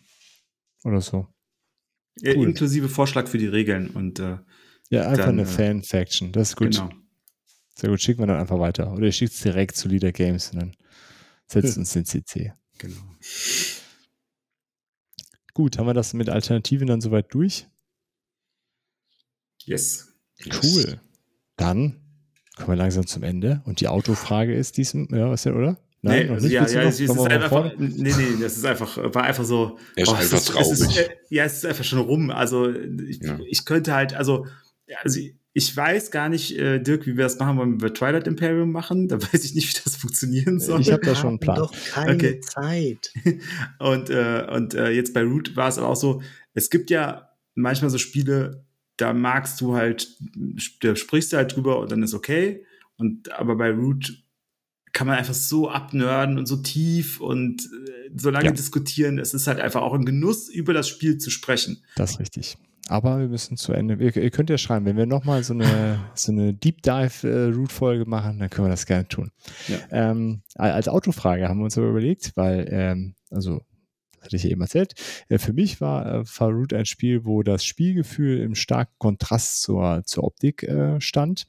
Oder 0.83 1.01
so. 1.01 1.27
Ja, 2.21 2.35
cool. 2.35 2.49
Inklusive 2.49 2.89
Vorschlag 2.89 3.27
für 3.27 3.37
die 3.37 3.47
Regeln 3.47 3.89
und 3.91 4.19
äh, 4.19 4.37
Ja, 4.89 5.07
einfach 5.07 5.25
dann, 5.25 5.39
eine 5.39 5.43
äh, 5.43 5.45
Fan-Faction. 5.45 6.31
Das 6.31 6.49
ist 6.49 6.55
gut. 6.55 6.71
Genau. 6.71 6.89
Sehr 7.75 7.89
gut, 7.89 8.01
schicken 8.01 8.21
wir 8.21 8.27
dann 8.27 8.39
einfach 8.39 8.59
weiter. 8.59 8.91
Oder 8.91 9.05
ihr 9.05 9.11
schickt 9.11 9.33
es 9.33 9.41
direkt 9.41 9.75
zu 9.75 9.87
Leader 9.87 10.11
Games 10.11 10.51
und 10.51 10.59
dann 10.59 10.75
setzt 11.47 11.75
hm. 11.75 11.81
uns 11.81 11.93
den 11.93 12.05
CC. 12.05 12.53
Genau. 12.77 13.01
Gut, 15.53 15.77
haben 15.77 15.87
wir 15.87 15.93
das 15.93 16.13
mit 16.13 16.29
Alternativen 16.29 16.87
dann 16.87 17.01
soweit 17.01 17.33
durch? 17.33 17.67
Yes. 19.63 20.13
Cool. 20.63 21.01
Dann 21.57 22.01
kommen 22.55 22.69
wir 22.69 22.75
langsam 22.75 23.05
zum 23.05 23.23
Ende. 23.23 23.61
Und 23.65 23.81
die 23.81 23.87
Autofrage 23.87 24.53
ist 24.53 24.77
diesem, 24.77 25.07
ja, 25.11 25.33
ist 25.33 25.45
ja, 25.45 25.53
oder? 25.53 25.77
Nein, 26.01 26.27
nee, 26.27 26.31
also 26.31 26.47
ja, 26.47 26.65
ja, 26.65 26.81
es, 26.83 26.99
ist 26.99 27.19
einfach, 27.19 27.73
nee, 27.77 28.13
nee, 28.17 28.41
das 28.41 28.55
ist 28.55 28.65
einfach, 28.65 28.97
war 29.13 29.23
einfach 29.23 29.43
so. 29.43 29.77
Er 29.95 30.03
ist 30.03 30.09
oh, 30.09 30.13
einfach 30.13 30.37
ist, 30.37 30.47
traurig. 30.47 30.71
Ist, 30.71 30.97
äh, 30.97 31.09
ja, 31.29 31.43
es 31.43 31.57
ist 31.57 31.65
einfach 31.65 31.83
schon 31.83 31.99
rum. 31.99 32.29
Also, 32.29 32.69
ich, 32.69 33.21
ja. 33.21 33.37
ich 33.45 33.65
könnte 33.65 33.93
halt, 33.93 34.13
also, 34.13 34.45
also 35.03 35.19
ich 35.51 35.75
weiß 35.75 36.11
gar 36.11 36.29
nicht, 36.29 36.57
äh, 36.57 36.79
Dirk, 36.79 37.05
wie 37.05 37.17
wir 37.17 37.25
das 37.25 37.37
machen 37.37 37.57
wollen, 37.57 37.73
wenn 37.73 37.81
wir 37.81 37.93
Twilight 37.93 38.27
Imperium 38.27 38.71
machen. 38.71 39.09
Da 39.09 39.21
weiß 39.21 39.43
ich 39.43 39.55
nicht, 39.55 39.69
wie 39.69 39.81
das 39.83 39.97
funktionieren 39.97 40.59
soll. 40.59 40.79
Ich 40.79 40.91
habe 40.91 41.05
da 41.05 41.15
schon 41.15 41.29
einen 41.31 41.39
Plan. 41.39 41.57
doch 41.57 41.73
keine 41.91 42.13
okay. 42.13 42.39
Zeit. 42.39 43.11
und 43.79 44.09
äh, 44.09 44.47
und 44.49 44.75
äh, 44.75 44.91
jetzt 44.91 45.13
bei 45.13 45.23
Root 45.23 45.57
war 45.57 45.67
es 45.67 45.77
aber 45.77 45.89
auch 45.89 45.97
so, 45.97 46.21
es 46.53 46.69
gibt 46.69 46.89
ja 46.89 47.29
manchmal 47.55 47.89
so 47.89 47.97
Spiele, 47.97 48.63
da 48.95 49.13
magst 49.13 49.59
du 49.59 49.75
halt, 49.75 50.07
da 50.81 50.95
sprichst 50.95 51.33
du 51.33 51.37
halt 51.37 51.55
drüber 51.55 51.79
und 51.79 51.91
dann 51.91 52.03
ist 52.03 52.13
okay. 52.13 52.65
Und 52.97 53.31
aber 53.31 53.55
bei 53.55 53.71
Root 53.71 54.23
kann 54.93 55.07
man 55.07 55.17
einfach 55.17 55.33
so 55.33 55.69
abnörden 55.69 56.37
und 56.37 56.45
so 56.45 56.57
tief 56.57 57.21
und 57.21 57.63
äh, 57.63 58.09
so 58.15 58.29
lange 58.29 58.45
ja. 58.47 58.51
diskutieren. 58.51 59.19
Es 59.19 59.33
ist 59.33 59.47
halt 59.47 59.59
einfach 59.59 59.81
auch 59.81 59.93
ein 59.93 60.05
Genuss, 60.05 60.49
über 60.49 60.73
das 60.73 60.87
Spiel 60.87 61.17
zu 61.17 61.29
sprechen. 61.29 61.83
Das 61.95 62.11
ist 62.11 62.19
richtig. 62.19 62.57
aber 62.87 63.19
wir 63.19 63.27
müssen 63.27 63.57
zu 63.57 63.73
Ende. 63.73 63.95
Ihr, 63.95 64.15
ihr 64.15 64.31
könnt 64.31 64.49
ja 64.49 64.57
schreiben, 64.57 64.85
wenn 64.85 64.97
wir 64.97 65.05
nochmal 65.05 65.43
so 65.43 65.53
eine, 65.53 65.99
so 66.15 66.31
eine 66.31 66.53
Deep 66.53 66.81
Dive-Root-Folge 66.81 68.03
äh, 68.03 68.09
machen, 68.09 68.39
dann 68.39 68.49
können 68.49 68.67
wir 68.67 68.71
das 68.71 68.85
gerne 68.85 69.07
tun. 69.07 69.31
Ja. 69.67 69.77
Ähm, 69.91 70.41
als 70.55 70.87
Autofrage 70.87 71.47
haben 71.47 71.59
wir 71.59 71.65
uns 71.65 71.77
aber 71.77 71.89
überlegt, 71.89 72.31
weil, 72.35 72.67
ähm, 72.71 73.15
also, 73.29 73.61
das 74.15 74.25
hatte 74.25 74.35
ich 74.35 74.43
ja 74.43 74.49
eben 74.49 74.61
erzählt, 74.61 74.93
äh, 75.29 75.37
für 75.37 75.53
mich 75.53 75.79
war 75.81 76.21
äh, 76.21 76.25
Farut 76.25 76.73
ein 76.73 76.85
Spiel, 76.85 77.25
wo 77.25 77.43
das 77.43 77.63
Spielgefühl 77.63 78.39
im 78.39 78.55
starken 78.55 78.95
Kontrast 78.97 79.61
zur, 79.61 80.01
zur 80.05 80.23
Optik 80.23 80.63
äh, 80.63 80.99
stand 80.99 81.47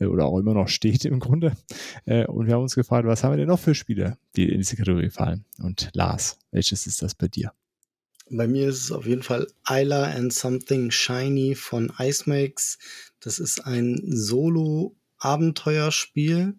oder 0.00 0.26
auch 0.26 0.38
immer 0.38 0.54
noch 0.54 0.68
steht 0.68 1.04
im 1.04 1.20
Grunde. 1.20 1.56
Äh, 2.04 2.26
und 2.26 2.46
wir 2.46 2.54
haben 2.54 2.62
uns 2.62 2.74
gefragt, 2.74 3.06
was 3.06 3.24
haben 3.24 3.32
wir 3.32 3.38
denn 3.38 3.48
noch 3.48 3.60
für 3.60 3.74
Spiele, 3.74 4.16
die 4.36 4.48
in 4.48 4.58
diese 4.58 4.76
Kategorie 4.76 5.10
fallen? 5.10 5.44
Und 5.58 5.90
Lars, 5.92 6.38
welches 6.50 6.86
ist 6.86 7.02
das 7.02 7.14
bei 7.14 7.28
dir? 7.28 7.52
Bei 8.30 8.46
mir 8.46 8.68
ist 8.68 8.84
es 8.84 8.92
auf 8.92 9.06
jeden 9.06 9.22
Fall 9.22 9.46
Isla 9.68 10.04
and 10.04 10.32
Something 10.32 10.90
Shiny 10.90 11.54
von 11.54 11.92
Icemax. 11.98 12.78
Das 13.20 13.38
ist 13.38 13.64
ein 13.64 14.02
Solo-Abenteuerspiel, 14.04 16.54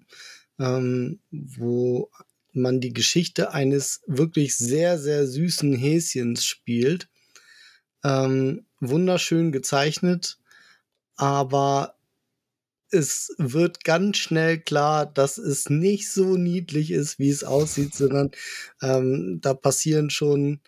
ähm, 0.58 1.20
wo 1.32 2.10
man 2.54 2.82
die 2.82 2.94
Geschichte 2.94 3.54
eines 3.54 4.02
wirklich 4.08 4.58
sehr, 4.58 4.98
sehr 4.98 5.28
süßen 5.28 5.74
Häschens 5.74 6.44
spielt. 6.44 7.08
Ähm, 8.04 8.66
wunderschön 8.80 9.52
gezeichnet, 9.52 10.40
aber 11.16 11.99
es 12.92 13.34
wird 13.38 13.84
ganz 13.84 14.18
schnell 14.18 14.60
klar, 14.60 15.06
dass 15.06 15.38
es 15.38 15.70
nicht 15.70 16.12
so 16.12 16.38
niedlich 16.38 16.92
ist, 16.92 17.20
wie 17.20 17.30
es 17.30 17.44
aussieht, 17.44 17.96
sondern 17.96 18.32
ähm, 18.82 19.40
da 19.42 19.54
passieren 19.54 20.10
schon 20.10 20.62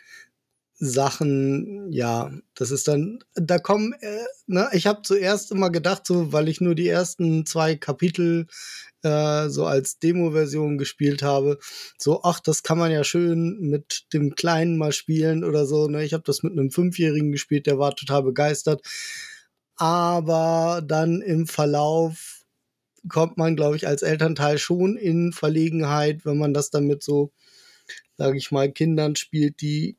Sachen, 0.84 1.92
ja, 1.92 2.32
das 2.56 2.72
ist 2.72 2.88
dann, 2.88 3.20
da 3.36 3.60
kommen, 3.60 3.94
äh, 4.02 4.26
ne, 4.48 4.68
ich 4.74 4.88
habe 4.88 5.04
zuerst 5.04 5.52
immer 5.52 5.70
gedacht, 5.70 6.08
so, 6.08 6.34
weil 6.34 6.50
ich 6.50 6.60
nur 6.60 6.74
die 6.74 6.88
ersten 6.88 7.46
zwei 7.46 7.76
Kapitel 7.76 8.48
äh, 9.04 9.48
so 9.50 9.68
als 9.68 10.00
Demo-Version 10.00 10.80
gespielt 10.80 11.22
habe, 11.22 11.60
so, 12.00 12.24
ach, 12.24 12.40
das 12.40 12.64
kann 12.64 12.80
man 12.80 12.92
ja 12.92 13.04
schön 13.04 13.60
mit 13.60 14.08
dem 14.12 14.34
Kleinen 14.34 14.76
mal 14.80 14.92
spielen 14.92 15.44
oder 15.44 15.68
so, 15.68 15.88
ne, 15.88 16.04
ich 16.04 16.14
habe 16.14 16.24
das 16.26 16.42
mit 16.42 16.54
einem 16.54 16.72
Fünfjährigen 16.72 17.32
gespielt, 17.32 17.68
der 17.68 17.78
war 17.78 17.96
total 17.96 18.24
begeistert, 18.24 18.82
aber 19.82 20.84
dann 20.86 21.24
im 21.24 21.48
Verlauf 21.48 22.46
kommt 23.10 23.38
man, 23.38 23.56
glaube 23.56 23.76
ich, 23.76 23.88
als 23.88 24.04
Elternteil 24.04 24.60
schon 24.60 24.96
in 24.96 25.34
Verlegenheit, 25.34 26.24
wenn 26.24 26.38
man 26.38 26.54
das 26.54 26.70
dann 26.70 26.86
mit 26.86 27.02
so, 27.02 27.32
sage 28.16 28.38
ich 28.38 28.52
mal, 28.52 28.72
Kindern 28.72 29.16
spielt, 29.16 29.60
die 29.60 29.98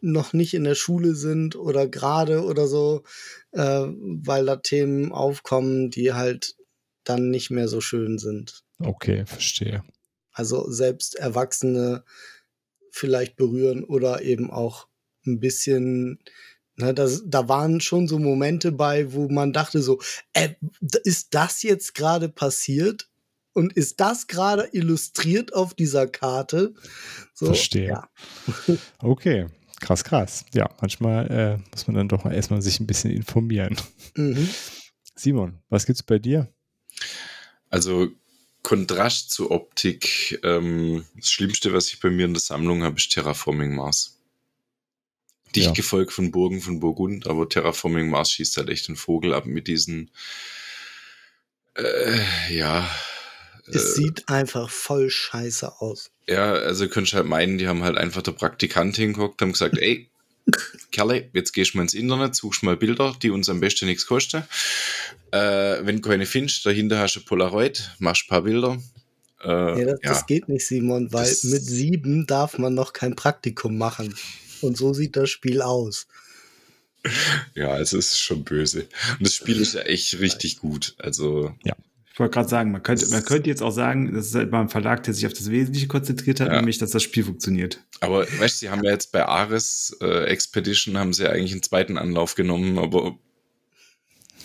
noch 0.00 0.32
nicht 0.32 0.54
in 0.54 0.62
der 0.62 0.76
Schule 0.76 1.16
sind 1.16 1.56
oder 1.56 1.88
gerade 1.88 2.44
oder 2.44 2.68
so, 2.68 3.02
äh, 3.50 3.84
weil 3.88 4.46
da 4.46 4.56
Themen 4.56 5.10
aufkommen, 5.10 5.90
die 5.90 6.12
halt 6.12 6.54
dann 7.02 7.30
nicht 7.30 7.50
mehr 7.50 7.66
so 7.66 7.80
schön 7.80 8.18
sind. 8.18 8.62
Okay, 8.78 9.26
verstehe. 9.26 9.82
Also 10.30 10.70
selbst 10.70 11.16
Erwachsene 11.16 12.04
vielleicht 12.92 13.34
berühren 13.34 13.82
oder 13.82 14.22
eben 14.22 14.52
auch 14.52 14.86
ein 15.26 15.40
bisschen, 15.40 16.20
ne, 16.76 16.94
das, 16.94 17.22
da 17.26 17.48
waren 17.48 17.80
schon 17.80 18.08
so 18.08 18.18
Momente 18.18 18.72
bei, 18.72 19.12
wo 19.12 19.28
man 19.28 19.52
dachte 19.52 19.82
so, 19.82 20.00
äh, 20.32 20.50
ist 21.04 21.34
das 21.34 21.62
jetzt 21.62 21.94
gerade 21.94 22.28
passiert? 22.28 23.08
Und 23.56 23.72
ist 23.74 24.00
das 24.00 24.26
gerade 24.26 24.68
illustriert 24.72 25.54
auf 25.54 25.74
dieser 25.74 26.08
Karte? 26.08 26.74
So, 27.34 27.46
Verstehe. 27.46 27.88
Ja. 27.88 28.08
Okay, 28.98 29.46
Krass, 29.84 30.02
krass. 30.02 30.46
Ja, 30.54 30.70
manchmal 30.80 31.30
äh, 31.30 31.70
muss 31.70 31.86
man 31.86 31.96
dann 31.96 32.08
doch 32.08 32.24
erstmal 32.24 32.62
sich 32.62 32.80
ein 32.80 32.86
bisschen 32.86 33.10
informieren. 33.10 33.76
Mhm. 34.16 34.48
Simon, 35.14 35.58
was 35.68 35.84
gibt's 35.84 36.02
bei 36.02 36.18
dir? 36.18 36.48
Also 37.68 38.08
Kontrast 38.62 39.30
zur 39.30 39.50
Optik. 39.50 40.40
Ähm, 40.42 41.04
das 41.16 41.30
Schlimmste, 41.30 41.74
was 41.74 41.88
ich 41.88 42.00
bei 42.00 42.08
mir 42.08 42.24
in 42.24 42.32
der 42.32 42.40
Sammlung 42.40 42.82
habe, 42.82 42.96
ist 42.96 43.12
Terraforming 43.12 43.74
Mars. 43.74 44.13
Dicht 45.54 45.66
ja. 45.66 45.72
gefolgt 45.72 46.12
von 46.12 46.30
Burgen 46.30 46.60
von 46.60 46.80
Burgund, 46.80 47.26
aber 47.26 47.48
Terraforming 47.48 48.10
Mars 48.10 48.32
schießt 48.32 48.56
halt 48.56 48.68
echt 48.68 48.88
den 48.88 48.96
Vogel 48.96 49.34
ab 49.34 49.46
mit 49.46 49.68
diesen, 49.68 50.10
äh, 51.76 52.54
ja, 52.54 52.88
es 53.66 53.76
äh, 53.76 53.94
sieht 53.94 54.28
einfach 54.28 54.70
voll 54.70 55.10
scheiße 55.10 55.80
aus. 55.80 56.10
Ja, 56.28 56.52
also 56.52 56.88
könntest 56.88 57.14
halt 57.14 57.26
meinen, 57.26 57.58
die 57.58 57.68
haben 57.68 57.82
halt 57.82 57.96
einfach 57.96 58.22
der 58.22 58.32
Praktikant 58.32 58.96
hingeguckt, 58.96 59.40
haben 59.40 59.52
gesagt, 59.52 59.78
ey, 59.78 60.10
Kerle, 60.90 61.30
jetzt 61.32 61.52
gehst 61.52 61.72
du 61.72 61.78
mal 61.78 61.84
ins 61.84 61.94
Internet, 61.94 62.34
suchst 62.34 62.62
mal 62.62 62.76
Bilder, 62.76 63.16
die 63.22 63.30
uns 63.30 63.48
am 63.48 63.60
besten 63.60 63.86
nichts 63.86 64.06
kosten. 64.06 64.44
Äh, 65.30 65.84
wenn 65.84 65.96
du 65.96 66.08
keine 66.08 66.26
findest, 66.26 66.66
dahinter 66.66 66.98
hast 66.98 67.16
du 67.16 67.20
Polaroid, 67.24 67.90
machst 67.98 68.24
ein 68.24 68.28
paar 68.28 68.42
Bilder. 68.42 68.78
Äh, 69.42 69.48
ja, 69.48 69.84
das, 69.86 70.00
ja. 70.02 70.10
das, 70.10 70.26
geht 70.26 70.48
nicht, 70.48 70.66
Simon, 70.66 71.12
weil 71.12 71.28
das 71.28 71.44
mit 71.44 71.64
sieben 71.64 72.26
darf 72.26 72.58
man 72.58 72.74
noch 72.74 72.92
kein 72.92 73.16
Praktikum 73.16 73.78
machen. 73.78 74.14
Und 74.62 74.76
so 74.76 74.92
sieht 74.94 75.16
das 75.16 75.30
Spiel 75.30 75.62
aus. 75.62 76.06
Ja, 77.54 77.78
es 77.78 77.92
ist 77.92 78.18
schon 78.18 78.44
böse. 78.44 78.88
Und 79.18 79.26
das 79.26 79.34
Spiel 79.34 79.60
ist 79.60 79.74
ja 79.74 79.82
echt 79.82 80.18
richtig 80.20 80.58
gut. 80.58 80.94
Also, 80.98 81.54
ja. 81.62 81.74
Ich 82.14 82.20
wollte 82.20 82.32
gerade 82.34 82.48
sagen, 82.48 82.70
man 82.70 82.82
könnte, 82.82 83.08
man 83.08 83.24
könnte 83.24 83.50
jetzt 83.50 83.60
auch 83.60 83.72
sagen, 83.72 84.14
das 84.14 84.26
ist 84.26 84.34
halt 84.36 84.50
beim 84.50 84.68
Verlag, 84.68 85.02
der 85.02 85.14
sich 85.14 85.26
auf 85.26 85.32
das 85.32 85.50
Wesentliche 85.50 85.88
konzentriert 85.88 86.38
hat, 86.38 86.48
ja. 86.48 86.56
nämlich, 86.56 86.78
dass 86.78 86.92
das 86.92 87.02
Spiel 87.02 87.24
funktioniert. 87.24 87.80
Aber 88.00 88.20
weißt 88.20 88.54
du, 88.54 88.66
sie 88.66 88.70
haben 88.70 88.84
ja 88.84 88.92
jetzt 88.92 89.10
bei 89.10 89.26
Ares 89.26 89.96
äh, 90.00 90.24
Expedition 90.26 90.96
haben 90.96 91.12
sie 91.12 91.24
ja 91.24 91.30
eigentlich 91.30 91.52
einen 91.52 91.64
zweiten 91.64 91.98
Anlauf 91.98 92.36
genommen, 92.36 92.78
aber 92.78 93.18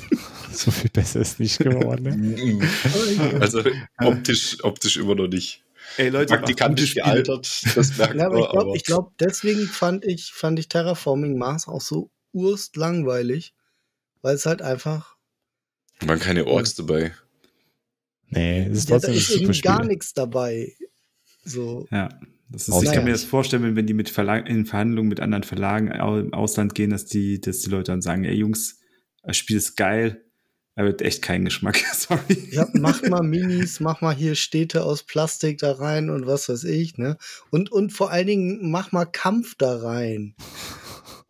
so 0.51 0.71
viel 0.71 0.89
besser 0.89 1.19
ist 1.19 1.39
nicht 1.39 1.59
geworden. 1.59 2.33
Ne? 2.33 3.39
also 3.39 3.63
optisch, 3.99 4.57
optisch 4.63 4.97
immer 4.97 5.13
noch 5.13 5.27
nicht. 5.27 5.63
Ey 5.97 6.09
Leute, 6.09 6.35
praktikantisch 6.35 6.95
gealtert, 6.95 7.63
das 7.75 7.97
merkt 7.97 8.15
ja, 8.15 8.27
aber 8.27 8.39
ich 8.39 8.49
glaube, 8.49 8.79
glaub, 8.85 9.17
deswegen 9.17 9.67
fand 9.67 10.05
ich, 10.05 10.31
fand 10.31 10.59
ich 10.59 10.67
Terraforming 10.67 11.37
Mars 11.37 11.67
auch 11.67 11.81
so 11.81 12.11
urst 12.31 12.75
langweilig, 12.75 13.53
weil 14.21 14.35
es 14.35 14.45
halt 14.45 14.61
einfach. 14.61 15.15
Waren 16.01 16.19
keine 16.19 16.45
Orks 16.45 16.75
dabei. 16.75 17.13
Nee, 18.27 18.67
es 18.67 18.79
ist 18.79 18.89
trotzdem 18.89 19.13
ja, 19.13 19.19
da 19.19 19.21
ist 19.21 19.31
irgendwie 19.31 19.61
gar 19.61 19.83
nichts 19.83 20.13
dabei. 20.13 20.75
So. 21.43 21.87
Ja. 21.91 22.09
Das 22.51 22.67
ist, 22.67 22.83
ich 22.83 22.91
kann 22.91 23.03
mir 23.03 23.11
das 23.11 23.23
vorstellen, 23.23 23.61
wenn, 23.61 23.75
wenn 23.75 23.85
die 23.85 23.93
mit 23.93 24.09
Verlag, 24.09 24.49
in 24.49 24.65
Verhandlungen 24.65 25.07
mit 25.07 25.19
anderen 25.19 25.43
Verlagen 25.43 25.91
im 25.91 26.33
Ausland 26.33 26.73
gehen, 26.73 26.89
dass 26.89 27.05
die, 27.05 27.39
dass 27.39 27.59
die 27.59 27.69
Leute 27.69 27.91
dann 27.91 28.01
sagen, 28.01 28.23
ey 28.23 28.33
Jungs, 28.33 28.79
das 29.21 29.37
Spiel 29.37 29.57
ist 29.57 29.75
geil, 29.75 30.25
er 30.79 30.85
wird 30.85 31.01
echt 31.01 31.21
keinen 31.21 31.43
Geschmack, 31.43 31.77
sorry. 31.93 32.47
Ja, 32.51 32.65
mach 32.71 33.03
mal 33.03 33.21
Minis, 33.21 33.81
mach 33.81 33.99
mal 33.99 34.15
hier 34.15 34.35
Städte 34.35 34.85
aus 34.85 35.03
Plastik 35.03 35.57
da 35.57 35.73
rein 35.73 36.09
und 36.09 36.25
was 36.25 36.47
weiß 36.47 36.63
ich, 36.63 36.97
ne? 36.97 37.17
Und, 37.49 37.69
und 37.69 37.91
vor 37.91 38.11
allen 38.11 38.27
Dingen 38.27 38.71
mach 38.71 38.93
mal 38.93 39.03
Kampf 39.03 39.55
da 39.57 39.75
rein. 39.75 40.35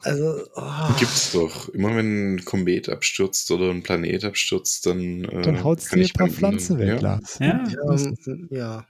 Also, 0.04 0.46
oh. 0.54 0.94
Gibt's 1.00 1.32
doch. 1.32 1.68
Immer 1.70 1.96
wenn 1.96 2.36
ein 2.36 2.46
Komet 2.46 2.90
abstürzt 2.90 3.50
oder 3.50 3.72
ein 3.72 3.82
Planet 3.82 4.24
abstürzt, 4.24 4.86
dann. 4.86 5.24
Äh, 5.24 5.42
dann 5.42 5.64
haut 5.64 5.80
es 5.80 5.90
dir 5.90 6.04
ein 6.04 6.10
paar 6.10 6.30
Pflanzen 6.30 6.78
weg, 6.78 7.02
ja. 7.02 7.20
Ja. 7.40 7.64
ja. 7.70 7.98
ja. 8.52 8.86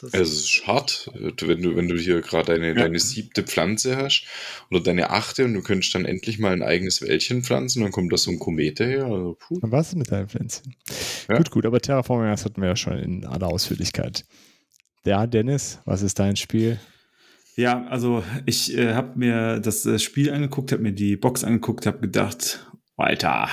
Das 0.00 0.14
also 0.14 0.32
es 0.32 0.44
ist 0.44 0.66
hart, 0.66 1.10
wenn 1.14 1.60
du, 1.60 1.74
wenn 1.74 1.88
du 1.88 1.96
hier 1.96 2.20
gerade 2.20 2.52
deine, 2.52 2.68
ja. 2.68 2.74
deine 2.74 3.00
siebte 3.00 3.42
Pflanze 3.42 3.96
hast 3.96 4.24
oder 4.70 4.80
deine 4.80 5.10
achte 5.10 5.44
und 5.44 5.54
du 5.54 5.62
könntest 5.62 5.94
dann 5.94 6.04
endlich 6.04 6.38
mal 6.38 6.52
ein 6.52 6.62
eigenes 6.62 7.02
Wäldchen 7.02 7.42
pflanzen, 7.42 7.82
dann 7.82 7.90
kommt 7.90 8.12
da 8.12 8.16
so 8.16 8.30
ein 8.30 8.38
Komet 8.38 8.78
her. 8.78 9.06
Also, 9.06 9.36
puh. 9.40 9.58
Dann 9.60 9.72
warst 9.72 9.92
du 9.92 9.98
mit 9.98 10.12
deinem 10.12 10.28
Pflänzchen. 10.28 10.76
Ja. 11.28 11.38
Gut, 11.38 11.50
gut, 11.50 11.66
aber 11.66 11.80
Terraforming, 11.80 12.30
das 12.30 12.44
hatten 12.44 12.60
wir 12.60 12.68
ja 12.68 12.76
schon 12.76 12.98
in 12.98 13.24
aller 13.24 13.48
Ausführlichkeit. 13.48 14.24
Ja, 15.04 15.26
Dennis, 15.26 15.80
was 15.84 16.02
ist 16.02 16.18
dein 16.18 16.36
Spiel? 16.36 16.78
Ja, 17.56 17.86
also 17.86 18.22
ich 18.46 18.76
äh, 18.76 18.94
habe 18.94 19.18
mir 19.18 19.58
das 19.58 19.84
äh, 19.84 19.98
Spiel 19.98 20.32
angeguckt, 20.32 20.70
habe 20.70 20.82
mir 20.82 20.92
die 20.92 21.16
Box 21.16 21.42
angeguckt, 21.42 21.86
habe 21.86 21.98
gedacht, 21.98 22.70
Alter, 22.96 23.48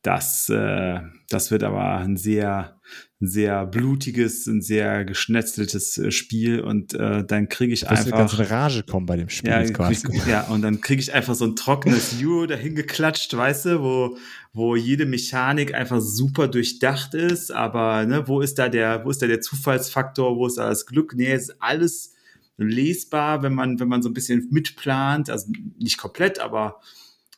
das, 0.00 0.48
äh, 0.48 1.00
das 1.28 1.50
wird 1.50 1.62
aber 1.62 1.96
ein 1.98 2.16
sehr, 2.16 2.79
sehr 3.22 3.66
blutiges, 3.66 4.46
ein 4.46 4.62
sehr 4.62 5.04
geschnetzeltes 5.04 5.98
äh, 5.98 6.10
Spiel 6.10 6.60
und 6.60 6.94
äh, 6.94 7.22
dann 7.22 7.50
kriege 7.50 7.74
ich 7.74 7.80
das 7.80 8.06
einfach. 8.06 8.16
ganz 8.16 8.50
Rage 8.50 8.82
kommen 8.82 9.04
bei 9.04 9.18
dem 9.18 9.28
Spiel. 9.28 9.50
Ja, 9.50 9.62
quasi. 9.64 10.08
ja 10.26 10.48
und 10.48 10.62
dann 10.62 10.80
kriege 10.80 11.02
ich 11.02 11.12
einfach 11.12 11.34
so 11.34 11.44
ein 11.44 11.54
trockenes 11.54 12.16
Euro 12.22 12.46
dahin 12.46 12.74
geklatscht, 12.74 13.36
weißt 13.36 13.66
du, 13.66 13.82
wo, 13.82 14.16
wo 14.54 14.74
jede 14.74 15.04
Mechanik 15.04 15.74
einfach 15.74 16.00
super 16.00 16.48
durchdacht 16.48 17.12
ist, 17.12 17.52
aber 17.52 18.06
ne, 18.06 18.26
wo 18.26 18.40
ist 18.40 18.58
da 18.58 18.70
der, 18.70 19.04
wo 19.04 19.10
ist 19.10 19.20
da 19.20 19.26
der 19.26 19.42
Zufallsfaktor, 19.42 20.36
wo 20.36 20.46
ist 20.46 20.56
da 20.56 20.70
das 20.70 20.86
Glück? 20.86 21.14
Nee, 21.14 21.32
es 21.32 21.50
ist 21.50 21.56
alles 21.60 22.14
lesbar, 22.56 23.42
wenn 23.42 23.54
man, 23.54 23.80
wenn 23.80 23.88
man 23.88 24.00
so 24.02 24.08
ein 24.08 24.14
bisschen 24.14 24.48
mitplant, 24.50 25.28
also 25.28 25.52
nicht 25.78 25.98
komplett, 25.98 26.38
aber 26.38 26.80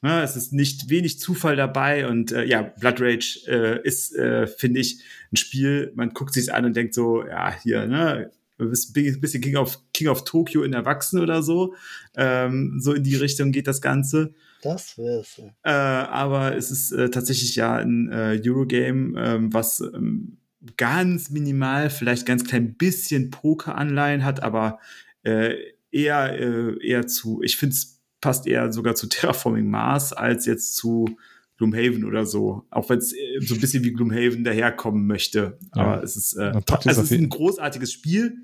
ne, 0.03 0.23
es 0.23 0.37
ist 0.37 0.53
nicht 0.53 0.91
wenig 0.91 1.19
Zufall 1.19 1.57
dabei 1.57 2.07
und 2.07 2.33
äh, 2.33 2.45
ja, 2.45 2.63
Blood 2.63 3.01
Rage 3.01 3.41
äh, 3.47 3.81
ist, 3.87 4.15
äh, 4.15 4.47
finde 4.47 4.81
ich, 4.81 5.01
ein 5.33 5.37
Spiel, 5.37 5.93
man 5.95 6.11
guckt 6.11 6.35
sich 6.35 6.53
an 6.53 6.65
und 6.65 6.77
denkt 6.77 6.95
so, 6.95 7.25
ja, 7.27 7.55
hier, 7.63 7.87
ne, 7.87 8.31
ein 8.59 9.21
bisschen 9.21 9.41
King 9.41 9.57
of, 9.57 9.79
King 9.93 10.09
of 10.09 10.25
Tokyo 10.25 10.63
in 10.63 10.73
Erwachsenen 10.73 11.23
oder 11.23 11.43
so. 11.43 11.75
Ähm, 12.17 12.79
so 12.81 12.93
in 12.93 13.03
die 13.03 13.17
Richtung 13.17 13.53
geht 13.53 13.67
das 13.67 13.81
Ganze. 13.81 14.35
Das 14.63 14.97
wär's. 14.97 15.41
Äh, 15.65 15.71
aber 15.71 16.57
es 16.57 16.71
ist 16.71 16.93
äh, 16.93 17.11
tatsächlich 17.11 17.57
ja 17.57 17.77
ein 17.77 18.11
äh, 18.13 18.41
Eurogame, 18.45 19.21
ähm, 19.21 19.53
was 19.53 19.81
ähm, 19.81 20.39
ganz 20.77 21.31
minimal, 21.31 21.91
vielleicht 21.91 22.27
ganz 22.27 22.45
klein 22.45 22.75
bisschen 22.75 23.31
Poker-Anleihen 23.31 24.25
hat, 24.25 24.43
aber 24.43 24.79
äh, 25.25 25.55
eher, 25.91 26.39
äh, 26.39 26.87
eher 26.87 27.07
zu, 27.07 27.43
ich 27.43 27.57
finde 27.57 27.75
es 27.75 28.02
passt 28.23 28.47
eher 28.47 28.73
sogar 28.73 28.95
zu 28.95 29.07
Terraforming 29.11 29.69
Mars 29.69 30.15
als 30.15 30.47
jetzt 30.47 30.77
zu 30.77 31.19
Gloomhaven 31.59 32.07
oder 32.07 32.25
so. 32.25 32.65
Auch 32.71 32.89
wenn 32.89 32.99
es 32.99 33.13
äh, 33.13 33.41
so 33.41 33.55
ein 33.55 33.61
bisschen 33.61 33.85
wie 33.85 33.93
Gloomhaven 33.93 34.45
daherkommen 34.45 35.07
möchte. 35.07 35.59
Ja. 35.77 35.83
Aber 35.83 36.03
es 36.03 36.17
ist, 36.17 36.33
äh, 36.35 36.53
also 36.67 37.03
es 37.03 37.11
ist 37.11 37.13
ein 37.13 37.29
großartiges 37.29 37.93
Spiel. 37.93 38.39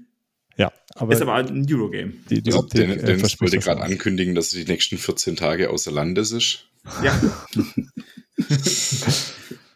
Ja, 0.57 0.73
aber 0.97 1.13
ist 1.13 1.23
aber 1.23 1.35
ein 1.35 1.67
Eurogame. 1.71 2.13
Die, 2.29 2.43
die 2.43 2.51
also 2.51 2.65
Optik, 2.65 2.81
den, 2.81 2.99
den 2.99 3.21
äh, 3.21 3.41
wollte 3.41 3.59
gerade 3.59 3.81
ankündigen, 3.81 4.35
dass 4.35 4.47
es 4.47 4.53
die 4.53 4.65
nächsten 4.65 4.99
14 4.99 5.37
Tage 5.37 5.71
außer 5.71 5.93
Landes 5.93 6.33
ist. 6.33 6.67
Ja. 7.03 7.19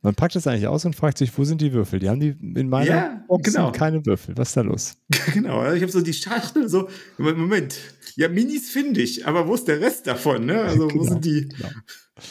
Man 0.00 0.14
packt 0.14 0.36
das 0.36 0.46
eigentlich 0.46 0.68
aus 0.68 0.84
und 0.84 0.94
fragt 0.94 1.18
sich, 1.18 1.36
wo 1.36 1.42
sind 1.42 1.60
die 1.60 1.72
Würfel? 1.72 1.98
Die 1.98 2.08
haben 2.08 2.20
die 2.20 2.28
in 2.28 2.68
meiner 2.68 2.86
ja, 2.86 3.24
Box 3.26 3.52
genau. 3.52 3.72
keine 3.72 4.06
Würfel. 4.06 4.36
Was 4.36 4.48
ist 4.48 4.56
da 4.56 4.60
los? 4.60 4.96
genau, 5.34 5.72
ich 5.72 5.82
habe 5.82 5.90
so 5.90 6.00
die 6.00 6.12
Schachtel 6.12 6.68
so, 6.68 6.88
Moment, 7.16 7.76
ja, 8.14 8.28
Minis 8.28 8.70
finde 8.70 9.00
ich, 9.02 9.26
aber 9.26 9.48
wo 9.48 9.54
ist 9.54 9.66
der 9.66 9.80
Rest 9.80 10.06
davon? 10.06 10.46
Ne? 10.46 10.60
Also, 10.60 10.86
genau, 10.88 11.00
wo 11.00 11.04
sind 11.04 11.24
die? 11.24 11.48
Genau. 11.48 11.68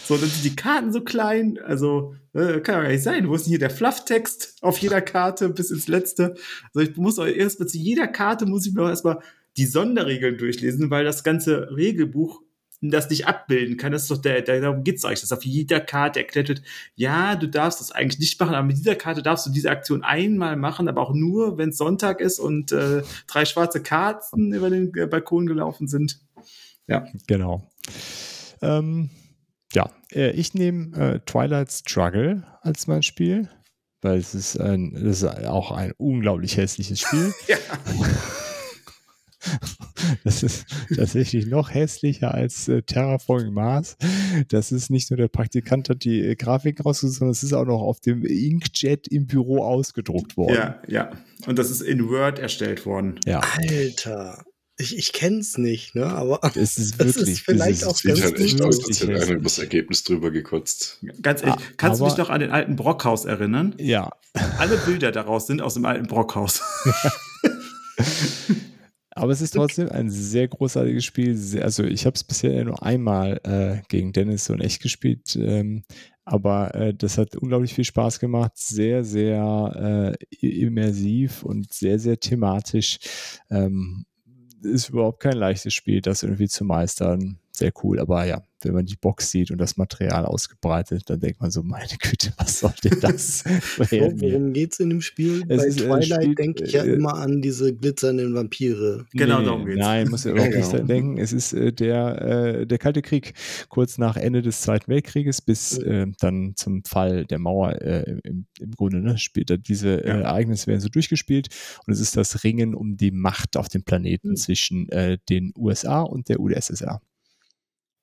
So, 0.06 0.18
dann 0.18 0.30
sind 0.30 0.45
die 0.45 0.56
Karten 0.56 0.94
so 0.94 1.02
klein, 1.02 1.60
also 1.60 2.15
äh, 2.34 2.60
kann 2.60 2.76
ja 2.76 2.81
gar 2.84 2.89
nicht 2.89 3.03
sein. 3.03 3.27
Wo 3.27 3.35
ist 3.35 3.45
denn 3.45 3.52
hier 3.52 3.60
der 3.60 3.69
Flufftext 3.69 4.57
auf 4.61 4.77
jeder 4.80 5.02
Karte 5.02 5.49
bis 5.49 5.72
ins 5.72 5.88
letzte? 5.88 6.35
Also 6.73 6.89
ich 6.89 6.98
muss 6.98 7.18
erstmal 7.18 7.68
zu 7.68 7.77
jeder 7.77 8.07
Karte 8.07 8.45
muss 8.45 8.65
ich 8.65 8.73
mir 8.73 8.84
auch 8.84 8.89
erstmal 8.89 9.19
die 9.57 9.65
Sonderregeln 9.65 10.38
durchlesen, 10.38 10.89
weil 10.89 11.03
das 11.03 11.23
ganze 11.23 11.69
Regelbuch 11.76 12.41
das 12.81 13.09
nicht 13.09 13.27
abbilden 13.27 13.77
kann. 13.77 13.91
Das 13.91 14.03
ist 14.03 14.11
doch 14.11 14.21
der, 14.21 14.41
der 14.41 14.61
darum 14.61 14.83
geht's 14.83 15.03
euch, 15.03 15.19
dass 15.21 15.31
auf 15.31 15.43
jeder 15.43 15.79
Karte 15.79 16.19
erklärt 16.19 16.49
wird, 16.49 16.61
ja, 16.95 17.35
du 17.35 17.47
darfst 17.47 17.81
das 17.81 17.91
eigentlich 17.91 18.19
nicht 18.19 18.39
machen, 18.39 18.53
aber 18.55 18.67
mit 18.67 18.77
dieser 18.77 18.95
Karte 18.95 19.23
darfst 19.23 19.45
du 19.45 19.51
diese 19.51 19.71
Aktion 19.71 20.03
einmal 20.03 20.55
machen, 20.55 20.87
aber 20.87 21.01
auch 21.01 21.13
nur, 21.13 21.57
wenn 21.57 21.69
es 21.69 21.77
Sonntag 21.77 22.21
ist 22.21 22.39
und 22.39 22.71
äh, 22.71 23.01
drei 23.25 23.45
schwarze 23.45 23.81
Karten 23.81 24.53
über 24.53 24.69
den 24.69 24.93
äh, 24.95 25.07
Balkon 25.07 25.47
gelaufen 25.47 25.87
sind. 25.87 26.19
Ja. 26.87 27.05
Genau. 27.27 27.69
Ähm, 28.61 29.09
ja, 29.73 29.89
äh, 30.11 30.31
ich 30.31 30.53
nehme 30.53 30.95
äh, 30.95 31.19
Twilight 31.25 31.71
Struggle 31.71 32.43
als 32.61 32.87
mein 32.87 33.03
Spiel, 33.03 33.49
weil 34.01 34.17
es 34.17 34.35
ist, 34.35 34.59
ein, 34.59 34.95
es 34.95 35.23
ist 35.23 35.25
auch 35.45 35.71
ein 35.71 35.93
unglaublich 35.97 36.57
hässliches 36.57 37.01
Spiel. 37.01 37.33
ja. 37.47 37.57
Das 40.23 40.43
ist 40.43 40.65
tatsächlich 40.95 41.47
noch 41.47 41.73
hässlicher 41.73 42.33
als 42.33 42.67
äh, 42.67 42.81
Terraforming 42.81 43.53
Mars. 43.53 43.97
Das 44.49 44.71
ist 44.71 44.89
nicht 44.89 45.09
nur 45.09 45.17
der 45.17 45.27
Praktikant 45.27 45.89
hat 45.89 46.03
die 46.03 46.21
äh, 46.21 46.35
Grafik 46.35 46.85
rausgesucht, 46.85 47.19
sondern 47.19 47.31
es 47.31 47.43
ist 47.43 47.53
auch 47.53 47.65
noch 47.65 47.81
auf 47.81 47.99
dem 47.99 48.23
Inkjet 48.23 49.07
im 49.07 49.27
Büro 49.27 49.63
ausgedruckt 49.63 50.37
worden. 50.37 50.55
Ja, 50.55 50.81
ja. 50.87 51.11
Und 51.45 51.59
das 51.59 51.71
ist 51.71 51.81
in 51.81 52.09
Word 52.09 52.39
erstellt 52.39 52.85
worden. 52.85 53.19
Ja. 53.25 53.41
Alter. 53.57 54.45
Ich, 54.79 54.95
ich 54.95 55.11
kenne 55.11 55.39
es 55.39 55.57
nicht, 55.57 55.95
ne? 55.95 56.05
aber 56.05 56.39
es 56.55 56.77
ist 56.77 56.99
wirklich, 56.99 57.15
das 57.15 57.27
ist 57.27 57.39
vielleicht 57.41 57.83
auch 57.83 57.95
sieht 57.95 58.21
halt 58.21 58.39
echt 58.39 58.61
aus, 58.61 58.87
als 58.87 59.01
hätte 59.01 59.15
einer 59.15 59.31
über 59.31 59.43
das 59.43 59.57
Ergebnis 59.57 60.03
drüber 60.03 60.29
gekotzt. 60.29 60.99
Ganz 61.23 61.41
ehrlich, 61.41 61.55
ah, 61.57 61.73
kannst 61.77 61.99
du 61.99 62.05
dich 62.05 62.17
noch 62.17 62.29
an 62.29 62.41
den 62.41 62.51
alten 62.51 62.75
Brockhaus 62.75 63.25
erinnern? 63.25 63.73
Ja. 63.79 64.11
Alle 64.59 64.77
Bilder 64.77 65.11
daraus 65.11 65.47
sind 65.47 65.63
aus 65.63 65.73
dem 65.73 65.85
alten 65.85 66.05
Brockhaus. 66.05 66.61
Aber 69.18 69.31
es 69.31 69.41
ist 69.41 69.56
trotzdem 69.56 69.89
ein 69.89 70.10
sehr 70.10 70.48
großartiges 70.48 71.03
Spiel. 71.03 71.38
also 71.61 71.84
ich 71.84 72.06
habe 72.06 72.15
es 72.15 72.23
bisher 72.23 72.64
nur 72.64 72.84
einmal 72.84 73.39
äh, 73.44 73.81
gegen 73.89 74.14
Dennis 74.14 74.45
so 74.45 74.53
in 74.53 74.61
echt 74.61 74.81
gespielt. 74.81 75.35
Ähm, 75.35 75.84
aber 76.26 76.76
äh, 76.76 76.94
das 76.94 77.18
hat 77.18 77.35
unglaublich 77.35 77.73
viel 77.73 77.85
Spaß 77.85 78.19
gemacht. 78.19 78.52
Sehr, 78.56 79.03
sehr 79.03 80.15
äh, 80.41 80.45
immersiv 80.45 81.44
und 81.44 81.73
sehr, 81.73 81.99
sehr 81.99 82.19
thematisch. 82.19 82.99
Ähm, 83.49 84.06
ist 84.61 84.89
überhaupt 84.89 85.22
kein 85.22 85.38
leichtes 85.38 85.73
Spiel, 85.73 86.02
das 86.02 86.23
irgendwie 86.23 86.48
zu 86.48 86.65
meistern. 86.65 87.39
Sehr 87.57 87.71
cool. 87.81 87.99
Aber 87.99 88.23
ja, 88.23 88.43
wenn 88.61 88.73
man 88.73 88.85
die 88.85 88.95
Box 88.95 89.31
sieht 89.31 89.49
und 89.49 89.57
das 89.57 89.77
Material 89.77 90.25
ausgebreitet, 90.25 91.09
dann 91.09 91.19
denkt 91.19 91.41
man 91.41 91.49
so, 91.49 91.63
meine 91.63 91.97
Güte, 91.99 92.31
was 92.38 92.59
soll 92.59 92.73
denn 92.84 92.99
das? 93.01 93.43
worum 93.77 94.53
geht 94.53 94.73
es 94.73 94.79
in 94.79 94.91
dem 94.91 95.01
Spiel? 95.01 95.43
Es 95.47 95.77
Bei 95.77 96.03
Twilight 96.03 96.38
denke 96.38 96.65
ich 96.65 96.73
ja 96.73 96.84
äh, 96.84 96.93
immer 96.93 97.15
an 97.15 97.41
diese 97.41 97.73
glitzernden 97.73 98.35
Vampire. 98.35 99.07
Genau, 99.13 99.39
nee, 99.39 99.45
darum 99.45 99.65
geht's. 99.65 99.79
Nein, 99.79 100.09
muss 100.09 100.23
ja 100.23 100.31
überhaupt 100.34 100.55
nicht 100.55 100.71
genau. 100.71 100.85
denken. 100.85 101.17
Es 101.17 101.34
ist 101.34 101.53
äh, 101.53 101.73
der, 101.73 102.21
äh, 102.21 102.67
der 102.67 102.77
Kalte 102.77 103.01
Krieg, 103.01 103.34
kurz 103.69 103.97
nach 103.97 104.17
Ende 104.17 104.43
des 104.43 104.61
Zweiten 104.61 104.88
Weltkrieges 104.91 105.41
bis 105.41 105.79
äh, 105.79 106.05
dann 106.19 106.53
zum 106.55 106.84
Fall 106.84 107.25
der 107.25 107.39
Mauer 107.39 107.81
äh, 107.81 108.19
im, 108.23 108.45
im, 108.59 108.71
Grunde. 108.71 108.99
Ne, 108.99 109.17
spielt 109.17 109.67
diese 109.67 110.03
äh, 110.03 110.09
ja. 110.09 110.19
Ereignisse 110.19 110.67
werden 110.67 110.81
so 110.81 110.89
durchgespielt 110.89 111.47
und 111.88 111.93
es 111.93 111.99
ist 111.99 112.15
das 112.15 112.43
Ringen 112.43 112.75
um 112.75 112.97
die 112.97 113.09
Macht 113.09 113.57
auf 113.57 113.67
dem 113.67 113.81
Planeten 113.81 114.29
mhm. 114.29 114.35
zwischen 114.35 114.88
den 115.29 115.53
USA 115.57 116.01
und 116.01 116.29
der 116.29 116.39
UdSSR. 116.39 117.01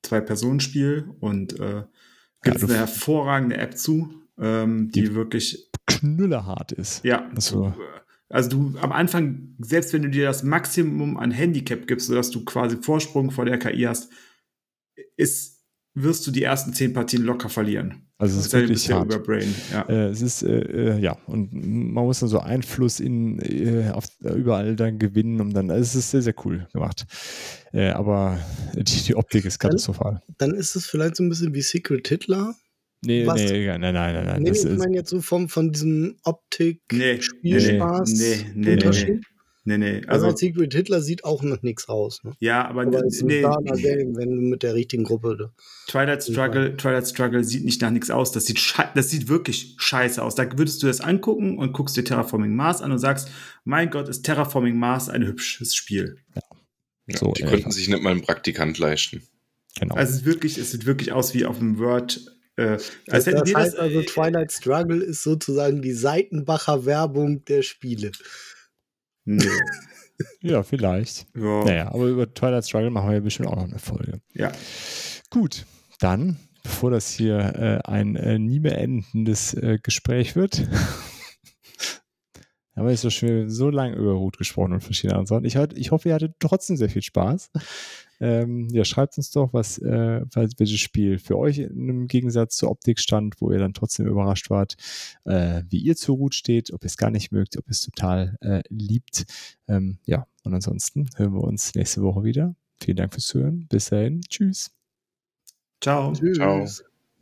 Zwei-Personen-Spiel 0.05 1.09
und 1.19 1.59
äh, 1.59 1.83
gibt 2.43 2.61
ja, 2.61 2.67
eine 2.67 2.77
hervorragende 2.77 3.57
App 3.57 3.77
zu, 3.77 4.13
ähm, 4.39 4.89
die, 4.91 5.01
die, 5.01 5.15
wirklich 5.15 5.69
knüllerhart 5.87 6.71
ist. 6.71 7.03
Ja. 7.03 7.29
Also. 7.35 7.73
also 8.29 8.49
du 8.49 8.77
am 8.79 8.91
Anfang, 8.91 9.55
selbst 9.59 9.93
wenn 9.93 10.03
du 10.03 10.09
dir 10.09 10.25
das 10.25 10.43
Maximum 10.43 11.17
an 11.17 11.31
Handicap 11.31 11.87
gibst, 11.87 12.07
sodass 12.07 12.31
du 12.31 12.45
quasi 12.45 12.77
Vorsprung 12.77 13.31
vor 13.31 13.45
der 13.45 13.59
KI 13.59 13.83
hast, 13.83 14.11
ist, 15.17 15.54
wirst 15.95 16.27
du 16.27 16.31
die 16.31 16.43
ersten 16.43 16.73
zehn 16.73 16.93
Partien 16.93 17.23
locker 17.23 17.49
verlieren. 17.49 18.05
Also 18.17 18.37
es 18.39 18.47
ist 18.47 18.53
wirklich 18.53 18.91
hart. 18.91 19.23
Brain, 19.23 19.53
ja. 19.71 19.81
Äh, 19.89 20.07
es 20.07 20.21
ist, 20.21 20.43
äh, 20.43 20.59
äh, 20.59 20.99
ja, 20.99 21.17
und 21.25 21.53
man 21.53 22.05
muss 22.05 22.19
dann 22.19 22.29
so 22.29 22.39
Einfluss 22.39 22.99
in, 22.99 23.39
äh, 23.39 23.89
auf, 23.91 24.05
überall 24.19 24.75
dann 24.75 24.99
gewinnen, 24.99 25.41
um 25.41 25.53
dann, 25.53 25.69
also 25.69 25.81
es 25.81 25.95
ist 25.95 26.11
sehr, 26.11 26.21
sehr 26.21 26.35
cool 26.45 26.67
gemacht. 26.71 27.05
Äh, 27.73 27.89
aber 27.89 28.39
die, 28.73 28.83
die, 28.83 29.15
Optik 29.15 29.45
ist 29.45 29.59
katastrophal. 29.59 30.21
Dann, 30.37 30.51
dann, 30.51 30.59
ist 30.59 30.75
es 30.75 30.85
vielleicht 30.85 31.15
so 31.15 31.23
ein 31.23 31.29
bisschen 31.29 31.53
wie 31.53 31.61
Secret 31.61 32.07
Hitler. 32.07 32.55
Nee, 33.01 33.27
Was? 33.27 33.41
nee, 33.41 33.67
nein, 33.67 33.81
nein, 33.81 33.93
nein, 33.93 34.25
nein. 34.25 34.43
Nee, 34.43 34.51
ich 34.51 34.77
meine 34.77 34.95
jetzt 34.95 35.09
so 35.09 35.21
vom, 35.21 35.49
von 35.49 35.71
diesem 35.71 36.17
Optik-Spielspaß. 36.23 38.13
Nee, 38.13 38.45
nee, 38.55 38.75
nee, 38.75 38.75
nee, 38.75 39.05
Nee, 39.05 39.21
nee. 39.65 40.01
Also, 40.07 40.27
also 40.27 40.37
Secret 40.37 40.73
Hitler 40.73 41.01
sieht 41.01 41.25
auch 41.25 41.43
noch 41.43 41.61
nichts 41.61 41.89
aus. 41.89 42.23
Ne? 42.23 42.33
Ja, 42.39 42.67
aber, 42.67 42.83
aber 42.83 43.01
nee, 43.01 43.41
Game, 43.41 44.15
wenn 44.15 44.35
du 44.35 44.41
mit 44.41 44.63
der 44.63 44.73
richtigen 44.73 45.03
Gruppe. 45.03 45.51
Twilight 45.87 46.23
Struggle, 46.23 46.77
Twilight 46.77 47.07
Struggle 47.07 47.43
sieht 47.43 47.65
nicht 47.65 47.81
nach 47.81 47.91
nichts 47.91 48.09
aus. 48.09 48.31
Das 48.31 48.45
sieht, 48.45 48.61
das 48.95 49.09
sieht 49.09 49.27
wirklich 49.27 49.75
scheiße 49.77 50.21
aus. 50.21 50.35
Da 50.35 50.45
würdest 50.57 50.83
du 50.83 50.87
das 50.87 51.01
angucken 51.01 51.57
und 51.57 51.73
guckst 51.73 51.97
dir 51.97 52.03
Terraforming 52.03 52.55
Mars 52.55 52.81
an 52.81 52.91
und 52.91 52.99
sagst, 52.99 53.29
mein 53.63 53.89
Gott, 53.89 54.07
ist 54.07 54.23
Terraforming 54.23 54.77
Mars 54.77 55.09
ein 55.09 55.25
hübsches 55.25 55.75
Spiel. 55.75 56.17
Ja. 56.35 56.41
Ja, 57.07 57.17
so, 57.17 57.31
die 57.33 57.43
äh, 57.43 57.49
konnten 57.49 57.71
sich 57.71 57.87
nicht 57.87 58.01
mal 58.01 58.11
einen 58.11 58.21
Praktikant 58.21 58.77
leisten. 58.77 59.23
Genau. 59.79 59.95
Also 59.95 60.11
es, 60.11 60.19
ist 60.19 60.25
wirklich, 60.25 60.57
es 60.57 60.71
sieht 60.71 60.85
wirklich 60.85 61.11
aus 61.11 61.33
wie 61.33 61.45
auf 61.45 61.59
dem 61.59 61.77
Word. 61.77 62.19
Äh, 62.55 62.77
das, 63.05 63.25
das 63.25 63.25
heißt 63.25 63.55
das, 63.55 63.75
also, 63.75 64.01
Twilight 64.01 64.51
Struggle 64.51 65.03
ist 65.03 65.23
sozusagen 65.23 65.81
die 65.81 65.93
Seitenbacher 65.93 66.85
Werbung 66.85 67.43
der 67.45 67.61
Spiele. 67.61 68.11
Nee. 69.25 69.43
ja, 70.41 70.63
vielleicht. 70.63 71.27
Ja. 71.35 71.63
Naja, 71.63 71.87
aber 71.93 72.05
über 72.05 72.33
Twilight 72.33 72.65
Struggle 72.65 72.89
machen 72.89 73.09
wir 73.09 73.15
ja 73.15 73.21
bestimmt 73.21 73.49
auch 73.49 73.55
noch 73.55 73.63
eine 73.63 73.79
Folge. 73.79 74.21
Ja. 74.33 74.51
Gut, 75.29 75.65
dann, 75.99 76.37
bevor 76.63 76.91
das 76.91 77.11
hier 77.11 77.37
äh, 77.37 77.79
ein 77.89 78.15
äh, 78.15 78.39
nie 78.39 78.59
mehr 78.59 78.77
endendes 78.77 79.53
äh, 79.55 79.79
Gespräch 79.81 80.35
wird, 80.35 80.59
haben 82.75 82.85
wir 82.85 82.91
jetzt 82.91 83.01
so, 83.01 83.09
schön, 83.09 83.49
so 83.49 83.69
lange 83.69 83.95
über 83.95 84.19
Hut 84.19 84.37
gesprochen 84.37 84.73
und 84.73 84.81
verschiedene 84.81 85.17
andere 85.17 85.27
Sachen. 85.27 85.45
Ich, 85.45 85.55
ich 85.77 85.91
hoffe, 85.91 86.09
ihr 86.09 86.15
hattet 86.15 86.35
trotzdem 86.39 86.77
sehr 86.77 86.89
viel 86.89 87.01
Spaß. 87.01 87.49
Ähm, 88.19 88.69
ja, 88.69 88.85
schreibt 88.85 89.17
uns 89.17 89.31
doch, 89.31 89.53
was, 89.53 89.77
äh, 89.77 90.21
welches 90.33 90.79
Spiel 90.79 91.19
für 91.19 91.37
euch 91.37 91.59
im 91.59 92.07
Gegensatz 92.07 92.55
zur 92.55 92.71
Optik 92.71 92.99
stand, 92.99 93.41
wo 93.41 93.51
ihr 93.51 93.59
dann 93.59 93.73
trotzdem 93.73 94.07
überrascht 94.07 94.49
wart, 94.49 94.75
äh, 95.25 95.63
wie 95.69 95.79
ihr 95.79 95.95
zur 95.95 96.17
Route 96.17 96.37
steht, 96.37 96.71
ob 96.71 96.83
ihr 96.83 96.87
es 96.87 96.97
gar 96.97 97.11
nicht 97.11 97.31
mögt, 97.31 97.57
ob 97.57 97.67
ihr 97.67 97.71
es 97.71 97.81
total 97.81 98.37
äh, 98.41 98.61
liebt. 98.69 99.25
Ähm, 99.67 99.97
ja, 100.05 100.25
und 100.43 100.53
ansonsten 100.53 101.09
hören 101.15 101.33
wir 101.33 101.43
uns 101.43 101.75
nächste 101.75 102.01
Woche 102.01 102.23
wieder. 102.23 102.55
Vielen 102.77 102.97
Dank 102.97 103.13
fürs 103.13 103.27
Zuhören. 103.27 103.67
Bis 103.69 103.89
dahin. 103.89 104.21
Tschüss. 104.21 104.71
Ciao. 105.81 106.13
Tschüss. 106.13 106.37
Ciao. 106.37 106.65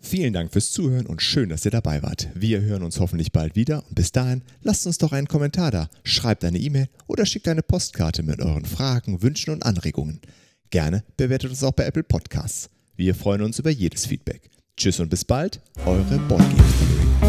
Vielen 0.05 0.33
Dank 0.33 0.51
fürs 0.51 0.71
Zuhören 0.71 1.05
und 1.05 1.21
schön, 1.21 1.47
dass 1.47 1.63
ihr 1.63 1.71
dabei 1.71 2.03
wart. 2.03 2.27
Wir 2.35 2.61
hören 2.61 2.83
uns 2.83 2.99
hoffentlich 2.99 3.31
bald 3.31 3.55
wieder 3.55 3.85
und 3.87 3.95
bis 3.95 4.11
dahin 4.11 4.41
lasst 4.61 4.85
uns 4.85 4.97
doch 4.97 5.13
einen 5.13 5.29
Kommentar 5.29 5.71
da, 5.71 5.89
schreibt 6.03 6.43
eine 6.43 6.57
E-Mail 6.57 6.89
oder 7.07 7.25
schickt 7.25 7.47
eine 7.47 7.63
Postkarte 7.63 8.21
mit 8.21 8.41
euren 8.41 8.65
Fragen, 8.65 9.21
Wünschen 9.21 9.51
und 9.51 9.65
Anregungen. 9.65 10.19
Gerne 10.73 11.03
bewertet 11.17 11.51
uns 11.51 11.63
auch 11.63 11.73
bei 11.73 11.85
Apple 11.85 12.01
Podcasts. 12.01 12.67
Wir 12.95 13.13
freuen 13.13 13.43
uns 13.43 13.59
über 13.59 13.69
jedes 13.69 14.07
Feedback. 14.07 14.49
Tschüss 14.75 14.99
und 14.99 15.09
bis 15.09 15.23
bald, 15.23 15.61
eure 15.85 16.17
Boardgame 16.27 16.55
Theory. 16.55 17.22